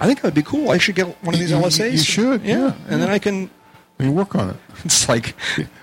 I 0.00 0.06
think 0.06 0.20
that'd 0.22 0.34
be 0.34 0.42
cool. 0.42 0.70
I 0.70 0.78
should 0.78 0.94
get 0.94 1.06
one 1.24 1.34
of 1.34 1.40
these 1.40 1.50
You- 1.50 1.56
you- 1.58 1.62
LSAs. 1.64 1.92
you 1.92 1.98
should, 1.98 2.42
yeah, 2.42 2.72
and 2.88 3.02
then 3.02 3.08
I 3.08 3.18
can. 3.18 3.50
You 4.00 4.12
work 4.12 4.34
on 4.36 4.50
it. 4.50 4.56
It's 4.84 5.08
like 5.08 5.34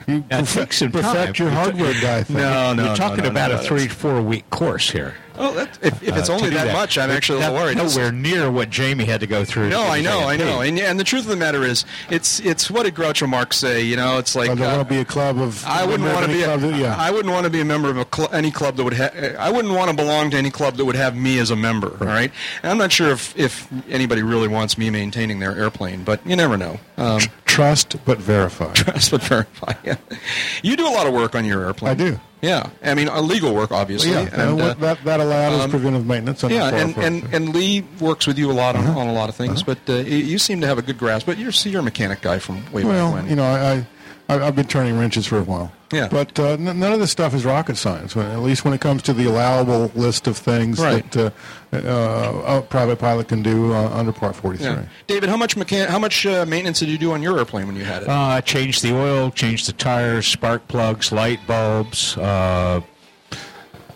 you 0.07 0.23
take 0.29 0.71
some 0.71 0.89
perfect 0.91 1.37
your 1.37 1.49
hardware 1.49 1.93
guy 2.01 2.23
thing. 2.23 2.37
No, 2.37 2.73
no, 2.73 2.85
You're 2.85 2.95
talking 2.95 3.17
no, 3.17 3.23
no, 3.25 3.29
about 3.31 3.51
no, 3.51 3.57
a 3.59 3.61
three, 3.63 3.89
four 3.89 4.21
week 4.21 4.49
course 4.49 4.89
here. 4.89 5.15
Oh, 5.37 5.53
that, 5.53 5.77
if, 5.81 6.01
if 6.03 6.15
it's 6.17 6.29
uh, 6.29 6.33
only 6.33 6.49
do 6.49 6.55
that, 6.55 6.73
much, 6.73 6.97
I'm 6.97 7.09
actually 7.09 7.39
a 7.43 7.51
little 7.51 7.55
worried. 7.55 7.77
Nowhere 7.77 8.11
near 8.11 8.49
what 8.51 8.69
Jamie 8.69 9.05
had 9.05 9.19
to 9.21 9.27
go 9.27 9.43
through. 9.45 9.69
No, 9.69 9.83
I 9.83 10.01
know, 10.01 10.27
I 10.27 10.37
know, 10.37 10.61
and 10.61 10.79
and 10.79 10.99
the 10.99 11.03
truth 11.03 11.23
of 11.23 11.29
the 11.29 11.35
matter 11.35 11.63
is, 11.63 11.85
it's 12.09 12.39
it's 12.39 12.69
what 12.71 12.83
did 12.83 12.95
Groucho 12.95 13.27
Marx 13.27 13.57
say? 13.57 13.81
You 13.83 13.95
know, 13.95 14.17
it's 14.17 14.35
like 14.35 14.49
I 14.49 14.55
don't 14.55 14.63
uh, 14.67 14.77
want 14.77 14.87
to 14.87 14.93
be 14.93 14.99
a 15.01 15.05
club 15.05 15.39
of. 15.39 15.63
I 15.65 15.85
wouldn't 15.85 16.07
want 16.11 16.25
to 16.25 16.31
be. 16.31 16.43
A, 16.43 16.57
that- 16.57 16.75
yeah. 16.79 16.95
I 16.97 17.11
wouldn't 17.11 17.33
want 17.33 17.43
to 17.45 17.49
be 17.49 17.61
a 17.61 17.65
member 17.65 17.89
of 17.89 17.97
a 17.97 18.05
cl- 18.13 18.33
any 18.33 18.51
club 18.51 18.75
that 18.77 18.83
would. 18.83 18.93
Ha- 18.93 19.35
I 19.39 19.51
wouldn't 19.51 19.73
want 19.73 19.89
to 19.89 19.95
belong 19.95 20.31
to 20.31 20.37
any 20.37 20.51
club 20.51 20.75
that 20.77 20.85
would 20.85 20.95
have 20.95 21.15
me 21.15 21.39
as 21.39 21.51
a 21.51 21.55
member. 21.55 21.97
All 22.01 22.07
right, 22.07 22.31
and 22.63 22.71
I'm 22.71 22.77
not 22.77 22.91
sure 22.91 23.09
if 23.11 23.37
if 23.37 23.67
anybody 23.89 24.23
really 24.23 24.47
wants 24.47 24.77
me 24.77 24.89
maintaining 24.89 25.39
their 25.39 25.57
airplane, 25.57 26.03
but 26.03 26.25
you 26.25 26.35
never 26.35 26.57
know. 26.57 26.79
Um, 26.97 27.21
Trust 27.45 27.95
but 28.05 28.17
verify. 28.17 28.71
trust 28.73 29.11
but 29.11 29.21
verify. 29.23 29.73
Yeah, 29.83 29.95
you 30.63 30.75
do 30.75 30.87
a 30.87 30.91
lot 30.91 31.07
of 31.07 31.13
work 31.13 31.35
on 31.35 31.45
your 31.45 31.63
airplane. 31.65 31.91
I 31.91 31.95
do. 31.95 32.19
Yeah, 32.45 32.69
I 32.83 32.93
mean, 32.93 33.09
uh, 33.09 33.21
legal 33.21 33.53
work, 33.53 33.71
obviously. 33.71 34.11
yeah, 34.11 34.21
and, 34.21 34.33
and 34.33 34.61
uh, 34.61 34.73
that 34.85 35.03
that 35.03 35.19
allowed 35.19 35.53
is 35.53 35.61
um, 35.65 35.69
preventive 35.71 36.05
maintenance. 36.05 36.43
yeah, 36.43 36.69
and, 36.81 36.95
and, 36.97 37.23
and 37.33 37.55
Lee 37.55 37.83
works 37.99 38.27
with 38.27 38.37
you 38.37 38.51
a 38.51 38.53
lot 38.63 38.75
on, 38.75 38.85
Uh-huh. 38.85 38.99
on 38.99 39.07
a 39.07 39.13
lot 39.13 39.29
of 39.29 39.35
things, 39.35 39.63
but 39.63 39.77
uh, 39.89 39.93
you- 39.93 40.25
you 40.31 40.37
seem 40.37 40.61
to 40.61 40.67
have 40.67 40.77
a 40.77 40.81
good 40.81 40.97
grasp. 40.97 41.25
But 41.25 41.37
you're 41.37 41.51
see, 41.51 41.69
you're 41.71 41.81
a 41.81 41.83
mechanic 41.83 42.21
guy 42.21 42.39
from 42.39 42.57
way 42.71 42.83
well, 42.83 43.11
back 43.11 43.21
when. 43.23 43.29
you 43.29 43.35
know, 43.35 43.43
I, 43.45 43.85
I 44.29 44.39
I've 44.39 44.55
been 44.55 44.67
turning 44.67 44.97
wrenches 44.97 45.25
for 45.27 45.37
a 45.37 45.43
while. 45.43 45.71
Yeah. 45.91 46.07
But 46.09 46.37
uh, 46.39 46.49
n- 46.53 46.79
none 46.79 46.91
of 46.93 46.99
this 46.99 47.11
stuff 47.11 47.33
is 47.33 47.45
rocket 47.45 47.77
science. 47.77 48.17
At 48.17 48.39
least 48.39 48.65
when 48.65 48.73
it 48.73 48.81
comes 48.81 49.01
to 49.03 49.13
the 49.13 49.25
allowable 49.25 49.91
list 49.95 50.27
of 50.27 50.35
things 50.37 50.79
Right. 50.79 51.09
that 51.11 51.33
uh, 51.73 51.77
uh, 51.77 52.57
a 52.57 52.61
private 52.63 52.97
pilot 52.99 53.27
can 53.27 53.43
do 53.43 53.71
uh, 53.73 53.89
under 53.93 54.11
Part 54.11 54.35
43. 54.35 54.65
Yeah. 54.65 54.85
David, 55.07 55.29
how 55.29 55.37
much 55.37 55.55
mechan- 55.55 55.87
how 55.87 55.99
much 55.99 56.25
uh, 56.25 56.45
maintenance 56.45 56.79
did 56.79 56.89
you 56.89 56.97
do 56.97 57.11
on 57.11 57.21
your 57.21 57.37
airplane 57.37 57.67
when 57.67 57.75
you 57.75 57.85
had 57.85 58.03
it? 58.03 58.09
Uh, 58.09 58.13
I 58.13 58.41
changed 58.41 58.81
the 58.83 58.95
oil, 58.95 59.29
changed 59.31 59.67
the 59.67 59.73
tires, 59.73 60.25
spark 60.27 60.67
plugs, 60.67 61.11
light 61.11 61.39
bulbs, 61.47 62.17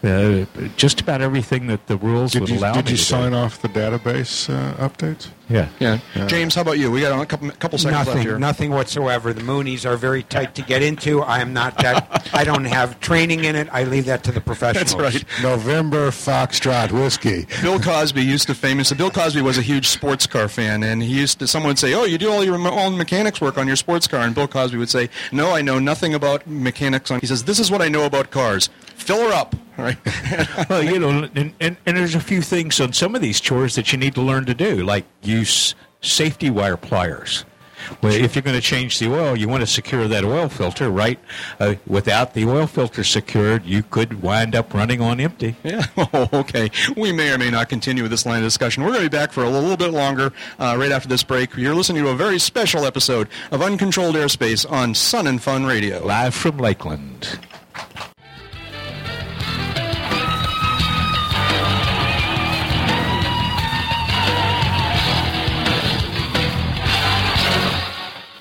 uh, 0.03 0.45
just 0.77 1.01
about 1.01 1.21
everything 1.21 1.67
that 1.67 1.87
the 1.87 1.97
rules 1.97 2.31
Did 2.31 2.41
would 2.41 2.49
you, 2.49 2.57
allow 2.59 2.73
did 2.73 2.85
me 2.85 2.91
you 2.91 2.97
to 2.97 3.03
sign 3.03 3.31
do. 3.31 3.37
off 3.37 3.61
the 3.61 3.67
database 3.67 4.49
uh, 4.49 4.87
updates? 4.87 5.29
Yeah. 5.49 5.67
yeah. 5.79 5.99
Yeah. 6.15 6.27
James, 6.27 6.53
how 6.53 6.61
about 6.61 6.77
you? 6.77 6.91
We 6.91 7.01
got 7.01 7.19
a 7.19 7.25
couple 7.25 7.49
couple 7.51 7.77
seconds 7.79 8.07
left 8.07 8.19
here. 8.19 8.37
Nothing, 8.37 8.69
nothing 8.69 8.71
whatsoever. 8.71 9.33
The 9.33 9.41
Mooneys 9.41 9.83
are 9.83 9.97
very 9.97 10.21
tight 10.21 10.53
to 10.55 10.61
get 10.61 10.83
into. 10.83 11.21
I 11.21 11.39
am 11.39 11.53
not 11.53 11.75
that. 11.79 12.29
I 12.33 12.43
don't 12.43 12.65
have 12.65 12.99
training 12.99 13.43
in 13.43 13.55
it. 13.55 13.67
I 13.71 13.83
leave 13.83 14.05
that 14.05 14.23
to 14.25 14.31
the 14.31 14.41
professionals. 14.41 14.95
That's 14.95 15.15
right. 15.15 15.25
November 15.41 16.11
Foxtrot 16.11 16.91
Whiskey. 16.91 17.47
Bill 17.63 17.79
Cosby 17.79 18.21
used 18.21 18.47
to 18.47 18.53
famous. 18.53 18.93
Bill 18.93 19.09
Cosby 19.09 19.41
was 19.41 19.57
a 19.57 19.63
huge 19.63 19.87
sports 19.87 20.27
car 20.27 20.47
fan, 20.47 20.83
and 20.83 21.01
he 21.01 21.09
used 21.19 21.39
to. 21.39 21.47
Someone 21.47 21.69
would 21.71 21.79
say, 21.79 21.95
"Oh, 21.95 22.03
you 22.05 22.19
do 22.19 22.31
all 22.31 22.43
your 22.43 22.55
own 22.55 22.95
mechanics 22.95 23.41
work 23.41 23.57
on 23.57 23.65
your 23.65 23.75
sports 23.75 24.07
car," 24.07 24.21
and 24.21 24.35
Bill 24.35 24.47
Cosby 24.47 24.77
would 24.77 24.89
say, 24.89 25.09
"No, 25.31 25.51
I 25.51 25.63
know 25.63 25.79
nothing 25.79 26.13
about 26.13 26.45
mechanics." 26.45 27.09
On 27.09 27.19
he 27.19 27.25
says, 27.25 27.45
"This 27.45 27.57
is 27.59 27.71
what 27.71 27.81
I 27.81 27.87
know 27.89 28.05
about 28.05 28.29
cars. 28.29 28.69
Fill 28.99 29.29
her 29.29 29.33
up." 29.33 29.55
Right. 29.77 29.97
well, 30.69 30.83
you 30.83 30.99
know, 30.99 31.29
and, 31.35 31.53
and, 31.59 31.77
and 31.85 31.97
there's 31.97 32.15
a 32.15 32.19
few 32.19 32.41
things 32.41 32.81
on 32.81 32.91
some 32.91 33.15
of 33.15 33.21
these 33.21 33.39
chores 33.39 33.75
that 33.75 33.93
you 33.93 33.97
need 33.97 34.13
to 34.15 34.21
learn 34.21 34.45
to 34.45 34.53
do, 34.53 34.83
like 34.83 35.05
use 35.21 35.73
safety 36.01 36.49
wire 36.49 36.75
pliers. 36.75 37.45
Well, 38.01 38.13
if 38.13 38.35
you're 38.35 38.41
going 38.41 38.55
to 38.55 38.61
change 38.61 38.99
the 38.99 39.11
oil, 39.11 39.35
you 39.37 39.47
want 39.47 39.61
to 39.61 39.67
secure 39.67 40.07
that 40.07 40.23
oil 40.23 40.49
filter, 40.49 40.89
right? 40.89 41.19
Uh, 41.59 41.75
without 41.87 42.33
the 42.33 42.45
oil 42.45 42.67
filter 42.67 43.03
secured, 43.03 43.65
you 43.65 43.83
could 43.83 44.21
wind 44.21 44.55
up 44.55 44.73
running 44.73 45.01
on 45.01 45.19
empty. 45.19 45.55
Yeah. 45.63 45.85
Oh, 46.11 46.27
okay. 46.33 46.71
We 46.97 47.11
may 47.11 47.31
or 47.31 47.37
may 47.37 47.51
not 47.51 47.69
continue 47.69 48.01
with 48.01 48.11
this 48.11 48.25
line 48.25 48.37
of 48.37 48.43
discussion. 48.43 48.83
We're 48.83 48.89
going 48.89 49.03
to 49.03 49.09
be 49.09 49.17
back 49.17 49.31
for 49.31 49.43
a 49.43 49.49
little 49.49 49.77
bit 49.77 49.91
longer 49.91 50.33
uh, 50.57 50.75
right 50.77 50.91
after 50.91 51.07
this 51.07 51.23
break. 51.23 51.55
You're 51.55 51.75
listening 51.75 52.03
to 52.03 52.09
a 52.09 52.15
very 52.15 52.39
special 52.39 52.85
episode 52.85 53.27
of 53.51 53.61
Uncontrolled 53.61 54.15
Airspace 54.15 54.69
on 54.69 54.95
Sun 54.95 55.27
and 55.27 55.41
Fun 55.41 55.65
Radio. 55.65 56.03
Live 56.03 56.33
from 56.33 56.57
Lakeland. 56.57 57.39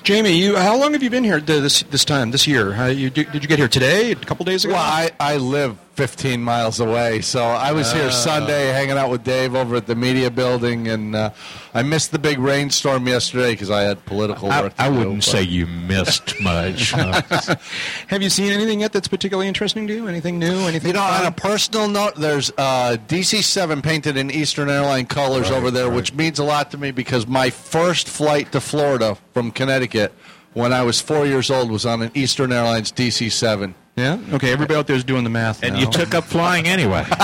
Jamie, 0.09 0.31
you 0.31 0.55
how 0.55 0.75
long 0.75 0.93
have 0.93 1.03
you 1.03 1.11
been 1.11 1.23
here 1.23 1.39
this 1.39 1.83
this 1.83 2.03
time 2.03 2.31
this 2.31 2.47
year? 2.47 2.73
How 2.73 2.87
you 2.87 3.11
did 3.11 3.31
you 3.31 3.47
get 3.47 3.59
here 3.59 3.67
today? 3.67 4.13
A 4.13 4.15
couple 4.15 4.43
days 4.43 4.65
ago? 4.65 4.73
Well, 4.73 4.81
I, 4.81 5.11
I 5.19 5.37
live 5.37 5.77
15 5.99 6.41
miles 6.41 6.79
away. 6.79 7.19
So 7.19 7.43
I 7.43 7.73
was 7.73 7.91
here 7.91 8.07
Ah. 8.07 8.09
Sunday 8.11 8.67
hanging 8.67 8.97
out 8.97 9.09
with 9.09 9.21
Dave 9.21 9.53
over 9.53 9.75
at 9.75 9.85
the 9.85 9.95
media 9.95 10.31
building, 10.31 10.87
and 10.87 11.13
uh, 11.13 11.31
I 11.73 11.83
missed 11.83 12.13
the 12.13 12.19
big 12.19 12.39
rainstorm 12.39 13.05
yesterday 13.05 13.51
because 13.51 13.69
I 13.69 13.81
had 13.81 14.05
political 14.05 14.49
I, 14.49 14.61
work. 14.61 14.75
to 14.77 14.81
I 14.81 14.87
wouldn't 14.87 15.25
say 15.25 15.43
you 15.43 15.67
missed 15.67 16.39
much. 16.39 16.91
Have 18.07 18.21
you 18.21 18.29
seen 18.29 18.53
anything 18.53 18.79
yet 18.79 18.93
that's 18.93 19.09
particularly 19.09 19.49
interesting 19.49 19.87
to 19.87 19.93
you? 19.93 20.07
Anything 20.07 20.39
new? 20.39 20.59
Anything? 20.69 20.87
You 20.87 20.93
know, 20.93 21.01
fun? 21.01 21.19
on 21.19 21.27
a 21.27 21.35
personal 21.35 21.89
note, 21.89 22.15
there's 22.15 22.49
uh, 22.57 22.95
DC-7 23.09 23.83
painted 23.83 24.15
in 24.15 24.31
Eastern 24.31 24.69
Airline 24.69 25.05
colors 25.05 25.51
over 25.51 25.69
there, 25.69 25.89
which 25.89 26.13
means 26.13 26.39
a 26.39 26.45
lot 26.45 26.71
to 26.71 26.77
me 26.77 26.91
because 26.91 27.27
my 27.27 27.49
first 27.49 28.07
flight 28.07 28.53
to 28.53 28.61
Florida 28.61 29.17
from 29.33 29.51
Connecticut 29.51 30.13
when 30.53 30.71
I 30.71 30.81
was 30.83 31.01
four 31.01 31.25
years 31.25 31.51
old 31.51 31.69
was 31.69 31.85
on 31.85 32.01
an 32.01 32.11
Eastern 32.13 32.53
Airlines 32.53 32.89
DC-7. 32.93 33.73
Yeah. 33.99 34.35
Okay. 34.35 34.51
Everybody 34.51 34.77
out 34.79 34.87
there's 34.87 35.03
doing 35.03 35.23
the 35.23 35.29
math. 35.29 35.61
and 35.63 35.73
now. 35.75 35.81
you 35.81 35.89
took 35.91 36.13
up 36.15 36.23
flying 36.23 36.67
anyway. 36.67 37.05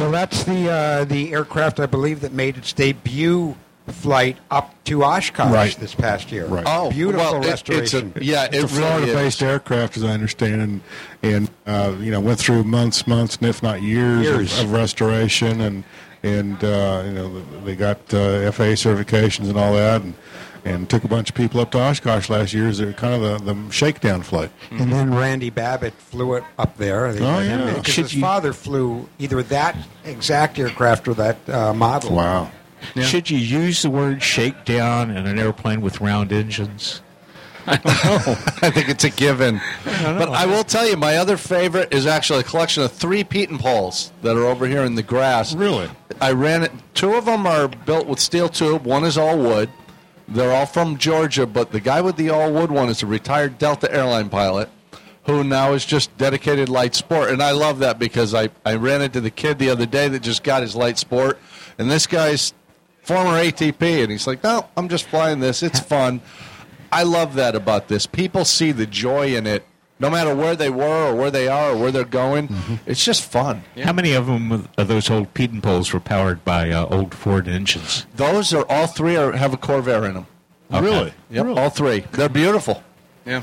Well, 0.00 0.10
that's 0.10 0.44
the 0.44 0.70
uh, 0.70 1.04
the 1.04 1.34
aircraft 1.34 1.78
I 1.78 1.84
believe 1.84 2.22
that 2.22 2.32
made 2.32 2.56
its 2.56 2.72
debut 2.72 3.54
flight 3.88 4.38
up 4.50 4.72
to 4.84 5.04
Oshkosh 5.04 5.52
Right. 5.52 5.76
this 5.78 5.94
past 5.94 6.32
year. 6.32 6.46
Right. 6.46 6.64
Oh, 6.66 6.88
beautiful 6.90 7.18
well, 7.20 7.42
it- 7.42 7.48
it's 7.48 7.68
a- 7.68 7.74
restoration. 7.74 8.12
yeah, 8.18 8.44
It's 8.46 8.56
it 8.56 8.64
a 8.64 8.68
Florida-based 8.68 9.42
is. 9.42 9.48
aircraft, 9.48 9.98
as 9.98 10.04
I 10.04 10.12
understand, 10.12 10.62
and 10.62 10.80
and 11.22 11.50
uh, 11.66 11.94
you 12.00 12.10
know 12.10 12.20
went 12.20 12.38
through 12.38 12.64
months, 12.64 13.06
months, 13.06 13.36
and 13.36 13.46
if 13.48 13.62
not 13.62 13.82
years, 13.82 14.22
Years. 14.24 14.58
Of, 14.60 14.66
of 14.66 14.72
restoration, 14.72 15.60
and 15.60 15.84
and 16.22 16.64
uh, 16.64 17.02
you 17.04 17.12
know 17.12 17.42
they 17.64 17.76
got 17.76 17.98
uh, 18.14 18.50
FAA 18.50 18.72
certifications 18.80 19.50
and 19.50 19.58
all 19.58 19.74
that, 19.74 20.00
and 20.00 20.14
and 20.64 20.88
took 20.88 21.04
a 21.04 21.08
bunch 21.08 21.28
of 21.30 21.34
people 21.34 21.60
up 21.60 21.70
to 21.72 21.78
Oshkosh 21.80 22.28
last 22.30 22.52
year 22.54 22.68
as 22.68 22.78
their 22.78 22.92
kind 22.92 23.14
of 23.22 23.44
the, 23.44 23.52
the 23.54 23.70
shakedown 23.72 24.22
flight. 24.22 24.50
And 24.70 24.92
then 24.92 25.14
Randy 25.14 25.50
Babbitt 25.50 25.94
flew 25.94 26.34
it 26.34 26.44
up 26.58 26.76
there. 26.76 27.12
They 27.12 27.20
Oh, 27.24 27.40
yeah. 27.40 27.68
in, 27.68 27.74
'cause 27.82 27.86
Should 27.94 28.04
his 28.04 28.14
you- 28.14 28.20
father 28.20 28.52
flew 28.52 29.08
either 29.18 29.42
that 29.44 29.76
exact 30.04 30.58
aircraft 30.58 31.08
or 31.08 31.14
that 31.14 31.48
uh, 31.48 31.74
model. 31.74 32.14
Wow. 32.14 32.50
Should 33.00 33.30
you 33.30 33.38
use 33.38 33.82
the 33.82 33.90
word 33.90 34.22
shakedown 34.22 35.10
in 35.10 35.26
an 35.26 35.38
airplane 35.38 35.80
with 35.82 36.00
round 36.00 36.32
engines? 36.32 37.00
I 37.64 37.76
know. 37.76 37.82
I 38.62 38.70
think 38.70 38.88
it's 38.88 39.04
a 39.04 39.10
given. 39.10 39.60
but 39.84 40.28
I 40.30 40.46
will 40.46 40.64
tell 40.64 40.84
you, 40.88 40.96
my 40.96 41.16
other 41.18 41.36
favorite 41.36 41.94
is 41.94 42.06
actually 42.08 42.40
a 42.40 42.42
collection 42.42 42.82
of 42.82 42.90
three 42.90 43.22
Pietenpols 43.22 44.10
that 44.22 44.36
are 44.36 44.44
over 44.46 44.66
here 44.66 44.82
in 44.82 44.96
the 44.96 45.02
grass. 45.04 45.54
Really? 45.54 45.88
I 46.20 46.32
ran 46.32 46.64
it. 46.64 46.72
Two 46.94 47.14
of 47.14 47.24
them 47.24 47.46
are 47.46 47.68
built 47.68 48.08
with 48.08 48.18
steel 48.18 48.48
tube. 48.48 48.84
One 48.84 49.04
is 49.04 49.16
all 49.16 49.38
wood. 49.38 49.70
They're 50.28 50.52
all 50.52 50.66
from 50.66 50.98
Georgia, 50.98 51.46
but 51.46 51.72
the 51.72 51.80
guy 51.80 52.00
with 52.00 52.16
the 52.16 52.30
all 52.30 52.52
wood 52.52 52.70
one 52.70 52.88
is 52.88 53.02
a 53.02 53.06
retired 53.06 53.58
Delta 53.58 53.92
airline 53.92 54.28
pilot 54.28 54.68
who 55.24 55.44
now 55.44 55.72
is 55.72 55.84
just 55.84 56.16
dedicated 56.16 56.68
light 56.68 56.94
sport. 56.94 57.30
And 57.30 57.42
I 57.42 57.52
love 57.52 57.78
that 57.78 57.98
because 57.98 58.34
I, 58.34 58.50
I 58.64 58.74
ran 58.74 59.02
into 59.02 59.20
the 59.20 59.30
kid 59.30 59.58
the 59.58 59.70
other 59.70 59.86
day 59.86 60.08
that 60.08 60.20
just 60.20 60.42
got 60.42 60.62
his 60.62 60.74
light 60.74 60.98
sport. 60.98 61.38
And 61.78 61.90
this 61.90 62.06
guy's 62.06 62.52
former 63.02 63.32
ATP. 63.32 64.02
And 64.02 64.10
he's 64.10 64.26
like, 64.26 64.42
no, 64.42 64.68
I'm 64.76 64.88
just 64.88 65.04
flying 65.04 65.40
this. 65.40 65.62
It's 65.62 65.80
fun. 65.80 66.20
I 66.90 67.04
love 67.04 67.34
that 67.34 67.54
about 67.54 67.88
this. 67.88 68.06
People 68.06 68.44
see 68.44 68.72
the 68.72 68.86
joy 68.86 69.36
in 69.36 69.46
it. 69.46 69.64
No 70.02 70.10
matter 70.10 70.34
where 70.34 70.56
they 70.56 70.68
were 70.68 71.10
or 71.10 71.14
where 71.14 71.30
they 71.30 71.46
are 71.46 71.70
or 71.70 71.76
where 71.76 71.92
they're 71.92 72.04
going, 72.04 72.80
it's 72.86 73.04
just 73.04 73.22
fun. 73.22 73.62
How 73.84 73.92
many 73.92 74.14
of 74.14 74.26
them 74.26 74.68
of 74.76 74.88
those 74.88 75.08
old 75.08 75.32
Pietenpols 75.32 75.94
were 75.94 76.00
powered 76.00 76.44
by 76.44 76.70
uh, 76.70 76.86
old 76.86 77.14
Ford 77.14 77.46
engines? 77.46 78.04
Those 78.16 78.52
are 78.52 78.66
all 78.68 78.88
three 78.88 79.14
are, 79.16 79.30
have 79.30 79.54
a 79.54 79.56
Corvair 79.56 80.04
in 80.08 80.14
them. 80.14 80.26
Okay. 80.72 80.84
Really? 80.84 81.12
Yep, 81.30 81.56
all 81.56 81.70
three. 81.70 82.00
They're 82.12 82.28
beautiful. 82.28 82.82
Yeah. 83.24 83.42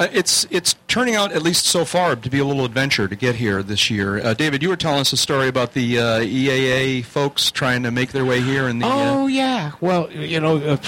Uh, 0.00 0.08
it's 0.12 0.46
it's 0.50 0.76
turning 0.88 1.14
out 1.14 1.30
at 1.30 1.42
least 1.42 1.66
so 1.66 1.84
far 1.84 2.16
to 2.16 2.30
be 2.30 2.38
a 2.38 2.44
little 2.44 2.64
adventure 2.64 3.06
to 3.06 3.14
get 3.14 3.34
here 3.34 3.62
this 3.62 3.90
year. 3.90 4.16
Uh, 4.16 4.32
David, 4.32 4.62
you 4.62 4.70
were 4.70 4.76
telling 4.76 5.00
us 5.00 5.12
a 5.12 5.16
story 5.18 5.46
about 5.46 5.74
the 5.74 5.98
uh, 5.98 6.20
EAA 6.20 7.04
folks 7.04 7.50
trying 7.50 7.82
to 7.82 7.90
make 7.90 8.12
their 8.12 8.24
way 8.24 8.40
here, 8.40 8.66
and 8.66 8.80
the 8.80 8.86
Oh 8.86 9.24
uh, 9.24 9.26
yeah. 9.26 9.72
Well, 9.82 10.10
you 10.10 10.40
know, 10.40 10.56
uh, 10.56 10.78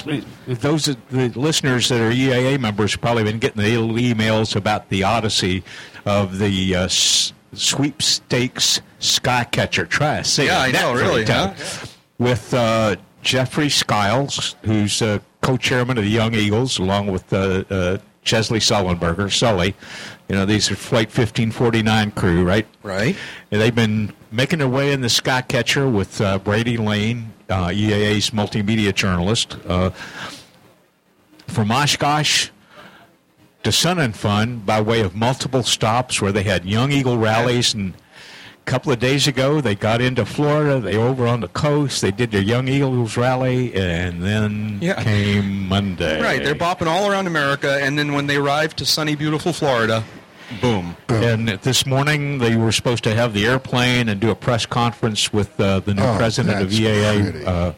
those 0.47 0.85
the 0.85 1.29
listeners 1.35 1.89
that 1.89 2.01
are 2.01 2.09
EAA 2.09 2.59
members 2.59 2.93
have 2.93 3.01
probably 3.01 3.23
been 3.23 3.37
getting 3.37 3.61
the 3.61 3.77
little 3.77 3.95
emails 3.97 4.55
about 4.55 4.89
the 4.89 5.03
odyssey 5.03 5.63
of 6.07 6.39
the 6.39 6.75
uh, 6.75 6.85
s- 6.85 7.33
sweepstakes 7.53 8.81
skycatcher. 8.99 9.87
Try 9.87 10.17
to 10.17 10.23
say 10.23 10.47
Yeah, 10.47 10.59
I 10.59 10.71
know, 10.71 10.91
really, 10.95 11.23
huh? 11.23 11.53
With 12.17 12.51
uh, 12.51 12.95
Jeffrey 13.21 13.69
Skiles, 13.69 14.55
who's 14.63 15.03
uh, 15.03 15.19
co-chairman 15.41 15.99
of 15.99 16.03
the 16.03 16.09
Young 16.09 16.33
Eagles, 16.33 16.79
along 16.79 17.11
with 17.11 17.31
uh, 17.31 17.99
Chesley 18.23 18.59
Sullenberger, 18.59 19.31
Sully. 19.31 19.75
You 20.29 20.35
know, 20.35 20.45
these 20.45 20.71
are 20.71 20.75
Flight 20.75 21.07
1549 21.07 22.11
crew, 22.11 22.43
right? 22.43 22.65
Right. 22.81 23.15
And 23.51 23.61
they've 23.61 23.75
been 23.75 24.13
making 24.31 24.59
their 24.59 24.67
way 24.69 24.91
in 24.91 25.01
the 25.01 25.07
Skycatcher 25.07 25.91
with 25.91 26.21
uh, 26.21 26.39
Brady 26.39 26.77
Lane, 26.77 27.33
uh, 27.49 27.67
EAA's 27.67 28.31
multimedia 28.31 28.93
journalist. 28.93 29.57
Uh, 29.67 29.91
from 31.47 31.71
Oshkosh 31.71 32.49
to 33.63 33.71
Sun 33.71 33.99
and 33.99 34.15
Fun 34.15 34.59
by 34.59 34.81
way 34.81 35.01
of 35.01 35.15
multiple 35.15 35.63
stops 35.63 36.21
where 36.21 36.31
they 36.31 36.43
had 36.43 36.65
Young 36.65 36.91
Eagle 36.91 37.17
rallies. 37.17 37.73
And 37.73 37.93
couple 38.65 38.91
of 38.91 38.99
days 38.99 39.27
ago, 39.27 39.61
they 39.61 39.75
got 39.75 40.01
into 40.01 40.25
Florida. 40.25 40.79
They 40.79 40.97
were 40.97 41.05
over 41.07 41.27
on 41.27 41.41
the 41.41 41.47
coast. 41.49 42.01
They 42.01 42.11
did 42.11 42.31
their 42.31 42.41
Young 42.41 42.67
Eagles 42.67 43.17
rally. 43.17 43.73
And 43.75 44.23
then 44.23 44.77
Yeah. 44.81 45.01
came 45.03 45.67
Monday. 45.67 46.21
right, 46.21 46.43
they're 46.43 46.55
bopping 46.55 46.87
all 46.87 47.09
around 47.11 47.27
America, 47.27 47.79
and 47.81 47.97
then 47.99 48.13
when 48.13 48.27
they 48.27 48.37
arrived 48.37 48.77
to 48.77 48.85
sunny, 48.85 49.15
beautiful 49.15 49.53
Florida, 49.53 50.03
boom. 50.61 50.95
And 51.09 51.49
this 51.49 51.85
morning 51.85 52.37
they 52.39 52.55
were 52.55 52.71
supposed 52.71 53.03
to 53.05 53.13
have 53.15 53.33
the 53.33 53.45
airplane 53.45 54.07
and 54.09 54.19
do 54.19 54.29
a 54.29 54.35
press 54.35 54.65
conference 54.65 55.31
with 55.33 55.59
uh, 55.59 55.79
the 55.81 55.93
new 55.93 56.01
Oh, 56.03 56.15
president 56.17 56.61
of 56.61 56.69
EAA, 56.71 57.45
uh, 57.45 57.73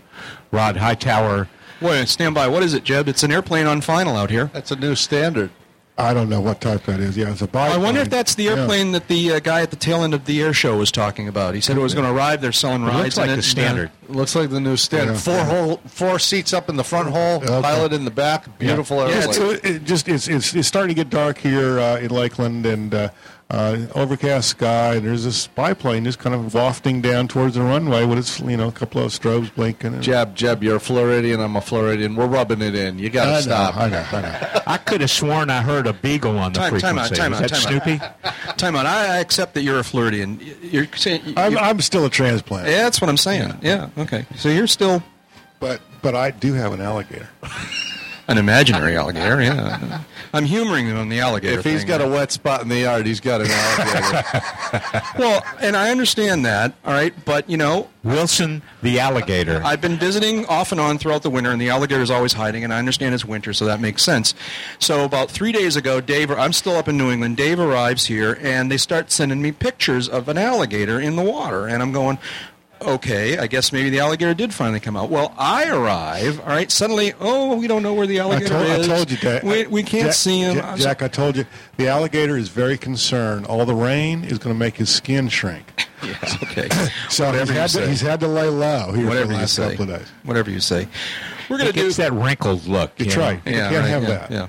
Rod 0.51 0.77
Hightower. 0.77 1.47
Wait, 1.81 2.07
stand 2.07 2.33
by. 2.35 2.47
What 2.47 2.63
is 2.63 2.73
it, 2.73 2.83
Jeb? 2.83 3.07
It's 3.09 3.23
an 3.23 3.31
airplane 3.31 3.65
on 3.65 3.81
final 3.81 4.15
out 4.15 4.29
here. 4.29 4.49
That's 4.53 4.71
a 4.71 4.75
new 4.75 4.95
standard. 4.95 5.49
I 5.97 6.13
don't 6.13 6.27
know 6.27 6.41
what 6.41 6.59
type 6.59 6.83
that 6.87 6.99
is. 6.99 7.15
Yeah, 7.15 7.31
it's 7.31 7.41
a 7.41 7.45
biplane. 7.47 7.71
I 7.71 7.77
wonder 7.77 8.01
if 8.01 8.09
that's 8.09 8.35
the 8.35 8.43
Yeah. 8.43 8.51
airplane 8.55 8.91
that 8.91 9.07
the 9.07 9.31
uh, 9.31 9.39
guy 9.39 9.61
at 9.61 9.69
the 9.69 9.77
tail 9.77 10.03
end 10.03 10.13
of 10.13 10.25
the 10.25 10.41
air 10.41 10.51
show 10.53 10.75
was 10.77 10.91
talking 10.91 11.29
about. 11.29 11.55
He 11.55 11.61
said 11.61 11.77
it 11.77 11.79
was 11.79 11.93
going 11.93 12.05
to 12.05 12.11
arrive. 12.11 12.41
They're 12.41 12.51
selling 12.51 12.83
It 12.83 12.87
rides. 12.87 13.03
looks 13.03 13.17
like 13.17 13.29
in 13.29 13.33
the 13.35 13.39
it, 13.39 13.43
standard. 13.43 13.91
Looks 14.09 14.35
like 14.35 14.49
the 14.49 14.59
new 14.59 14.75
standard. 14.75 15.13
Yeah. 15.13 15.19
Four 15.19 15.43
hole, 15.45 15.81
four 15.87 16.19
seats 16.19 16.51
up 16.51 16.67
in 16.67 16.75
the 16.75 16.83
front 16.83 17.09
hole, 17.11 17.37
Okay. 17.37 17.61
pilot 17.61 17.93
in 17.93 18.03
the 18.03 18.11
back. 18.11 18.59
Beautiful 18.59 18.97
Yeah, 18.97 19.07
Yeah, 19.07 19.15
airplane. 19.15 19.33
so 19.33 19.49
it 19.51 19.85
just 19.85 20.09
it's, 20.09 20.27
it's 20.27 20.53
it's 20.53 20.67
starting 20.67 20.89
to 20.89 21.01
get 21.01 21.09
dark 21.09 21.37
here 21.37 21.79
uh, 21.79 21.97
in 21.97 22.09
Lakeland 22.11 22.65
and 22.65 22.93
uh, 22.93 23.09
uh, 23.49 23.85
overcast 23.93 24.49
sky. 24.49 24.95
And 24.95 25.05
there's 25.05 25.23
this 25.23 25.47
biplane 25.47 26.03
just 26.05 26.19
kind 26.19 26.33
of 26.35 26.53
wafting 26.53 27.01
down 27.01 27.27
towards 27.27 27.55
the 27.55 27.61
runway 27.61 28.03
with 28.05 28.17
its 28.17 28.39
you 28.39 28.57
know 28.57 28.67
a 28.69 28.71
couple 28.71 29.01
of 29.03 29.11
strobes 29.11 29.53
blinking. 29.53 29.93
And, 29.93 30.03
Jeb, 30.03 30.35
Jeb, 30.35 30.63
you're 30.63 30.77
a 30.77 30.79
Floridian. 30.79 31.39
I'm 31.39 31.55
a 31.55 31.61
Floridian. 31.61 32.15
We're 32.15 32.25
rubbing 32.27 32.61
it 32.61 32.75
in. 32.75 32.97
You 32.99 33.09
got 33.09 33.27
I 33.27 33.29
to 33.29 33.35
know, 33.35 33.41
stop. 33.41 33.77
I 33.77 33.89
know, 33.89 34.05
I 34.11 34.21
know. 34.21 34.61
I 34.67 34.77
could 34.77 35.01
have 35.01 35.11
sworn 35.11 35.49
I 35.49 35.61
heard 35.61 35.85
a 35.87 35.93
beagle 35.93 36.37
on 36.39 36.53
the 36.53 36.59
Time, 36.59 36.79
time 36.79 36.97
out, 36.99 37.07
frequency. 37.09 37.15
time 37.21 37.31
Was 37.31 37.41
out, 37.41 37.49
that 37.49 37.55
time 37.55 37.77
out. 37.77 37.83
Snoopy? 37.85 38.55
Time 38.57 38.75
out. 38.75 38.85
I 38.85 39.15
I 39.15 39.19
accept 39.19 39.53
that 39.55 39.63
you're 39.63 39.79
a 39.79 39.83
Floridian. 39.83 40.39
You're 40.61 40.87
saying. 40.95 41.21
you- 41.25 41.33
I'm, 41.37 41.51
you- 41.53 41.57
I'm 41.59 41.81
still 41.81 42.05
a 42.05 42.09
transplant, 42.09 42.67
yeah, 42.67 42.83
that's 42.83 43.01
what 43.01 43.09
I'm 43.09 43.17
saying. 43.17 43.53
Yeah. 43.61 43.89
Okay. 43.97 44.25
So 44.37 44.49
you're 44.49 44.67
still 44.67 45.03
but 45.59 45.81
but 46.01 46.15
I 46.15 46.31
do 46.31 46.53
have 46.53 46.73
an 46.73 46.81
alligator. 46.81 47.29
an 48.27 48.37
imaginary 48.37 48.97
alligator. 48.97 49.41
Yeah. 49.41 50.01
I'm 50.33 50.45
humoring 50.45 50.87
him 50.87 50.97
on 50.97 51.09
the 51.09 51.19
alligator. 51.19 51.59
If 51.59 51.65
he's 51.65 51.79
thing. 51.79 51.87
got 51.87 52.01
a 52.01 52.07
wet 52.07 52.31
spot 52.31 52.61
in 52.61 52.69
the 52.69 52.79
yard, 52.79 53.05
he's 53.05 53.19
got 53.19 53.41
an 53.41 53.47
alligator. 53.49 55.01
well, 55.19 55.45
and 55.61 55.77
I 55.77 55.91
understand 55.91 56.45
that. 56.45 56.73
All 56.83 56.93
right, 56.93 57.13
but 57.23 57.49
you 57.49 57.57
know, 57.57 57.89
Wilson 58.03 58.61
the 58.81 58.99
alligator. 58.99 59.61
I've 59.63 59.81
been 59.81 59.97
visiting 59.97 60.45
off 60.47 60.71
and 60.71 60.81
on 60.81 60.97
throughout 60.97 61.23
the 61.23 61.29
winter, 61.29 61.51
and 61.51 61.61
the 61.61 61.69
alligator 61.69 62.01
is 62.01 62.11
always 62.11 62.33
hiding. 62.33 62.63
And 62.63 62.73
I 62.73 62.79
understand 62.79 63.13
it's 63.13 63.25
winter, 63.25 63.53
so 63.53 63.65
that 63.65 63.79
makes 63.79 64.03
sense. 64.03 64.33
So 64.79 65.05
about 65.05 65.29
three 65.29 65.51
days 65.51 65.75
ago, 65.75 66.01
Dave, 66.01 66.31
I'm 66.31 66.53
still 66.53 66.75
up 66.75 66.87
in 66.87 66.97
New 66.97 67.11
England. 67.11 67.37
Dave 67.37 67.59
arrives 67.59 68.07
here, 68.07 68.37
and 68.41 68.71
they 68.71 68.77
start 68.77 69.11
sending 69.11 69.41
me 69.41 69.51
pictures 69.51 70.09
of 70.09 70.27
an 70.27 70.37
alligator 70.37 70.99
in 70.99 71.15
the 71.15 71.23
water, 71.23 71.67
and 71.67 71.81
I'm 71.81 71.91
going. 71.91 72.17
Okay, 72.81 73.37
I 73.37 73.47
guess 73.47 73.71
maybe 73.71 73.89
the 73.89 73.99
alligator 73.99 74.33
did 74.33 74.53
finally 74.53 74.79
come 74.79 74.95
out. 74.97 75.09
Well, 75.09 75.33
I 75.37 75.69
arrive. 75.69 76.39
All 76.41 76.47
right, 76.47 76.69
suddenly, 76.71 77.13
oh, 77.19 77.55
we 77.57 77.67
don't 77.67 77.81
know 77.83 77.93
where 77.93 78.05
the 78.07 78.19
alligator 78.19 78.53
I 78.53 78.57
alligator 78.57 78.77
told, 78.83 78.91
I 78.91 78.95
told 78.97 79.11
you, 79.11 79.17
Jack. 79.17 79.43
We, 79.43 79.67
we 79.67 79.81
can't 79.83 80.05
Jack- 80.07 80.13
see 80.13 80.39
him. 80.41 80.55
Jack, 80.55 80.77
Jack, 80.77 81.01
I 81.01 81.07
told 81.07 81.37
you, 81.37 81.45
the 81.77 81.87
alligator 81.87 82.37
is 82.37 82.49
very 82.49 82.77
concerned. 82.77 83.45
All 83.47 83.65
the 83.65 83.73
rain 83.75 84.23
is 84.23 84.37
going 84.37 84.53
to 84.53 84.59
make 84.59 84.75
his 84.77 84.89
skin 84.89 85.29
shrink. 85.29 85.65
Yes, 86.03 86.37
okay. 86.43 86.67
So 87.09 87.25
Whatever 87.25 87.51
he's 87.53 87.73
had, 87.73 87.81
to, 87.81 87.87
he's 87.87 88.01
had 88.01 88.19
to 88.19 88.27
lay 88.27 88.47
low 88.47 88.91
here 88.91 89.07
Whatever 89.07 89.21
for 89.23 89.27
the 89.29 89.33
you 89.33 89.39
last 89.39 89.55
say. 89.55 89.69
couple 89.75 89.91
of 89.91 89.99
days. 89.99 90.07
Whatever 90.23 90.51
you 90.51 90.59
say. 90.59 90.87
We're 91.49 91.57
going 91.57 91.71
to 91.71 91.79
do 91.79 91.91
that 91.93 92.13
wrinkled 92.13 92.67
look. 92.67 92.95
That's 92.97 93.15
you 93.15 93.19
know. 93.19 93.27
right. 93.27 93.41
You 93.43 93.53
can't 93.53 93.73
right, 93.75 93.85
have 93.89 94.03
yeah, 94.03 94.09
that. 94.09 94.31
Yeah. 94.31 94.47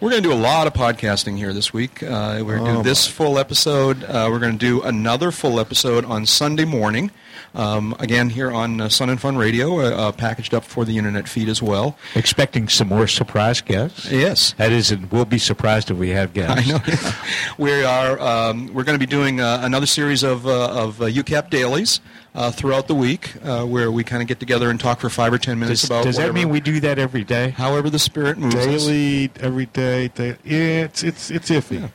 We're 0.00 0.10
going 0.10 0.22
to 0.22 0.28
do 0.28 0.32
a 0.32 0.38
lot 0.38 0.66
of 0.66 0.72
podcasting 0.72 1.36
here 1.36 1.52
this 1.52 1.74
week. 1.74 2.02
Uh, 2.02 2.42
we're 2.46 2.56
going 2.58 2.72
to 2.72 2.80
Oh, 2.80 2.82
do 2.82 2.88
this 2.88 3.06
full 3.06 3.38
episode. 3.38 4.02
Uh, 4.04 4.28
we're 4.30 4.38
going 4.38 4.52
to 4.52 4.58
do 4.58 4.80
another 4.80 5.30
full 5.30 5.60
episode 5.60 6.06
on 6.06 6.24
Sunday 6.24 6.64
morning. 6.64 7.10
Um, 7.54 7.94
again, 7.98 8.30
here 8.30 8.50
on 8.50 8.80
uh, 8.80 8.88
Sun 8.88 9.10
and 9.10 9.20
Fun 9.20 9.36
Radio, 9.36 9.80
uh, 9.80 9.90
uh, 9.90 10.12
packaged 10.12 10.54
up 10.54 10.64
for 10.64 10.84
the 10.84 10.98
internet 10.98 11.28
feed 11.28 11.48
as 11.48 11.62
well. 11.62 11.96
Expecting 12.14 12.68
some 12.68 12.88
more 12.88 13.06
surprise 13.06 13.60
guests? 13.60 14.10
Yes. 14.10 14.52
That 14.58 14.72
is, 14.72 14.90
and 14.90 15.10
we'll 15.10 15.24
be 15.24 15.38
surprised 15.38 15.90
if 15.90 15.96
we 15.96 16.10
have 16.10 16.32
guests. 16.32 16.70
I 16.70 16.72
know. 16.72 17.14
we 17.58 17.84
are. 17.84 18.18
Um, 18.20 18.72
we're 18.72 18.84
going 18.84 18.98
to 18.98 19.04
be 19.04 19.10
doing 19.10 19.40
uh, 19.40 19.60
another 19.62 19.86
series 19.86 20.22
of 20.22 20.46
uh, 20.46 20.70
of 20.70 21.00
uh, 21.00 21.06
UCAP 21.06 21.50
dailies 21.50 22.00
uh, 22.34 22.50
throughout 22.50 22.88
the 22.88 22.94
week, 22.94 23.34
uh, 23.44 23.64
where 23.64 23.90
we 23.90 24.04
kind 24.04 24.22
of 24.22 24.28
get 24.28 24.38
together 24.40 24.70
and 24.70 24.78
talk 24.78 25.00
for 25.00 25.08
five 25.08 25.32
or 25.32 25.38
ten 25.38 25.58
minutes 25.58 25.82
Does, 25.82 25.90
about. 25.90 26.04
does 26.04 26.16
that 26.16 26.34
mean 26.34 26.48
we 26.48 26.60
do 26.60 26.80
that 26.80 26.98
every 26.98 27.24
day? 27.24 27.50
However, 27.50 27.90
the 27.90 27.98
spirit 27.98 28.38
moves. 28.38 28.54
us. 28.54 28.64
Daily, 28.64 29.30
every 29.40 29.66
day. 29.66 30.08
day 30.08 30.36
yeah, 30.44 30.84
it's 30.84 31.02
it's 31.02 31.30
it's 31.30 31.50
iffy. 31.50 31.90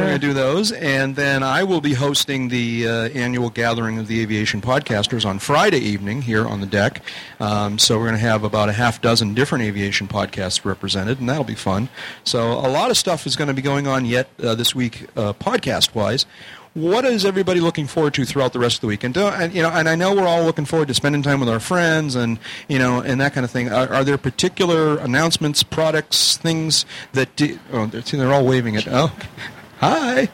We're 0.00 0.06
going 0.06 0.20
to 0.20 0.26
do 0.26 0.32
those, 0.34 0.72
and 0.72 1.16
then 1.16 1.42
I 1.42 1.64
will 1.64 1.80
be 1.80 1.94
hosting 1.94 2.48
the 2.48 2.86
uh, 2.86 2.92
annual 3.10 3.50
gathering 3.50 3.98
of 3.98 4.08
the 4.08 4.20
aviation 4.20 4.60
podcasters 4.60 5.24
on 5.24 5.38
Friday 5.38 5.78
evening 5.78 6.22
here 6.22 6.46
on 6.46 6.60
the 6.60 6.66
deck. 6.66 7.02
Um, 7.38 7.78
so 7.78 7.98
we're 7.98 8.06
going 8.06 8.20
to 8.20 8.26
have 8.26 8.44
about 8.44 8.68
a 8.68 8.72
half 8.72 9.00
dozen 9.00 9.34
different 9.34 9.64
aviation 9.64 10.08
podcasts 10.08 10.64
represented, 10.64 11.20
and 11.20 11.28
that'll 11.28 11.44
be 11.44 11.54
fun. 11.54 11.88
So 12.24 12.52
a 12.52 12.68
lot 12.68 12.90
of 12.90 12.96
stuff 12.96 13.26
is 13.26 13.36
going 13.36 13.48
to 13.48 13.54
be 13.54 13.62
going 13.62 13.86
on 13.86 14.04
yet 14.04 14.28
uh, 14.42 14.54
this 14.54 14.74
week, 14.74 15.06
uh, 15.16 15.32
podcast-wise. 15.32 16.26
What 16.74 17.04
is 17.04 17.24
everybody 17.24 17.58
looking 17.58 17.88
forward 17.88 18.14
to 18.14 18.24
throughout 18.24 18.52
the 18.52 18.60
rest 18.60 18.76
of 18.76 18.80
the 18.82 18.86
week? 18.86 19.02
And, 19.02 19.16
and 19.16 19.52
you 19.52 19.60
know, 19.60 19.70
and 19.70 19.88
I 19.88 19.96
know 19.96 20.14
we're 20.14 20.26
all 20.28 20.44
looking 20.44 20.64
forward 20.64 20.86
to 20.88 20.94
spending 20.94 21.20
time 21.22 21.40
with 21.40 21.48
our 21.48 21.58
friends 21.58 22.14
and 22.14 22.38
you 22.68 22.78
know, 22.78 23.00
and 23.00 23.20
that 23.20 23.32
kind 23.32 23.44
of 23.44 23.50
thing. 23.50 23.72
Are, 23.72 23.92
are 23.92 24.04
there 24.04 24.16
particular 24.16 24.96
announcements, 24.98 25.62
products, 25.64 26.36
things 26.36 26.86
that? 27.12 27.34
Do, 27.34 27.58
oh, 27.72 27.86
they're, 27.86 28.02
see, 28.02 28.16
they're 28.16 28.32
all 28.32 28.46
waving 28.46 28.76
it. 28.76 28.86
Oh, 28.88 29.12
hi. 29.78 30.28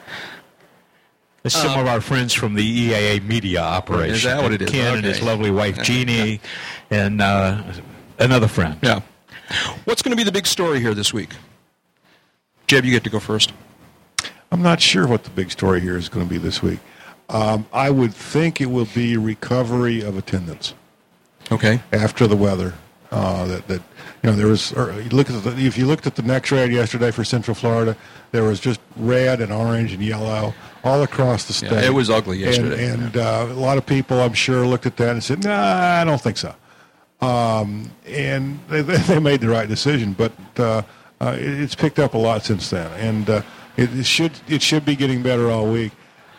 It's 1.43 1.55
some 1.55 1.71
Um, 1.71 1.79
of 1.79 1.87
our 1.87 2.01
friends 2.01 2.33
from 2.33 2.55
the 2.55 2.89
EAA 2.91 3.23
media 3.23 3.61
operation. 3.61 4.15
Is 4.15 4.23
that 4.23 4.43
what 4.43 4.51
it 4.53 4.61
is? 4.61 4.69
Ken 4.69 4.95
and 4.97 5.05
his 5.05 5.21
lovely 5.21 5.49
wife 5.49 5.81
Jeannie, 5.81 6.41
and 6.91 7.21
uh, 7.21 7.63
another 8.19 8.47
friend. 8.47 8.77
Yeah. 8.83 8.99
What's 9.85 10.01
going 10.01 10.11
to 10.11 10.17
be 10.17 10.23
the 10.23 10.31
big 10.31 10.45
story 10.45 10.81
here 10.81 10.93
this 10.93 11.13
week? 11.13 11.29
Jeb, 12.67 12.83
you 12.83 12.91
get 12.91 13.05
to 13.05 13.09
go 13.09 13.19
first. 13.21 13.53
I'm 14.51 14.61
not 14.61 14.81
sure 14.81 15.07
what 15.07 15.23
the 15.23 15.29
big 15.29 15.51
story 15.51 15.81
here 15.81 15.97
is 15.97 16.09
going 16.09 16.25
to 16.25 16.29
be 16.29 16.37
this 16.37 16.61
week. 16.63 16.79
Um, 17.29 17.65
I 17.73 17.89
would 17.89 18.13
think 18.13 18.61
it 18.61 18.67
will 18.67 18.87
be 18.93 19.17
recovery 19.17 20.01
of 20.01 20.17
attendance. 20.17 20.73
Okay. 21.51 21.81
After 21.91 22.27
the 22.27 22.37
weather, 22.37 22.73
uh, 23.11 23.45
that 23.45 23.67
that 23.67 23.81
you 24.23 24.29
know 24.29 24.33
there 24.33 24.47
was. 24.47 24.71
You 24.71 25.09
look 25.11 25.29
at 25.29 25.43
the, 25.43 25.55
if 25.57 25.77
you 25.77 25.85
looked 25.85 26.07
at 26.07 26.15
the 26.15 26.21
NEXRAD 26.21 26.71
yesterday 26.71 27.11
for 27.11 27.23
Central 27.23 27.55
Florida, 27.55 27.95
there 28.31 28.43
was 28.43 28.59
just 28.59 28.79
red 28.97 29.39
and 29.41 29.51
orange 29.51 29.93
and 29.93 30.01
yellow 30.03 30.53
all 30.83 31.03
across 31.03 31.45
the 31.45 31.65
Yeah, 31.65 31.71
state. 31.73 31.85
it 31.85 31.93
was 31.93 32.09
ugly 32.09 32.37
yesterday. 32.39 32.87
And, 32.89 33.03
and 33.03 33.17
uh, 33.17 33.47
a 33.49 33.53
lot 33.53 33.77
of 33.77 33.85
people, 33.85 34.19
I'm 34.21 34.33
sure, 34.33 34.65
looked 34.65 34.85
at 34.85 34.97
that 34.97 35.09
and 35.11 35.23
said, 35.23 35.43
"Nah, 35.43 36.01
I 36.01 36.03
don't 36.03 36.19
think 36.21 36.37
so." 36.37 36.53
Um, 37.21 37.91
and 38.05 38.59
they, 38.69 38.81
they 38.81 39.19
made 39.19 39.41
the 39.41 39.49
right 39.49 39.67
decision, 39.67 40.13
but 40.13 40.31
uh, 40.57 40.81
uh, 41.21 41.35
it's 41.37 41.75
picked 41.75 41.99
up 41.99 42.13
a 42.13 42.17
lot 42.17 42.43
since 42.43 42.69
then, 42.69 42.91
and 42.93 43.29
uh, 43.29 43.41
it, 43.77 43.97
it 43.97 44.05
should 44.05 44.33
it 44.47 44.61
should 44.61 44.85
be 44.85 44.95
getting 44.95 45.23
better 45.23 45.49
all 45.49 45.71
week. 45.71 45.93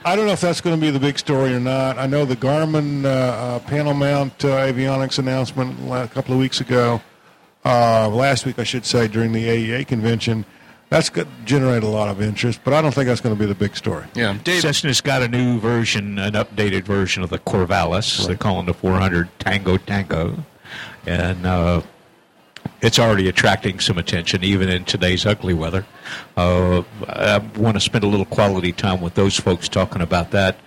I 0.05 0.15
don't 0.15 0.27
know 0.27 0.32
if 0.32 0.40
that's 0.40 0.60
going 0.60 0.77
to 0.77 0.81
be 0.81 0.90
the 0.90 1.01
big 1.01 1.19
story 1.19 1.52
or 1.52 1.60
not. 1.60 1.98
I 1.98 2.06
know 2.06 2.24
the 2.24 2.36
Garmin 2.36 3.05
uh, 3.05 3.09
uh, 3.09 3.59
panel 3.60 3.94
mount 3.94 4.44
uh, 4.44 4.48
avionics 4.48 5.19
announcement 5.19 5.77
a 5.90 6.09
couple 6.09 6.35
of 6.35 6.40
weeks 6.40 6.60
ago, 6.60 7.01
uh, 7.65 8.09
last 8.09 8.47
week 8.47 8.59
I 8.59 8.65
should 8.65 8.86
say 8.86 9.09
during 9.09 9.32
the 9.32 9.44
AEA 9.44 9.86
convention, 9.86 10.44
that's 10.89 11.10
got, 11.10 11.27
generated 11.44 11.82
a 11.82 11.89
lot 11.89 12.09
of 12.09 12.23
interest, 12.23 12.60
but 12.65 12.73
I 12.73 12.81
don't 12.81 12.94
think 12.94 13.09
that's 13.09 13.20
going 13.20 13.35
to 13.35 13.39
be 13.39 13.47
the 13.47 13.55
big 13.55 13.77
story. 13.77 14.06
Yeah, 14.15 14.39
Dave. 14.43 14.62
Cessna's 14.62 15.01
got 15.02 15.23
a 15.23 15.28
new 15.28 15.59
version, 15.59 16.19
an 16.19 16.32
updated 16.32 16.85
version 16.85 17.23
of 17.23 17.31
the 17.31 17.39
Corvallis. 17.39 18.27
They're 18.27 18.36
calling 18.36 18.66
the 18.66 18.74
400 18.74 19.28
Tango 19.39 19.77
Tango, 19.77 20.43
and 21.06 21.44
uh, 21.44 21.82
it's 22.81 22.99
already 22.99 23.28
attracting 23.28 23.81
some 23.81 23.99
attention, 23.99 24.45
even 24.45 24.69
in 24.69 24.85
today's 24.85 25.27
ugly 25.27 25.55
weather. 25.55 25.86
Uh, 26.36 26.82
I 27.09 27.39
want 27.57 27.77
to 27.77 27.81
spend 27.81 28.05
a 28.05 28.07
little 28.07 28.27
quality 28.27 28.73
time 28.73 29.01
with 29.01 29.15
those 29.15 29.39
folks 29.39 29.69
talking 29.69 30.03
about 30.03 30.31
that. 30.32 30.59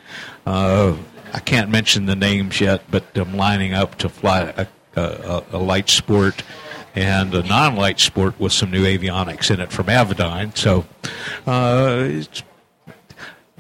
Uh, 0.46 0.96
I 1.34 1.40
can't 1.40 1.70
mention 1.70 2.06
the 2.06 2.16
names 2.16 2.60
yet, 2.60 2.84
but 2.92 3.06
I'm 3.16 3.36
lining 3.38 3.74
up 3.74 3.96
to 4.00 4.10
fly 4.10 4.42
a, 4.58 4.68
a, 4.96 5.44
a 5.54 5.58
light 5.58 5.90
sport 5.90 6.44
and 6.96 7.34
a 7.34 7.44
non-light 7.44 8.00
sport 8.00 8.40
with 8.40 8.52
some 8.52 8.72
new 8.72 8.84
avionics 8.84 9.50
in 9.50 9.60
it 9.62 9.72
from 9.72 9.86
Avidyne. 9.86 10.58
So 10.58 10.86
uh, 11.48 12.04
it's 12.04 12.44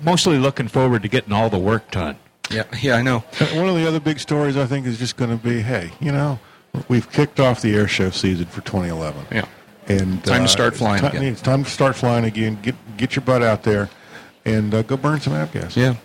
mostly 0.01 0.37
looking 0.37 0.67
forward 0.67 1.03
to 1.03 1.07
getting 1.07 1.31
all 1.31 1.49
the 1.49 1.57
work 1.57 1.91
done. 1.91 2.17
Yeah, 2.49 2.63
yeah, 2.81 2.95
I 2.95 3.01
know. 3.01 3.19
One 3.53 3.69
of 3.69 3.75
the 3.75 3.87
other 3.87 4.01
big 4.01 4.19
stories 4.19 4.57
I 4.57 4.65
think 4.65 4.85
is 4.85 4.99
just 4.99 5.15
going 5.15 5.31
to 5.31 5.41
be, 5.41 5.61
hey, 5.61 5.91
you 6.01 6.11
know, 6.11 6.39
we've 6.87 7.09
kicked 7.11 7.39
off 7.39 7.61
the 7.61 7.75
air 7.75 7.87
show 7.87 8.09
season 8.09 8.45
for 8.45 8.61
2011. 8.61 9.25
Yeah. 9.31 9.45
And 9.87 10.23
Time 10.23 10.41
to 10.41 10.43
uh, 10.43 10.47
start 10.47 10.69
it's 10.73 10.77
flying 10.77 11.01
ti- 11.01 11.07
again. 11.07 11.23
It's 11.23 11.41
time 11.41 11.63
to 11.63 11.69
start 11.69 11.95
flying 11.95 12.23
again. 12.25 12.59
Get 12.61 12.75
get 12.97 13.15
your 13.15 13.23
butt 13.25 13.41
out 13.41 13.63
there, 13.63 13.89
and 14.45 14.73
uh, 14.73 14.83
go 14.83 14.95
burn 14.95 15.19
some 15.19 15.33
avgas. 15.33 15.75
Yeah. 15.75 15.95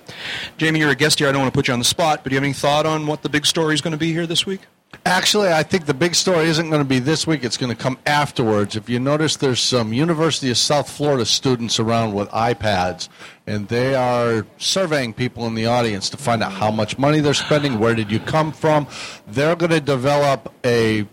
Jamie, 0.57 0.81
you're 0.81 0.91
a 0.91 0.95
guest 0.97 1.19
here. 1.19 1.29
I 1.29 1.33
don't 1.33 1.43
want 1.43 1.53
to 1.53 1.57
put 1.57 1.69
you 1.69 1.73
on 1.75 1.79
the 1.79 1.85
spot, 1.85 2.21
but 2.23 2.31
do 2.31 2.35
you 2.35 2.39
have 2.39 2.45
any 2.45 2.53
thought 2.55 2.87
on 2.87 3.07
what 3.07 3.23
the 3.23 3.29
big 3.29 3.47
story 3.47 3.75
is 3.75 3.81
going 3.81 3.93
to 3.93 3.99
be 3.99 4.13
here 4.13 4.27
this 4.27 4.47
week? 4.47 4.63
Actually, 5.05 5.53
I 5.53 5.63
think 5.63 5.87
the 5.87 5.95
big 5.95 6.15
story 6.15 6.47
isn't 6.47 6.69
going 6.69 6.83
to 6.83 6.89
be 6.89 6.99
this 6.99 7.27
week. 7.27 7.45
It's 7.45 7.57
going 7.57 7.75
to 7.75 7.81
come 7.81 7.97
afterwards. 8.07 8.75
If 8.75 8.89
you 8.89 8.99
notice, 8.99 9.37
there's 9.37 9.61
some 9.61 9.93
University 9.93 10.51
of 10.51 10.59
South 10.59 10.91
Florida 10.91 11.25
students 11.25 11.79
around 11.79 12.15
with 12.15 12.29
iPads, 12.31 13.09
and 13.47 13.69
they 13.69 13.95
are 13.95 14.47
surveying 14.59 15.13
people 15.13 15.47
in 15.47 15.55
the 15.55 15.67
audience 15.67 16.11
to 16.11 16.17
find 16.17 16.43
out 16.43 16.53
how 16.53 16.71
much 16.71 16.99
money 16.99 17.21
they're 17.21 17.35
spending, 17.35 17.79
where 17.79 17.95
did 17.95 18.11
you 18.11 18.19
come 18.19 18.53
from. 18.53 18.89
They're 19.29 19.55
going 19.55 19.71
to 19.71 19.81
develop 19.81 20.53
a 20.65 21.07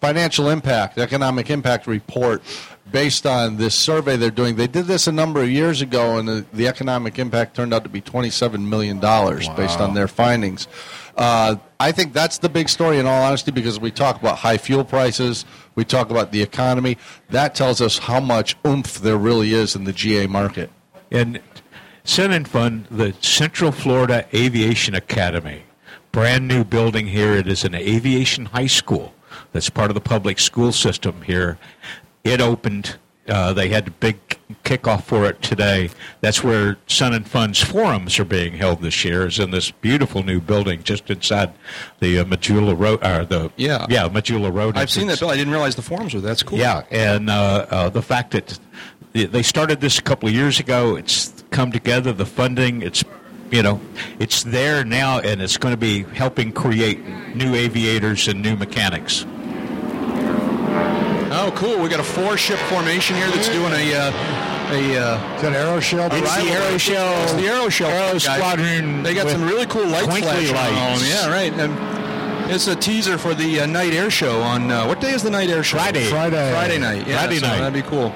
financial 0.00 0.48
impact, 0.48 0.98
economic 0.98 1.48
impact 1.48 1.86
report 1.86 2.42
based 2.92 3.26
on 3.26 3.56
this 3.56 3.74
survey 3.74 4.16
they're 4.16 4.30
doing. 4.30 4.56
They 4.56 4.66
did 4.66 4.86
this 4.86 5.06
a 5.06 5.12
number 5.12 5.42
of 5.42 5.50
years 5.50 5.80
ago, 5.80 6.18
and 6.18 6.28
the, 6.28 6.46
the 6.52 6.68
economic 6.68 7.18
impact 7.18 7.56
turned 7.56 7.74
out 7.74 7.82
to 7.84 7.90
be 7.90 8.00
$27 8.00 8.66
million 8.68 9.00
based 9.00 9.80
on 9.80 9.94
their 9.94 10.08
findings. 10.08 10.68
Uh, 11.16 11.56
I 11.80 11.92
think 11.92 12.12
that's 12.12 12.38
the 12.38 12.48
big 12.48 12.68
story, 12.68 12.98
in 12.98 13.06
all 13.06 13.22
honesty, 13.22 13.50
because 13.50 13.80
we 13.80 13.90
talk 13.90 14.20
about 14.20 14.38
high 14.38 14.58
fuel 14.58 14.84
prices, 14.84 15.44
we 15.74 15.84
talk 15.84 16.10
about 16.10 16.32
the 16.32 16.42
economy. 16.42 16.98
That 17.30 17.54
tells 17.54 17.80
us 17.80 17.98
how 17.98 18.20
much 18.20 18.56
oomph 18.66 19.00
there 19.00 19.18
really 19.18 19.52
is 19.52 19.74
in 19.74 19.84
the 19.84 19.92
GA 19.92 20.26
market. 20.26 20.70
And 21.10 21.40
Sun 22.04 22.32
and 22.32 22.48
Fun, 22.48 22.86
the 22.90 23.14
Central 23.20 23.72
Florida 23.72 24.26
Aviation 24.34 24.94
Academy, 24.94 25.64
brand 26.10 26.48
new 26.48 26.64
building 26.64 27.06
here. 27.06 27.34
It 27.34 27.46
is 27.46 27.64
an 27.64 27.74
aviation 27.74 28.46
high 28.46 28.66
school 28.66 29.14
that's 29.52 29.70
part 29.70 29.90
of 29.90 29.94
the 29.94 30.00
public 30.00 30.38
school 30.38 30.72
system 30.72 31.22
here. 31.22 31.58
It 32.24 32.40
opened. 32.40 32.96
Uh, 33.28 33.52
they 33.52 33.68
had 33.68 33.86
a 33.86 33.90
big 33.92 34.16
kickoff 34.64 35.04
for 35.04 35.26
it 35.26 35.40
today. 35.42 35.90
That's 36.22 36.42
where 36.42 36.76
Sun 36.88 37.14
and 37.14 37.26
Fun's 37.26 37.60
forums 37.60 38.18
are 38.18 38.24
being 38.24 38.54
held 38.54 38.82
this 38.82 39.04
year. 39.04 39.26
Is 39.26 39.38
in 39.38 39.52
this 39.52 39.70
beautiful 39.70 40.22
new 40.24 40.40
building 40.40 40.82
just 40.82 41.08
inside 41.08 41.52
the 42.00 42.18
uh, 42.18 42.24
Medulla 42.24 42.74
Road. 42.74 43.04
Or 43.04 43.24
the 43.24 43.52
Yeah. 43.56 43.86
yeah 43.88 44.08
Medulla 44.08 44.50
Road. 44.50 44.76
I've 44.76 44.90
seen 44.90 45.06
that 45.06 45.20
bill. 45.20 45.30
I 45.30 45.36
didn't 45.36 45.52
realize 45.52 45.76
the 45.76 45.82
forums 45.82 46.14
were. 46.14 46.20
That's 46.20 46.42
cool. 46.42 46.58
Yeah, 46.58 46.82
and 46.90 47.30
uh, 47.30 47.66
uh, 47.70 47.88
the 47.90 48.02
fact 48.02 48.32
that 48.32 48.58
they 49.12 49.42
started 49.42 49.80
this 49.80 49.98
a 49.98 50.02
couple 50.02 50.28
of 50.28 50.34
years 50.34 50.58
ago, 50.58 50.96
it's 50.96 51.44
come 51.50 51.70
together. 51.70 52.12
The 52.12 52.26
funding, 52.26 52.82
it's 52.82 53.04
you 53.52 53.62
know, 53.62 53.80
it's 54.18 54.42
there 54.42 54.84
now, 54.84 55.20
and 55.20 55.40
it's 55.40 55.58
going 55.58 55.72
to 55.74 55.80
be 55.80 56.02
helping 56.14 56.50
create 56.52 57.04
new 57.36 57.54
aviators 57.54 58.26
and 58.26 58.42
new 58.42 58.56
mechanics. 58.56 59.26
Oh, 61.44 61.50
cool. 61.56 61.78
We 61.82 61.88
got 61.88 61.98
a 62.00 62.04
four 62.04 62.36
ship 62.36 62.58
formation 62.70 63.16
here 63.16 63.28
that's 63.28 63.48
doing 63.48 63.72
a. 63.72 63.94
Uh, 63.94 64.12
a 64.72 64.96
uh, 64.96 65.36
Is 65.36 65.42
that 65.42 65.52
AeroShell? 65.52 66.08
It's 66.12 66.36
the 66.36 66.48
AeroShell- 66.48 67.22
It's 67.24 67.32
the 67.34 67.42
AeroShell. 67.42 68.12
Guys. 68.12 68.22
Squadron 68.24 69.02
They 69.02 69.12
got 69.12 69.28
some 69.28 69.42
really 69.42 69.66
cool 69.66 69.86
light 69.86 70.04
twinkly 70.04 70.22
flashing 70.46 70.56
on 70.56 70.74
lights. 70.92 71.00
them. 71.02 71.10
Yeah, 71.10 71.30
right. 71.30 71.52
And 71.52 72.50
it's 72.50 72.68
a 72.68 72.76
teaser 72.76 73.18
for 73.18 73.34
the 73.34 73.60
uh, 73.60 73.66
night 73.66 73.92
air 73.92 74.08
show 74.10 74.40
on 74.40 74.70
uh, 74.70 74.86
what 74.86 75.00
day 75.00 75.12
is 75.12 75.22
the 75.22 75.30
night 75.30 75.50
air 75.50 75.62
show? 75.62 75.76
Friday. 75.78 76.08
Friday. 76.08 76.50
Friday 76.52 76.78
night. 76.78 77.06
Yeah, 77.06 77.18
Friday 77.18 77.36
so 77.38 77.46
night. 77.48 77.58
That'd 77.58 77.74
be 77.74 77.82
cool. 77.82 78.14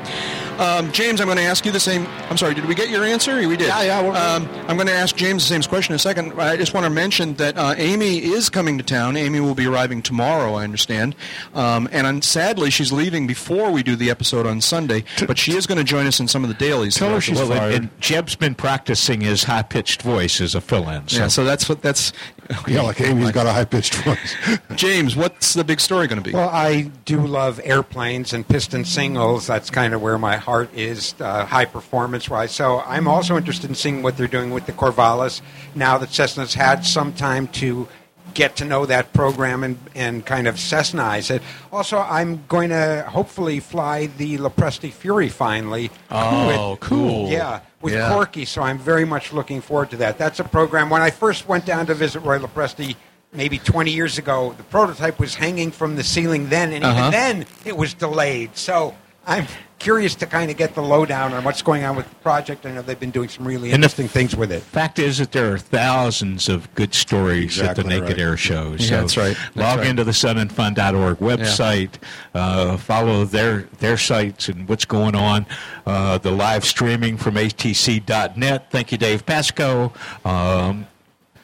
Um, 0.59 0.91
James, 0.93 1.21
I'm 1.21 1.27
going 1.27 1.37
to 1.37 1.45
ask 1.45 1.67
you 1.67 1.73
the 1.73 1.81
same. 1.81 2.07
I'm 2.31 2.39
sorry. 2.39 2.55
Did 2.55 2.65
we 2.65 2.75
get 2.75 2.89
your 2.89 3.05
answer? 3.05 3.37
We 3.47 3.57
did. 3.57 3.69
Yeah, 3.69 3.83
yeah, 3.83 4.03
we're. 4.03 4.17
Um, 4.17 4.49
I'm 4.69 4.77
going 4.77 4.87
to 4.87 4.93
ask 4.95 5.15
James 5.15 5.43
the 5.43 5.49
same 5.49 5.63
question 5.69 5.93
in 5.93 5.97
a 5.97 5.99
second. 5.99 6.41
I 6.41 6.57
just 6.57 6.73
want 6.73 6.85
to 6.85 6.91
mention 6.91 7.35
that 7.35 7.59
uh, 7.59 7.75
Amy 7.77 8.25
is 8.25 8.49
coming 8.49 8.79
to 8.79 8.85
town. 8.85 9.17
Amy 9.17 9.41
will 9.41 9.55
be 9.55 9.67
arriving 9.67 10.01
tomorrow, 10.01 10.55
I 10.55 10.65
understand. 10.65 11.15
Um, 11.55 11.89
and 11.93 12.07
um, 12.07 12.23
sadly, 12.23 12.71
she's 12.71 12.91
leaving 12.93 13.27
before 13.27 13.71
we 13.71 13.83
do 13.83 13.97
the 13.97 14.11
episode 14.11 14.47
on 14.47 14.61
Sunday. 14.61 15.05
But 15.27 15.37
she 15.37 15.57
is 15.57 15.67
going 15.67 15.79
to 15.79 15.85
join 15.85 16.07
us 16.07 16.21
in 16.21 16.29
some 16.29 16.43
of 16.43 16.49
the 16.49 16.55
dailies. 16.55 16.95
Tell 16.95 17.11
her 17.11 17.21
she's 17.21 17.39
week. 17.39 17.51
Well, 17.51 17.59
and, 17.59 17.61
fired. 17.61 17.75
and 17.75 18.01
Jeb's 18.01 18.35
been 18.35 18.55
practicing 18.55 19.21
his 19.21 19.45
high 19.45 19.63
pitched 19.63 20.03
voice 20.03 20.41
as 20.41 20.55
a 20.55 20.61
fill 20.61 20.89
in. 20.89 21.07
So. 21.09 21.19
Yeah, 21.19 21.29
so 21.29 21.45
that's 21.45 21.69
what 21.69 21.83
that's 21.83 22.13
Yeah, 22.69 22.83
like 22.83 23.01
Amy's 23.01 23.31
got 23.31 23.47
a 23.47 23.53
high 23.53 23.65
pitched 23.65 23.95
voice. 23.97 24.37
James, 24.75 25.15
what's 25.15 25.55
the 25.55 25.63
big 25.63 25.81
story 25.81 26.09
going 26.09 26.21
to 26.21 26.29
be? 26.29 26.35
Well, 26.35 26.49
I 26.49 26.91
do 27.05 27.25
love 27.25 27.61
airplanes 27.63 28.33
and 28.33 28.47
piston 28.47 28.85
singles. 28.85 29.47
That's 29.47 29.71
kind 29.71 29.95
of 29.95 30.03
where 30.03 30.19
my 30.19 30.37
heart 30.37 30.73
is, 30.75 31.15
uh, 31.21 31.45
high 31.47 31.65
performance 31.65 32.29
wise. 32.29 32.53
So 32.53 32.81
I'm 32.81 33.07
also 33.07 33.37
interested 33.37 33.71
in 33.71 33.77
seeing 33.77 34.03
what 34.03 34.17
they're 34.17 34.27
doing 34.27 34.51
with 34.51 34.67
the 34.67 34.73
Corvallis 34.73 35.43
now 35.75 35.97
that 35.99 36.09
Cessna's 36.09 36.55
had 36.55 36.85
some 36.85 37.13
time 37.13 37.47
to 37.49 37.89
get 38.37 38.55
to 38.57 38.65
know 38.65 38.85
that 38.87 39.13
program 39.15 39.65
and, 39.65 39.79
and 39.95 40.25
kind 40.25 40.47
of 40.47 40.57
Cessnize 40.57 41.31
it. 41.31 41.43
Also, 41.73 41.99
I'm 41.99 42.45
going 42.49 42.69
to 42.69 43.05
hopefully 43.09 43.59
fly 43.61 44.07
the 44.07 44.37
Lopresti 44.39 44.93
Fury 44.93 45.29
finally. 45.31 45.91
Oh, 46.11 46.71
with- 46.73 46.81
cool. 46.81 47.29
Yeah, 47.29 47.61
with 47.81 47.95
Yeah. 47.95 48.11
Corky. 48.13 48.45
So 48.45 48.63
I'm 48.63 48.79
very 48.79 49.07
much 49.07 49.33
looking 49.33 49.61
forward 49.63 49.91
to 49.91 49.97
that. 49.97 50.19
That's 50.19 50.39
a 50.39 50.45
program. 50.45 50.91
When 50.91 51.01
I 51.03 51.11
first 51.11 51.49
went 51.49 51.65
down 51.65 51.87
to 51.87 51.95
visit 51.95 52.21
Roy 52.21 52.39
Lopresti 52.39 52.95
maybe 53.33 53.59
20 53.59 53.91
years 53.91 54.19
ago, 54.19 54.55
the 54.57 54.63
prototype 54.65 55.19
was 55.19 55.35
hanging 55.35 55.71
from 55.71 55.97
the 55.97 56.05
ceiling 56.05 56.49
then, 56.51 56.73
and 56.73 56.85
Uh-huh. 56.85 56.99
even 56.99 57.11
then 57.11 57.47
it 57.65 57.77
was 57.77 57.95
delayed. 57.95 58.55
So 58.57 58.95
I'm 59.27 59.47
curious 59.79 60.15
to 60.17 60.27
kind 60.27 60.51
of 60.51 60.57
get 60.57 60.75
the 60.75 60.83
lowdown 60.83 61.33
on 61.33 61.45
what's 61.45 61.63
going 61.63 61.85
on 61.85 61.97
with 61.97 62.09
the 62.09 62.15
project. 62.17 62.67
I 62.67 62.73
know 62.73 62.83
they've 62.83 62.99
been 62.99 63.11
doing 63.11 63.29
some 63.29 63.47
really 63.47 63.71
interesting 63.71 64.09
things 64.09 64.35
with 64.35 64.51
it. 64.51 64.63
Fact 64.63 64.99
is 64.99 65.19
that 65.19 65.33
there 65.33 65.53
are 65.53 65.59
thousands 65.59 66.49
of 66.49 66.73
good 66.75 66.95
stories 66.95 67.61
at 67.61 67.77
the 67.77 67.85
Naked 67.85 68.09
right. 68.09 68.19
Air 68.19 68.37
shows. 68.37 68.91
Yeah, 68.91 69.01
that's 69.01 69.17
right. 69.17 69.37
That's 69.37 69.57
log 69.57 69.79
right. 69.79 69.89
into 69.89 70.05
the 70.05 70.13
sunandfun.org 70.13 71.19
website, 71.19 71.95
uh, 72.35 72.77
follow 72.77 73.25
their 73.25 73.63
their 73.79 73.97
sites 73.97 74.49
and 74.49 74.69
what's 74.69 74.85
going 74.85 75.15
on. 75.15 75.47
Uh, 75.85 76.19
the 76.19 76.31
live 76.31 76.65
streaming 76.65 77.17
from 77.17 77.35
atc.net. 77.35 78.71
Thank 78.71 78.93
you, 78.93 78.99
Dave 78.99 79.25
Pascoe. 79.27 79.93
Um, 80.25 80.87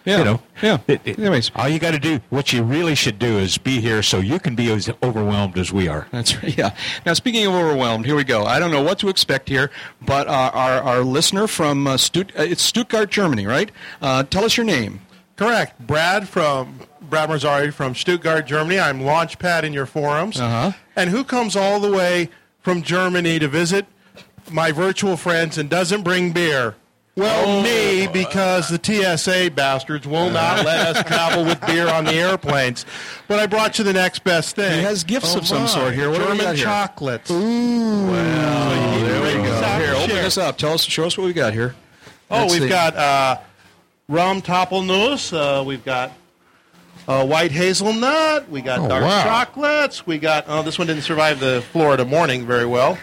Yeah. 0.05 0.19
You 0.19 0.25
know, 0.25 0.41
Yeah. 0.63 0.79
it- 0.89 1.01
it- 1.05 1.51
all 1.55 1.69
you 1.69 1.79
got 1.79 1.93
to 1.93 1.99
do, 1.99 2.21
what 2.31 2.53
you 2.53 2.63
really 2.63 2.95
should 2.95 3.19
do, 3.19 3.39
is 3.39 3.57
be 3.59 3.81
here 3.81 4.03
so 4.03 4.19
you 4.19 4.39
can 4.41 4.55
be 4.55 4.71
as 4.73 4.91
overwhelmed 5.03 5.57
as 5.59 5.73
we 5.73 5.87
are. 5.89 6.07
That's 6.11 6.43
right. 6.43 6.57
Yeah. 6.59 6.71
Now, 7.07 7.15
speaking 7.15 7.47
of 7.47 7.55
overwhelmed, 7.55 8.05
here 8.07 8.17
we 8.17 8.25
go. 8.25 8.45
I 8.45 8.59
don't 8.59 8.71
know 8.73 8.83
what 8.83 8.99
to 9.01 9.09
expect 9.09 9.49
here, 9.49 9.71
but 10.01 10.27
uh, 10.29 10.51
our 10.53 10.83
our 10.83 11.01
listener 11.03 11.47
from 11.47 11.87
uh, 11.87 11.97
Stutt- 11.97 12.37
uh, 12.39 12.43
it's 12.43 12.63
Stuttgart, 12.63 13.11
Germany, 13.11 13.47
right? 13.47 13.71
Uh, 14.01 14.23
tell 14.25 14.45
us 14.45 14.57
your 14.57 14.67
name. 14.67 15.01
Correct. 15.37 15.79
Brad 15.87 16.29
from 16.29 16.81
Brad 17.01 17.29
Marzari 17.29 17.73
from 17.73 17.95
Stuttgart, 17.95 18.47
Germany. 18.47 18.79
I'm 18.79 19.01
Launchpad 19.01 19.63
in 19.65 19.73
your 19.73 19.87
forums. 19.87 20.41
Uh-huh. 20.41 20.73
And 20.97 21.11
who 21.11 21.25
comes 21.25 21.57
all 21.57 21.81
the 21.81 21.91
way 21.91 22.29
from 22.61 22.83
Germany 22.83 23.39
to 23.39 23.49
visit 23.49 23.87
my 24.51 24.73
virtual 24.73 25.17
friends 25.17 25.59
and 25.59 25.69
doesn't 25.71 26.03
bring 26.03 26.33
beer? 26.33 26.75
Well, 27.15 27.59
Oh. 27.59 27.63
me, 27.63 28.07
because 28.07 28.69
the 28.71 28.79
TSA 28.83 29.51
bastards 29.55 30.07
will 30.07 30.31
not 30.31 30.65
let 30.65 30.97
us 30.97 31.03
travel 31.07 31.45
with 31.45 31.61
beer 31.67 31.87
on 31.89 32.05
the 32.07 32.15
airplanes. 32.15 32.87
But 33.29 33.39
I 33.39 33.47
brought 33.47 33.77
you 33.79 33.85
the 33.85 33.93
next 33.93 34.25
best 34.25 34.57
thing. 34.57 34.79
He 34.79 34.85
has 34.85 35.05
gifts 35.05 35.35
Oh, 35.35 35.39
of 35.39 35.47
some 35.47 35.63
my. 35.63 35.67
sort 35.69 35.93
here. 35.95 36.09
What 36.11 36.21
German 36.23 36.39
got 36.39 36.57
here? 36.57 36.65
chocolates. 36.65 37.31
Ooh. 37.31 38.07
Well, 38.07 39.01
there 39.05 39.23
we 39.23 39.47
go. 39.47 39.57
Stop 39.59 39.81
Here, 39.83 39.95
open 39.95 40.09
share. 40.11 40.23
this 40.23 40.39
up. 40.39 40.57
Tell 40.57 40.73
us, 40.73 40.83
show 40.85 41.05
us 41.05 41.19
what 41.19 41.25
we 41.27 41.35
got 41.35 41.53
here. 41.53 41.75
Oh, 42.31 42.41
Let's 42.43 42.53
we've 42.55 42.63
see. 42.63 42.69
got 42.71 42.97
uh, 42.97 43.39
rum 44.09 44.41
toppelnuss. 44.41 45.33
Uh, 45.37 45.63
we've 45.65 45.85
got 45.85 46.13
uh, 47.07 47.27
white 47.27 47.53
hazelnut. 47.53 48.49
We 48.49 48.63
got 48.63 48.79
Oh, 48.79 48.89
dark 48.89 49.05
wow. 49.05 49.23
chocolates. 49.23 50.07
We 50.07 50.17
got. 50.17 50.47
Oh, 50.49 50.63
this 50.63 50.79
one 50.79 50.87
didn't 50.87 51.03
survive 51.03 51.41
the 51.41 51.63
Florida 51.73 52.07
morning 52.07 52.47
very 52.47 52.65
well. 52.65 52.97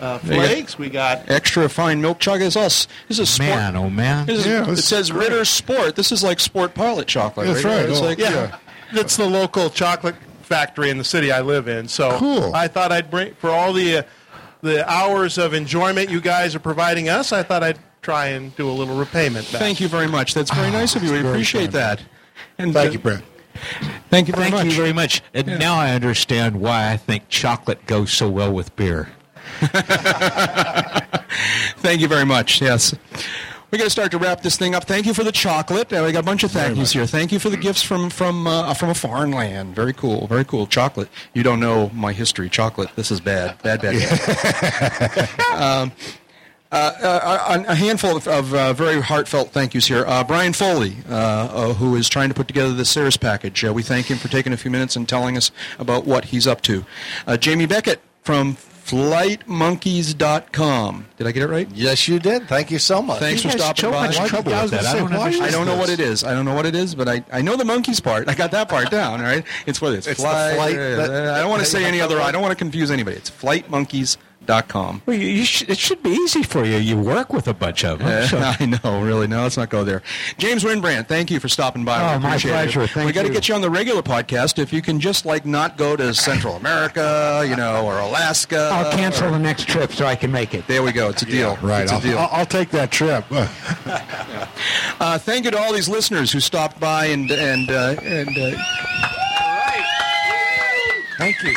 Uh, 0.00 0.18
There 0.18 0.36
you 0.40 0.46
flakes. 0.46 0.78
We 0.78 0.88
got. 0.90 1.28
extra 1.30 1.68
fine 1.68 2.00
milk 2.00 2.18
chocolate. 2.20 2.42
Is 2.42 2.56
us. 2.56 2.88
This 3.08 3.18
is 3.18 3.28
sport. 3.28 3.50
Man, 3.50 3.76
oh 3.76 3.90
man. 3.90 4.26
This 4.26 4.40
is, 4.40 4.46
Yeah, 4.46 4.62
it 4.62 4.66
this 4.66 4.78
is 4.80 4.84
says 4.86 5.10
great. 5.10 5.28
Ritter 5.30 5.44
Sport. 5.44 5.94
This 5.96 6.10
is 6.10 6.22
like 6.22 6.40
Sport 6.40 6.74
Pilot 6.74 7.06
chocolate. 7.06 7.46
That's 7.46 7.64
right. 7.64 7.88
It's 7.88 8.00
Oh, 8.00 8.04
like, 8.04 8.18
Yeah, 8.18 8.56
that's 8.94 9.16
the 9.16 9.26
local 9.26 9.68
chocolate 9.70 10.14
factory 10.42 10.90
in 10.90 10.98
the 10.98 11.04
city 11.04 11.30
I 11.30 11.42
live 11.42 11.68
in. 11.68 11.86
So 11.88 12.16
Cool. 12.18 12.54
I 12.54 12.66
thought 12.68 12.92
I'd 12.92 13.10
bring 13.10 13.34
for 13.34 13.50
all 13.50 13.72
the 13.72 13.98
uh, 13.98 14.02
the 14.62 14.90
hours 14.90 15.38
of 15.38 15.54
enjoyment 15.54 16.10
you 16.10 16.20
guys 16.20 16.54
are 16.54 16.60
providing 16.60 17.08
us. 17.08 17.32
I 17.32 17.42
thought 17.42 17.62
I'd 17.62 17.78
try 18.02 18.28
and 18.28 18.54
do 18.56 18.68
a 18.68 18.72
little 18.72 18.96
repayment. 18.96 19.50
Back. 19.52 19.60
Thank 19.60 19.80
you 19.80 19.88
very 19.88 20.08
much. 20.08 20.34
That's 20.34 20.50
very 20.52 20.70
nice 20.70 20.96
of 20.96 21.02
you. 21.02 21.12
We 21.12 21.20
appreciate 21.20 21.72
kind. 21.72 21.72
that. 21.74 22.02
And 22.58 22.72
Thank 22.74 22.88
uh, 22.88 22.92
you, 22.92 22.98
Brad. 22.98 23.22
Thank 24.10 24.28
you 24.28 24.34
very 24.34 24.50
much. 24.50 24.60
Thank 24.60 24.66
much. 24.68 24.76
you 24.76 24.82
very 24.82 24.92
much. 24.92 25.22
And 25.34 25.46
now 25.58 25.76
I 25.76 25.92
understand 25.92 26.60
why 26.60 26.90
I 26.90 26.96
think 26.96 27.28
chocolate 27.28 27.86
goes 27.86 28.12
so 28.12 28.28
well 28.28 28.52
with 28.52 28.74
beer. 28.76 29.08
Thank 31.78 32.00
you 32.00 32.08
very 32.08 32.24
much. 32.24 32.60
Yes. 32.60 32.94
We 33.70 33.78
got 33.78 33.84
to 33.84 33.90
start 33.90 34.10
to 34.10 34.18
wrap 34.18 34.42
this 34.42 34.56
thing 34.56 34.74
up. 34.74 34.84
Thank 34.84 35.06
you 35.06 35.14
for 35.14 35.22
the 35.22 35.30
chocolate. 35.30 35.92
Uh, 35.92 36.02
we 36.04 36.10
got 36.10 36.20
a 36.20 36.24
bunch 36.24 36.42
of 36.42 36.50
thank 36.50 36.76
yous 36.76 36.92
here. 36.92 37.06
Thank 37.06 37.30
you 37.30 37.38
for 37.38 37.50
the 37.50 37.56
gifts 37.56 37.82
from 37.82 38.10
from 38.10 38.48
uh, 38.48 38.74
from 38.74 38.90
a 38.90 38.94
foreign 38.94 39.30
land. 39.30 39.76
Very 39.76 39.92
cool. 39.92 40.26
Very 40.26 40.44
cool. 40.44 40.66
Chocolate. 40.66 41.08
You 41.34 41.44
don't 41.44 41.60
know 41.60 41.88
my 41.94 42.12
history. 42.12 42.50
Chocolate. 42.50 42.90
This 42.96 43.12
is 43.12 43.20
bad. 43.20 43.62
Bad. 43.62 43.80
Bad. 43.80 43.94
bad. 43.94 45.30
um, 45.54 45.92
uh, 46.72 46.92
uh, 47.02 47.64
a 47.66 47.72
a 47.72 47.74
handful 47.74 48.16
of, 48.16 48.28
of 48.28 48.54
uh, 48.54 48.72
very 48.72 49.00
heartfelt 49.00 49.50
thank 49.50 49.74
yous 49.74 49.86
here. 49.86 50.04
Uh, 50.06 50.22
Brian 50.22 50.52
Foley, 50.52 50.96
uh, 51.08 51.12
uh, 51.12 51.74
who 51.74 51.96
is 51.96 52.08
trying 52.08 52.28
to 52.28 52.34
put 52.34 52.46
together 52.46 52.72
the 52.72 52.84
Cirrus 52.84 53.16
package. 53.16 53.64
Uh, 53.64 53.72
we 53.72 53.82
thank 53.82 54.06
him 54.06 54.18
for 54.18 54.28
taking 54.28 54.52
a 54.52 54.56
few 54.56 54.70
minutes 54.70 54.96
and 54.96 55.08
telling 55.08 55.36
us 55.36 55.50
about 55.78 56.06
what 56.06 56.26
he's 56.26 56.46
up 56.46 56.60
to. 56.62 56.84
Uh, 57.26 57.36
Jamie 57.36 57.66
Beckett 57.66 58.00
from 58.22 58.56
FlightMonkeys.com. 58.90 61.06
Did 61.16 61.26
I 61.26 61.32
get 61.32 61.42
it 61.42 61.48
right? 61.48 61.68
Yes, 61.72 62.08
you 62.08 62.18
did. 62.18 62.48
Thank 62.48 62.70
you 62.70 62.78
so 62.78 63.02
much. 63.02 63.20
Thanks 63.20 63.42
for 63.42 63.50
stopping 63.50 63.80
so 63.80 63.90
by. 63.90 64.06
much 64.06 64.16
trouble 64.28 64.54
I 64.54 64.62
with 64.62 64.70
that. 64.72 64.84
I 64.86 64.92
say, 64.92 64.98
don't 64.98 65.10
why 65.12 65.28
is 65.28 65.40
understand. 65.40 65.44
I 65.44 65.50
don't 65.50 65.66
know 65.66 65.76
what 65.76 65.88
it 65.90 66.00
is. 66.00 66.24
I 66.24 66.34
don't 66.34 66.44
know 66.44 66.54
what 66.54 66.66
it 66.66 66.74
is, 66.74 66.94
but 66.94 67.08
I, 67.08 67.24
I 67.32 67.42
know 67.42 67.56
the 67.56 67.64
monkeys 67.64 68.00
part. 68.00 68.28
I 68.28 68.34
got 68.34 68.50
that 68.52 68.68
part 68.68 68.90
down. 69.00 69.20
All 69.20 69.26
right, 69.26 69.44
it's 69.66 69.80
what 69.80 69.94
it's. 69.94 70.06
It's 70.06 70.20
the 70.20 70.26
flight. 70.28 70.54
flight 70.56 70.76
that- 70.76 71.34
I 71.34 71.40
don't 71.40 71.50
want 71.50 71.62
to 71.62 71.68
say 71.68 71.84
any 71.84 71.98
have 71.98 72.08
to 72.10 72.16
other. 72.16 72.24
I 72.24 72.32
don't 72.32 72.42
want 72.42 72.52
to 72.52 72.56
confuse 72.56 72.90
anybody. 72.90 73.16
It's 73.16 73.30
FlightMonkeys.com. 73.30 74.26
Well, 74.46 75.16
you, 75.16 75.28
you 75.28 75.44
should, 75.44 75.70
it 75.70 75.78
should 75.78 76.02
be 76.02 76.10
easy 76.10 76.42
for 76.42 76.64
you. 76.64 76.76
You 76.78 76.98
work 76.98 77.32
with 77.32 77.46
a 77.46 77.54
bunch 77.54 77.84
of 77.84 78.00
them. 78.00 78.08
Uh, 78.08 78.26
so- 78.26 78.38
I 78.60 78.66
know, 78.66 79.00
really. 79.00 79.28
No, 79.28 79.42
let's 79.42 79.56
not 79.56 79.70
go 79.70 79.84
there. 79.84 80.02
James 80.38 80.64
Wynbrandt, 80.64 81.06
thank 81.06 81.30
you 81.30 81.38
for 81.38 81.48
stopping 81.48 81.84
by. 81.84 82.14
Oh, 82.14 82.16
We 82.16 82.22
my 82.24 82.34
it. 82.34 82.42
pleasure. 82.42 82.86
Thank 82.88 83.06
we 83.06 83.12
got 83.12 83.22
to 83.26 83.30
get 83.32 83.48
you 83.48 83.54
on 83.54 83.60
the 83.60 83.70
regular 83.70 84.02
podcast. 84.02 84.58
If 84.58 84.72
you 84.72 84.82
can 84.82 84.98
just 84.98 85.24
like 85.24 85.46
not 85.46 85.76
go 85.76 85.94
to 85.94 86.12
Central 86.14 86.56
America, 86.56 87.44
you 87.48 87.54
know, 87.54 87.84
or 87.86 87.98
Alaska. 88.00 88.70
I'll 88.72 88.90
cancel 88.92 89.28
or- 89.28 89.30
the 89.32 89.38
next 89.38 89.68
trip 89.68 89.92
so 89.92 90.06
I 90.06 90.16
can 90.16 90.32
make 90.32 90.52
it. 90.54 90.66
There 90.66 90.82
we 90.82 90.90
go. 90.92 91.10
It's 91.10 91.22
a 91.22 91.26
deal. 91.26 91.56
Right. 91.62 91.82
It's 91.82 91.92
a 91.92 91.94
I'll, 91.96 92.00
deal. 92.00 92.18
I'll, 92.18 92.28
I'll 92.32 92.46
take 92.46 92.70
that 92.70 92.90
trip. 92.90 93.24
Uh, 95.00 95.16
thank 95.18 95.46
you 95.46 95.50
to 95.50 95.58
all 95.58 95.72
these 95.72 95.88
listeners 95.88 96.30
who 96.30 96.40
stopped 96.40 96.78
by 96.78 97.06
and 97.06 97.30
and 97.30 97.70
uh, 97.70 97.96
and. 98.02 98.28
Uh, 98.36 98.50
Thank 101.16 101.42
you. 101.42 101.54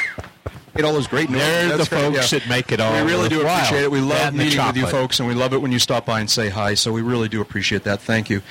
Get 0.76 0.86
all 0.86 0.94
those 0.94 1.08
great 1.08 1.30
notes. 1.30 1.44
They're 1.44 1.78
That's 1.78 1.88
the 1.90 1.96
great, 1.96 2.02
folks 2.16 2.32
yeah. 2.34 2.40
that 2.40 2.50
make 2.50 2.72
it 2.72 2.80
all 2.80 2.94
We 2.94 3.02
really 3.12 3.30
do 3.30 3.38
worthwhile. 3.38 3.58
appreciate 3.58 3.84
it. 3.84 3.92
We 3.92 4.00
That 4.00 4.06
love 4.06 4.28
and 4.30 4.40
the 4.40 4.44
meeting 4.46 4.66
with 4.66 4.78
you 4.78 4.88
folks, 4.88 5.20
and 5.20 5.28
we 5.30 5.36
love 5.36 5.54
it 5.54 5.62
when 5.62 5.72
you 5.72 5.78
stop 5.80 6.06
by 6.06 6.20
and 6.20 6.30
say 6.30 6.50
hi. 6.50 6.74
So 6.74 6.92
we 6.92 7.02
really 7.04 7.30
do 7.30 7.42
appreciate 7.42 7.84
that. 7.84 8.00
Thank 8.02 8.30
you. 8.30 8.42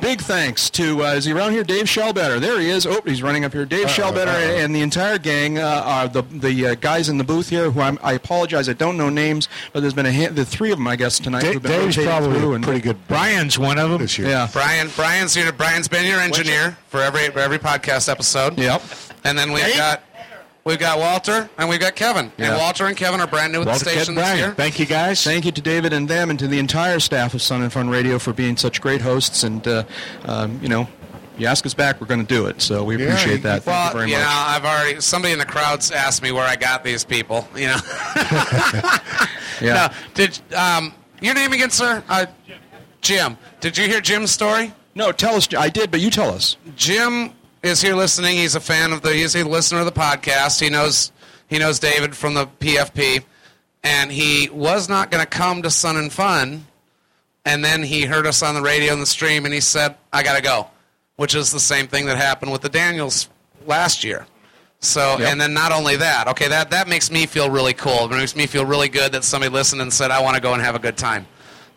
Big 0.00 0.20
thanks 0.20 0.68
to, 0.70 1.02
uh, 1.04 1.12
is 1.14 1.24
he 1.24 1.32
around 1.32 1.52
here? 1.52 1.62
Dave 1.64 1.84
Shellbetter. 1.84 2.38
There 2.40 2.58
he 2.60 2.68
is. 2.68 2.84
Oh, 2.86 3.00
he's 3.06 3.22
running 3.22 3.44
up 3.44 3.52
here. 3.52 3.64
Dave 3.64 3.86
Shellbetter 3.86 4.62
and 4.62 4.74
the 4.74 4.82
entire 4.82 5.16
gang 5.16 5.58
uh, 5.58 5.82
are 5.84 6.08
the 6.08 6.22
the 6.22 6.66
uh, 6.66 6.74
guys 6.74 7.08
in 7.08 7.16
the 7.16 7.24
booth 7.24 7.48
here 7.48 7.70
who 7.70 7.80
I'm, 7.80 7.98
I 8.02 8.12
apologize, 8.12 8.68
I 8.68 8.74
don't 8.74 8.96
know 8.98 9.08
names, 9.08 9.48
but 9.72 9.80
there's 9.80 9.94
been 9.94 10.04
a 10.04 10.12
hand, 10.12 10.36
the 10.36 10.44
three 10.44 10.72
of 10.72 10.78
them, 10.78 10.88
I 10.88 10.96
guess, 10.96 11.18
tonight. 11.18 11.42
Da- 11.42 11.52
who've 11.52 11.62
been 11.62 11.70
Dave's 11.72 11.96
probably 11.96 12.38
a 12.40 12.50
and- 12.50 12.64
pretty 12.64 12.80
good 12.80 12.98
Brian's 13.08 13.58
one 13.58 13.78
of 13.78 13.90
them. 13.90 14.00
this 14.02 14.18
year. 14.18 14.28
Yeah. 14.28 14.48
Brian, 14.52 14.90
Brian's 14.96 15.34
here. 15.34 15.52
Brian's 15.52 15.88
been 15.88 16.04
your 16.04 16.20
engineer 16.20 16.76
for 16.88 17.00
every 17.00 17.28
for 17.30 17.38
every 17.38 17.58
podcast 17.58 18.08
episode. 18.10 18.58
Yep. 18.58 18.82
And 19.22 19.38
then 19.38 19.52
we've 19.52 19.74
got 19.76 20.02
we've 20.64 20.78
got 20.78 20.98
Walter 20.98 21.48
and 21.58 21.68
we've 21.68 21.80
got 21.80 21.94
Kevin. 21.94 22.32
Yeah. 22.36 22.50
And 22.50 22.58
Walter 22.58 22.86
and 22.86 22.96
Kevin 22.96 23.20
are 23.20 23.26
brand 23.26 23.52
new 23.52 23.60
with 23.60 23.68
Walter 23.68 23.84
the 23.84 23.90
station 23.90 24.14
Ked 24.14 24.22
this 24.22 24.28
Brian. 24.30 24.38
year. 24.38 24.54
Thank 24.54 24.78
you, 24.78 24.86
guys. 24.86 25.22
Thank 25.22 25.44
you 25.44 25.52
to 25.52 25.60
David 25.60 25.92
and 25.92 26.08
them 26.08 26.30
and 26.30 26.38
to 26.38 26.46
the 26.48 26.58
entire 26.58 27.00
staff 27.00 27.34
of 27.34 27.42
Sun 27.42 27.62
and 27.62 27.72
Fun 27.72 27.88
Radio 27.88 28.18
for 28.18 28.32
being 28.32 28.56
such 28.56 28.80
great 28.80 29.00
hosts. 29.02 29.42
And, 29.44 29.66
uh, 29.68 29.84
um, 30.24 30.58
you 30.62 30.68
know, 30.68 30.88
you 31.36 31.46
ask 31.46 31.66
us 31.66 31.74
back, 31.74 32.00
we're 32.00 32.06
going 32.06 32.24
to 32.24 32.34
do 32.34 32.46
it. 32.46 32.62
So 32.62 32.84
we 32.84 32.94
appreciate 32.94 33.32
you- 33.32 33.38
that. 33.38 33.64
Thank 33.64 33.66
Well, 33.66 33.86
you 33.86 33.92
very 33.92 34.10
you 34.10 34.16
much. 34.16 34.24
know, 34.24 34.30
I've 34.30 34.64
already 34.64 35.00
somebody 35.00 35.32
in 35.32 35.38
the 35.38 35.44
crowd's 35.46 35.90
asked 35.90 36.22
me 36.22 36.30
where 36.32 36.44
I 36.46 36.54
got 36.56 36.84
these 36.84 37.04
people. 37.04 37.48
You 37.56 37.66
know, 37.68 37.76
yeah. 39.60 39.74
no, 39.74 39.88
did 40.14 40.38
um, 40.54 40.94
your 41.20 41.34
name 41.34 41.52
again, 41.52 41.70
sir? 41.70 42.02
Uh, 42.08 42.26
Jim. 43.00 43.36
Did 43.60 43.76
you 43.76 43.86
hear 43.88 44.00
Jim's 44.00 44.30
story? 44.30 44.72
No, 44.94 45.10
tell 45.12 45.34
us. 45.34 45.48
I 45.54 45.68
did, 45.68 45.90
but 45.90 46.00
you 46.00 46.08
tell 46.10 46.30
us. 46.30 46.56
Jim 46.76 47.32
is 47.70 47.80
here 47.80 47.94
listening. 47.94 48.36
He's 48.36 48.54
a 48.54 48.60
fan 48.60 48.92
of 48.92 49.02
the. 49.02 49.12
He's 49.12 49.34
a 49.34 49.44
listener 49.44 49.80
of 49.80 49.86
the 49.86 49.92
podcast. 49.92 50.60
He 50.60 50.70
knows. 50.70 51.12
He 51.48 51.58
knows 51.58 51.78
David 51.78 52.16
from 52.16 52.34
the 52.34 52.46
PFP, 52.46 53.22
and 53.82 54.10
he 54.10 54.48
was 54.50 54.88
not 54.88 55.10
going 55.10 55.22
to 55.22 55.28
come 55.28 55.62
to 55.62 55.70
Sun 55.70 55.96
and 55.96 56.12
Fun, 56.12 56.66
and 57.44 57.64
then 57.64 57.82
he 57.82 58.02
heard 58.02 58.26
us 58.26 58.42
on 58.42 58.54
the 58.54 58.62
radio 58.62 58.92
and 58.92 59.02
the 59.02 59.06
stream, 59.06 59.44
and 59.44 59.52
he 59.54 59.60
said, 59.60 59.94
"I 60.12 60.22
got 60.22 60.36
to 60.36 60.42
go," 60.42 60.68
which 61.16 61.34
is 61.34 61.52
the 61.52 61.60
same 61.60 61.86
thing 61.86 62.06
that 62.06 62.16
happened 62.16 62.50
with 62.52 62.62
the 62.62 62.68
Daniels 62.70 63.28
last 63.66 64.04
year. 64.04 64.26
So, 64.80 65.16
Yep. 65.18 65.32
and 65.32 65.40
then 65.40 65.54
not 65.54 65.72
only 65.72 65.96
that, 65.96 66.28
okay, 66.28 66.48
that 66.48 66.70
that 66.70 66.88
makes 66.88 67.10
me 67.10 67.24
feel 67.26 67.48
really 67.50 67.72
cool. 67.72 68.04
It 68.04 68.10
makes 68.16 68.36
me 68.36 68.46
feel 68.46 68.66
really 68.66 68.88
good 68.88 69.12
that 69.12 69.24
somebody 69.24 69.50
listened 69.52 69.80
and 69.80 69.92
said, 69.92 70.10
"I 70.10 70.20
want 70.20 70.34
to 70.34 70.40
go 70.42 70.52
and 70.52 70.62
have 70.62 70.74
a 70.74 70.78
good 70.78 70.96
time." 70.98 71.26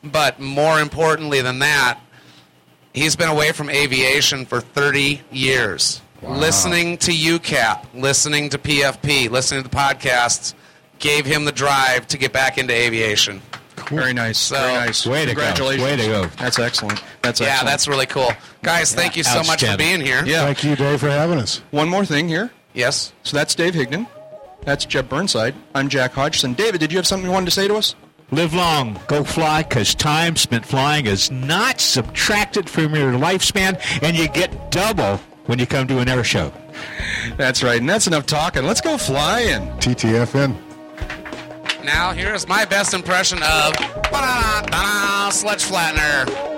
But 0.04 0.40
more 0.40 0.80
importantly 0.82 1.42
than 1.42 1.60
that, 1.60 2.00
He's 2.98 3.16
been 3.16 3.30
away 3.30 3.52
from 3.52 3.70
aviation 3.70 4.44
for 4.44 4.60
30 4.60 5.22
years. 5.32 6.02
Listening 6.24 6.98
to 6.98 7.12
UCAP, 7.12 7.86
listening 7.94 8.50
to 8.50 8.58
PFP, 8.58 9.30
listening 9.30 9.62
to 9.62 9.70
the 9.70 9.76
podcasts 9.76 10.56
gave 10.98 11.24
him 11.24 11.46
the 11.46 11.52
drive 11.52 12.08
to 12.08 12.18
get 12.18 12.34
back 12.34 12.58
into 12.58 12.74
aviation. 12.74 13.40
Very 13.90 14.14
nice. 14.14 14.50
Very 14.50 14.74
nice. 14.74 15.06
Way 15.06 15.28
to 15.28 15.36
go. 15.36 15.42
Congratulations. 15.42 15.84
Way 15.84 15.96
to 15.98 16.08
go. 16.08 16.26
That's 16.40 16.58
excellent. 16.58 17.04
That's 17.22 17.40
yeah, 17.40 17.64
that's 17.64 17.88
really 17.88 18.08
cool. 18.08 18.32
Guys, 18.64 18.96
thank 18.96 19.16
you 19.16 19.24
so 19.24 19.44
much 19.44 19.64
for 19.64 19.78
being 19.78 20.02
here. 20.02 20.26
Yeah. 20.26 20.46
Thank 20.46 20.64
you, 20.64 20.76
Dave, 20.76 21.00
for 21.00 21.10
having 21.10 21.38
us. 21.38 21.62
One 21.70 21.90
more 21.90 22.04
thing 22.04 22.28
here. 22.28 22.50
Yes. 22.74 23.14
So 23.22 23.38
that's 23.38 23.54
Dave 23.54 23.76
Higdon. 23.76 24.08
That's 24.64 24.86
Jeb 24.86 25.08
Burnside. 25.08 25.54
I'm 25.76 25.88
Jack 25.88 26.14
Hodgson. 26.14 26.54
David, 26.56 26.80
did 26.80 26.92
you 26.92 26.98
have 26.98 27.06
something 27.06 27.28
you 27.28 27.32
wanted 27.32 27.46
to 27.46 27.52
say 27.52 27.68
to 27.68 27.76
us? 27.76 27.94
Live 28.30 28.54
long, 28.54 29.00
go 29.08 29.24
fly, 29.24 29.64
because 29.64 29.96
time 29.96 30.36
spent 30.36 30.66
flying 30.66 31.06
is 31.06 31.32
not 31.32 31.80
subtracted 31.80 32.70
from 32.70 32.94
your 32.94 33.14
lifespan, 33.14 33.80
and 34.04 34.18
you 34.18 34.28
get 34.28 34.70
double 34.70 35.16
when 35.46 35.60
you 35.60 35.66
come 35.66 35.88
to 35.88 36.00
an 36.00 36.10
air 36.10 36.26
show. 36.26 36.52
That's 37.38 37.64
right, 37.64 37.80
and 37.80 37.90
that's 37.90 38.06
enough 38.06 38.26
talking. 38.26 38.66
Let's 38.66 38.82
go 38.82 38.98
flying. 38.98 39.70
TTFN. 39.78 40.58
Now, 41.86 42.12
here's 42.12 42.50
my 42.50 42.66
best 42.66 42.94
impression 42.94 43.38
of 43.44 43.74
Sledge 45.32 45.64
Flattener. 45.64 46.58